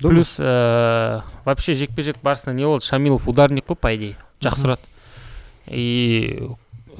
Думаешь? 0.00 0.16
плюс 0.28 0.36
э, 0.38 1.20
вообще 1.44 1.72
жекпе 1.74 2.02
жек 2.02 2.16
барысында 2.22 2.52
не 2.54 2.64
болды 2.64 2.84
шамилов 2.84 3.28
ударник 3.28 3.66
қой 3.66 3.76
по 3.76 3.94
идее 3.96 4.16
жақсы 4.40 4.60
Мгм. 4.62 4.70
ұрады 4.70 4.80
и 5.66 6.48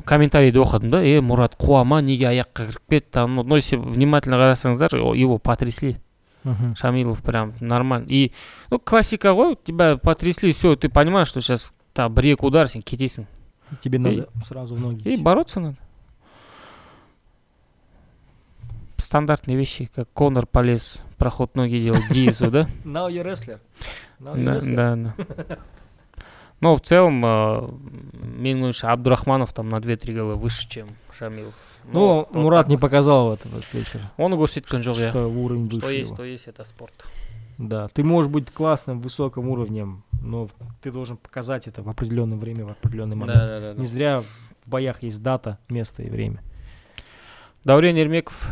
комментарийді 0.04 0.58
оқыдым 0.62 0.90
да 0.90 1.02
е 1.02 1.20
мурат 1.20 1.54
қуа 1.58 1.84
ма 1.84 2.00
неге 2.02 2.26
аяққа 2.26 2.66
кіріп 2.66 2.88
кетті 2.90 3.10
там 3.12 3.36
но 3.36 3.56
если 3.56 3.76
внимательно 3.76 4.36
қарасаңыздар 4.36 4.94
о- 4.98 5.14
его 5.14 5.38
потрясли 5.38 6.00
Мгм. 6.44 6.74
шамилов 6.76 7.22
прям 7.22 7.54
нормально 7.60 8.06
и 8.08 8.32
ну 8.70 8.78
классика 8.78 9.28
ғой 9.34 9.56
тебя 9.64 9.96
потрясли 9.96 10.52
все 10.52 10.76
ты 10.76 10.88
понимаешь 10.88 11.28
что 11.28 11.40
сейчас 11.40 11.72
там 11.94 12.12
бір 12.14 12.34
екі 12.34 12.46
удар 12.46 12.68
сен 12.68 12.82
кетесің 12.82 13.26
Тебе 13.81 13.97
И- 13.97 14.01
надо 14.01 14.29
сразу 14.45 14.75
в 14.75 14.79
ноги. 14.79 15.07
и 15.07 15.13
идти. 15.15 15.21
бороться 15.21 15.59
надо 15.59 15.77
стандартные 18.97 19.57
вещи 19.57 19.89
как 19.93 20.07
конор 20.13 20.45
полез 20.47 20.99
проход 21.17 21.55
ноги 21.55 21.81
делать 21.81 22.03
Диезу, 22.11 22.49
да 22.49 22.61
Now 22.85 23.09
you're 23.09 23.23
wrestler. 23.25 23.59
Now 24.19 24.35
Да, 24.43 24.55
wrestler. 24.57 24.75
да, 24.75 25.13
да. 25.47 25.57
Но 26.61 26.75
в 26.77 26.81
целом, 26.81 27.23
э, 27.25 27.69
ойымша, 28.39 28.91
Абдурахманов 28.93 29.51
там 29.53 29.67
на 29.67 29.77
2-3 29.81 30.13
голы 30.13 30.35
выше, 30.35 30.69
чем 30.69 30.87
Шамилов. 31.17 31.53
Ну, 31.91 32.15
вот 32.19 32.33
Мурат 32.33 32.69
не 32.69 32.77
показал 32.77 33.29
в 33.29 33.33
этот 33.33 33.73
вечер, 33.73 33.99
Оны 34.17 34.35
көрсеткен 34.35 34.79
жоқ, 34.79 34.93
иә. 34.93 35.09
что 35.09 35.27
уровень 35.27 35.67
Что 35.69 35.75
выше 35.81 35.93
есть, 35.95 36.07
его. 36.11 36.17
то 36.17 36.23
есть, 36.23 36.47
это 36.47 36.63
спорт. 36.63 36.93
Да, 37.57 37.89
ты 37.89 38.05
можешь 38.05 38.31
быть 38.31 38.49
классным, 38.49 39.01
высоким 39.01 39.49
уровнем, 39.49 40.03
но 40.23 40.47
ты 40.81 40.91
должен 40.91 41.17
показать 41.17 41.67
это 41.67 41.83
в 41.83 41.89
определенное 41.89 42.37
время, 42.37 42.65
в 42.65 42.71
определенный 42.71 43.15
момент. 43.15 43.37
Да, 43.37 43.47
да, 43.59 43.73
да. 43.73 43.79
Не 43.79 43.85
зря 43.85 44.21
в 44.21 44.69
боях 44.69 45.03
есть 45.03 45.21
дата, 45.21 45.59
место 45.69 46.01
и 46.01 46.09
время. 46.09 46.41
Даурен 47.63 47.95
Ермеков, 47.95 48.51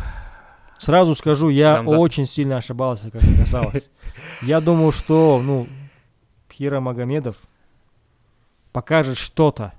Сразу 0.82 1.14
скажу, 1.14 1.48
я 1.48 1.76
Там 1.76 1.88
за- 1.88 1.96
очень 1.96 2.26
сильно 2.26 2.56
ошибался, 2.56 3.08
как 3.12 3.22
оказалось. 3.22 3.88
Я 4.42 4.60
думал, 4.60 4.90
что, 4.90 5.40
ну, 5.40 5.68
Хира 6.52 6.80
Магомедов 6.80 7.36
покажет 8.72 9.16
что-то, 9.16 9.74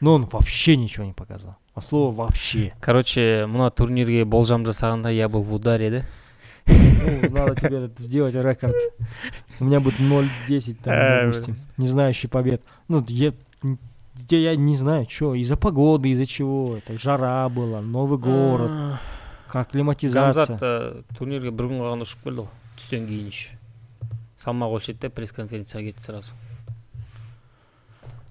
но 0.00 0.12
он 0.12 0.26
вообще 0.26 0.76
ничего 0.76 1.06
не 1.06 1.14
показал. 1.14 1.56
А 1.74 1.80
слово 1.80 2.14
вообще. 2.14 2.74
короче, 2.82 3.46
мына 3.46 3.70
турнирге 3.70 4.26
болжам 4.26 4.64
жасағанда 4.64 5.10
я 5.10 5.30
был 5.30 5.40
в 5.40 5.54
ударе, 5.54 5.90
да? 5.90 6.02
Ну, 6.67 7.29
надо 7.31 7.55
тебе 7.55 7.85
это 7.85 8.01
сделать 8.01 8.35
рекорд. 8.35 8.75
У 9.59 9.65
меня 9.65 9.79
будет 9.79 9.99
0-10, 9.99 10.77
там, 10.83 10.93
Э, 10.93 11.25
допустим. 11.25 11.55
Не 11.77 11.87
знающий 11.87 12.27
побед. 12.27 12.61
Ну, 12.87 13.03
я, 13.07 13.33
я, 14.29 14.37
я 14.39 14.55
не 14.55 14.75
знаю, 14.75 15.07
что, 15.09 15.33
из-за 15.35 15.57
погоды, 15.57 16.09
из-за 16.09 16.25
чего. 16.25 16.77
Это 16.77 16.97
жара 16.99 17.47
была, 17.49 17.81
новый 17.81 18.19
город, 18.19 18.69
А, 18.71 18.99
как 19.47 19.71
климатизация. 19.71 20.45
гамзат 20.45 20.59
э, 20.61 21.01
турнирге 21.17 21.51
бір 21.51 21.65
күн 21.71 21.79
қалғанда 21.81 22.05
ұшып 22.05 22.23
келді 22.23 22.43
ғой 22.45 22.49
түстен 22.77 23.07
кейін 23.09 23.27
еще 23.31 23.57
салмақ 24.39 24.75
өлшеді 24.77 24.99
де 25.01 25.09
пресс 25.09 25.33
конференцияға 25.33 25.89
кетті 25.89 26.03
сразу 26.05 26.33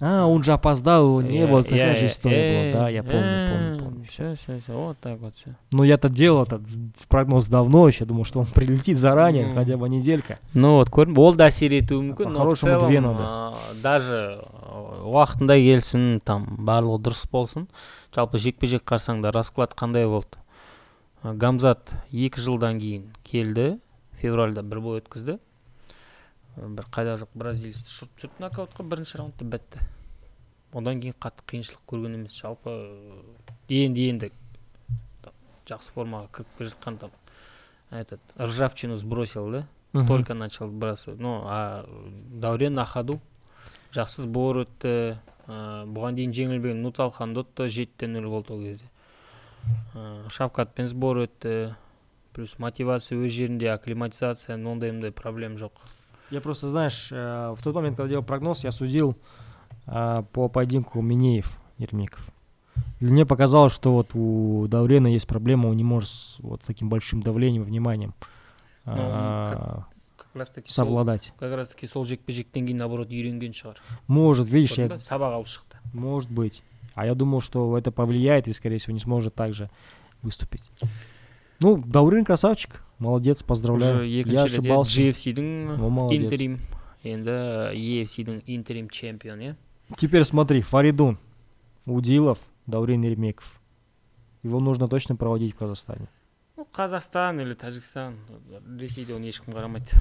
А, 0.02 0.26
он 0.26 0.44
же 0.44 0.52
опоздал, 0.52 1.02
его 1.04 1.22
не 1.22 1.38
Э, 1.40 1.46
было, 1.48 1.62
такая 1.64 1.90
я- 1.90 1.96
же 1.96 2.06
история 2.06 2.70
э, 2.70 2.72
была. 2.72 2.82
Да, 2.82 2.88
я 2.88 3.02
помню, 3.02 3.48
помню, 3.48 3.74
э, 3.74 3.78
помню. 3.82 4.04
Все, 4.08 4.34
все, 4.36 4.60
все, 4.60 4.72
вот 4.72 4.96
так 5.00 5.18
вот 5.18 5.34
все. 5.34 5.56
Но 5.72 5.82
я-то 5.82 6.08
делал 6.08 6.44
этот 6.44 6.68
з- 6.68 6.78
прогноз 7.08 7.46
давно 7.46 7.88
еще, 7.88 8.04
думал, 8.04 8.24
что 8.24 8.38
он 8.38 8.46
прилетит 8.46 8.98
заранее, 8.98 9.46
Ну. 9.48 9.54
хотя 9.54 9.76
бы 9.76 9.88
неделька. 9.88 10.38
ну 10.54 10.74
вот 10.76 10.88
көрдің 10.90 11.18
ол 11.18 11.34
да 11.34 11.48
әсер 11.48 11.72
етуі 11.72 12.12
мүмкін 12.14 12.24
но 12.30 12.30
в 12.30 12.54
По-хорошему, 12.54 12.70
целом 12.70 12.86
две 12.88 13.00
надо. 13.00 13.18
а, 13.20 13.54
даже 13.82 14.38
а, 14.62 15.02
уақытында 15.04 15.56
келсін 15.58 16.20
там 16.24 16.46
барлығы 16.60 17.02
дұрыс 17.02 17.26
болсын 17.32 17.66
жалпы 18.14 18.38
жекпе 18.38 18.66
жек 18.68 18.84
қарсаңда 18.84 19.32
расклад 19.32 19.74
қандай 19.74 20.06
болды 20.06 20.38
А, 21.24 21.34
гамзат 21.34 21.90
екі 22.12 22.38
жылдан 22.40 22.78
кейін 22.78 23.06
келді 23.24 23.80
февральда 24.22 24.62
бір 24.62 24.80
бой 24.80 25.00
өткізді 25.00 25.34
А, 25.34 25.38
бір 26.55 26.87
қайда 26.93 27.17
жоқ 27.21 27.35
бразилецті 27.35 27.93
шұрт 27.93 28.15
түсірді 28.17 28.45
нокаутқа 28.45 28.85
бірінші 28.87 29.21
раундта 29.21 29.45
бітті 29.45 29.83
одан 30.73 31.01
кейін 31.03 31.17
қатты 31.19 31.45
қиыншылық 31.49 31.85
көрген 31.89 32.17
емес 32.19 32.39
жалпы 32.39 32.73
енді 33.69 34.09
енді 34.09 34.31
жақсы 35.69 35.93
формаға 35.95 36.29
кіріп 36.35 36.57
келе 36.57 36.73
жатқан 36.73 36.99
там 37.01 37.15
этот 37.91 38.21
ржавчину 38.37 38.95
сбросил 38.95 39.51
да 39.51 39.67
только 39.93 40.33
начал 40.33 40.69
бросать. 40.69 41.19
Ну, 41.19 41.43
а 41.45 41.85
Даурен 42.31 42.73
на 42.73 42.85
ходу. 42.85 43.21
Жақсы 43.93 44.25
сбор 44.25 44.63
өтті. 44.63 45.19
Ә, 45.45 45.83
бұған 45.85 46.15
дейін 46.17 46.33
жеңілбеген 46.33 46.79
Нуцалхан 46.81 47.35
Дотто 47.35 47.67
жетіде 47.69 48.07
нөл 48.09 48.25
болды 48.31 48.55
ол 48.55 48.63
кезде. 48.63 48.87
Ә, 49.93 50.25
Шавкатпен 50.33 50.89
сбор 50.89 51.21
өтті. 51.27 51.75
Плюс 52.33 52.57
мотивация 52.57 53.19
өз 53.19 53.29
жерінде, 53.29 53.69
акклиматизация, 53.69 54.57
ондай 54.57 54.89
мындай 54.89 55.11
проблем 55.11 55.59
жоқ. 55.61 55.83
Я 56.33 56.41
просто, 56.41 56.67
знаешь, 56.67 57.09
э, 57.11 57.53
в 57.55 57.61
тот 57.63 57.75
момент, 57.75 57.95
когда 57.95 58.09
делал 58.09 58.23
прогноз, 58.23 58.63
я 58.63 58.71
судил 58.71 59.15
а, 59.85 60.23
по 60.23 60.49
поединку 60.49 60.99
Минеев 60.99 61.59
Ермеков. 61.77 62.31
Для 62.99 63.11
меня 63.11 63.27
показалось, 63.27 63.71
что 63.71 63.93
вот 63.93 64.15
у 64.15 64.65
Даурена 64.67 65.05
есть 65.05 65.27
проблема, 65.27 65.67
он 65.67 65.77
не 65.77 65.83
может 65.83 66.09
с 66.09 66.39
вот 66.39 66.63
таким 66.65 66.89
большим 66.89 67.21
давлением, 67.21 67.63
вниманием 67.63 68.15
Ну, 68.85 68.93
а, 68.97 69.85
как 70.17 70.29
раз 70.33 70.49
таки 70.49 70.71
сол, 70.71 70.85
совладать. 70.85 71.33
как 71.37 71.53
раз 71.53 71.69
таки 71.69 71.85
сол 71.85 72.03
жекпе 72.03 72.33
жектен 72.33 72.65
кейін 72.65 72.77
наоборот 72.77 73.09
үйренген 73.09 73.53
шығар 73.53 73.77
Может, 74.07 74.49
видишь, 74.49 74.79
я, 74.79 74.87
ба 74.87 74.95
сабақ 74.95 75.37
алып 75.37 75.47
шықты 75.47 75.77
может 75.93 76.31
быть. 76.31 76.63
А 76.95 77.05
я 77.05 77.13
думал, 77.13 77.41
что 77.41 77.77
это 77.77 77.91
повлияет 77.91 78.47
и, 78.47 78.53
скорее 78.53 78.79
всего, 78.79 78.93
не 78.93 78.99
сможет 78.99 79.35
также 79.35 79.69
выступить. 80.23 80.63
Ну, 81.59 81.77
Даурен 81.77 82.25
красавчик, 82.25 82.82
молодец, 82.98 83.42
поздравляю. 83.42 83.94
уже 83.96 84.08
Я 84.08 84.20
екінші 84.20 84.36
рет 84.36 84.44
ошибался. 84.52 85.00
GFC-дің 85.02 85.76
Ну, 85.78 85.88
молодец. 85.90 86.22
интерим 86.22 86.58
енді 87.04 87.30
EFC-дің 87.30 88.42
интерим 88.46 88.88
чемпион 88.90 89.38
иә 89.40 89.54
Теперь 89.96 90.24
смотри, 90.24 90.60
Фаридун, 90.62 91.18
Удилов, 91.86 92.38
Даурен 92.66 93.02
Ермеков. 93.04 93.60
Его 94.42 94.60
нужно 94.60 94.88
точно 94.88 95.16
проводить 95.16 95.54
в 95.54 95.58
Казахстане. 95.58 96.08
ну 96.56 96.66
қазақстан 96.72 97.40
или 97.40 97.54
тәжікстан 97.54 98.14
ресейде 98.78 99.14
оны 99.14 99.26
ешкім 99.30 99.52
қарамайды 99.54 99.94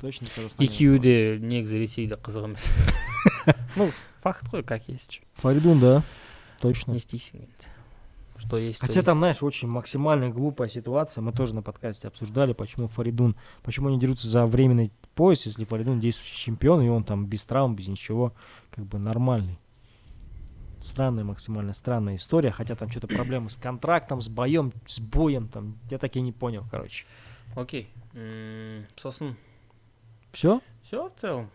Точно 0.00 0.26
в 0.28 0.34
Казахстане. 0.34 0.68
екеуі 0.68 0.98
де 0.98 1.38
негізі 1.42 1.78
ресейде 1.78 2.14
қызық 2.14 2.44
емес 2.44 2.70
ну 3.76 3.90
факт 4.22 4.46
қой 4.52 4.62
как 4.62 4.88
есть 4.88 5.20
Фаридун, 5.34 5.80
да, 5.80 6.02
точно. 6.60 6.92
не 6.92 6.98
істейсің 6.98 7.36
енді 7.42 7.66
что 8.39 8.57
есть 8.57 8.79
Хотя 8.79 8.93
есть. 8.93 9.05
там, 9.05 9.17
знаешь, 9.19 9.43
очень 9.43 9.67
максимально 9.67 10.29
глупая 10.29 10.67
ситуация. 10.69 11.21
Мы 11.21 11.31
тоже 11.33 11.53
на 11.53 11.61
подкасте 11.61 12.07
обсуждали, 12.07 12.53
почему 12.53 12.87
Фаридун, 12.87 13.35
почему 13.63 13.89
они 13.89 13.99
дерутся 13.99 14.27
за 14.27 14.45
временный 14.45 14.91
пояс, 15.15 15.45
если 15.45 15.65
Фаридун 15.65 15.99
действующий 15.99 16.37
чемпион, 16.37 16.81
и 16.81 16.87
он 16.89 17.03
там 17.03 17.25
без 17.25 17.43
травм, 17.45 17.75
без 17.75 17.87
ничего, 17.87 18.33
как 18.71 18.85
бы 18.85 18.97
нормальный. 18.97 19.59
Странная, 20.81 21.25
максимально 21.25 21.73
странная 21.73 22.15
история, 22.15 22.51
хотя 22.51 22.73
там 22.75 22.89
что-то 22.89 23.07
проблемы 23.07 23.49
с 23.49 23.57
контрактом, 23.57 24.21
с 24.21 24.29
боем, 24.29 24.71
с 24.87 24.99
боем, 25.01 25.49
там, 25.49 25.77
я 25.89 25.97
так 25.97 26.15
и 26.15 26.21
не 26.21 26.31
понял, 26.31 26.63
короче. 26.71 27.05
окей 27.55 27.89
М, 28.13 28.85
сосын 28.95 29.35
Все, 30.31 30.61
все 30.83 31.09
в 31.09 31.13
целом 31.15 31.49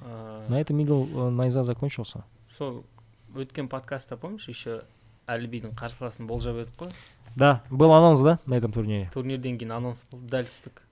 на 0.00 0.58
этом 0.58 0.78
игл 0.80 1.06
э, 1.06 1.28
Найза 1.30 1.62
закончился. 1.62 2.24
сол 2.56 2.86
өткен 3.34 3.68
подкастта 3.68 4.16
помнишь 4.16 4.48
еще 4.48 4.84
әлібидің 5.30 5.74
қарсыласын 5.78 6.26
болжап 6.26 6.56
едік 6.62 6.76
қой 6.78 6.92
Да, 7.36 7.62
был 7.70 7.92
анонс, 7.92 8.20
да, 8.20 8.38
на 8.46 8.54
этом 8.58 8.72
турнире? 8.72 9.10
турнирден 9.14 9.58
кейін 9.58 9.72
анонс 9.76 10.04
болды 10.10 10.26
дәл 10.30 10.44
түстік 10.50 10.82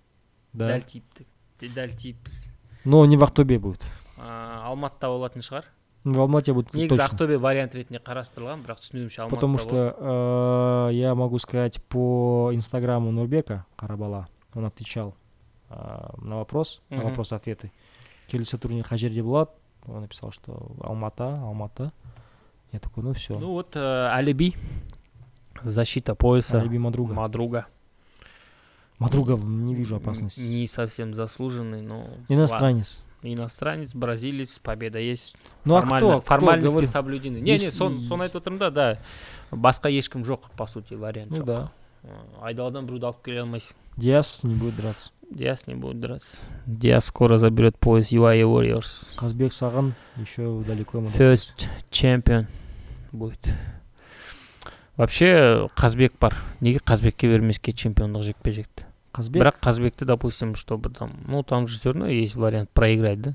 Да. 0.53 0.69
дәл 0.69 0.83
тиіптік 0.83 1.27
дәл 1.75 1.97
тиіппіз 1.97 2.47
Но 2.85 3.05
не 3.07 3.17
в 3.17 3.25
Ахтубе 3.25 3.59
будет. 3.59 3.83
Ә, 4.17 4.65
алматыда 4.71 5.09
болатын 5.11 5.43
шығар 5.43 5.65
В 6.05 6.21
Алмате 6.21 6.53
будет 6.55 6.73
негізі 6.75 7.01
ақтөбе 7.03 7.37
вариант 7.39 7.75
ретінде 7.75 7.99
қарастырылған 7.99 8.63
бірақ 8.65 8.79
түсінуімше 8.81 9.23
алматыда 9.23 9.35
Потому 9.35 9.59
что 9.59 10.89
э, 10.91 10.95
я 10.95 11.15
могу 11.15 11.39
сказать 11.39 11.83
по 11.89 12.51
инстаграму 12.55 13.11
Нурбека 13.11 13.67
Карабала, 13.77 14.29
он 14.55 14.65
отвечал 14.65 15.15
э, 15.71 15.75
на 16.23 16.37
вопрос, 16.37 16.81
на 16.89 16.99
Мгм. 16.99 17.05
вопрос-ответы. 17.11 17.71
Келесі 18.31 18.57
турнир 18.59 18.85
Хажерде 18.85 19.23
болады, 19.23 19.51
он 19.87 20.03
написал, 20.03 20.31
что 20.33 20.71
Алмата, 20.81 21.41
Алмата. 21.43 21.93
Я 22.73 22.79
такой, 22.81 23.03
ну 23.05 23.13
все, 23.15 23.39
ну 23.39 23.53
вот 23.53 23.77
ә, 23.77 24.13
әліби 24.19 24.55
защита 25.65 26.15
пояса 26.15 26.61
Алиби 26.61 26.79
Мадруга. 26.79 27.15
мадруга 27.15 27.67
Мадруга 28.99 29.37
не 29.37 29.75
вижу 29.75 29.97
опасности. 29.97 30.41
не 30.41 30.67
совсем 30.67 31.15
заслуженный 31.15 31.83
но 31.83 32.07
Иностранец. 32.29 33.03
ладно. 33.23 33.33
иностранец 33.35 33.95
бразилец 33.95 34.59
победа 34.59 34.99
есть 34.99 35.37
Ну 35.65 35.77
а 35.77 35.81
Формально- 35.83 35.99
кто? 35.99 36.19
кто 36.21 36.27
формальности 36.27 36.73
говорит? 36.73 36.91
соблюдены 36.91 37.37
не 37.39 37.53
не 37.53 37.71
сон 37.71 38.21
айтып 38.23 38.37
отырмын 38.43 38.59
да 38.59 38.71
да 38.71 38.99
басқа 39.51 39.89
ешкім 39.91 40.23
жоқ 40.23 40.51
по 40.57 40.67
сути 40.67 40.95
вариант 40.95 41.31
Ну 41.31 41.39
жоқ 41.39 41.45
да. 41.45 41.69
Ә, 42.05 42.19
айдаладан 42.51 42.87
біреуді 42.87 43.11
алып 43.11 43.23
келе 43.25 43.43
алмайсың 43.43 43.77
Диас 43.99 44.45
не 44.45 44.55
будет 44.55 44.77
драться. 44.77 45.11
диас 45.31 45.67
не 45.67 45.75
будет 45.75 46.01
драться. 46.01 46.39
Диас 46.67 47.07
скоро 47.07 47.37
заберет 47.37 47.77
пояс 47.79 48.13
UAE 48.13 48.43
Warriors. 48.43 49.17
Казбек 49.17 49.53
Саган 49.53 49.95
еще 50.17 50.63
далеко 50.67 50.99
first 50.99 51.69
champion 51.91 52.47
будет. 53.13 53.41
Вообще 54.97 55.69
қазбек 55.77 56.15
бар 56.21 56.35
неге 56.61 56.79
қазбекке 56.79 57.29
бермеске 57.29 57.73
чемпиондық 57.73 58.23
жекпе 58.23 58.51
жекті 58.51 58.85
Казбек, 59.13 59.43
бірақ 59.43 59.61
қазбекті 59.63 60.05
допустим 60.05 60.55
чтобы 60.55 60.91
там 60.91 61.13
ну 61.27 61.43
там 61.43 61.69
же 61.69 61.79
все 61.79 61.93
равно 61.93 62.09
есть 62.09 62.35
вариант 62.35 62.71
проиграть 62.71 63.21
да? 63.21 63.35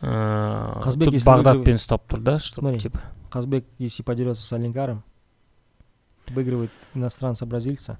Ә, 0.00 0.82
Қазбек, 0.82 1.06
тут 1.06 1.14
если 1.14 1.26
бағдатпен 1.26 1.80
ұстап 1.80 2.06
тұр 2.06 2.20
да 2.20 2.38
чтобы 2.38 2.78
типа? 2.78 3.00
Казбек, 3.30 3.64
если 3.78 4.02
подерется 4.04 4.42
с 4.42 4.52
Алингаром, 4.52 5.02
выигрывает 6.29 6.71
иностранца-бразильца, 6.93 7.97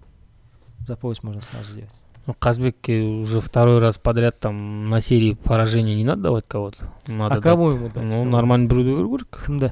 за 0.88 0.96
пояс 0.96 1.24
можно 1.24 1.42
сразу 1.42 1.72
сделать. 1.72 1.92
Ну, 2.28 2.36
Казбекке 2.39 3.02
уже 3.02 3.39
второй 3.42 3.80
раз 3.80 3.98
подряд 3.98 4.39
там 4.39 4.89
на 4.89 5.02
серии 5.02 5.34
поражений 5.34 5.96
не 5.96 6.04
надо 6.04 6.22
давать 6.22 6.46
кого-то. 6.48 6.86
Надо 7.08 7.34
а 7.34 7.36
дать- 7.36 7.44
кого 7.44 7.72
ему 7.72 7.89
дать? 7.89 8.04
Ну, 8.04 8.12
Кого? 8.12 8.26
нормально 8.26 8.68
біреуді 8.68 8.92
беру 8.96 9.10
керек. 9.10 9.44
Кімді? 9.46 9.72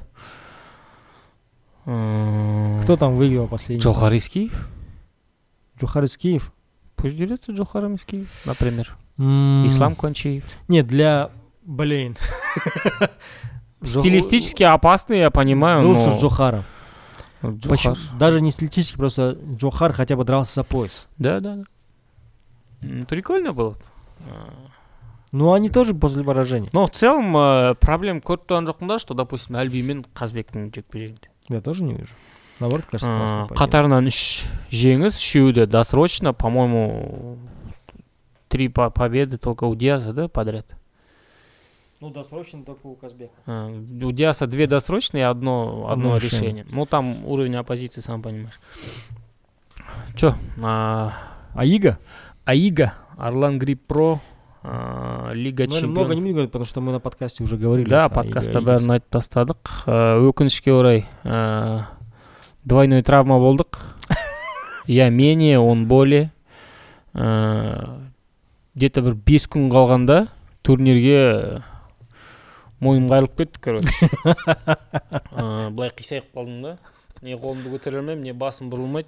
М, 1.88 2.80
Кто 2.84 2.97
там 2.97 3.15
выиграл 3.15 3.47
последний? 3.47 3.82
Джохар 3.84 4.13
Искиев. 4.13 4.67
Джохар 5.80 6.03
Искиев? 6.03 6.51
Пусть 6.95 7.15
дерется 7.17 7.51
Джохар 7.53 7.86
Искиев, 7.86 8.28
например. 8.45 8.97
М, 9.20 9.65
Ислам 9.65 9.95
Кончиев. 9.95 10.43
Нет, 10.67 10.88
для... 10.88 11.30
Блин. 11.65 12.15
Джо- 13.82 13.99
Стилистически 13.99 14.63
опасный, 14.63 15.20
я 15.20 15.30
понимаю, 15.32 15.88
Лучше 15.88 16.09
но... 16.09 16.17
с 16.17 16.22
Джохаром. 16.22 16.63
Джохар. 17.43 17.70
Почему? 17.70 17.95
Даже 18.17 18.41
не 18.41 18.51
стилистически, 18.51 18.97
просто 18.97 19.38
Джохар 19.55 19.93
хотя 19.93 20.15
бы 20.15 20.24
дрался 20.26 20.55
за 20.55 20.63
пояс. 20.63 21.07
Да, 21.17 21.39
да, 21.39 21.55
да. 21.55 21.63
М, 22.82 23.05
Прикольно 23.05 23.53
было. 23.53 23.76
А, 24.22 24.53
Ну, 25.32 25.53
они 25.53 25.70
тоже 25.70 25.93
после 25.93 26.24
поражения. 26.24 26.70
Но 26.74 26.86
в 26.88 26.89
целом 26.91 27.36
э, 27.38 27.76
проблем 27.76 28.17
көріп 28.20 28.47
тұрған 28.47 28.65
жоқпын 28.65 28.88
да 28.88 28.97
что 28.99 29.13
допустим 29.13 29.55
әлби 29.55 29.82
мен 29.84 30.05
қазбектің 30.15 30.74
жекпе 30.74 30.99
жегінде 30.99 31.30
Я 31.49 31.61
тоже 31.61 31.84
не 31.84 31.93
вижу. 31.93 32.13
Наоборот, 32.59 32.86
кажется, 32.89 33.11
Ә, 33.11 33.13
классный 33.17 33.47
поединок. 33.47 33.61
қатарынан 33.61 34.07
үш 34.07 34.45
жеңіс 34.72 35.15
үшеуі 35.15 35.53
де 35.53 35.65
досрочно 35.65 36.34
по 36.34 36.49
моему 36.49 37.38
три 38.49 38.67
по- 38.70 38.89
победы 38.89 39.38
только 39.38 39.65
у 39.65 39.76
диаза 39.76 40.13
да 40.13 40.28
подряд 40.28 40.65
Ну, 42.03 42.09
досрочно 42.11 42.63
только 42.63 42.88
у 42.88 42.95
Казбека. 42.95 43.34
А, 43.45 43.67
у 43.67 44.11
диаса 44.13 44.47
две 44.47 44.67
досрочные 44.67 45.22
и 45.22 45.26
одно, 45.26 45.88
одно 45.89 46.13
Одно 46.13 46.17
решение. 46.17 46.51
решение. 46.51 46.65
ну 46.70 46.86
там 46.86 47.26
уровень 47.26 47.55
оппозиции 47.57 47.99
сам 48.01 48.22
понимаешь 48.22 48.59
че 50.15 50.34
а, 50.63 51.13
А 51.53 51.65
Ига? 51.65 51.97
аига 52.45 52.93
арлан 53.17 53.59
грипп 53.59 53.82
про 53.86 54.20
а, 54.63 55.32
лига 55.34 55.65
Ну, 55.67 55.70
много 55.70 55.76
не 55.76 55.82
чемпионов 55.82 56.17
буду 56.22 56.32
говорить, 56.32 56.51
потому 56.51 56.65
что 56.65 56.80
мы 56.82 56.91
на 56.93 56.99
подкасте 57.01 57.43
уже 57.43 57.57
говорили. 57.57 57.89
да 57.89 58.05
о 58.05 58.09
подкастта 58.09 58.59
Ига 58.59 58.72
бәрін 58.78 58.91
айтып 58.95 59.09
тастадық 59.11 59.84
Ә, 59.86 60.20
өкінішке 60.24 60.72
орай 60.72 61.05
ә, 61.26 61.84
двойной 62.63 63.03
травма 63.03 63.39
болдық 63.39 63.95
я 64.88 65.09
менее 65.09 65.59
он 65.59 65.88
более 65.88 66.32
ә, 67.13 68.07
где 68.76 68.89
то 68.89 69.01
бір 69.01 69.15
бес 69.15 69.47
күн 69.47 69.67
қалғанда 69.72 70.28
турнирге 70.61 71.61
мойным 72.80 73.09
қайырылып 73.09 73.36
кетті 73.38 73.59
короче 73.59 74.09
Ә, 75.32 75.70
былай 75.72 75.91
қисайып 75.95 76.32
қалдым 76.36 76.61
да 76.63 76.78
не 77.22 77.36
қолымды 77.36 77.72
көтере 77.74 77.99
алмаймын 77.99 78.24
не 78.24 78.34
басым 78.34 78.70
бұрылмайды 78.72 79.07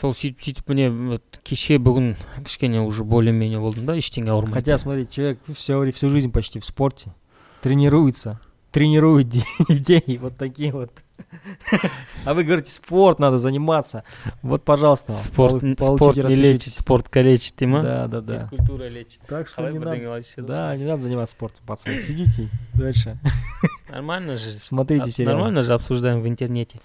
сол 0.00 0.14
сөйтіп 0.16 0.40
сөйтіп 0.42 0.68
міне 0.72 0.88
вот 0.90 1.38
кеше 1.44 1.76
бүгін 1.78 2.14
кішкене 2.44 2.80
уже 2.82 3.04
более 3.04 3.32
менее 3.32 3.60
болдым 3.60 3.86
да 3.86 3.94
ештеңе 4.00 4.32
ауырмайды 4.32 4.54
Хотя, 4.64 4.78
смотри, 4.78 5.06
человек 5.08 5.38
всю, 5.52 5.90
всю 5.92 6.10
жизнь 6.10 6.32
почти 6.32 6.58
в 6.60 6.64
спорте, 6.64 7.12
тренируется, 7.60 8.40
тренирует 8.72 9.28
де- 9.28 9.44
детей, 9.68 10.18
вот 10.18 10.36
такие 10.36 10.72
вот. 10.72 10.90
А 12.24 12.34
вы 12.34 12.44
говорите, 12.44 12.70
спорт 12.70 13.18
надо 13.18 13.38
заниматься. 13.38 14.04
Вот, 14.42 14.64
пожалуйста, 14.64 15.12
спорт, 15.12 15.62
полу- 15.62 15.74
спорт 15.74 15.98
получите, 15.98 16.28
не 16.28 16.34
лечит 16.36 16.54
распишитесь. 16.56 16.78
спорт 16.78 17.08
калечит 17.08 17.56
дей 17.56 17.66
ма 17.66 17.82
Да, 17.82 18.06
да, 18.06 18.20
да. 18.20 18.36
физкультура 18.36 18.88
лечит 18.88 19.20
Так 19.26 19.48
что 19.48 19.62
қалай 19.62 19.72
не 19.72 19.78
надо, 19.78 19.96
бірдеңе 19.96 20.46
да, 20.46 20.76
не 20.76 20.84
надо 20.84 21.02
заниматься 21.02 21.34
спортом, 21.34 21.64
пацаны. 21.66 22.00
Сидите 22.00 22.48
дальше, 22.74 23.18
нормально 23.88 24.36
же 24.36 24.52
смотрите 24.54 25.04
А, 25.04 25.08
сериал. 25.10 25.34
нормально 25.34 25.62
же 25.62 25.74
обсуждаем 25.74 26.20
в 26.20 26.26
интернете 26.28 26.80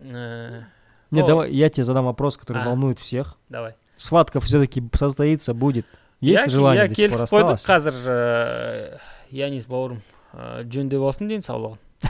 Э, 0.00 0.62
Нет, 1.10 1.24
О. 1.24 1.26
давай, 1.26 1.52
я 1.52 1.68
тебе 1.70 1.84
задам 1.84 2.04
вопрос, 2.04 2.36
который 2.36 2.62
А. 2.62 2.66
волнует 2.66 2.98
всех. 2.98 3.36
давай 3.48 3.74
Схватка 3.96 4.38
все-таки 4.40 4.82
состоится, 4.94 5.54
будет. 5.54 5.84
Есть 6.20 6.44
Я- 6.44 6.48
желание 6.50 6.82
я 6.84 6.88
до 6.88 6.94
сих 6.94 7.10
пор 7.10 7.18
келісіп 7.18 7.34
қойдық 7.34 7.52
осталось? 7.54 7.66
қазір 7.66 7.94
ә, 8.06 8.98
янис 9.30 9.66
бауырым 9.66 10.02
ә, 10.34 10.62
жөндеп 10.70 11.02
алсын 11.02 11.28
денсаулығын 11.28 11.78
Ә, 12.02 12.08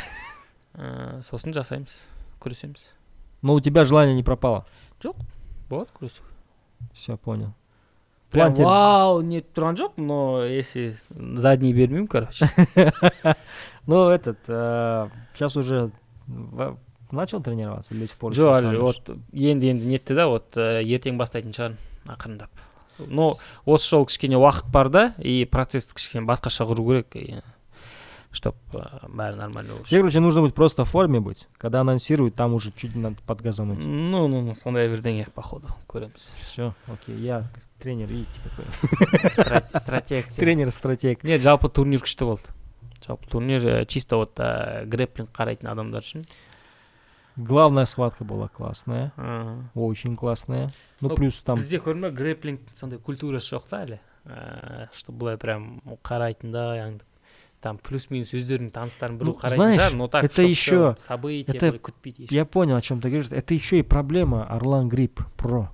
сосын 1.23 1.53
жасаймыз 1.53 2.05
күресеміз 2.41 2.93
Но 3.43 3.55
у 3.55 3.61
тебя 3.61 3.85
желание 3.85 4.15
не 4.15 4.23
пропало. 4.25 4.65
болады 5.71 5.91
күресу 5.99 6.23
Все, 6.93 7.17
понял. 7.17 7.53
прям 8.31 8.53
Плантер. 8.55 8.65
вау 8.67 9.21
нетіп 9.23 9.55
тұрған 9.57 9.77
жоқ 9.77 9.93
но 9.97 10.45
если 10.45 10.95
задний 11.37 11.73
бермеймін 11.73 12.07
короче 12.09 12.47
Ну, 13.87 14.11
этот, 14.11 14.37
сейчас 15.35 15.57
уже 15.57 15.91
в- 16.27 16.77
начал 17.11 17.41
тренироваться 17.41 17.95
или 17.95 18.03
до 18.03 18.07
сих 18.07 18.17
пор? 18.19 18.33
еще 18.33 18.43
жоқ 18.43 18.45
әлі 18.45 18.53
останавливаешь? 18.53 19.03
вот 19.09 19.19
енді 19.33 19.69
енді 19.71 19.87
нетті 19.87 20.15
да 20.15 20.27
вот 20.29 20.57
ә, 20.57 20.83
ертең 20.85 21.17
бастайтын 21.17 21.53
шығармын 21.57 21.79
ақырындап 22.07 22.51
но 22.99 23.33
осы 23.65 23.89
жолы 23.89 24.07
кішкене 24.07 24.37
уақыт 24.37 24.69
бар 24.71 24.89
да 24.91 25.15
и 25.19 25.45
процессті 25.47 25.95
кішкене 25.95 26.27
басқаша 26.27 26.67
құру 26.69 26.85
керек 26.85 27.43
и 28.33 28.35
чтоб 28.35 28.55
ә, 28.73 29.07
бәрі 29.09 29.37
нормально 29.37 29.73
болу 29.75 29.85
Тебе, 29.85 30.01
короче, 30.01 30.21
нужно 30.21 30.43
быть 30.43 30.55
просто 30.55 30.85
в 30.85 30.89
форме 30.89 31.21
быть. 31.21 31.49
Когда 31.59 31.81
анонсируют, 31.81 32.35
там 32.35 32.55
уже 32.55 32.73
чуть 32.73 32.95
надо 32.97 33.17
подгазануть. 33.27 33.79
ну 33.85 34.29
ну 34.29 34.43
ну 34.43 34.55
сондай 34.55 34.89
бірдеңе 34.89 35.27
походу 35.35 35.69
көреміз 35.89 36.15
Все, 36.17 36.75
окей, 36.93 37.17
я 37.21 37.49
тренер, 37.79 38.09
видите, 38.09 38.41
какой. 38.43 39.31
Страт- 39.31 39.69
стратег 39.77 40.27
те. 40.29 40.41
Тренер-стратег. 40.41 41.23
не 41.25 41.39
жалпы 41.39 41.69
турнир 41.69 42.01
күшті 42.01 42.25
болды 42.25 42.43
жалпы 43.07 43.27
турнир 43.29 43.61
ә, 43.67 43.87
чисто 43.87 44.17
вот 44.17 44.39
ә, 44.41 44.85
грэпплинг 44.87 45.31
қарайтын 45.33 45.69
адамдар 45.71 46.03
үшін 46.03 46.23
Главная 47.37 47.85
схватка 47.85 48.25
была 48.25 48.49
классная, 48.49 49.13
Ага. 49.17 49.71
очень 49.75 50.17
классная. 50.17 50.73
Ну, 51.01 51.09
Ну, 51.11 51.15
плюс 51.15 51.41
там... 51.41 51.57
бізде 51.57 51.79
көрдің 51.79 52.01
ба 52.01 52.11
грэпплинг 52.11 52.61
сондай 52.75 52.99
культурасы 52.99 53.55
жоқ 53.55 53.69
та 53.71 53.85
әлі 53.87 54.01
ә, 54.27 54.89
что 54.93 55.13
былай 55.13 55.37
прям 55.39 55.81
қарайтындай 56.03 56.83
аңдып 56.83 57.07
там 57.63 57.79
плюс 57.79 58.11
минус 58.11 58.33
өздерінің 58.33 58.71
таныстарын 58.71 59.19
біреу 59.19 59.33
Ну, 59.33 59.39
қарайтын 59.41 59.55
знаешь, 59.57 59.83
шығар 59.83 59.95
но 59.97 60.07
так 60.09 60.25
это 60.25 60.33
чтоб 60.33 60.45
еще- 60.47 60.95
всё 60.95 60.97
событие 60.99 61.57
это- 61.57 61.67
былай 61.73 61.81
күтпейді 61.81 62.23
еш- 62.25 62.31
Я 62.33 62.45
понял, 62.45 62.77
о 62.77 62.81
чем 62.81 63.01
ты 63.01 63.09
говоришь. 63.11 63.31
Это 63.33 63.55
еще 63.55 63.79
и 63.79 63.83
проблема 63.83 64.45
Орлан 64.45 64.89
Грипп 64.89 65.21
Про. 65.37 65.71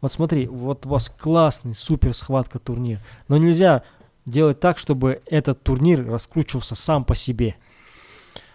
Вот 0.00 0.12
смотри, 0.12 0.46
вот 0.46 0.86
у 0.86 0.88
вас 0.90 1.08
классный, 1.08 1.74
супер 1.74 2.14
схватка 2.14 2.58
турнир. 2.58 2.98
Но 3.28 3.36
нельзя 3.36 3.82
делать 4.26 4.60
так, 4.60 4.78
чтобы 4.78 5.22
этот 5.26 5.62
турнир 5.62 6.04
раскручивался 6.06 6.74
сам 6.74 7.04
по 7.04 7.14
себе. 7.14 7.54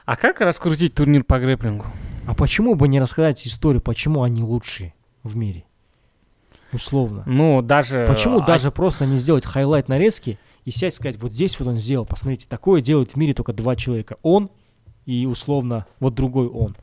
а 0.05 0.15
как 0.17 0.41
раскрутить 0.41 0.93
турнир 0.95 1.23
по 1.23 1.39
грэпплингу 1.39 1.86
А 2.27 2.34
почему 2.34 2.75
бы 2.75 2.88
не 2.89 2.99
рассказать 2.99 3.45
историю, 3.47 3.81
почему 3.81 4.21
они 4.23 4.43
лучшие 4.43 4.93
в 5.23 5.36
мире? 5.38 5.63
Условно. 6.73 7.23
ну 7.25 7.61
даже 7.61 8.05
Почему 8.07 8.39
а, 8.41 8.45
даже 8.45 8.71
просто 8.71 9.05
не 9.05 9.17
сделать 9.17 9.45
хайлайт 9.45 9.88
нарезки 9.89 10.39
и 10.67 10.71
сядь 10.71 10.93
и 10.93 10.95
сказать, 10.95 11.17
вот 11.21 11.31
здесь 11.34 11.59
вот 11.59 11.67
он 11.69 11.77
сделал, 11.77 12.05
посмотрите, 12.05 12.45
такое 12.49 12.81
делают 12.81 13.11
в 13.11 13.15
мире 13.17 13.34
только 13.34 13.53
два 13.53 13.75
человека. 13.75 14.17
Он 14.21 14.49
и 15.05 15.25
условно 15.25 15.86
вот 15.99 16.13
другой 16.15 16.47
он. 16.47 16.75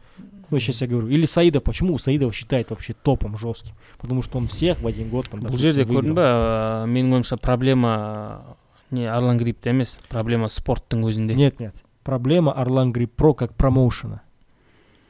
Ну, 0.51 0.59
сейчас 0.59 0.81
я 0.81 0.89
говорю. 0.89 1.07
Или 1.09 1.27
Саидов. 1.27 1.63
Почему 1.63 1.95
у 1.95 1.99
Саидова 1.99 2.33
считает 2.33 2.71
вообще 2.71 2.93
топом 2.93 3.39
жестким? 3.39 3.75
Потому 3.99 4.21
что 4.23 4.37
он 4.39 4.49
всех 4.49 4.81
в 4.81 4.87
один 4.87 5.09
год 5.09 5.29
там, 5.31 5.41
бұл 5.41 5.45
допустим, 5.45 5.67
жерде 5.75 5.83
көрдің 5.83 5.95
выиграл. 5.95 6.15
ба 6.17 6.85
ә, 6.85 6.87
менің 6.91 7.13
ойымша 7.15 7.37
проблема 7.37 8.57
не 8.91 9.07
арлан 9.07 9.39
гриппте 9.39 9.71
емес 9.71 10.01
проблема 10.09 10.49
спорттың 10.49 11.05
өзінде 11.07 11.35
Нет, 11.37 11.61
нет. 11.61 11.77
Проблема 12.03 12.51
Орлан 12.53 12.91
Грипп 12.93 13.13
Про 13.15 13.35
как 13.35 13.55
промоушена, 13.55 14.23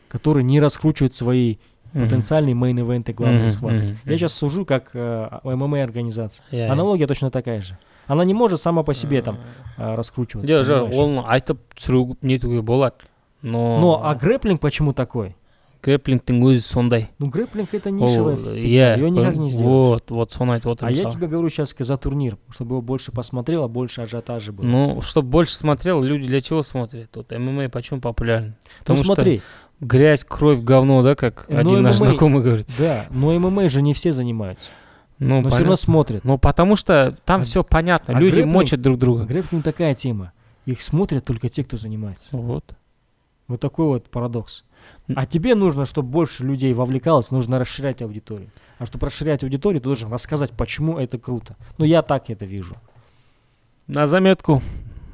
который 0.08 0.42
не 0.42 0.60
раскручивает 0.60 1.14
свои 1.14 1.56
Мгм. 1.92 2.04
потенциальные 2.04 2.54
мейн-ивенты, 2.54 3.12
главные 3.12 3.40
Мгм, 3.46 3.50
схватки. 3.50 3.84
мгм, 3.86 3.98
Я 4.04 4.10
мгм. 4.12 4.18
сейчас 4.18 4.32
сужу 4.34 4.64
как 4.64 4.90
э, 4.94 5.40
ММА-организация. 5.42 6.44
Иә, 6.52 6.66
иә. 6.66 6.68
Аналогия 6.68 7.06
точно 7.08 7.30
такая 7.32 7.62
же. 7.62 7.78
Она 8.06 8.24
не 8.24 8.34
может 8.34 8.60
сама 8.60 8.82
по 8.82 8.92
себе 8.94 9.22
там 9.22 9.38
э, 9.78 9.94
раскручиваться. 9.94 10.52
жоқ 10.52 10.64
жоқ 10.66 10.88
понимаешь? 10.90 10.98
оны 10.98 11.24
айтып 11.28 11.58
түсіру 11.76 12.16
нетуге 12.22 12.62
болады 12.62 12.96
но 13.42 13.80
Но 13.80 14.00
а 14.04 14.14
грэпплинг 14.14 14.60
почему 14.60 14.92
такой? 14.92 15.36
грэпплингтің 15.82 16.42
өзі 16.44 16.60
сондай 16.60 17.08
Ну, 17.18 17.28
грэпплинг 17.30 17.72
это 17.72 17.88
Ол, 17.88 17.94
нишевая 17.94 18.36
иә 18.36 18.60
фигня, 18.60 18.94
ее 18.96 19.10
никак 19.10 19.34
не 19.36 19.48
сделаешь. 19.48 20.02
вот 20.02 20.10
вот 20.10 20.32
соны 20.32 20.52
айтып 20.52 20.66
А 20.66 20.72
отырмын 20.72 20.94
я 20.94 21.04
мысалы. 21.04 21.14
тебе 21.16 21.26
говорю 21.26 21.48
сейчас 21.48 21.74
за 21.78 21.96
турнир, 21.96 22.36
чтобы 22.50 22.72
его 22.74 22.82
больше 22.82 23.12
посмотрел, 23.12 23.64
а 23.64 23.68
больше 23.68 24.02
ажиотажа 24.02 24.52
было. 24.52 24.66
ну 24.66 25.00
чтобы 25.00 25.28
больше 25.30 25.54
смотрел 25.56 26.02
люди 26.02 26.26
для 26.26 26.42
чего 26.42 26.62
смотрят 26.62 27.08
вот 27.14 27.30
ММА 27.32 27.70
почему 27.70 28.00
популярен 28.00 28.48
Ну, 28.48 28.78
потому 28.80 28.98
что 28.98 29.14
смотри, 29.14 29.40
грязь 29.80 30.22
кровь 30.24 30.60
говно 30.60 31.02
да 31.02 31.14
как 31.14 31.46
Ну, 31.48 31.56
один 31.58 31.82
наш 31.82 31.94
MMA 31.94 31.98
знакомый 31.98 32.42
говорит 32.42 32.68
да, 32.78 33.06
но 33.08 33.32
ММА 33.38 33.70
же 33.70 33.80
не 33.80 33.94
все 33.94 34.12
занимаются, 34.12 34.72
ну 35.19 35.41
но 35.41 35.49
все 35.49 35.59
равно 35.59 35.75
смотрят. 35.75 36.23
ну 36.23 36.37
потому 36.37 36.75
что 36.75 37.15
там 37.25 37.41
А- 37.41 37.43
все 37.43 37.63
понятно 37.63 38.15
а 38.17 38.19
люди 38.19 38.39
грэпплинг- 38.39 38.45
мочат 38.53 38.81
друг 38.81 38.99
друга 38.99 39.25
Грэпплинг 39.25 39.63
такая 39.63 39.95
тема. 39.95 40.31
Их 40.65 40.81
смотрят 40.81 41.23
только 41.23 41.47
те, 41.49 41.63
кто 41.63 41.77
занимается. 41.77 42.35
вот 42.35 42.75
Вот 43.47 43.59
такой 43.61 43.85
вот 43.87 44.09
парадокс. 44.09 44.63
А 45.15 45.25
тебе 45.25 45.53
нужно, 45.55 45.85
чтобы 45.85 46.09
больше 46.09 46.43
людей 46.43 46.73
вовлекалось, 46.73 47.31
нужно 47.31 47.59
расширять 47.59 48.01
аудиторию. 48.01 48.49
А 48.79 48.85
чтобы 48.85 49.05
расширять 49.07 49.43
аудиторию, 49.43 49.79
ты 49.79 49.85
должен 49.85 50.11
рассказать, 50.11 50.51
почему 50.51 50.97
это 50.97 51.17
круто. 51.19 51.55
Ну, 51.77 51.85
я 51.85 52.01
так 52.01 52.29
это 52.29 52.45
вижу. 52.45 52.75
на 53.87 54.07
заметку 54.07 54.61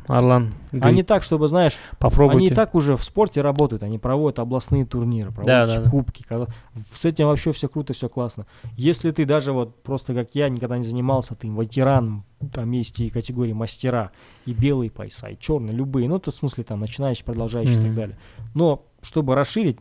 Арлан 0.08 0.54
А 0.82 0.92
не 0.92 1.04
так, 1.04 1.24
чтобы, 1.24 1.48
знаешь, 1.48 1.78
попробуйте 2.00 2.38
Они 2.38 2.48
и 2.48 2.54
так 2.54 2.76
уже 2.76 2.96
в 2.98 3.04
спорте 3.04 3.42
работают, 3.42 3.84
они 3.84 3.98
проводят 3.98 4.40
областные 4.40 4.86
турниры, 4.86 5.32
проводят 5.32 5.70
да, 5.70 5.82
да. 5.82 5.90
кубки. 5.90 6.24
когда- 6.24 6.48
С 6.94 7.06
этим 7.06 7.28
вообще 7.28 7.52
все 7.52 7.68
круто, 7.70 7.94
все 7.94 8.10
классно. 8.10 8.46
Если 8.78 9.12
ты 9.12 9.26
даже 9.26 9.52
вот 9.52 9.82
просто 9.84 10.14
как 10.14 10.34
я 10.34 10.50
никогда 10.50 10.78
не 10.78 10.84
занимался, 10.84 11.36
ты 11.36 11.48
ветеран, 11.48 12.24
там 12.54 12.72
есть 12.72 13.00
и 13.00 13.10
категории 13.10 13.54
мастера, 13.54 14.12
и 14.46 14.54
белые 14.54 14.90
пояса, 14.90 15.28
и 15.28 15.38
черные, 15.40 15.74
любые, 15.74 16.10
ну, 16.10 16.20
то 16.20 16.32
в 16.32 16.36
смысле 16.36 16.64
там 16.64 16.80
начинающий, 16.80 17.24
продолжающий 17.24 17.74
и 17.74 17.84
так 17.84 17.96
далее. 17.96 18.18
Но 18.54 18.86
чтобы 19.02 19.36
расширить, 19.36 19.78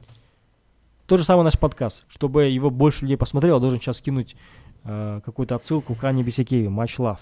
тот 1.06 1.18
же 1.18 1.24
самый 1.24 1.42
наш 1.42 1.58
подкаст, 1.58 2.04
чтобы 2.08 2.44
его 2.44 2.70
больше 2.70 3.02
людей 3.02 3.16
посмотрело, 3.16 3.58
должен 3.58 3.80
сейчас 3.80 4.00
кинуть 4.00 4.36
э, 4.84 5.20
какую-то 5.24 5.56
отсылку 5.56 5.94
к 5.94 6.04
Ане 6.04 6.22
Бесикееве, 6.22 6.68
Матч 6.68 6.98
Лав. 6.98 7.18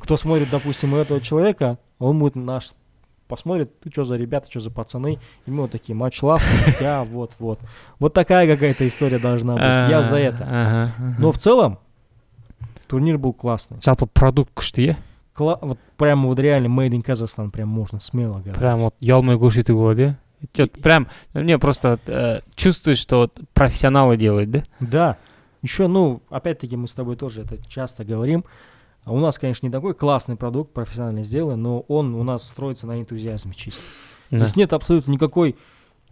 Кто 0.00 0.16
смотрит, 0.16 0.48
допустим, 0.50 0.94
этого 0.94 1.20
человека, 1.20 1.78
он 2.02 2.18
будет 2.18 2.36
наш 2.36 2.72
посмотрит, 3.28 3.80
ты 3.80 3.90
что 3.90 4.04
за 4.04 4.16
ребята, 4.16 4.48
что 4.50 4.60
за 4.60 4.70
пацаны, 4.70 5.18
и 5.46 5.50
мы 5.50 5.62
вот 5.62 5.70
такие, 5.70 5.94
матч 5.94 6.22
лав, 6.22 6.42
я 6.80 7.02
вот-вот. 7.02 7.60
Вот 7.98 8.12
такая 8.12 8.46
какая-то 8.46 8.86
история 8.86 9.18
должна 9.18 9.54
быть, 9.54 9.90
я 9.90 10.02
за 10.02 10.16
это. 10.16 10.44
ага, 10.44 10.92
ага. 10.98 11.16
Но 11.18 11.32
в 11.32 11.38
целом, 11.38 11.78
турнир 12.88 13.16
был 13.16 13.32
классный. 13.32 13.78
жалпы 13.80 14.06
продукт 14.06 14.52
күшті 14.52 14.84
иә 14.84 14.96
вот 15.38 15.78
прямо 15.96 16.28
вот 16.28 16.38
реально 16.38 16.66
made 16.66 16.90
in 16.90 17.02
Kazakhstan, 17.02 17.50
прям 17.50 17.68
можно 17.68 18.00
смело 18.00 18.34
говорить. 18.34 18.58
прям 18.58 18.78
вот 18.80 18.94
ұялмай 19.00 19.36
көрсетуге 19.36 19.78
болады 19.78 20.16
иә 20.52 20.66
прям 20.82 21.08
не 21.32 21.56
просто 21.56 21.98
э, 22.06 22.40
чувствуешь 22.54 22.98
что 22.98 23.16
вот 23.16 23.40
профессионалы 23.54 24.18
делают 24.18 24.50
да 24.50 24.62
Да. 24.80 25.16
Еще, 25.62 25.86
ну, 25.86 26.22
опять-таки, 26.28 26.76
мы 26.76 26.88
с 26.88 26.92
тобой 26.92 27.14
тоже 27.14 27.42
это 27.42 27.56
часто 27.68 28.04
говорим. 28.04 28.44
А 29.04 29.12
У 29.12 29.18
нас, 29.18 29.38
конечно, 29.38 29.66
не 29.66 29.72
такой 29.72 29.94
классный 29.94 30.36
продукт, 30.36 30.72
профессионально 30.72 31.22
сделан, 31.22 31.60
но 31.60 31.80
он 31.88 32.14
у 32.14 32.22
нас 32.22 32.46
строится 32.46 32.86
на 32.86 33.00
энтузиазме 33.00 33.54
чисто. 33.54 33.82
Да. 34.30 34.38
Здесь 34.38 34.56
нет 34.56 34.72
абсолютно 34.72 35.10
никакой 35.10 35.56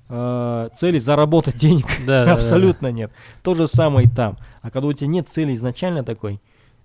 э, 0.09 0.68
цели 0.74 0.99
заработать 0.99 1.57
денег. 1.57 1.86
Да, 2.01 2.07
да, 2.07 2.24
да, 2.26 2.32
Абсолютно 2.32 2.91
нет. 2.91 3.12
То 3.43 3.55
же 3.55 3.68
самое 3.68 4.07
и 4.07 4.11
там. 4.11 4.38
А 4.61 4.70
когда 4.70 4.88
у 4.88 4.93
тебя 4.93 5.09
нет 5.09 5.28
цели 5.28 5.55
изначально 5.55 6.03
такой, 6.03 6.41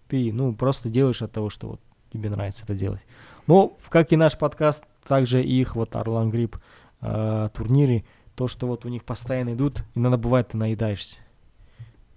ты, 0.07 0.31
ну, 0.31 0.53
просто 0.53 0.89
делаешь 0.89 1.21
от 1.21 1.31
того, 1.31 1.49
что 1.49 1.67
вот 1.67 1.81
тебе 2.13 2.29
нравится 2.29 2.63
это 2.63 2.75
делать. 2.75 3.01
Но, 3.47 3.75
как 3.89 4.11
и 4.13 4.15
наш 4.15 4.37
подкаст, 4.37 4.83
также 5.07 5.43
их 5.43 5.75
вот 5.75 5.95
Орлан 5.95 6.29
Грипп 6.29 6.57
э, 7.01 7.49
турниры, 7.53 8.03
то, 8.35 8.47
что 8.47 8.67
вот 8.67 8.85
у 8.85 8.89
них 8.89 9.03
постоянно 9.03 9.53
идут, 9.53 9.83
иногда 9.95 10.17
бывает 10.17 10.49
ты 10.49 10.57
наедаешься. 10.57 11.19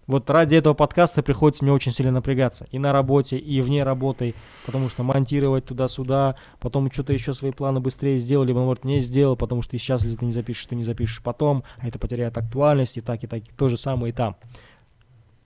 Вот 0.08 0.28
ради 0.30 0.56
этого 0.56 0.72
подкаста 0.72 1.22
приходится 1.22 1.62
мне 1.64 1.72
очень 1.72 1.92
сильно 1.92 2.10
напрягаться. 2.10 2.66
И 2.72 2.78
на 2.78 2.92
работе, 2.94 3.36
и 3.36 3.60
вне 3.60 3.84
работы, 3.84 4.34
потому 4.64 4.88
что 4.88 5.02
монтировать 5.02 5.66
туда-сюда, 5.66 6.34
потом 6.60 6.90
что-то 6.90 7.12
еще 7.12 7.34
свои 7.34 7.52
планы 7.52 7.80
быстрее 7.80 8.18
сделал, 8.18 8.44
либо, 8.44 8.56
наоборот, 8.58 8.84
не 8.84 9.00
сделал, 9.00 9.36
потому 9.36 9.60
что 9.60 9.76
и 9.76 9.78
сейчас, 9.78 10.04
если 10.04 10.16
ты 10.16 10.24
не 10.24 10.32
запишешь, 10.32 10.64
ты 10.64 10.76
не 10.76 10.82
запишешь 10.82 11.22
потом, 11.22 11.62
а 11.76 11.86
это 11.86 11.98
потеряет 11.98 12.38
актуальность, 12.38 12.96
и 12.96 13.02
так, 13.02 13.22
и 13.22 13.26
так, 13.26 13.40
и 13.40 13.50
то 13.56 13.68
же 13.68 13.76
самое 13.76 14.12
и 14.12 14.16
там. 14.16 14.36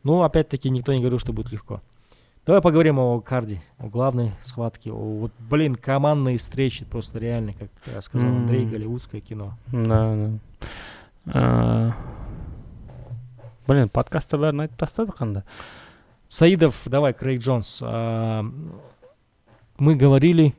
Ну, 0.04 0.22
опять-таки, 0.22 0.70
никто 0.70 0.92
не 0.92 1.00
говорил, 1.00 1.18
что 1.18 1.32
будет 1.32 1.50
легко. 1.50 1.82
Давай 2.46 2.60
поговорим 2.60 2.98
о 3.00 3.20
карде, 3.20 3.62
о 3.78 3.88
главной 3.88 4.32
схватке, 4.44 4.92
о, 4.92 4.96
вот, 4.96 5.32
блин, 5.38 5.74
командные 5.74 6.38
встречи, 6.38 6.84
просто 6.84 7.18
реально, 7.18 7.52
как 7.54 7.68
э, 7.86 8.00
сказал 8.00 8.28
Андрей, 8.30 8.62
М. 8.64 8.70
голливудское 8.70 9.20
кино. 9.20 9.54
да 9.72 10.14
да 10.14 10.30
А, 11.26 11.92
блин 13.66 13.88
подкастта 13.88 14.38
бәрін 14.38 14.66
айтып 14.66 14.78
тастадық 14.78 15.22
анда 15.22 15.44
Саидов, 16.32 16.80
давай, 16.86 17.12
Крейг 17.12 17.42
Джонс. 17.42 17.80
а, 17.82 18.42
мы 19.76 19.94
говорили, 19.96 20.54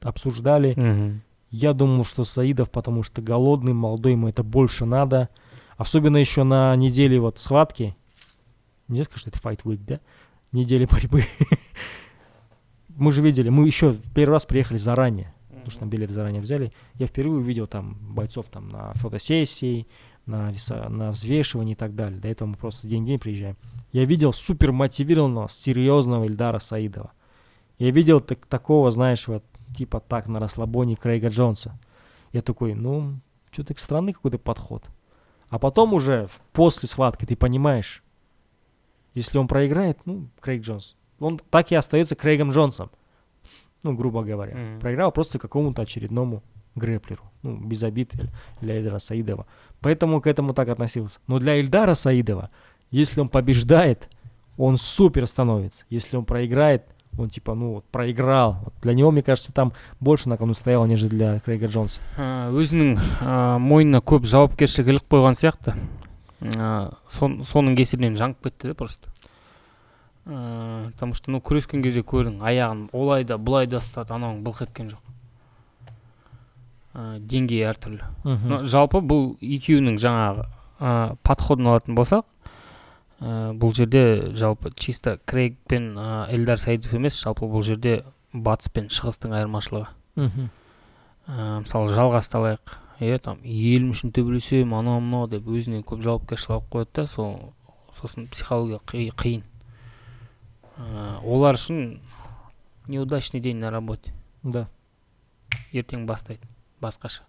обсуждали. 0.00 0.74
Мгм. 0.76 1.22
Я 1.50 1.72
думал, 1.72 2.04
что 2.04 2.22
Саидов, 2.22 2.70
потому 2.70 3.02
что 3.02 3.20
голодный, 3.22 3.72
молодой, 3.72 4.12
ему 4.12 4.28
это 4.28 4.44
больше 4.44 4.84
надо. 4.84 5.30
Особенно 5.76 6.16
еще 6.16 6.44
на 6.44 6.76
неделе 6.76 7.18
вот 7.18 7.40
схватки. 7.40 7.96
Нельзя 8.86 9.02
сказать, 9.04 9.20
что 9.20 9.30
это 9.30 9.38
Fight 9.40 9.62
Week, 9.64 9.80
да? 9.84 9.98
Недели 10.52 10.84
борьбы. 10.84 11.24
Мы 12.88 13.10
же 13.10 13.20
видели, 13.20 13.48
мы 13.48 13.66
еще 13.66 13.90
в 13.90 14.12
первый 14.12 14.34
раз 14.34 14.44
приехали 14.44 14.78
заранее. 14.78 15.34
Потому 15.48 15.70
что 15.70 15.80
там 15.80 15.88
билеты 15.90 16.12
заранее 16.12 16.42
взяли. 16.42 16.72
Я 16.94 17.06
впервые 17.06 17.40
увидел 17.40 17.66
там 17.66 17.96
бойцов 18.00 18.46
там 18.50 18.68
на 18.68 18.92
фотосессии, 18.94 19.86
на, 20.26 20.52
на 20.88 21.10
взвешивание 21.10 21.74
и 21.74 21.76
так 21.76 21.94
далее. 21.94 22.20
До 22.20 22.28
этого 22.28 22.48
мы 22.48 22.56
просто 22.56 22.88
день-день 22.88 23.18
приезжаем. 23.18 23.56
Я 23.92 24.04
видел 24.04 24.32
супер 24.32 24.72
мотивированного, 24.72 25.48
серьезного 25.48 26.24
Ильдара 26.24 26.58
Саидова. 26.58 27.12
Я 27.78 27.90
видел 27.90 28.20
так, 28.20 28.46
такого, 28.46 28.90
знаешь, 28.90 29.26
вот 29.28 29.44
типа 29.76 30.00
так 30.00 30.26
на 30.26 30.38
расслабоне 30.38 30.96
Крейга 30.96 31.28
Джонса. 31.28 31.78
Я 32.32 32.42
такой, 32.42 32.74
ну, 32.74 33.18
что-то 33.50 33.74
странный 33.78 34.12
какой-то 34.12 34.38
подход. 34.38 34.84
А 35.48 35.58
потом 35.58 35.92
уже 35.92 36.28
после 36.52 36.88
схватки 36.88 37.26
ты 37.26 37.36
понимаешь, 37.36 38.02
если 39.14 39.38
он 39.38 39.48
проиграет, 39.48 39.98
ну, 40.06 40.28
Крейг 40.40 40.62
Джонс, 40.62 40.96
он 41.18 41.38
так 41.38 41.70
и 41.72 41.74
остается 41.74 42.16
Крейгом 42.16 42.50
Джонсом. 42.50 42.90
Ну, 43.82 43.94
грубо 43.94 44.22
говоря. 44.22 44.56
Мгм. 44.56 44.80
Проиграл 44.80 45.12
просто 45.12 45.38
какому-то 45.38 45.82
очередному 45.82 46.42
грэплеру. 46.75 47.21
Ну, 47.43 47.55
без 47.57 47.83
обид 47.83 48.11
для- 48.13 48.29
для 48.61 48.77
Ильдара 48.79 48.99
Саидова. 48.99 49.45
Поэтому 49.81 50.21
к 50.21 50.27
этому 50.27 50.53
так 50.53 50.69
относился. 50.69 51.19
Но 51.27 51.39
для 51.39 51.55
Ильдара 51.59 51.93
Саидова, 51.93 52.49
если 52.91 53.21
он 53.21 53.29
побеждает, 53.29 54.09
он 54.57 54.77
супер 54.77 55.27
становится. 55.27 55.85
Если 55.89 56.17
он 56.17 56.25
проиграет, 56.25 56.83
он 57.17 57.29
типа, 57.29 57.53
ну, 57.55 57.73
вот, 57.73 57.85
проиграл. 57.85 58.57
Вот 58.63 58.73
для 58.81 58.93
него, 58.93 59.11
мне 59.11 59.23
кажется, 59.23 59.51
там 59.53 59.73
больше 59.99 60.29
на 60.29 60.37
кону 60.37 60.53
стояло, 60.53 60.85
нежели 60.85 61.09
для 61.09 61.39
Крейга 61.39 61.67
Джонса. 61.67 61.99
Ә, 62.17 62.51
өзінің 62.51 62.97
ә, 63.21 63.57
мойнына 63.59 64.01
көп 64.01 64.25
жауапкершілік 64.25 64.87
іліп 64.87 65.07
қойған 65.09 65.33
сияқты 65.33 65.73
ә, 66.41 66.93
сон- 67.09 67.41
соның 67.41 67.75
кесірінен 67.75 68.15
жаңып 68.17 68.43
кетті 68.43 68.67
да 68.67 68.73
просто 68.75 69.09
ә, 70.25 70.91
потому 70.93 71.13
что 71.13 71.31
ну 71.31 71.39
күрескен 71.39 71.81
кезде 71.81 72.01
көрдің 72.01 72.41
аяғын 72.41 72.89
олай 72.93 73.23
да 73.23 73.37
былай 73.37 73.65
да 73.67 73.77
ұстады 73.77 74.13
анауың 74.13 74.43
былқ 74.43 74.61
еткен 74.67 74.89
жоқ 74.91 74.99
ә, 76.94 77.18
деңгейі 77.18 77.64
әртүрлі. 77.72 78.02
Но 78.48 78.62
жалпы 78.68 79.00
бұл 79.00 79.36
екеуінің 79.40 79.96
жаңағы 80.02 80.46
ә, 80.80 81.16
подходын 81.22 81.66
алатын 81.72 81.94
болсақ 81.98 82.24
ә, 83.20 83.52
бұл 83.56 83.72
жерде 83.74 84.32
жалпы 84.34 84.72
чисто 84.76 85.18
крейг 85.26 85.56
пен 85.68 85.92
ә, 85.96 86.28
эльдар 86.32 86.58
саидов 86.58 86.92
емес 86.94 87.20
жалпы 87.22 87.46
бұл 87.46 87.62
жерде 87.62 88.02
батыс 88.32 88.68
пен 88.72 88.88
шығыстың 88.88 89.32
айырмашылығы. 89.38 89.88
Мгм. 90.16 90.50
ә, 91.28 91.60
мысалы 91.64 91.92
жалғасты 91.94 92.36
алайық 92.40 92.76
иә 93.02 93.18
там 93.18 93.38
елім 93.42 93.90
үшін 93.94 94.12
төбелесемін 94.14 94.74
анау 94.78 95.00
мынау 95.00 95.26
деп 95.28 95.46
өзіне 95.48 95.82
көп 95.82 96.02
жауапкершілік 96.04 96.50
алып 96.50 96.68
қояды 96.74 96.92
да 97.00 97.06
сол 97.06 97.52
сосын 97.98 98.28
психология 98.30 98.78
қи- 98.86 99.10
қиын. 99.14 99.42
Ә, 100.78 101.20
олар 101.24 101.54
үшін 101.54 102.00
неудачный 102.88 103.40
день 103.40 103.58
на 103.58 103.70
работе. 103.70 104.12
Да. 104.42 104.68
ертең 105.72 106.06
бастайды. 106.06 106.40
Басқаша. 106.82 107.24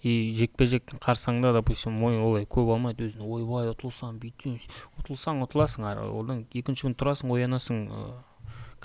И 0.00 0.32
жекпе 0.32 0.64
жектің 0.64 1.00
қарсаңында 1.04 1.52
допустим 1.58 1.92
мой 2.00 2.16
олай 2.16 2.46
көп 2.48 2.70
алмайды 2.72 3.10
өзіне 3.10 3.26
ойбай 3.26 3.68
ұтылсам 3.74 4.16
бүйтсем 4.22 4.56
ұтылсаң 5.02 5.42
ұтыласың 5.44 5.84
ары 5.90 6.06
одан 6.08 6.46
екінші 6.56 6.86
күн 6.86 6.96
тұрасың 7.02 7.34
оянасың 7.34 7.82
ә, 7.92 8.04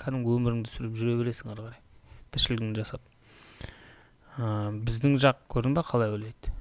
кәдімгі 0.02 0.34
өміріңді 0.36 0.72
сүріп 0.74 0.98
жүре 1.00 1.16
бересің 1.22 1.54
ары 1.54 1.64
қарай. 1.70 1.80
Тіршілігіңді 2.36 2.82
жасап. 2.82 3.08
Ә, 4.36 4.44
біздің 4.76 5.16
жақ 5.24 5.40
көрдің 5.56 5.78
ба 5.78 5.86
қалай 5.88 6.12
ойлайды? 6.12 6.52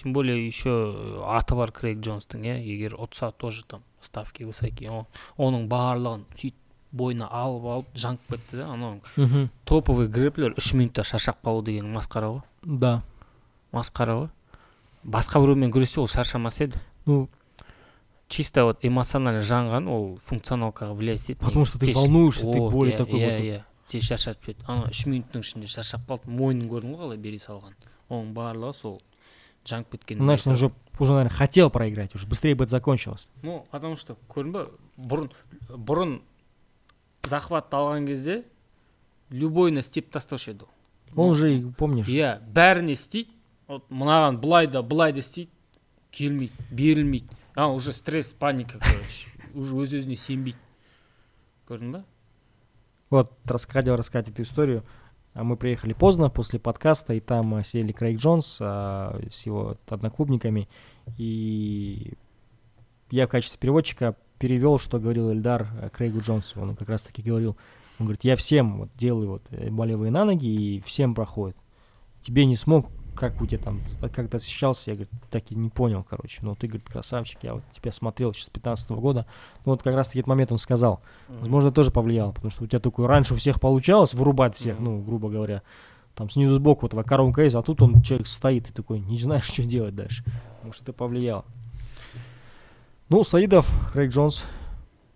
Тем 0.00 0.14
более 0.14 0.46
еще 0.46 0.72
аты 1.28 1.54
бар 1.54 1.74
крейг 1.76 2.00
джонстың 2.00 2.46
иә 2.48 2.56
егер 2.64 2.94
ұтса 2.96 3.34
тоже 3.36 3.66
там 3.68 3.82
ставки 4.00 4.46
высокие 4.48 5.04
оның 5.36 5.66
барлығын 5.68 6.24
сөйтіп 6.32 6.59
бойына 6.92 7.28
алып 7.30 7.64
алып 7.64 7.94
жаңып 7.94 8.34
кетті 8.34 8.60
да 8.60 8.68
анау 8.74 9.48
топовый 9.64 10.08
грэплер 10.08 10.54
үш 10.58 10.72
минутта 10.74 11.04
шаршап 11.04 11.38
қалу 11.44 11.62
деген 11.62 11.92
масқара 11.94 12.30
ғой. 12.34 12.42
Да. 12.62 13.02
масқара 13.72 14.16
ғой. 14.16 14.28
Басқа 15.04 15.40
біреумен 15.40 15.70
күрессе 15.72 16.00
ол 16.00 16.08
шаршамас 16.08 16.60
еді. 16.60 16.80
Ну, 17.06 17.28
чисто 18.28 18.64
вот 18.64 18.84
эмоционально 18.84 19.40
жанған 19.40 19.88
ол 19.88 20.18
функционалкаға 20.22 20.94
влиять 20.94 21.22
етеді 21.22 21.40
Потому 21.40 21.64
что 21.64 21.78
ты 21.78 21.92
волнуешься, 21.92 22.50
ты 22.50 22.60
более 22.60 22.96
такой 22.96 23.20
иә 23.20 23.40
иә 23.40 23.62
тез 23.88 24.04
шаршатып 24.06 24.44
жібереді 24.44 24.66
ана 24.68 24.90
үш 24.90 25.04
минуттың 25.06 25.42
ішінде 25.42 25.66
шаршап 25.66 26.06
қалды. 26.08 26.30
Мойнын 26.30 26.68
көрдің 26.70 26.94
ғой 26.94 27.06
қалай 27.06 27.18
бери 27.18 27.40
салған 27.42 27.74
оның 28.08 28.34
барлығы 28.34 28.74
сол 28.74 29.00
жанып 29.66 29.96
кеткен 29.96 30.20
он 30.22 30.30
уже, 30.30 30.70
уже, 30.98 31.12
наверное, 31.12 31.30
хотел 31.30 31.70
проиграть, 31.70 32.14
уже 32.14 32.26
быстрее 32.26 32.54
бы 32.54 32.64
это 32.64 32.70
закончилось. 32.70 33.26
ну 33.42 33.66
потому 33.70 33.96
что 33.96 34.16
көрдің 34.28 34.52
ба 34.52 34.68
бұрын 34.96 35.30
бұрын 35.70 36.20
захватты 37.23 37.77
алған 37.77 38.07
кезде 38.07 38.43
любойына 39.29 39.79
істеп 39.79 40.11
тастаушы 40.11 40.51
еді 40.51 40.65
ол 41.15 41.29
Он 41.29 41.35
же, 41.35 41.53
и, 41.55 41.65
помнишь, 41.71 42.07
иә 42.07 42.39
бәріне 42.53 42.93
істейді 42.93 43.31
вот 43.67 43.89
мынаған 43.89 44.37
былай 44.41 44.67
да 44.67 44.81
былай 44.81 45.13
да 45.13 45.19
істейді 45.19 45.51
келмейді 46.11 46.53
берілмейді 46.71 47.29
а 47.55 47.67
уже 47.71 47.93
стресс 47.93 48.33
паника 48.33 48.79
короче 48.79 49.29
уже 49.53 49.75
өз 49.75 49.95
өзіне 49.95 50.15
сенбейді 50.15 50.59
көрдің 51.67 51.91
ба 51.91 52.03
Вот, 53.09 53.31
рас- 53.45 53.65
хотел 53.65 53.95
рассказать 53.95 54.29
эту 54.29 54.41
историю. 54.41 54.83
А 55.33 55.43
Мы 55.43 55.57
приехали 55.57 55.93
поздно 55.93 56.29
после 56.29 56.59
подкаста, 56.59 57.13
и 57.13 57.19
там 57.19 57.53
а, 57.53 57.63
сидели 57.63 57.91
Крейг 57.91 58.19
Джонс 58.19 58.57
а, 58.59 59.21
с 59.29 59.45
его 59.45 59.63
вот 59.63 59.91
одноклубниками. 59.91 60.67
И 61.17 62.13
я 63.11 63.27
в 63.27 63.29
качестве 63.29 63.59
переводчика 63.59 64.15
перевел, 64.40 64.78
что 64.78 64.98
говорил 64.98 65.30
Эльдар 65.30 65.68
э, 65.80 65.90
Крейгу 65.90 66.20
Джонсу. 66.20 66.60
Он 66.60 66.74
как 66.74 66.88
раз 66.88 67.02
таки 67.02 67.22
говорил, 67.22 67.56
он 67.98 68.06
говорит, 68.06 68.24
я 68.24 68.34
всем 68.34 68.74
вот 68.74 68.88
делаю 68.96 69.32
вот 69.32 69.42
э, 69.50 69.70
болевые 69.70 70.10
на 70.10 70.24
ноги, 70.24 70.46
и 70.46 70.80
всем 70.80 71.14
проходит. 71.14 71.56
Тебе 72.22 72.46
не 72.46 72.56
смог, 72.56 72.88
как 73.14 73.40
у 73.42 73.46
тебя 73.46 73.62
там, 73.62 73.80
а 74.00 74.08
как 74.08 74.30
ты 74.30 74.38
ощущался, 74.38 74.90
я, 74.90 74.96
говорит, 74.96 75.12
так 75.30 75.52
и 75.52 75.54
не 75.54 75.68
понял, 75.68 76.04
короче. 76.08 76.38
Ну, 76.40 76.56
ты, 76.56 76.68
говорит, 76.68 76.88
красавчик, 76.88 77.38
я 77.42 77.54
вот 77.54 77.62
тебя 77.72 77.92
смотрел 77.92 78.32
еще 78.32 78.44
с 78.44 78.48
15 78.48 78.90
года. 78.92 79.26
Ну, 79.66 79.72
вот 79.72 79.82
как 79.82 79.94
раз 79.94 80.08
таки 80.08 80.20
этот 80.20 80.28
момент 80.28 80.52
он 80.52 80.58
сказал. 80.58 81.00
Возможно, 81.28 81.70
тоже 81.70 81.90
повлияло, 81.90 82.32
потому 82.32 82.50
что 82.50 82.64
у 82.64 82.66
тебя 82.66 82.80
такое 82.80 83.06
раньше 83.06 83.34
у 83.34 83.36
всех 83.36 83.60
получалось 83.60 84.14
вырубать 84.14 84.54
всех, 84.54 84.80
ну, 84.80 85.02
грубо 85.02 85.28
говоря, 85.28 85.62
там 86.14 86.30
снизу 86.30 86.54
сбоку 86.54 86.86
этого 86.86 87.02
коронка 87.02 87.42
есть, 87.42 87.54
а 87.54 87.62
тут 87.62 87.82
он 87.82 88.00
человек 88.00 88.26
стоит 88.26 88.70
и 88.70 88.72
такой, 88.72 89.00
не 89.00 89.18
знаешь, 89.18 89.44
что 89.52 89.64
делать 89.64 89.94
дальше. 89.94 90.24
Может, 90.62 90.82
это 90.82 90.94
повлияло. 90.94 91.44
Ну, 93.09 93.23
Саидов, 93.23 93.71
Крейг 93.93 94.11
Джонс, 94.11 94.45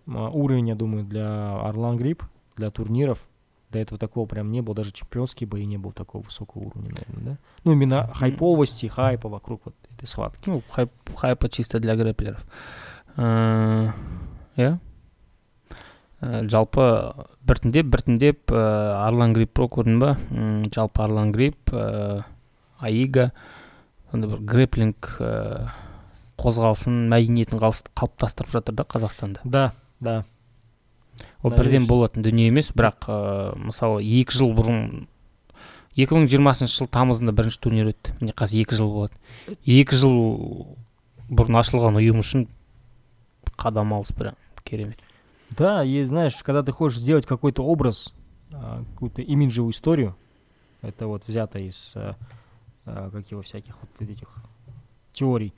а, 0.06 0.28
уровень, 0.30 0.68
я 0.68 0.74
думаю, 0.74 1.04
для 1.04 1.60
Орлан 1.60 1.96
Грипп, 1.96 2.22
для 2.56 2.70
турниров, 2.70 3.26
до 3.70 3.78
этого 3.78 3.98
такого 3.98 4.26
прям 4.26 4.50
не 4.50 4.60
было, 4.60 4.74
даже 4.74 4.92
чемпионские 4.92 5.46
бои 5.48 5.64
не 5.64 5.78
было 5.78 5.92
такого 5.92 6.22
высокого 6.22 6.62
уровня, 6.64 6.90
наверное, 6.90 7.34
да? 7.34 7.38
Ну, 7.64 7.72
именно 7.72 8.10
хайповости, 8.14 8.86
хайпа 8.86 9.28
вокруг 9.28 9.62
вот 9.64 9.74
этой 9.96 10.06
схватки. 10.08 10.48
ну 10.48 10.62
хайп 10.70 10.90
хайпа 11.16 11.48
чисто 11.48 11.78
для 11.80 11.94
грэплеров 11.96 12.44
Ә, 13.16 13.92
иә 14.56 14.78
Ә, 16.20 16.46
жалпы 16.48 17.14
біртіндеп 17.42 17.86
біртіндеп 17.86 18.50
ә, 18.52 18.92
арлан 19.06 19.32
грип 19.32 19.52
про 19.54 19.68
көрдің 19.72 19.98
ба 20.02 20.18
М, 20.30 20.64
жалпы 20.70 21.02
арлан 21.02 21.32
грип 21.32 21.70
ә, 21.72 22.24
аига 22.78 23.32
сондай 24.10 24.30
бір 24.30 24.40
грэплинг 24.44 25.16
ә, 25.20 25.70
қозғалысын 26.41 27.05
мәдениетін 27.11 27.59
қалыптастырып 27.61 28.51
жатыр 28.51 28.75
да 28.75 28.85
қазақстанда. 28.87 29.41
Да, 29.43 29.71
да. 29.99 30.23
ол 31.43 31.51
Да, 31.51 31.57
бірден 31.57 31.87
болатын 31.87 32.23
дүние 32.25 32.49
емес 32.49 32.71
бірақ 32.75 33.07
ә, 33.07 33.55
мысалы 33.55 34.03
екі 34.03 34.35
жыл 34.35 34.51
бұрын 34.57 35.07
2020 35.95 36.67
жыл 36.67 36.89
тамызында 36.91 37.31
бірінші 37.31 37.59
турнир 37.63 37.93
өтті. 37.93 38.17
Міне 38.19 38.35
қазір 38.35 38.65
екі 38.65 38.75
жыл 38.75 38.91
болады. 38.91 39.15
Екі 39.63 39.95
жыл 39.95 40.17
бұрын 41.29 41.61
ашылған 41.61 42.01
ұйым 42.01 42.19
үшін 42.19 42.49
қадам 43.55 43.93
алыс 43.95 44.11
прям 44.11 44.35
керемет. 44.63 44.99
Да, 45.57 45.85
и 45.85 46.03
знаешь, 46.03 46.35
когда 46.43 46.63
ты 46.63 46.71
хочешь 46.71 46.99
сделать 46.99 47.25
какой-то 47.25 47.63
образ, 47.63 48.13
а, 48.51 48.83
какую-то 48.93 49.21
имиджевую 49.21 49.71
историю, 49.71 50.15
это 50.81 51.07
вот 51.07 51.23
взято 51.27 51.59
из 51.59 51.93
а, 51.95 52.15
как 52.85 53.31
его 53.31 53.41
всяких 53.41 53.75
вот 53.79 54.09
этих 54.09 54.27
теорий, 55.13 55.53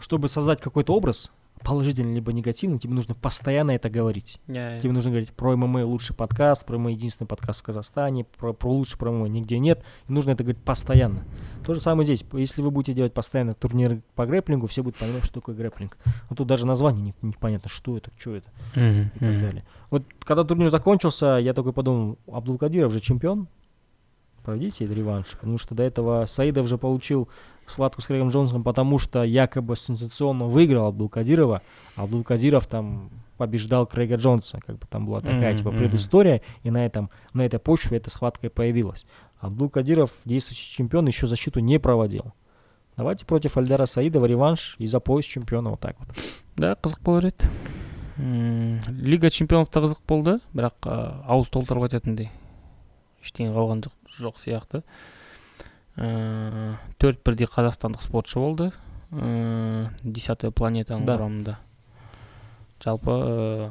чтобы 0.00 0.28
создать 0.28 0.60
какой-то 0.60 0.94
образ, 0.94 1.30
положительный 1.62 2.14
либо 2.14 2.32
негативный, 2.32 2.78
тебе 2.78 2.94
нужно 2.94 3.14
постоянно 3.14 3.72
это 3.72 3.90
говорить. 3.90 4.40
Тебе 4.80 4.92
нужно 4.92 5.10
говорить 5.10 5.30
про 5.30 5.56
ММА 5.56 5.84
лучший 5.84 6.16
подкаст, 6.16 6.64
про 6.64 6.78
ММА 6.78 6.92
единственный 6.92 7.26
подкаст 7.28 7.60
в 7.60 7.64
Казахстане, 7.64 8.24
про, 8.24 8.54
про 8.54 8.70
лучший 8.72 8.98
про 8.98 9.10
ММА 9.12 9.28
нигде 9.28 9.58
нет. 9.58 9.82
И 10.08 10.12
нужно 10.12 10.30
это 10.30 10.42
говорить 10.42 10.62
постоянно. 10.62 11.22
То 11.66 11.74
же 11.74 11.80
самое 11.82 12.04
здесь. 12.04 12.24
Если 12.32 12.62
вы 12.62 12.70
будете 12.70 12.94
делать 12.94 13.12
постоянно 13.12 13.52
турниры 13.52 14.00
по 14.14 14.24
грэплингу, 14.24 14.66
все 14.68 14.82
будут 14.82 14.98
понимать, 14.98 15.22
что 15.24 15.34
такое 15.34 15.54
грэплинг. 15.54 15.98
Но 16.30 16.36
тут 16.36 16.46
даже 16.46 16.64
название 16.66 17.04
не- 17.04 17.28
непонятно, 17.28 17.68
что 17.68 17.96
это, 17.98 18.10
что 18.18 18.36
это 18.36 18.48
Мгм, 18.74 19.10
и 19.16 19.18
так 19.18 19.40
далее. 19.40 19.64
Вот 19.90 20.04
когда 20.20 20.44
турнир 20.44 20.70
закончился, 20.70 21.36
я 21.36 21.52
только 21.52 21.72
подумал, 21.72 22.16
Абдулкадиров 22.26 22.90
же 22.90 23.00
чемпион, 23.00 23.48
пройдите 24.42 24.86
реванш, 24.86 25.32
потому 25.32 25.58
что 25.58 25.74
до 25.74 25.82
этого 25.82 26.24
Саидов 26.26 26.66
же 26.66 26.78
получил 26.78 27.28
схватку 27.70 28.02
с 28.02 28.06
Крейгом 28.06 28.28
Джонсом, 28.28 28.62
потому 28.62 28.98
что 28.98 29.22
якобы 29.22 29.76
сенсационно 29.76 30.46
выиграл 30.46 30.86
Абдулкадирова, 30.88 31.62
а 31.96 32.02
Абдулкадиров 32.02 32.66
там 32.66 33.10
побеждал 33.38 33.86
Крейга 33.86 34.16
Джонса, 34.16 34.60
как 34.66 34.78
бы 34.78 34.86
там 34.88 35.06
была 35.06 35.20
такая 35.20 35.52
Мгм, 35.52 35.58
типа 35.58 35.70
предыстория, 35.70 36.42
и 36.62 36.70
на 36.70 36.84
этом 36.84 37.10
на 37.32 37.46
этой 37.46 37.58
почве 37.58 37.96
эта 37.96 38.10
схватка 38.10 38.48
и 38.48 38.50
появилась. 38.50 39.06
Абдулкадиров, 39.40 40.12
действующий 40.24 40.70
чемпион, 40.76 41.06
еще 41.06 41.26
защиту 41.26 41.60
не 41.60 41.78
проводил. 41.78 42.34
Давайте 42.96 43.24
против 43.24 43.56
Альдара 43.56 43.86
Саидова 43.86 44.26
реванш 44.26 44.74
и 44.78 44.86
за 44.86 45.00
пояс 45.00 45.24
чемпиона 45.24 45.70
вот 45.70 45.80
так 45.80 45.96
вот. 45.98 46.08
да 46.60 46.76
қызық 46.76 47.00
болар 47.02 47.30
еді 47.30 47.48
лига 49.00 49.30
чемпионов 49.30 49.70
та 49.72 49.80
қызық 49.80 50.02
болды 50.06 50.38
бірақ 50.52 50.84
ә, 50.84 51.24
ауыз 51.24 51.48
толтырып 51.48 51.86
айтатындай 51.88 52.28
ештеңе 53.24 53.54
қалған 53.54 53.80
жоқ, 53.86 53.94
жоқ 54.18 54.42
сияқты 54.44 54.82
төрт 57.00 57.22
бірдей 57.24 57.48
қазақстандық 57.50 58.02
спортшы 58.04 58.38
болды 58.42 58.70
десятая 60.04 60.50
планетаның 60.54 61.04
Да. 61.08 61.16
құрамында 61.16 61.54
жалпы 62.84 63.10
ә, 63.10 63.70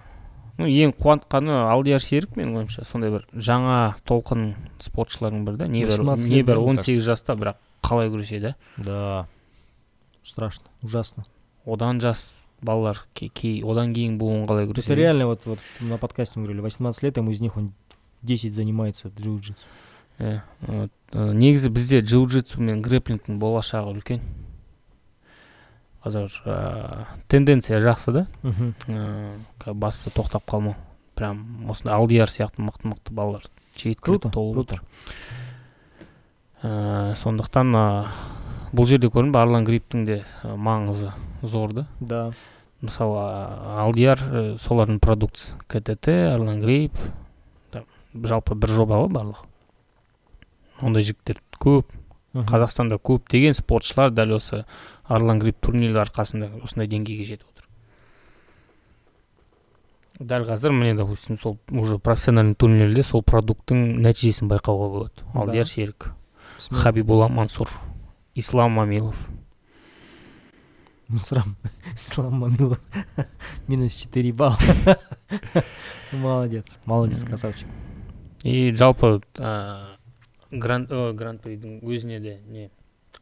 ну 0.59 0.65
ең 0.67 0.91
қуантқаны 0.99 1.53
алдияр 1.71 2.01
серік 2.03 2.35
менің 2.37 2.57
ойымша 2.63 2.83
сондай 2.85 3.13
бір 3.13 3.23
жаңа 3.33 3.95
толқын 4.09 4.53
спортшылардың 4.83 5.45
бірі 5.47 5.57
да 5.63 5.67
небәрі 5.71 5.95
18 5.95 6.27
лет, 6.27 6.35
небәрі 6.35 6.55
да, 6.59 6.61
мне 6.61 6.69
он 6.69 6.79
сегіз 6.83 7.05
жаста 7.07 7.33
бірақ 7.39 7.55
қалай 7.81 8.09
күреседі 8.11 8.55
Да. 8.77 9.27
Страшно, 10.23 10.65
ужасно. 10.83 11.25
одан 11.65 12.01
жас 12.01 12.29
балалар 12.61 13.05
ке- 13.13 13.29
кей 13.29 13.63
одан 13.63 13.93
кейін 13.93 14.17
буын 14.19 14.45
қалай 14.45 14.65
Это 14.67 14.73
күреседі 14.73 14.95
реально, 14.95 15.27
вот, 15.27 15.45
вот 15.45 15.59
на 15.79 15.97
подкасте 15.97 16.39
мы 16.39 16.45
говорили, 16.45 16.61
18 16.61 17.03
лет, 17.03 17.17
ему 17.17 17.31
из 17.31 17.39
них 17.41 17.55
он 17.57 17.71
10 18.21 18.51
занимается 18.53 19.07
джиу-джитсу. 19.07 19.65
Иә 20.19 20.89
негізі 21.11 21.69
бізде 21.73 22.01
джиу 22.01 22.27
джитсу 22.27 22.61
мен 22.61 22.83
грэплингтің 22.85 23.39
болашағы 23.41 23.95
үлкен. 23.95 24.21
Қазір 26.03 26.29
ә, 26.45 27.05
тенденция 27.27 27.81
жақсы 27.83 28.13
да? 28.13 28.25
Ә, 28.43 29.73
бастысы 29.73 30.13
тоқтап 30.15 30.45
қалмау. 30.47 30.75
Прям 31.15 31.65
осындай 31.69 31.95
алдияр 31.97 32.29
сияқты 32.29 32.61
мықты 32.63 32.91
мықты 32.93 33.15
балалар 33.15 33.47
жеткілікті 33.75 34.31
толып 34.31 34.61
отыр. 34.63 34.83
Ә, 36.61 37.15
сондықтан 37.19 37.73
ә, 37.75 37.83
бұл 38.71 38.87
жерде 38.87 39.09
көрініп 39.09 39.39
арлан 39.41 39.67
гриптің 39.67 40.05
де 40.05 40.21
маңызы 40.43 41.11
зор 41.41 41.73
да. 41.73 41.87
Да. 41.99 42.23
мысалы 42.81 43.19
алдияр 43.81 44.21
солардың 44.61 45.01
продукциясы. 45.03 45.57
Ктт 45.67 46.07
арлан 46.07 46.61
грип 46.61 46.95
жалпы 48.13 48.55
бір 48.55 48.77
жоба 48.77 49.01
ғой 49.03 49.11
барлығы. 49.11 49.48
Ондай 50.81 51.03
жігіттер 51.07 51.41
көп 51.59 51.85
қазақстанда 52.33 52.99
көптеген 53.01 53.55
спортшылар 53.57 54.11
дәл 54.13 54.35
осы 54.37 54.65
арлан 55.09 55.39
грип 55.41 55.57
турнирлер 55.65 56.03
арқасында 56.05 56.51
осындай 56.63 56.87
деңгейге 56.91 57.25
жетіп 57.31 57.47
отыр 57.49 57.65
дәл 60.19 60.45
қазір 60.49 60.71
міне 60.75 60.93
допустим 60.99 61.37
сол 61.39 61.57
уже 61.71 61.97
профессиональный 61.97 62.55
турнирлерде 62.55 63.03
сол 63.03 63.23
продукттың 63.23 63.97
нәтижесін 64.05 64.51
байқауға 64.51 64.87
болады 64.93 65.27
алдияр 65.33 65.67
серік 65.67 66.11
хабибулла 66.83 67.27
мансур 67.29 67.69
ислам 68.35 68.71
мамилов 68.77 69.15
Срам. 71.17 71.55
Ислам 71.95 72.33
Мамилов. 72.35 72.79
Минус 73.67 73.95
4 73.95 74.31
балла. 74.31 74.55
Молодец. 76.11 76.77
Молодец, 76.85 77.23
красавчик. 77.23 77.65
и 78.43 78.71
жалпы 78.73 79.21
ә, 79.35 79.98
гран 80.51 80.87
гран 81.15 81.39
придің 81.39 81.79
өзіне 81.85 82.19
де 82.23 82.39
не 82.47 82.69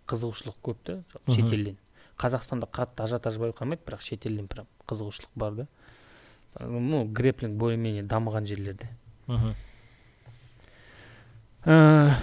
қызығушылық 0.07 0.57
көп 0.63 0.83
та 0.83 0.97
шетелден. 1.27 1.77
Қазақстанда 2.17 2.69
қатты 2.71 3.03
ажиотаж 3.03 3.37
байқалмайды 3.41 3.83
бірақ 3.85 4.01
шетелден 4.01 4.47
прям 4.47 4.67
қызығушылық 4.87 5.33
бар 5.35 5.53
да. 5.53 5.67
Ну 6.59 7.05
грэплинг 7.05 7.57
более 7.57 7.77
менее 7.77 8.03
дамыған 8.03 8.47
жерлерде. 8.49 8.89
Мгм. 9.27 9.53
Ә, 11.67 12.15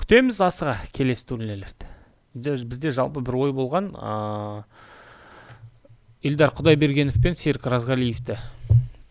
күтеміз 0.00 0.40
асыға 0.40 0.78
келесі 0.96 1.26
турнирлерді. 1.28 1.90
Бізде, 2.34 2.90
жалпы 2.90 3.20
бір 3.20 3.36
ой 3.36 3.52
болған 3.52 3.92
ә, 3.92 4.64
илдар 6.24 6.54
құдайбергенов 6.56 7.20
пен 7.22 7.36
серік 7.36 7.66
разғалиевті 7.68 8.38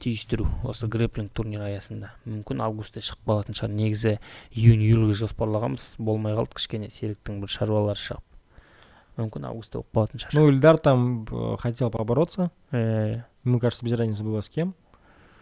түйістіру 0.02 0.46
осы 0.68 0.86
грэплинг 0.90 1.32
турнирі 1.32 1.70
аясында 1.72 2.12
мүмкін 2.26 2.60
августта 2.66 3.00
шығып 3.00 3.24
қалатын 3.26 3.56
шығар 3.58 3.72
негізі 3.74 4.12
июнь 4.52 4.82
июльге 4.84 5.16
жоспарлағанбыз 5.22 5.96
болмай 5.98 6.36
қалды 6.36 6.58
кішкене 6.58 6.90
серіктің 6.92 7.40
бір 7.42 7.52
шаруалары 7.54 8.00
шығып 8.02 9.20
мүмкін 9.20 9.48
августта 9.48 9.78
болып 9.80 9.92
қалатын 9.96 10.22
шығар 10.24 10.34
Ну, 10.36 10.48
Ильдар 10.50 10.78
там 10.78 11.24
э, 11.30 11.56
хотел 11.58 11.90
побороться. 11.90 12.50
Ә, 12.70 13.24
Ему 13.44 13.58
кажется, 13.60 13.84
без 13.84 13.92
разницы 13.92 14.22
было 14.24 14.40
с 14.42 14.48
кем. 14.48 14.74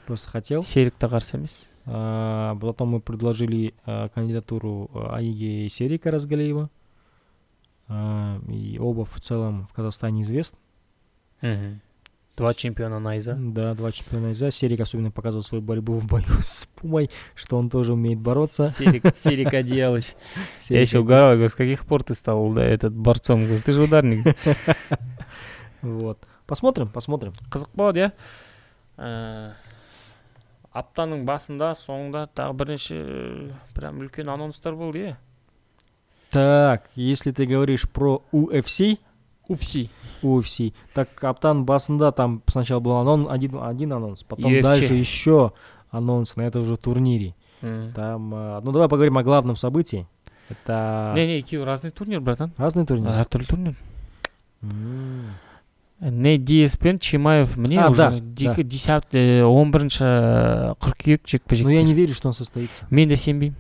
Просто 0.06 0.30
хотел. 0.30 0.62
серік 0.62 0.94
те 0.98 1.06
қарсы 1.06 1.36
емес 1.36 1.64
А, 1.86 2.55
Потом 2.60 2.88
мы 2.90 3.01
предложили 3.01 3.74
а, 3.84 4.09
кандидатуру 4.10 4.90
а, 4.94 5.16
Аиги 5.16 5.68
Серика 5.68 6.10
Разгалеева. 6.10 6.70
А, 7.88 8.38
И 8.48 8.78
оба 8.78 9.05
в 9.05 9.20
целом 9.20 9.66
в 9.66 9.72
Казахстане 9.74 10.22
известны. 10.22 10.59
Два 12.39 12.53
чемпиона 12.53 12.99
найза 12.99 13.35
Да, 13.37 13.73
два 13.73 13.91
чемпиона 13.91 14.31
из 14.31 14.55
Серик 14.55 14.79
особенно 14.79 15.11
показывал 15.11 15.43
свою 15.43 15.61
борьбу 15.61 15.93
в 15.93 16.07
бою 16.07 16.25
с 16.41 16.65
Пумой, 16.67 17.09
что 17.35 17.57
он 17.57 17.69
тоже 17.69 17.93
умеет 17.93 18.19
бороться. 18.19 18.69
серик 18.69 19.03
серик 19.17 19.53
одеялович 19.53 20.15
Я 20.35 20.43
Серик 20.59 20.87
еще 20.87 20.99
угорал, 20.99 21.31
я 21.31 21.35
говорю, 21.35 21.49
с 21.49 21.55
каких 21.55 21.85
пор 21.85 22.03
ты 22.03 22.15
стал 22.15 22.53
да, 22.53 22.63
этот 22.63 22.93
борцом? 22.93 23.43
Говорю, 23.43 23.61
ты 23.61 23.73
же 23.73 23.83
ударник. 23.83 24.35
Вот. 25.81 26.27
Посмотрим, 26.45 26.89
посмотрим. 26.89 27.31
Қызық 27.49 27.69
болады, 27.73 27.99
иә. 27.99 28.11
Ә, 28.99 29.53
аптаның 30.75 31.21
басында, 31.23 31.69
соңында 31.71 32.25
тағы 32.35 32.55
бірнеше 32.59 32.97
прям 33.77 34.01
үлкен 34.03 34.27
анонстар 34.27 34.75
болды, 34.75 34.99
иә. 34.99 35.15
Так, 36.31 36.89
если 36.95 37.31
ты 37.31 37.45
говоришь 37.45 37.87
про 37.89 38.21
UFC, 38.33 38.99
UFC. 39.47 39.89
UFC, 40.22 40.72
так 40.94 41.22
Аптан 41.24 41.64
Басында 41.64 42.12
там 42.12 42.42
сначала 42.46 42.80
был 42.80 42.92
анон, 42.92 43.26
один, 43.30 43.59
один 43.62 43.92
анонс, 43.92 44.22
потом 44.22 44.52
UFC. 44.52 44.62
дальше 44.62 44.94
еще 44.94 45.52
анонс 45.90 46.36
на 46.36 46.42
этом 46.42 46.64
же 46.64 46.76
турнире. 46.76 47.34
М. 47.62 47.92
Там, 47.94 48.32
а, 48.34 48.60
ну 48.64 48.72
давай 48.72 48.88
поговорим 48.88 49.18
о 49.18 49.22
главном 49.22 49.56
событии. 49.56 50.06
Это 50.51 51.12
Не, 51.14 51.26
не, 51.26 51.38
екеуі 51.38 51.64
разный 51.64 51.90
турнир, 51.90 52.20
братан. 52.20 52.52
разные 52.59 52.84
турниры. 52.86 53.20
әртүрлі 53.24 53.46
турнир. 53.46 53.74
М. 54.62 55.30
не 56.01 56.38
диас 56.38 56.76
пен 56.76 56.98
чимаев 56.98 57.56
міне 57.59 57.78
А, 57.80 57.88
уже 57.88 57.96
да, 57.98 58.10
дик- 58.10 58.56
да. 58.56 58.62
десят- 58.62 59.14
он 59.44 59.70
бірінші 59.72 60.05
қыркүйек 60.80 61.20
жекпе 61.26 61.56
жек 61.56 61.64
Но 61.64 61.70
я 61.70 61.82
не 61.82 61.94
верю, 61.94 62.12
что 62.12 62.28
он 62.28 62.34
состоится. 62.34 62.86
мен 62.90 63.09
де 63.09 63.16
сенбеймін 63.16 63.55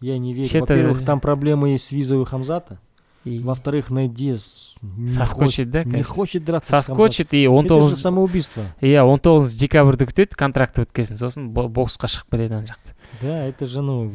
Я 0.00 0.18
не 0.18 0.34
верю. 0.34 0.48
Че-то- 0.48 0.74
Во-первых, 0.74 1.04
там 1.04 1.20
проблемы 1.20 1.68
есть 1.68 1.86
с 1.86 1.92
визой 1.92 2.18
у 2.18 2.24
Хамзата. 2.24 2.78
И 3.24 3.38
Во-вторых, 3.38 3.88
Найдес 3.88 4.76
не, 4.82 5.08
соскочит 5.08 5.70
да 5.70 5.78
хочет, 5.80 5.86
не 5.86 5.92
конечно. 5.92 6.14
хочет 6.14 6.44
драться 6.44 6.68
с 6.68 6.70
Хамзатом. 6.72 6.96
соскочит 6.96 7.32
и 7.34 7.46
он 7.48 7.64
Это 7.64 7.74
же 7.80 7.80
тоғыз 7.80 7.96
самоубийство. 7.96 8.62
иә 8.82 9.02
он 9.02 9.18
тоғызыншы 9.18 9.56
декабрьді 9.58 10.04
күтеді 10.04 10.34
контракты 10.36 10.82
өткесін 10.84 11.16
сосын 11.16 11.48
бо- 11.48 11.68
боксқа 11.68 12.04
шығып 12.06 12.28
кетеді 12.30 12.54
ана 12.54 12.66
жақта 12.66 12.92
Да, 13.22 13.46
это 13.46 13.64
же, 13.66 13.80
ну... 13.80 14.14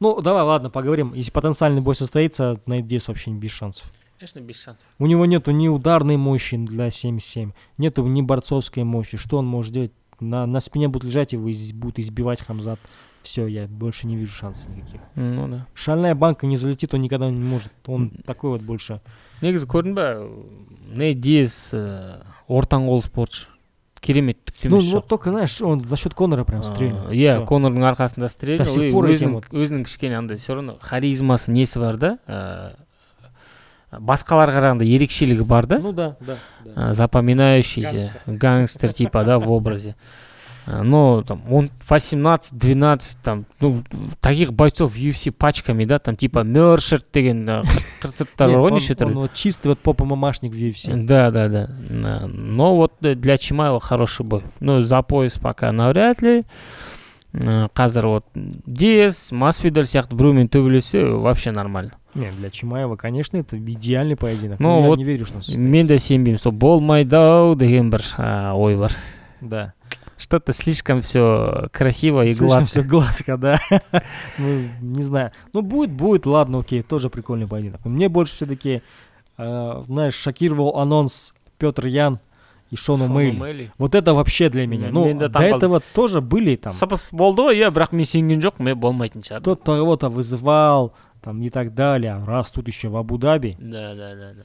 Ну, 0.00 0.20
давай, 0.20 0.42
ладно, 0.42 0.68
поговорим. 0.68 1.14
Если 1.14 1.30
потенциальный 1.30 1.80
бой 1.80 1.94
состоится, 1.94 2.60
Найдес 2.66 3.06
вообще 3.06 3.30
без 3.30 3.52
шансов. 3.52 3.92
конечно 4.18 4.40
без 4.40 4.56
шансов 4.60 4.88
У 4.98 5.06
него 5.06 5.24
нету 5.26 5.52
ни 5.52 5.68
ударной 5.68 6.16
мощи 6.16 6.56
для 6.56 6.88
7-7, 6.88 7.52
нету 7.78 8.04
ни 8.04 8.20
борцовской 8.20 8.82
мощи. 8.82 9.16
Что 9.16 9.38
он 9.38 9.46
может 9.46 9.72
делать? 9.72 9.92
На, 10.18 10.44
на 10.46 10.58
спине 10.60 10.88
будет 10.88 11.04
лежать, 11.04 11.32
его 11.34 11.48
из- 11.48 11.72
будут 11.72 12.00
избивать 12.00 12.40
Хамзат. 12.40 12.80
Все, 13.22 13.46
я 13.46 13.66
больше 13.66 14.06
не 14.06 14.16
вижу 14.16 14.32
шансов 14.32 14.68
никаких. 14.68 15.00
ну 15.16 15.48
да 15.48 15.66
Шальная 15.74 16.14
банка 16.14 16.46
не 16.46 16.56
залетит, 16.56 16.92
он 16.94 17.00
никогда 17.00 17.30
не 17.30 17.40
может. 17.40 17.72
Он 17.86 18.10
такой 18.26 18.50
вот 18.50 18.62
больше. 18.62 19.00
негізі 19.42 19.66
көрдің 19.66 19.94
ба 19.94 20.28
не 20.94 21.14
диас 21.14 21.72
ә, 21.74 22.22
ортан 22.48 22.86
қол 22.86 23.02
спортшы 23.02 23.48
керемет 24.00 24.36
Ну, 24.44 24.52
түктемесі 24.52 24.92
вот 24.92 25.04
жоқ 25.04 25.08
только, 25.08 25.30
знаешь, 25.30 25.60
он 25.62 25.78
насчет 25.90 26.14
Конора 26.14 26.44
прям 26.44 26.60
А, 26.60 26.64
стрельнул. 26.64 27.08
иә 27.10 27.38
Всё. 27.40 27.46
конордың 27.46 27.82
арқасында 27.94 28.28
стрельнул 28.28 28.66
До 28.66 28.70
сих 28.72 28.82
и 28.82 28.92
пор 28.92 29.06
этим 29.06 29.14
өзінің, 29.28 29.32
вот. 29.32 29.44
өзінің 29.50 29.84
кішкене 29.84 30.18
андай 30.18 30.36
все 30.36 30.54
равно 30.54 30.76
харизмасы 30.80 31.50
несі 31.50 31.78
бар 31.80 31.96
да 31.98 32.18
ә, 32.28 32.76
басқаларға 33.92 34.58
қарағанда 34.58 34.84
ерекшелігі 34.84 35.44
бар 35.44 35.66
да 35.66 35.78
Ну 35.78 35.92
да, 35.92 36.16
да. 36.20 36.36
да. 36.64 36.72
а, 36.90 36.92
запоминающийся 36.94 37.90
Гангстер. 38.26 38.38
гангстер 38.38 38.92
типа 38.92 39.24
да 39.24 39.38
в 39.38 39.50
образе 39.50 39.94
А, 39.98 40.04
но 40.68 41.22
там 41.22 41.42
он 41.52 41.70
18 41.90 42.54
12 42.56 43.18
там 43.22 43.44
ну 43.60 43.82
таких 44.20 44.52
бойцов 44.54 44.96
UFC 44.96 45.30
пачками 45.30 45.84
да 45.84 45.98
там 45.98 46.16
типа 46.16 46.38
мершерт 46.42 47.06
деген 47.12 47.46
а, 47.50 47.62
қырсырттар 48.02 48.48
Не, 48.48 48.54
бар 48.56 48.62
ғой 48.62 48.66
он, 48.68 48.74
неше 48.74 48.92
он 48.92 48.96
түрлі 48.96 49.14
вот 49.14 49.34
чистый 49.34 49.68
вот 49.68 49.78
попа 49.80 50.04
мамашник 50.04 50.52
в 50.54 50.56
UFC. 50.56 50.94
да 51.04 51.30
да 51.30 51.48
да 51.48 51.68
На- 51.90 52.26
но 52.26 52.76
вот 52.76 52.92
э, 53.02 53.14
для 53.14 53.36
Чимаева 53.36 53.78
хороший 53.80 54.24
бой 54.24 54.42
ну 54.60 54.80
за 54.80 55.02
пояс 55.02 55.34
пока 55.38 55.70
навряд 55.72 56.22
ли 56.22 56.44
Ә, 57.34 57.68
қазір 57.74 58.06
вот 58.06 58.24
диас 58.34 59.32
масвидаль 59.32 59.86
сияқты 59.86 60.14
біреумен 60.14 60.46
төбелессе 60.48 61.04
вообще 61.04 61.50
нормально 61.50 61.90
Не, 62.14 62.30
для 62.30 62.48
Чимаева, 62.48 62.94
конечно, 62.94 63.36
это 63.36 63.58
идеальный 63.58 64.14
поединок. 64.14 64.60
Ну 64.60 64.68
но 64.68 64.80
я 64.82 64.86
вот 64.86 64.98
не 64.98 65.04
верю, 65.04 65.26
что 65.26 65.34
он 65.36 65.42
состоится. 65.42 65.60
мен 65.60 65.84
де 65.88 65.98
сенбеймін 65.98 66.38
сол 66.38 66.52
болмайды 66.52 67.16
ау 67.16 67.56
деген 67.56 67.90
бір 67.90 68.02
а, 68.18 68.54
ой 68.54 68.76
бар 68.76 68.92
Да. 69.40 69.72
что 70.19 70.39
то 70.39 70.51
слишком 70.53 70.99
все 71.01 71.69
красиво 71.71 72.25
и 72.25 72.31
Слишком 72.31 72.47
гладко 72.47 72.65
все 72.67 72.81
гладко, 72.83 73.37
да. 73.37 73.59
ну, 74.37 74.63
не 74.81 75.01
знаю. 75.01 75.31
Ну, 75.53 75.61
будет, 75.61 75.91
будет, 75.91 76.25
ладно, 76.25 76.59
окей, 76.59 76.81
тоже 76.83 77.09
прикольный 77.09 77.47
поединок. 77.47 77.79
Но 77.85 77.91
мне 77.91 78.09
больше 78.09 78.35
все-таки 78.35 78.81
э, 79.37 79.83
знаешь, 79.87 80.15
шокировал 80.15 80.77
анонс 80.77 81.33
Петр 81.57 81.87
Ян 81.87 82.19
и 82.69 82.75
Шону 82.75 83.05
Шону 83.05 83.15
Мейли. 83.15 83.37
Мейли. 83.37 83.71
Вот 83.77 83.95
это 83.95 84.13
вообще 84.13 84.49
для 84.49 84.67
меня. 84.67 84.87
Мен- 84.87 84.93
Ну, 84.93 85.05
мен 85.05 85.17
до 85.17 85.39
этого 85.39 85.79
тоже 85.95 86.19
были 86.21 86.57
там. 86.57 86.73
сыпыс 86.73 87.09
болды 87.13 87.41
иә 87.55 87.71
бірақ 87.71 87.89
мен 87.95 88.05
сенген 88.05 88.39
жоқпын 88.39 88.63
мен 88.63 88.77
болмайтын 88.79 89.21
шығар 89.21 89.39
Кто-то 89.41 89.77
кого-то 89.77 90.09
вызывал, 90.09 90.93
там 91.21 91.41
и 91.41 91.49
так 91.49 91.73
далее. 91.73 92.21
Раз 92.27 92.51
тут 92.51 92.67
еще 92.67 92.89
в 92.89 92.97
Абу-Даби. 92.97 93.55
да 93.59 93.95
да 93.95 94.15
да 94.15 94.33
да 94.33 94.43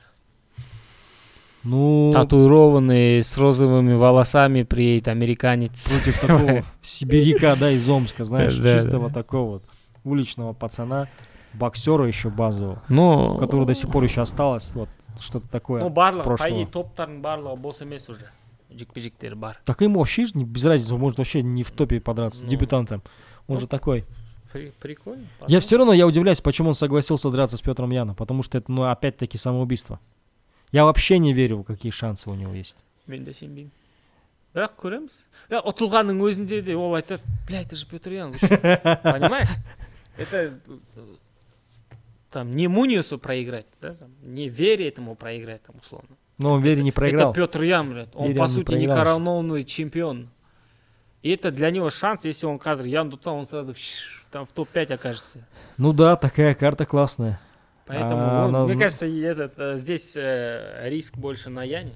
Ну, 1.64 2.10
татуированный 2.12 3.22
с 3.22 3.38
розовыми 3.38 3.94
волосами 3.94 4.62
приедет 4.64 5.08
американец 5.08 5.90
против 5.90 6.20
такого 6.26 6.62
сибиряка, 6.82 7.56
да, 7.58 7.70
из 7.70 7.88
Омска, 7.88 8.24
знаешь, 8.24 8.56
чистого 8.56 9.10
такого 9.10 9.50
вот 9.52 9.64
уличного 10.04 10.52
пацана, 10.52 11.08
боксера 11.54 12.04
еще 12.06 12.28
базового, 12.28 12.82
ну 12.88 13.34
у 13.36 13.38
которого 13.38 13.64
до 13.66 13.74
сих 13.74 13.90
пор 13.90 14.04
еще 14.04 14.20
осталось 14.20 14.72
вот 14.74 14.88
что-то 15.18 15.48
такое. 15.48 15.80
ну 15.82 15.88
барлығы 15.88 16.24
прошлого. 16.24 16.66
топтардың 16.66 17.20
барлығы 17.22 17.56
бос 17.56 17.80
емес 17.82 18.10
уже 18.10 18.26
жекпе 18.76 19.00
жектері 19.00 19.34
бар 19.34 19.60
Так 19.64 19.80
ему 19.82 20.00
вообще 20.00 20.24
не 20.34 20.44
без 20.44 20.64
разницы, 20.64 20.94
он 20.94 21.00
может 21.00 21.18
вообще 21.18 21.42
не 21.42 21.62
в 21.62 21.70
топе 21.70 22.00
подраться 22.00 22.40
с 22.40 22.42
Ну. 22.42 22.48
дебютантом. 22.48 23.02
Он 23.46 23.54
Ну, 23.54 23.60
же 23.60 23.68
такой. 23.68 24.04
При- 24.52 24.72
прикольно 24.80 25.22
Я 25.48 25.60
все 25.60 25.76
равно 25.78 25.92
я 25.92 26.06
удивляюсь, 26.06 26.40
почему 26.40 26.68
он 26.70 26.74
согласился 26.74 27.30
драться 27.30 27.56
с 27.56 27.62
Петром 27.62 27.90
Яном, 27.92 28.16
потому 28.16 28.42
что 28.42 28.58
это, 28.58 28.70
ну, 28.72 28.82
опять-таки 28.82 29.38
самоубийство. 29.38 30.00
Я 30.73 30.85
вообще 30.85 31.17
не 31.17 31.33
верю, 31.33 31.63
какие 31.63 31.91
шансы 31.91 32.29
у 32.29 32.35
него 32.35 32.53
есть. 32.53 32.75
мен 33.09 33.23
де 33.25 33.33
сенбеймін 33.33 33.71
бірақ 34.53 34.75
көреміз 34.77 35.15
иә 35.49 35.63
ұтылғанның 35.65 36.21
өзінде 36.25 36.61
де 36.61 36.75
ол 36.77 36.93
айтады 36.93 37.25
бля 37.47 37.61
это 37.61 37.75
же 37.75 37.87
петр 37.89 38.13
ян 38.13 38.31
вы 38.31 38.37
чё?» 38.37 38.57
понимаешь 39.01 39.49
это 40.17 40.37
э, 40.37 40.51
там 42.29 42.55
не 42.55 42.67
муниусу 42.67 43.17
проиграть 43.17 43.65
да, 43.81 43.95
там, 43.95 44.13
не 44.21 44.49
вере 44.49 44.87
этому 44.87 45.15
проиграть 45.15 45.63
там 45.63 45.75
условно 45.81 46.15
Но 46.39 46.53
он 46.53 46.61
вере 46.61 46.83
не 46.83 46.93
проиграл. 46.93 47.31
Это 47.31 47.41
Петр 47.41 47.63
Ян, 47.63 47.89
блядь. 47.89 48.15
Он, 48.15 48.27
Вере 48.27 48.39
по 48.39 48.43
он 48.43 48.47
не 48.47 48.53
сути, 48.53 48.71
не 48.71 48.87
проиграл. 48.87 48.97
коронованный 48.97 49.65
чемпион. 49.65 50.29
И 51.21 51.31
это 51.31 51.51
для 51.51 51.69
него 51.69 51.89
шанс, 51.89 52.23
если 52.23 52.45
он 52.45 52.57
казар 52.57 52.85
Ян 52.85 53.09
Дуца, 53.09 53.31
он 53.31 53.45
сразу 53.45 53.73
вш, 53.73 54.23
там 54.31 54.45
в 54.45 54.53
топ-5 54.53 54.93
окажется. 54.93 55.39
Ну 55.75 55.91
да, 55.91 56.15
такая 56.15 56.55
карта 56.55 56.85
классная. 56.85 57.41
Поэтому, 57.86 58.22
А, 58.22 58.46
ну, 58.46 58.58
но- 58.60 58.66
мне 58.66 58.76
кажется, 58.78 59.06
этот, 59.06 59.58
э, 59.58 59.76
здесь 59.76 60.16
э, 60.16 60.88
риск 60.88 61.16
больше 61.16 61.50
на 61.50 61.62
Яне. 61.64 61.92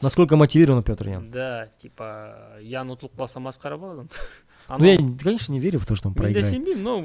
Насколько 0.00 0.36
мотивирован 0.36 0.82
Петр 0.82 1.08
Ян? 1.08 1.30
Да, 1.30 1.68
типа, 1.80 2.58
Ян 2.60 2.90
ұтылып 2.90 3.14
қалса 3.16 3.38
масқара 3.38 3.76
болады 3.78 4.08
Ну, 4.78 4.84
я, 4.84 4.96
конечно, 4.96 5.52
не 5.52 5.60
верю 5.60 5.78
в 5.78 5.86
то, 5.86 5.94
что 5.94 6.08
он 6.08 6.14
проиграет. 6.14 6.56
но 6.78 7.00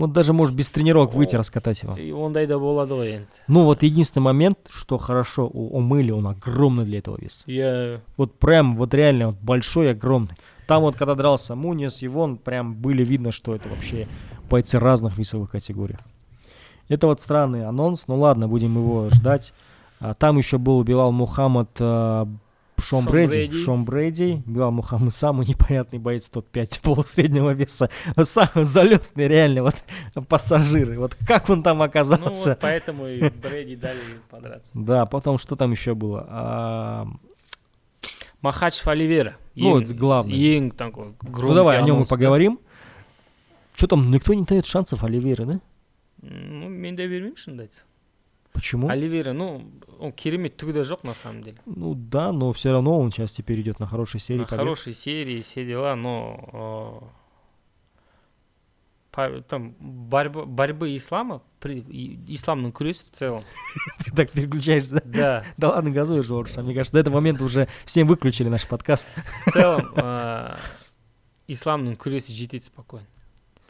Вот 0.00 0.12
даже 0.12 0.32
может 0.32 0.54
без 0.56 0.70
тренировок 0.70 1.14
выйти 1.14 1.36
раскатать 1.36 1.82
его. 1.82 1.96
и 1.96 2.10
ондай 2.10 2.46
да 2.46 2.58
болады 2.58 2.94
ғой 2.94 3.08
енді 3.12 3.26
Ну 3.48 3.64
вот 3.64 3.82
единственный 3.82 4.24
момент, 4.24 4.58
что 4.70 4.98
хорошо 4.98 5.48
у 5.52 5.78
Омыли, 5.78 6.10
он 6.10 6.26
огромный 6.26 6.84
для 6.84 6.98
этого 6.98 7.16
вес. 7.20 7.44
иә 7.46 8.00
Вот 8.16 8.38
прям, 8.38 8.76
вот 8.76 8.92
реально, 8.94 9.26
вот 9.28 9.36
большой, 9.40 9.90
огромный. 9.90 10.34
Там 10.66 10.82
вот, 10.82 10.96
когда 10.96 11.14
дрался 11.14 11.54
Мунис 11.54 12.02
и 12.02 12.08
Вон, 12.08 12.36
прям 12.38 12.74
были 12.74 13.04
видно, 13.04 13.30
что 13.30 13.54
это 13.54 13.68
вообще 13.68 14.06
бойцы 14.50 14.78
разных 14.78 15.16
весовых 15.18 15.50
категорий. 15.50 15.96
Это 16.92 17.06
вот 17.06 17.22
странный 17.22 17.64
анонс, 17.64 18.04
ну 18.06 18.16
ладно, 18.16 18.48
будем 18.48 18.76
его 18.76 19.08
ждать. 19.08 19.54
А 19.98 20.12
там 20.12 20.36
еще 20.36 20.58
был 20.58 20.82
Билал 20.82 21.10
Мухаммад, 21.10 21.70
э, 21.78 22.26
Шон 22.78 23.04
Шон 23.04 23.04
Брейди. 23.10 23.32
Брейди. 23.32 23.58
Шон 23.58 23.84
Брейди. 23.86 24.42
Билал 24.44 24.72
Мухаммад 24.72 25.14
самый 25.14 25.46
непонятный 25.48 25.98
боец 25.98 26.28
топ-5 26.28 26.80
полусреднего 26.82 27.54
веса. 27.54 27.88
Самый 28.22 28.64
залетный 28.64 29.26
реально 29.26 29.62
вот 29.62 29.76
пассажиры. 30.28 30.98
Вот 30.98 31.16
как 31.26 31.48
он 31.48 31.62
там 31.62 31.78
ну 31.78 31.84
оказался? 31.84 32.50
вот 32.50 32.58
поэтому 32.60 33.06
и 33.06 33.30
Брэди 33.30 33.76
дали 33.76 33.98
подраться 34.28 34.72
Да, 34.74 35.06
потом 35.06 35.38
что 35.38 35.56
там 35.56 35.70
еще 35.70 35.94
было? 35.94 36.26
А, 36.28 37.08
махачев 38.42 38.86
оливера 38.86 39.36
Ну, 39.54 39.80
это 39.80 39.94
главный. 39.94 40.70
такой 40.72 41.14
ну 41.22 41.54
давай 41.54 41.78
о 41.78 41.80
нем 41.80 42.02
и 42.02 42.04
да. 42.04 42.10
поговорим. 42.10 42.60
Что 43.74 43.86
там, 43.86 44.10
никто 44.10 44.34
не 44.34 44.44
дает 44.44 44.66
шансов 44.66 45.02
Оливере, 45.02 45.46
да? 45.46 45.60
ну 46.21 46.69
мен 46.69 46.95
де 46.95 47.07
бермеймін 47.07 47.35
шынымды 47.37 47.61
айтсам 47.67 47.85
Почему? 48.53 48.89
оливера 48.89 49.33
ну 49.33 49.69
он 49.99 50.11
керемет 50.11 50.57
түгі 50.57 50.73
де 50.73 50.79
жоқ 50.81 51.03
на 51.05 51.13
самом 51.13 51.43
деле 51.43 51.57
Ну 51.65 51.93
да, 51.95 52.31
но 52.31 52.51
все 52.51 52.71
равно 52.71 52.99
он 52.99 53.11
сейчас 53.11 53.31
теперь 53.31 53.61
идет 53.61 53.79
на 53.79 53.85
хорошей 53.87 54.19
серии. 54.19 54.39
на 54.39 54.45
побед. 54.45 54.59
хорошей 54.59 54.93
серии 54.93 55.41
все 55.41 55.65
дела 55.65 55.95
но 55.95 57.03
э, 57.03 57.07
по- 59.11 59.41
там 59.41 59.75
борьба, 59.79 60.45
борьбы 60.45 60.95
ислама 60.95 61.41
при, 61.59 61.79
и- 61.79 62.17
исламның 62.35 62.71
күресі 62.71 63.03
в 63.05 63.11
целом 63.11 63.43
Ты 64.05 64.11
так 64.15 64.31
переключаешься. 64.31 64.95
да? 64.95 65.01
да 65.05 65.45
Да 65.57 65.69
ладно, 65.69 65.91
газуешь, 65.91 66.29
Орш. 66.29 66.57
А 66.57 66.61
мне 66.63 66.73
кажется, 66.73 66.93
до 66.93 66.99
этого 66.99 67.15
момента 67.15 67.43
уже 67.43 67.67
все 67.85 68.03
выключили 68.03 68.49
наш 68.49 68.67
подкаст. 68.67 69.07
в 69.45 69.51
целом 69.51 69.91
э, 69.95 70.57
исламның 71.47 71.95
күресі 71.97 72.33
жетеді 72.33 72.65
спокойно 72.65 73.07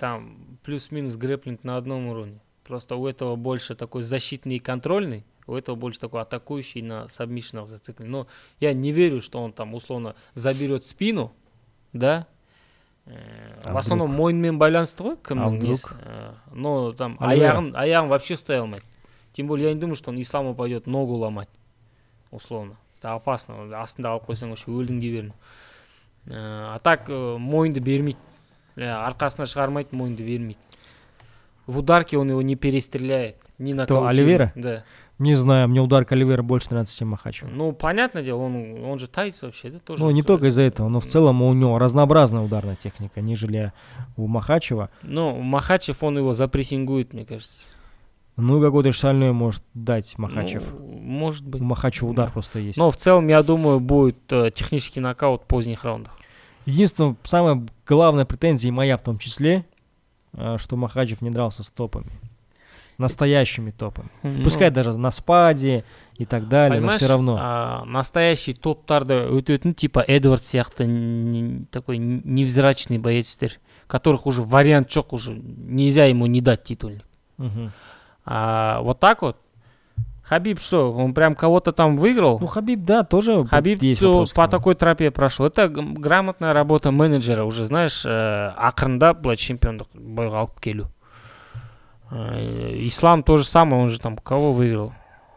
там 0.02 0.38
плюс-минус 0.64 1.15
грэплинг 1.15 1.64
на 1.64 1.77
одном 1.77 2.07
уровне 2.07 2.39
просто 2.64 2.95
у 2.95 3.07
этого 3.07 3.35
больше 3.35 3.76
такой 3.76 4.02
защитный 4.03 4.56
и 4.57 4.60
контрольный 4.60 5.26
у 5.48 5.56
этого 5.56 5.76
больше 5.76 5.99
такой 5.99 6.22
атакующий 6.22 6.81
на 6.81 7.07
сабмишнах 7.07 7.68
зациклен 7.68 8.11
но 8.11 8.27
я 8.60 8.73
не 8.73 8.91
верю 8.91 9.22
что 9.22 9.41
он 9.41 9.53
там 9.53 9.73
условно 9.73 10.15
заберет 10.35 10.84
спину 10.84 11.31
да 11.94 12.27
Э, 13.10 13.60
А 13.64 13.72
в 13.72 13.77
основном 13.77 14.11
мойнымен 14.11 14.57
байланысты 14.60 15.03
ғой 15.03 15.15
кімнің 15.23 15.45
А 15.45 15.48
вдруг? 15.48 15.80
несі. 15.80 15.95
Э, 16.03 16.34
но 16.52 16.91
там 16.91 17.15
Оливера. 17.22 17.53
аяғын 17.56 17.72
аяғын 17.72 18.10
вообще 18.10 18.34
ұстай 18.35 18.60
алмайды 18.60 18.84
тем 19.31 19.48
более 19.48 19.69
я 19.69 19.73
не 19.73 19.80
думаю 19.80 19.95
что 19.95 20.11
он 20.11 20.19
исламу 20.19 20.53
пойдет 20.56 20.88
ногу 20.88 21.14
ломать 21.14 21.48
условно 22.31 22.76
это 22.99 23.14
опасно 23.14 23.64
астында 23.80 24.11
алып 24.11 24.27
қойсаң 24.27 24.49
вообще 24.52 24.72
өлдің 24.72 24.99
дей 24.99 25.11
бердің 25.15 25.34
Э, 26.27 26.76
а 26.76 26.80
так 26.84 27.07
э, 27.07 27.38
мойынды 27.39 27.80
бермейді 27.80 28.19
Иә, 28.19 28.31
арқасына 28.77 29.47
шығармайды 29.47 29.93
мойынды 29.93 30.23
бермейді 30.24 30.59
в 31.66 31.78
ударке 31.78 32.19
он 32.19 32.28
его 32.31 32.43
не 32.43 32.57
перестреляет 32.57 33.36
не 33.59 33.74
на 33.74 33.85
Оливера? 33.85 34.53
да 34.57 34.85
Не 35.19 35.36
знаю, 35.36 35.69
мне 35.69 35.81
удар 35.81 36.05
Оливера 36.11 36.43
больше 36.43 36.69
нравится, 36.70 36.97
чем 36.99 37.09
Махачева. 37.09 37.49
ну 37.53 37.73
понятное 37.73 38.23
дело 38.24 38.40
он 38.43 38.85
он 38.85 38.99
же 38.99 39.07
таец 39.07 39.43
вообще 39.43 39.70
да 39.70 39.78
тоже 39.78 40.03
Ну, 40.03 40.11
не 40.11 40.23
только 40.23 40.47
из-за 40.47 40.62
этого, 40.62 40.89
но 40.89 40.99
в 40.99 41.07
целом 41.07 41.43
у 41.43 41.53
него 41.53 41.78
разнообразная 41.78 42.43
ударная 42.43 42.74
техника, 42.74 43.20
нежели 43.20 43.73
у 44.16 44.27
Махачева. 44.27 44.90
ну 45.03 45.36
махачев 45.40 46.03
он 46.03 46.19
его 46.19 46.35
запрессингует 46.35 47.12
мне 47.12 47.24
кажется 47.24 47.62
Ну, 48.36 48.61
какой-то 48.61 48.90
шальной 48.93 49.32
может 49.32 49.62
дать 49.74 50.19
Махачев. 50.19 50.73
Ну, 50.73 50.86
может 50.99 51.47
быть 51.47 51.61
У 51.61 51.65
Махачева 51.65 52.09
удар 52.11 52.31
просто 52.32 52.59
есть. 52.59 52.78
Но 52.78 52.90
в 52.90 52.97
целом, 52.97 53.28
я 53.28 53.43
думаю, 53.43 53.78
будет 53.78 54.16
э, 54.32 54.51
технический 54.51 55.01
нокаут 55.01 55.43
в 55.43 55.47
поздних 55.47 55.85
раундах. 55.85 56.19
Единственное, 56.66 57.16
самая 57.24 57.66
главная 57.86 58.24
претензия, 58.24 58.68
и 58.68 58.72
моя 58.72 58.97
в 58.97 59.02
том 59.02 59.18
числе, 59.18 59.64
э, 60.34 60.56
что 60.59 60.76
Махачев 60.76 61.22
не 61.22 61.30
дрался 61.30 61.62
с 61.62 61.70
топами. 61.70 62.10
Настоящими 62.98 63.70
топами. 63.70 64.10
Пускай 64.44 64.70
даже 64.70 64.97
на 64.98 65.10
спаде 65.10 65.82
и 66.18 66.24
так 66.26 66.47
далее, 66.48 66.78
но 66.80 66.89
Ну, 66.90 66.97
все 66.97 67.09
равно. 67.09 67.39
а, 67.40 67.84
настоящий 67.84 68.52
топтарды 68.52 69.14
өтетін 69.14 69.74
типа 69.74 70.05
эдвард 70.06 70.43
сияқты 70.43 70.84
не- 70.86 71.64
такой 71.70 71.98
невзрачный 71.98 72.98
боецтер 72.98 73.52
которых 73.89 74.26
уже 74.26 74.43
вариант 74.43 74.89
жоқ 74.89 75.09
уже 75.12 75.32
нельзя 75.34 76.05
ему 76.05 76.26
не 76.26 76.40
дать 76.40 76.64
титульник 76.64 77.05
Мгм. 77.39 77.72
а 78.24 78.80
вот 78.82 79.01
так 79.01 79.22
вот 79.22 79.36
Хабиб 80.23 80.61
что 80.61 80.93
он 80.93 81.15
прям 81.15 81.35
кого-то 81.35 81.73
там 81.73 81.97
выиграл? 81.97 82.39
Ну, 82.40 82.47
Хабиб, 82.47 82.85
да, 82.85 83.03
тоже 83.03 83.44
Хабиб 83.44 83.82
есть 83.82 84.01
вопрос 84.03 84.32
по 84.32 84.49
такой 84.49 84.74
тропе 84.74 85.11
прошел. 85.11 85.47
Это 85.47 85.69
грамотная 85.69 86.53
работа 86.53 86.90
менеджера 86.90 87.44
уже 87.44 87.65
знаешь 87.65 88.05
ә, 88.07 88.55
ақырындап 88.57 89.20
былай 89.20 89.36
чемпиондық 89.36 89.90
бойға 89.93 90.47
алып 90.47 90.61
келу 90.61 90.89
Э, 92.12 92.74
ислам 92.86 93.23
то 93.23 93.39
же 93.39 93.44
самое 93.44 93.82
он 93.82 93.89
же 93.89 93.99
там 93.99 94.16
кого 94.19 94.53
выиграл? 94.53 94.93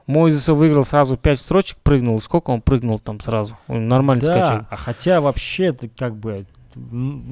Мойзеса 0.07 0.53
выиграл 0.53 0.84
сразу 0.84 1.18
5 1.18 1.40
строчек 1.40 1.78
прыгнул. 1.80 2.20
Сколько 2.20 2.52
он 2.52 2.62
прыгнул 2.62 2.99
там 2.99 3.20
сразу? 3.22 3.57
Он 3.68 3.88
нормальный 3.88 4.26
Да, 4.26 4.45
скачок 4.45 4.68
а 4.70 4.76
хотя 4.76 5.22
вообще 5.22 5.68
это 5.68 5.88
как 5.88 6.16
бы 6.16 6.45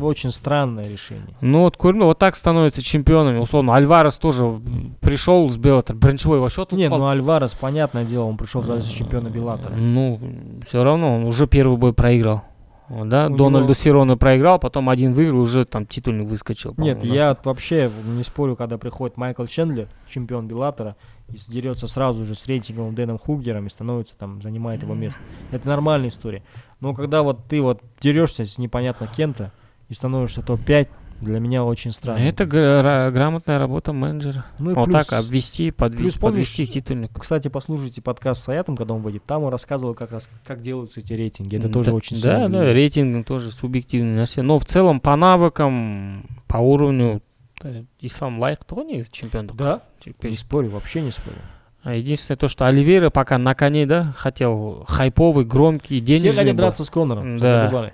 очень 0.03 0.31
странное 0.33 0.89
решение. 0.89 1.35
ну 1.41 1.61
вот 1.61 1.77
көрдің 1.77 1.99
бе 1.99 2.05
вот 2.05 2.19
так 2.19 2.35
становятся 2.37 2.83
чемпионами 2.83 3.39
условно 3.39 3.75
альварес 3.77 4.19
тоже 4.19 4.45
м, 4.45 4.97
пришел 5.01 5.49
с 5.49 5.57
беллатор 5.57 5.97
бірінші 5.97 6.29
бойға 6.29 6.41
вообще 6.41 6.67
Не, 6.73 6.89
ну 6.89 7.07
Альварес, 7.07 7.55
понятное 7.55 8.05
дело, 8.05 8.25
он 8.25 8.37
пришел 8.37 8.63
в 8.63 8.65
звание 8.65 8.85
чемпиона 8.85 9.29
Беллатора. 9.31 9.77
Ну, 9.77 10.19
все 10.67 10.83
равно, 10.83 11.17
он 11.17 11.25
уже 11.25 11.47
первый 11.47 11.79
бой 11.79 11.93
проиграл. 11.93 12.43
Вот, 12.89 13.09
Да, 13.09 13.27
У 13.27 13.37
Дональду 13.37 13.65
него- 13.69 13.75
Сирону 13.75 14.17
проиграл, 14.17 14.59
потом 14.59 14.89
один 14.89 15.13
выиграл, 15.13 15.41
уже 15.41 15.65
там 15.67 15.85
титульник 15.87 16.27
выскочил. 16.27 16.75
Нет, 16.79 16.99
по-моему, 17.01 17.15
я 17.15 17.37
вообще 17.45 17.91
не 18.17 18.23
спорю, 18.23 18.57
когда 18.57 18.79
приходит 18.79 19.17
Майкл 19.19 19.45
Чендлер, 19.45 19.89
чемпион 20.09 20.49
Беллатора, 20.49 20.97
и 21.33 21.37
сдерется 21.37 21.87
сразу 21.87 22.25
же 22.25 22.35
с 22.35 22.47
рейтинговым 22.47 22.95
Дэном 22.95 23.19
Хугером 23.19 23.67
и 23.67 23.69
становится 23.69 24.17
там, 24.17 24.41
занимает 24.41 24.83
его 24.83 24.95
место. 24.95 25.21
Это 25.53 25.69
нормальная 25.69 26.09
история. 26.09 26.43
Но 26.84 26.94
когда 26.94 27.24
вот 27.24 27.48
ты 27.48 27.62
вот 27.62 27.80
дерешься 28.02 28.44
с 28.46 28.58
непонятно 28.58 29.08
кем-то 29.08 29.52
и 29.88 29.94
становишься 29.94 30.42
топ-5, 30.42 30.88
Для 31.22 31.40
меня 31.40 31.64
очень 31.64 31.94
странно. 31.94 32.20
Это 32.20 32.46
гра- 32.46 33.10
грамотная 33.10 33.58
работа 33.58 33.94
менеджера. 33.94 34.44
ну 34.60 34.72
и 34.72 34.74
вот 34.74 34.86
плюс, 34.90 35.08
так 35.08 35.14
обвести, 35.24 35.72
подвести, 35.72 36.04
плюс 36.04 36.18
помнишь, 36.18 36.50
подвести 36.52 36.66
к 36.66 36.70
титульнику. 36.74 37.22
кстати, 37.22 37.48
послушайте 37.48 38.02
подкаст 38.02 38.42
с 38.42 38.44
Саятом, 38.44 38.76
когда 38.76 38.94
он 38.96 39.02
выйдет. 39.02 39.24
Там 39.24 39.44
он 39.44 39.52
рассказывал, 39.52 39.94
как 39.96 40.12
раз 40.12 40.30
как 40.46 40.60
делаются 40.60 41.00
эти 41.00 41.14
рейтинги. 41.14 41.56
Это 41.56 41.68
М, 41.68 41.72
тоже 41.74 41.92
да, 41.92 41.96
очень 41.96 42.18
Да, 42.18 42.22
сильно 42.22 42.50
да, 42.50 42.58
влияет. 42.60 42.76
рейтинг 42.76 43.26
тоже 43.26 43.52
субъективный 43.52 44.22
нәрсе. 44.22 44.42
Но 44.42 44.60
в 44.60 44.66
целом 44.66 45.00
по 45.00 45.16
навыкам, 45.16 46.26
по 46.48 46.58
уровню 46.58 47.22
э, 47.64 47.86
ислам 48.02 48.40
лайықты 48.44 48.76
ғой 48.76 48.86
негізі 48.92 49.10
чемпиондық 49.12 49.56
Да, 49.56 49.80
Теперь- 50.04 50.32
не 50.32 50.38
спорю, 50.38 50.70
вообще 50.72 51.00
не 51.02 51.12
спорю. 51.12 51.38
А 51.84 51.94
Единственное 51.94 52.38
то, 52.38 52.48
что 52.48 52.66
Оливейра 52.66 53.10
пока 53.10 53.38
на 53.38 53.56
коне, 53.56 53.86
да, 53.86 54.14
хотел 54.18 54.86
хайповый, 54.88 55.44
громкий, 55.44 56.00
денежный 56.00 56.32
Все 56.32 56.40
хотят 56.40 56.56
драться 56.56 56.86
с 56.86 56.90
Конором. 56.90 57.38
Да. 57.38 57.92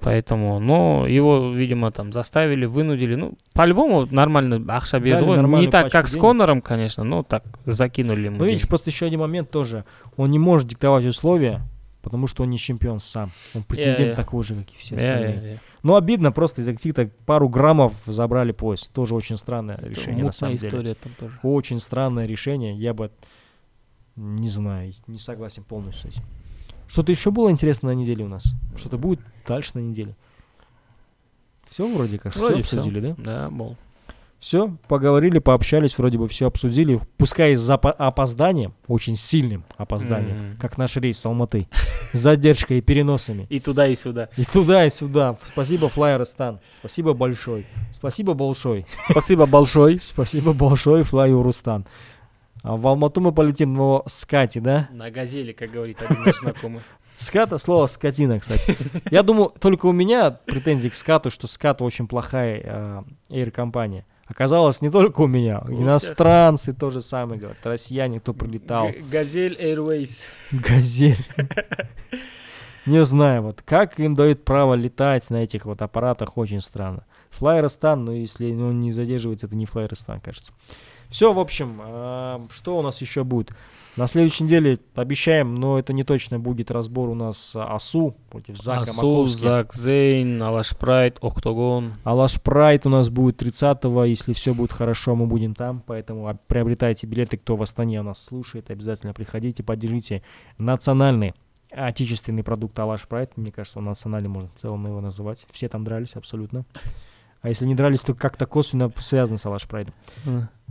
Поэтому, 0.00 0.58
но 0.58 1.06
его, 1.06 1.52
видимо, 1.52 1.92
там 1.92 2.12
заставили, 2.12 2.64
вынудили. 2.64 3.14
Ну, 3.14 3.34
по-любому 3.54 4.08
нормально 4.10 4.60
Ахша. 4.74 4.98
Не 4.98 5.68
так, 5.68 5.92
как 5.92 6.08
с 6.08 6.12
денег. 6.12 6.22
Конором, 6.22 6.60
конечно, 6.60 7.04
но 7.04 7.22
так 7.22 7.44
закинули 7.66 8.24
ему 8.24 8.38
Ну, 8.38 8.46
видишь, 8.46 8.66
просто 8.66 8.90
еще 8.90 9.06
один 9.06 9.20
момент 9.20 9.50
тоже. 9.50 9.84
Он 10.16 10.30
не 10.30 10.40
может 10.40 10.68
диктовать 10.68 11.04
условия, 11.04 11.60
потому 12.02 12.26
что 12.26 12.42
он 12.42 12.50
не 12.50 12.58
чемпион 12.58 13.00
сам. 13.00 13.30
Он 13.54 13.62
претендент 13.62 14.10
Я- 14.10 14.14
такой 14.16 14.42
же, 14.42 14.54
как 14.56 14.70
и 14.70 14.76
все 14.76 14.94
Э, 14.94 14.98
остальные. 14.98 15.34
э, 15.34 15.54
э. 15.54 15.58
Ну, 15.82 15.96
обидно, 15.96 16.32
просто 16.32 16.60
из-за 16.60 16.72
каких-то 16.74 17.10
пару 17.26 17.48
граммов 17.48 17.94
забрали 18.06 18.52
пояс. 18.52 18.88
Тоже 18.92 19.14
очень 19.14 19.36
странное 19.36 19.76
Это 19.76 19.86
решение, 19.88 20.24
на 20.24 20.32
самом 20.32 20.56
деле. 20.56 20.68
история 20.68 20.94
там 20.94 21.12
тоже. 21.18 21.38
Очень 21.42 21.78
странное 21.80 22.26
решение. 22.26 22.76
Я 22.76 22.92
бы, 22.94 23.10
не 24.16 24.48
знаю, 24.48 24.92
не 25.06 25.18
согласен 25.18 25.64
полностью 25.64 26.10
с 26.10 26.14
этим. 26.16 26.24
Что-то 26.88 27.10
еще 27.12 27.30
было 27.30 27.50
интересно 27.50 27.88
на 27.88 27.94
неделе 27.94 28.24
у 28.24 28.28
нас? 28.28 28.44
Что-то 28.76 28.98
будет 28.98 29.20
дальше 29.46 29.70
на 29.74 29.78
неделе? 29.80 30.14
Все 31.70 31.88
вроде 31.90 32.18
как, 32.18 32.32
все 32.34 32.44
Вроде 32.46 32.62
всё. 32.62 32.78
обсудили, 32.78 33.00
да? 33.00 33.14
Да, 33.16 33.50
был. 33.50 33.76
Все, 34.42 34.76
поговорили, 34.88 35.38
пообщались, 35.38 35.96
вроде 35.96 36.18
бы 36.18 36.26
все 36.26 36.48
обсудили. 36.48 36.98
Пускай 37.16 37.54
с 37.54 37.60
запа- 37.60 37.92
опозданием, 37.92 38.74
очень 38.88 39.14
сильным 39.14 39.62
опозданием, 39.76 40.48
Мгм. 40.48 40.56
как 40.58 40.78
наш 40.78 40.96
рейс 40.96 41.20
с 41.20 41.26
Алматы, 41.26 41.68
с 42.12 42.18
задержкой 42.18 42.78
и 42.78 42.80
переносами. 42.80 43.46
И 43.50 43.60
туда, 43.60 43.86
и 43.86 43.94
сюда. 43.94 44.30
И 44.36 44.44
туда, 44.44 44.84
и 44.84 44.90
сюда. 44.90 45.36
Спасибо, 45.44 45.88
Флайерстан. 45.88 46.58
Спасибо 46.80 47.12
большой. 47.12 47.66
Спасибо 47.92 48.34
большой. 48.34 48.84
Спасибо 49.12 49.46
большое. 49.46 49.98
Спасибо 50.00 50.52
большой, 50.52 51.04
Флайерустан. 51.04 51.86
А 52.64 52.76
в 52.76 52.84
Алмату 52.88 53.20
мы 53.20 53.30
полетим 53.30 53.72
но 53.74 54.02
с 54.08 54.24
Кати, 54.24 54.58
да? 54.58 54.88
На 54.90 55.12
газели, 55.12 55.52
как 55.52 55.70
говорит 55.70 56.02
один 56.02 56.20
наш 56.24 56.38
знакомый. 56.40 56.80
Ската 57.16 57.58
слово 57.58 57.86
скотина, 57.86 58.40
кстати. 58.40 58.76
Я 59.12 59.22
думаю, 59.22 59.52
только 59.60 59.86
у 59.86 59.92
меня 59.92 60.32
претензии 60.32 60.88
к 60.88 60.96
скату, 60.96 61.30
что 61.30 61.46
скат 61.46 61.80
очень 61.80 62.08
плохая 62.08 63.04
эйр-компания. 63.30 64.04
Оказалось, 64.32 64.80
не 64.80 64.90
только 64.90 65.20
у 65.20 65.26
меня. 65.26 65.62
У 65.68 65.82
Иностранцы 65.82 66.72
тоже 66.72 67.02
самое 67.02 67.38
говорят. 67.38 67.58
Россияне, 67.64 68.18
кто 68.18 68.32
прилетал. 68.32 68.88
Г- 68.88 69.02
Газель 69.10 69.58
Airways. 69.60 70.28
Газель. 70.50 71.24
Не 72.86 73.04
знаю, 73.04 73.42
вот 73.42 73.62
как 73.62 74.00
им 74.00 74.14
дают 74.14 74.44
право 74.44 74.74
летать 74.74 75.28
на 75.30 75.42
этих 75.44 75.66
вот 75.66 75.82
аппаратах, 75.82 76.36
очень 76.36 76.60
странно. 76.60 77.04
Флайерстан, 77.30 78.04
но 78.04 78.12
если 78.12 78.52
он 78.52 78.80
не 78.80 78.90
задерживается, 78.90 79.46
это 79.46 79.54
не 79.54 79.66
Флайерстан, 79.66 80.20
кажется. 80.20 80.52
Все, 81.12 81.30
в 81.34 81.38
общем, 81.38 81.78
а, 81.82 82.40
что 82.50 82.78
у 82.78 82.82
нас 82.82 83.02
еще 83.02 83.22
будет? 83.22 83.50
На 83.96 84.06
следующей 84.06 84.44
неделе 84.44 84.78
обещаем, 84.94 85.54
но 85.54 85.78
это 85.78 85.92
не 85.92 86.04
точно 86.04 86.40
будет 86.40 86.70
разбор 86.70 87.10
у 87.10 87.14
нас 87.14 87.54
а, 87.54 87.74
АСУ 87.74 88.16
против 88.30 88.56
Зака 88.56 88.84
Асу, 88.84 88.94
Маковски. 88.94 89.38
Зак 89.38 89.74
Зейн, 89.74 90.42
Алаш 90.42 90.74
Прайд, 90.74 91.18
Октогон. 91.20 91.92
Алаш 92.04 92.40
Прайд 92.40 92.86
у 92.86 92.88
нас 92.88 93.10
будет 93.10 93.42
30-го, 93.42 94.04
если 94.04 94.32
все 94.32 94.54
будет 94.54 94.72
хорошо, 94.72 95.14
мы 95.14 95.26
будем 95.26 95.54
там, 95.54 95.82
поэтому 95.86 96.28
а, 96.28 96.38
приобретайте 96.46 97.06
билеты, 97.06 97.36
кто 97.36 97.56
в 97.56 97.62
Астане 97.62 98.00
у 98.00 98.04
нас 98.04 98.24
слушает, 98.24 98.70
обязательно 98.70 99.12
приходите, 99.12 99.62
поддержите 99.62 100.22
национальный 100.56 101.34
отечественный 101.70 102.42
продукт 102.42 102.78
Алаш 102.78 103.06
Прайд, 103.06 103.36
мне 103.36 103.52
кажется, 103.52 103.80
он 103.80 103.84
национальный, 103.84 104.30
можно 104.30 104.48
в 104.56 104.58
целом 104.58 104.86
его 104.86 105.02
называть, 105.02 105.44
все 105.50 105.68
там 105.68 105.84
дрались 105.84 106.16
абсолютно. 106.16 106.64
А 107.42 107.48
если 107.48 107.66
не 107.66 107.74
дрались, 107.74 108.00
то 108.00 108.14
как-то 108.14 108.46
косвенно 108.46 108.90
связано 108.98 109.36
с 109.36 109.44
Алаш 109.44 109.66
Прайдом. 109.66 109.94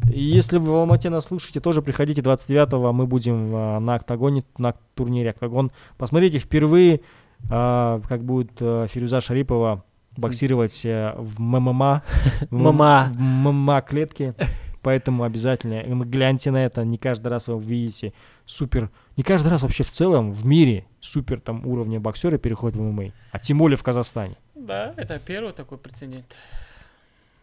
И 0.10 0.20
если 0.20 0.58
вы 0.58 0.72
в 0.72 0.76
Алмате 0.76 1.10
нас 1.10 1.26
слушаете, 1.26 1.60
тоже 1.60 1.82
приходите 1.82 2.22
29-го, 2.22 2.92
мы 2.94 3.06
будем 3.06 3.52
а, 3.54 3.80
на 3.80 3.96
Октагоне, 3.96 4.46
на 4.58 4.74
турнире 4.96 5.30
Октагон. 5.30 5.72
Посмотрите, 5.98 6.40
впервые, 6.40 7.02
а, 7.50 8.02
как 8.08 8.24
будет 8.24 8.52
а, 8.62 8.88
Фирюза 8.88 9.22
Шарипова 9.22 9.84
боксировать 10.18 10.86
э, 10.86 11.14
в 11.18 11.40
ММА. 11.40 12.04
ММА. 12.50 13.12
В 13.14 13.20
ММА 13.20 13.82
клетке. 13.82 14.36
Поэтому 14.82 15.24
обязательно 15.24 15.84
гляньте 16.06 16.52
на 16.52 16.66
это. 16.66 16.84
Не 16.84 16.98
каждый 16.98 17.28
раз 17.28 17.48
вы 17.48 17.56
увидите 17.56 18.14
супер... 18.46 18.90
Не 19.16 19.24
каждый 19.24 19.50
раз 19.50 19.62
вообще 19.62 19.84
в 19.84 19.90
целом 19.90 20.34
в 20.34 20.46
мире 20.46 20.86
супер 21.00 21.40
там 21.40 21.66
уровня 21.66 22.00
боксера 22.00 22.38
переходит 22.38 22.78
в 22.78 22.82
ММА. 22.82 23.12
А 23.32 23.40
тем 23.40 23.60
более 23.60 23.78
в 23.78 23.84
Казахстане. 23.84 24.36
Да, 24.66 24.94
это 24.98 25.20
первый 25.20 25.54
такой 25.54 25.78
прецедент. 25.78 26.26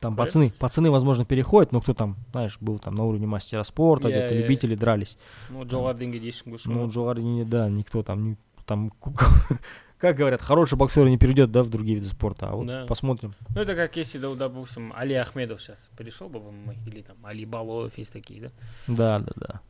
Там 0.01 0.15
Капец. 0.15 0.27
пацаны, 0.35 0.51
пацаны, 0.61 0.91
возможно, 0.91 1.25
переходят, 1.25 1.73
но 1.73 1.81
кто 1.81 1.93
там, 1.93 2.17
знаешь, 2.31 2.57
был 2.61 2.79
там 2.79 2.95
на 2.95 3.05
уровне 3.05 3.27
мастера 3.27 3.65
спорта, 3.65 4.09
Я- 4.09 4.17
где-то 4.19 4.35
я- 4.35 4.41
любители 4.41 4.77
дрались. 4.77 5.19
Ну, 5.51 5.65
деңгейде 5.65 6.29
ешкім 6.29 6.53
көрші 6.53 6.67
Ну, 6.69 6.87
Джоар 6.89 7.19
не, 7.19 7.45
да, 7.45 7.69
никто 7.69 8.03
там, 8.03 8.25
не, 8.31 8.37
там, 8.65 8.93
как 9.99 10.17
говорят, 10.17 10.41
хороший 10.41 10.79
боксер 10.79 11.09
не 11.09 11.19
перейдет, 11.19 11.51
да, 11.51 11.63
в 11.65 11.69
другие 11.71 11.97
виды 11.99 12.09
спорта. 12.09 12.47
А 12.49 12.55
вот 12.55 12.67
Да. 12.67 12.87
посмотрим. 12.87 13.35
Ну, 13.57 13.61
это 13.61 13.75
как 13.75 13.97
если, 13.97 14.19
допустим, 14.19 14.93
Али 14.97 15.15
Ахмедов 15.15 15.61
сейчас 15.61 15.91
перешел 15.97 16.29
бы 16.29 16.39
в 16.39 16.53
ММА, 16.53 16.75
или 16.87 17.03
там 17.03 17.17
Али 17.25 17.45
Балоев 17.45 17.99
есть 17.99 18.13
такие, 18.13 18.41
да? 18.41 18.51
Да, 18.87 19.19
да, 19.19 19.33
да. 19.35 19.61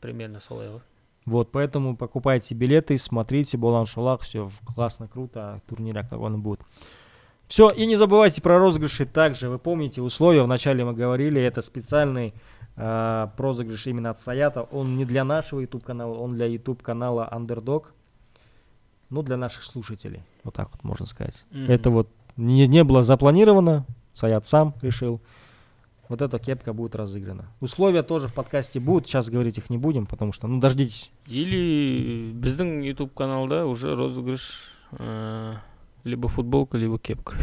Примерно 0.00 0.40
ғой. 0.50 0.80
Вот, 1.26 1.50
поэтому 1.50 1.96
покупайте 1.96 2.54
билеты, 2.54 2.96
смотрите, 2.98 3.58
Болан 3.58 3.84
Шулак, 3.84 4.22
все 4.22 4.48
классно, 4.74 5.08
круто, 5.08 5.60
турнир 5.66 5.98
Октагона 5.98 6.38
будет. 6.38 6.60
Все, 7.48 7.68
и 7.68 7.84
не 7.86 7.96
забывайте 7.96 8.40
про 8.40 8.58
розыгрыши 8.58 9.06
также. 9.06 9.48
Вы 9.48 9.58
помните 9.58 10.02
условия, 10.02 10.42
вначале 10.42 10.84
мы 10.84 10.94
говорили, 10.94 11.40
это 11.40 11.62
специальный 11.62 12.32
э, 12.76 13.28
розыгрыш 13.36 13.86
именно 13.88 14.10
от 14.10 14.20
Саята. 14.20 14.62
Он 14.62 14.96
не 14.96 15.04
для 15.04 15.24
нашего 15.24 15.60
YouTube 15.60 15.84
канала, 15.84 16.14
он 16.14 16.34
для 16.34 16.46
YouTube 16.46 16.82
канала 16.82 17.28
Underdog. 17.32 17.86
Ну, 19.08 19.22
для 19.22 19.36
наших 19.36 19.62
слушателей, 19.62 20.24
вот 20.42 20.54
так 20.54 20.68
вот 20.72 20.82
можно 20.82 21.06
сказать. 21.06 21.44
Мгм. 21.52 21.70
Это 21.70 21.90
вот 21.90 22.08
не, 22.36 22.66
не 22.66 22.82
было 22.82 23.04
запланировано, 23.04 23.86
Саят 24.12 24.46
сам 24.46 24.74
решил 24.82 25.20
Вот 26.09 26.21
эта 26.21 26.39
кепка 26.39 26.73
будет 26.73 26.95
разыграна. 26.95 27.45
Условия 27.61 28.03
тоже 28.03 28.27
в 28.27 28.33
подкасте 28.33 28.79
будут, 28.81 29.07
сейчас 29.07 29.29
говорить 29.29 29.57
их 29.57 29.69
не 29.69 29.77
будем, 29.77 30.05
потому 30.05 30.33
что, 30.33 30.47
ну, 30.47 30.59
дождитесь. 30.59 31.09
Или 31.25 32.33
біздің 32.33 32.83
YouTube 32.83 33.13
каналда 33.13 33.65
уже 33.65 33.95
розыгрыш 33.95 34.73
э, 34.99 35.53
либо 36.03 36.27
футболка, 36.27 36.77
либо 36.77 36.99
кепка. 36.99 37.37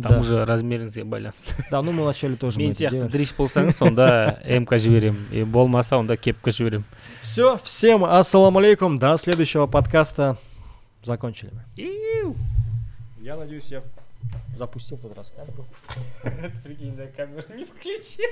Там 0.00 0.12
Да. 0.12 0.20
уже 0.20 0.44
размеріңізге 0.44 1.04
байланысты. 1.04 1.64
Да, 1.70 1.80
ну 1.82 1.90
мы 1.90 2.02
вначале 2.02 2.36
тоже 2.36 2.58
Мен 2.60 2.72
сияқты 2.72 3.08
дрищ 3.08 3.32
болсаңыз 3.34 3.72
сонда 3.72 4.40
МК 4.44 4.76
жіберем. 4.78 5.16
И 5.32 5.42
болмаса 5.42 5.96
онда 5.96 6.16
кепка 6.18 6.50
жіберем. 6.50 6.84
Все, 7.22 7.56
всем 7.64 8.04
ассаламу 8.04 8.58
алейкум, 8.58 8.98
до 8.98 9.16
следующего 9.16 9.66
подкаста. 9.66 10.36
Закончили 11.02 11.50
мы. 11.54 11.62
Иу. 11.82 12.36
Я 13.22 13.36
надеюсь, 13.36 13.72
я 13.72 13.82
запустил 14.55 14.97
в 14.97 15.01
тот 15.01 15.15
раз 15.15 15.33
камеру. 15.35 15.65
Прикинь, 16.63 16.95
да 16.95 17.07
камеру 17.07 17.43
не 17.55 17.65
включил. 17.65 18.29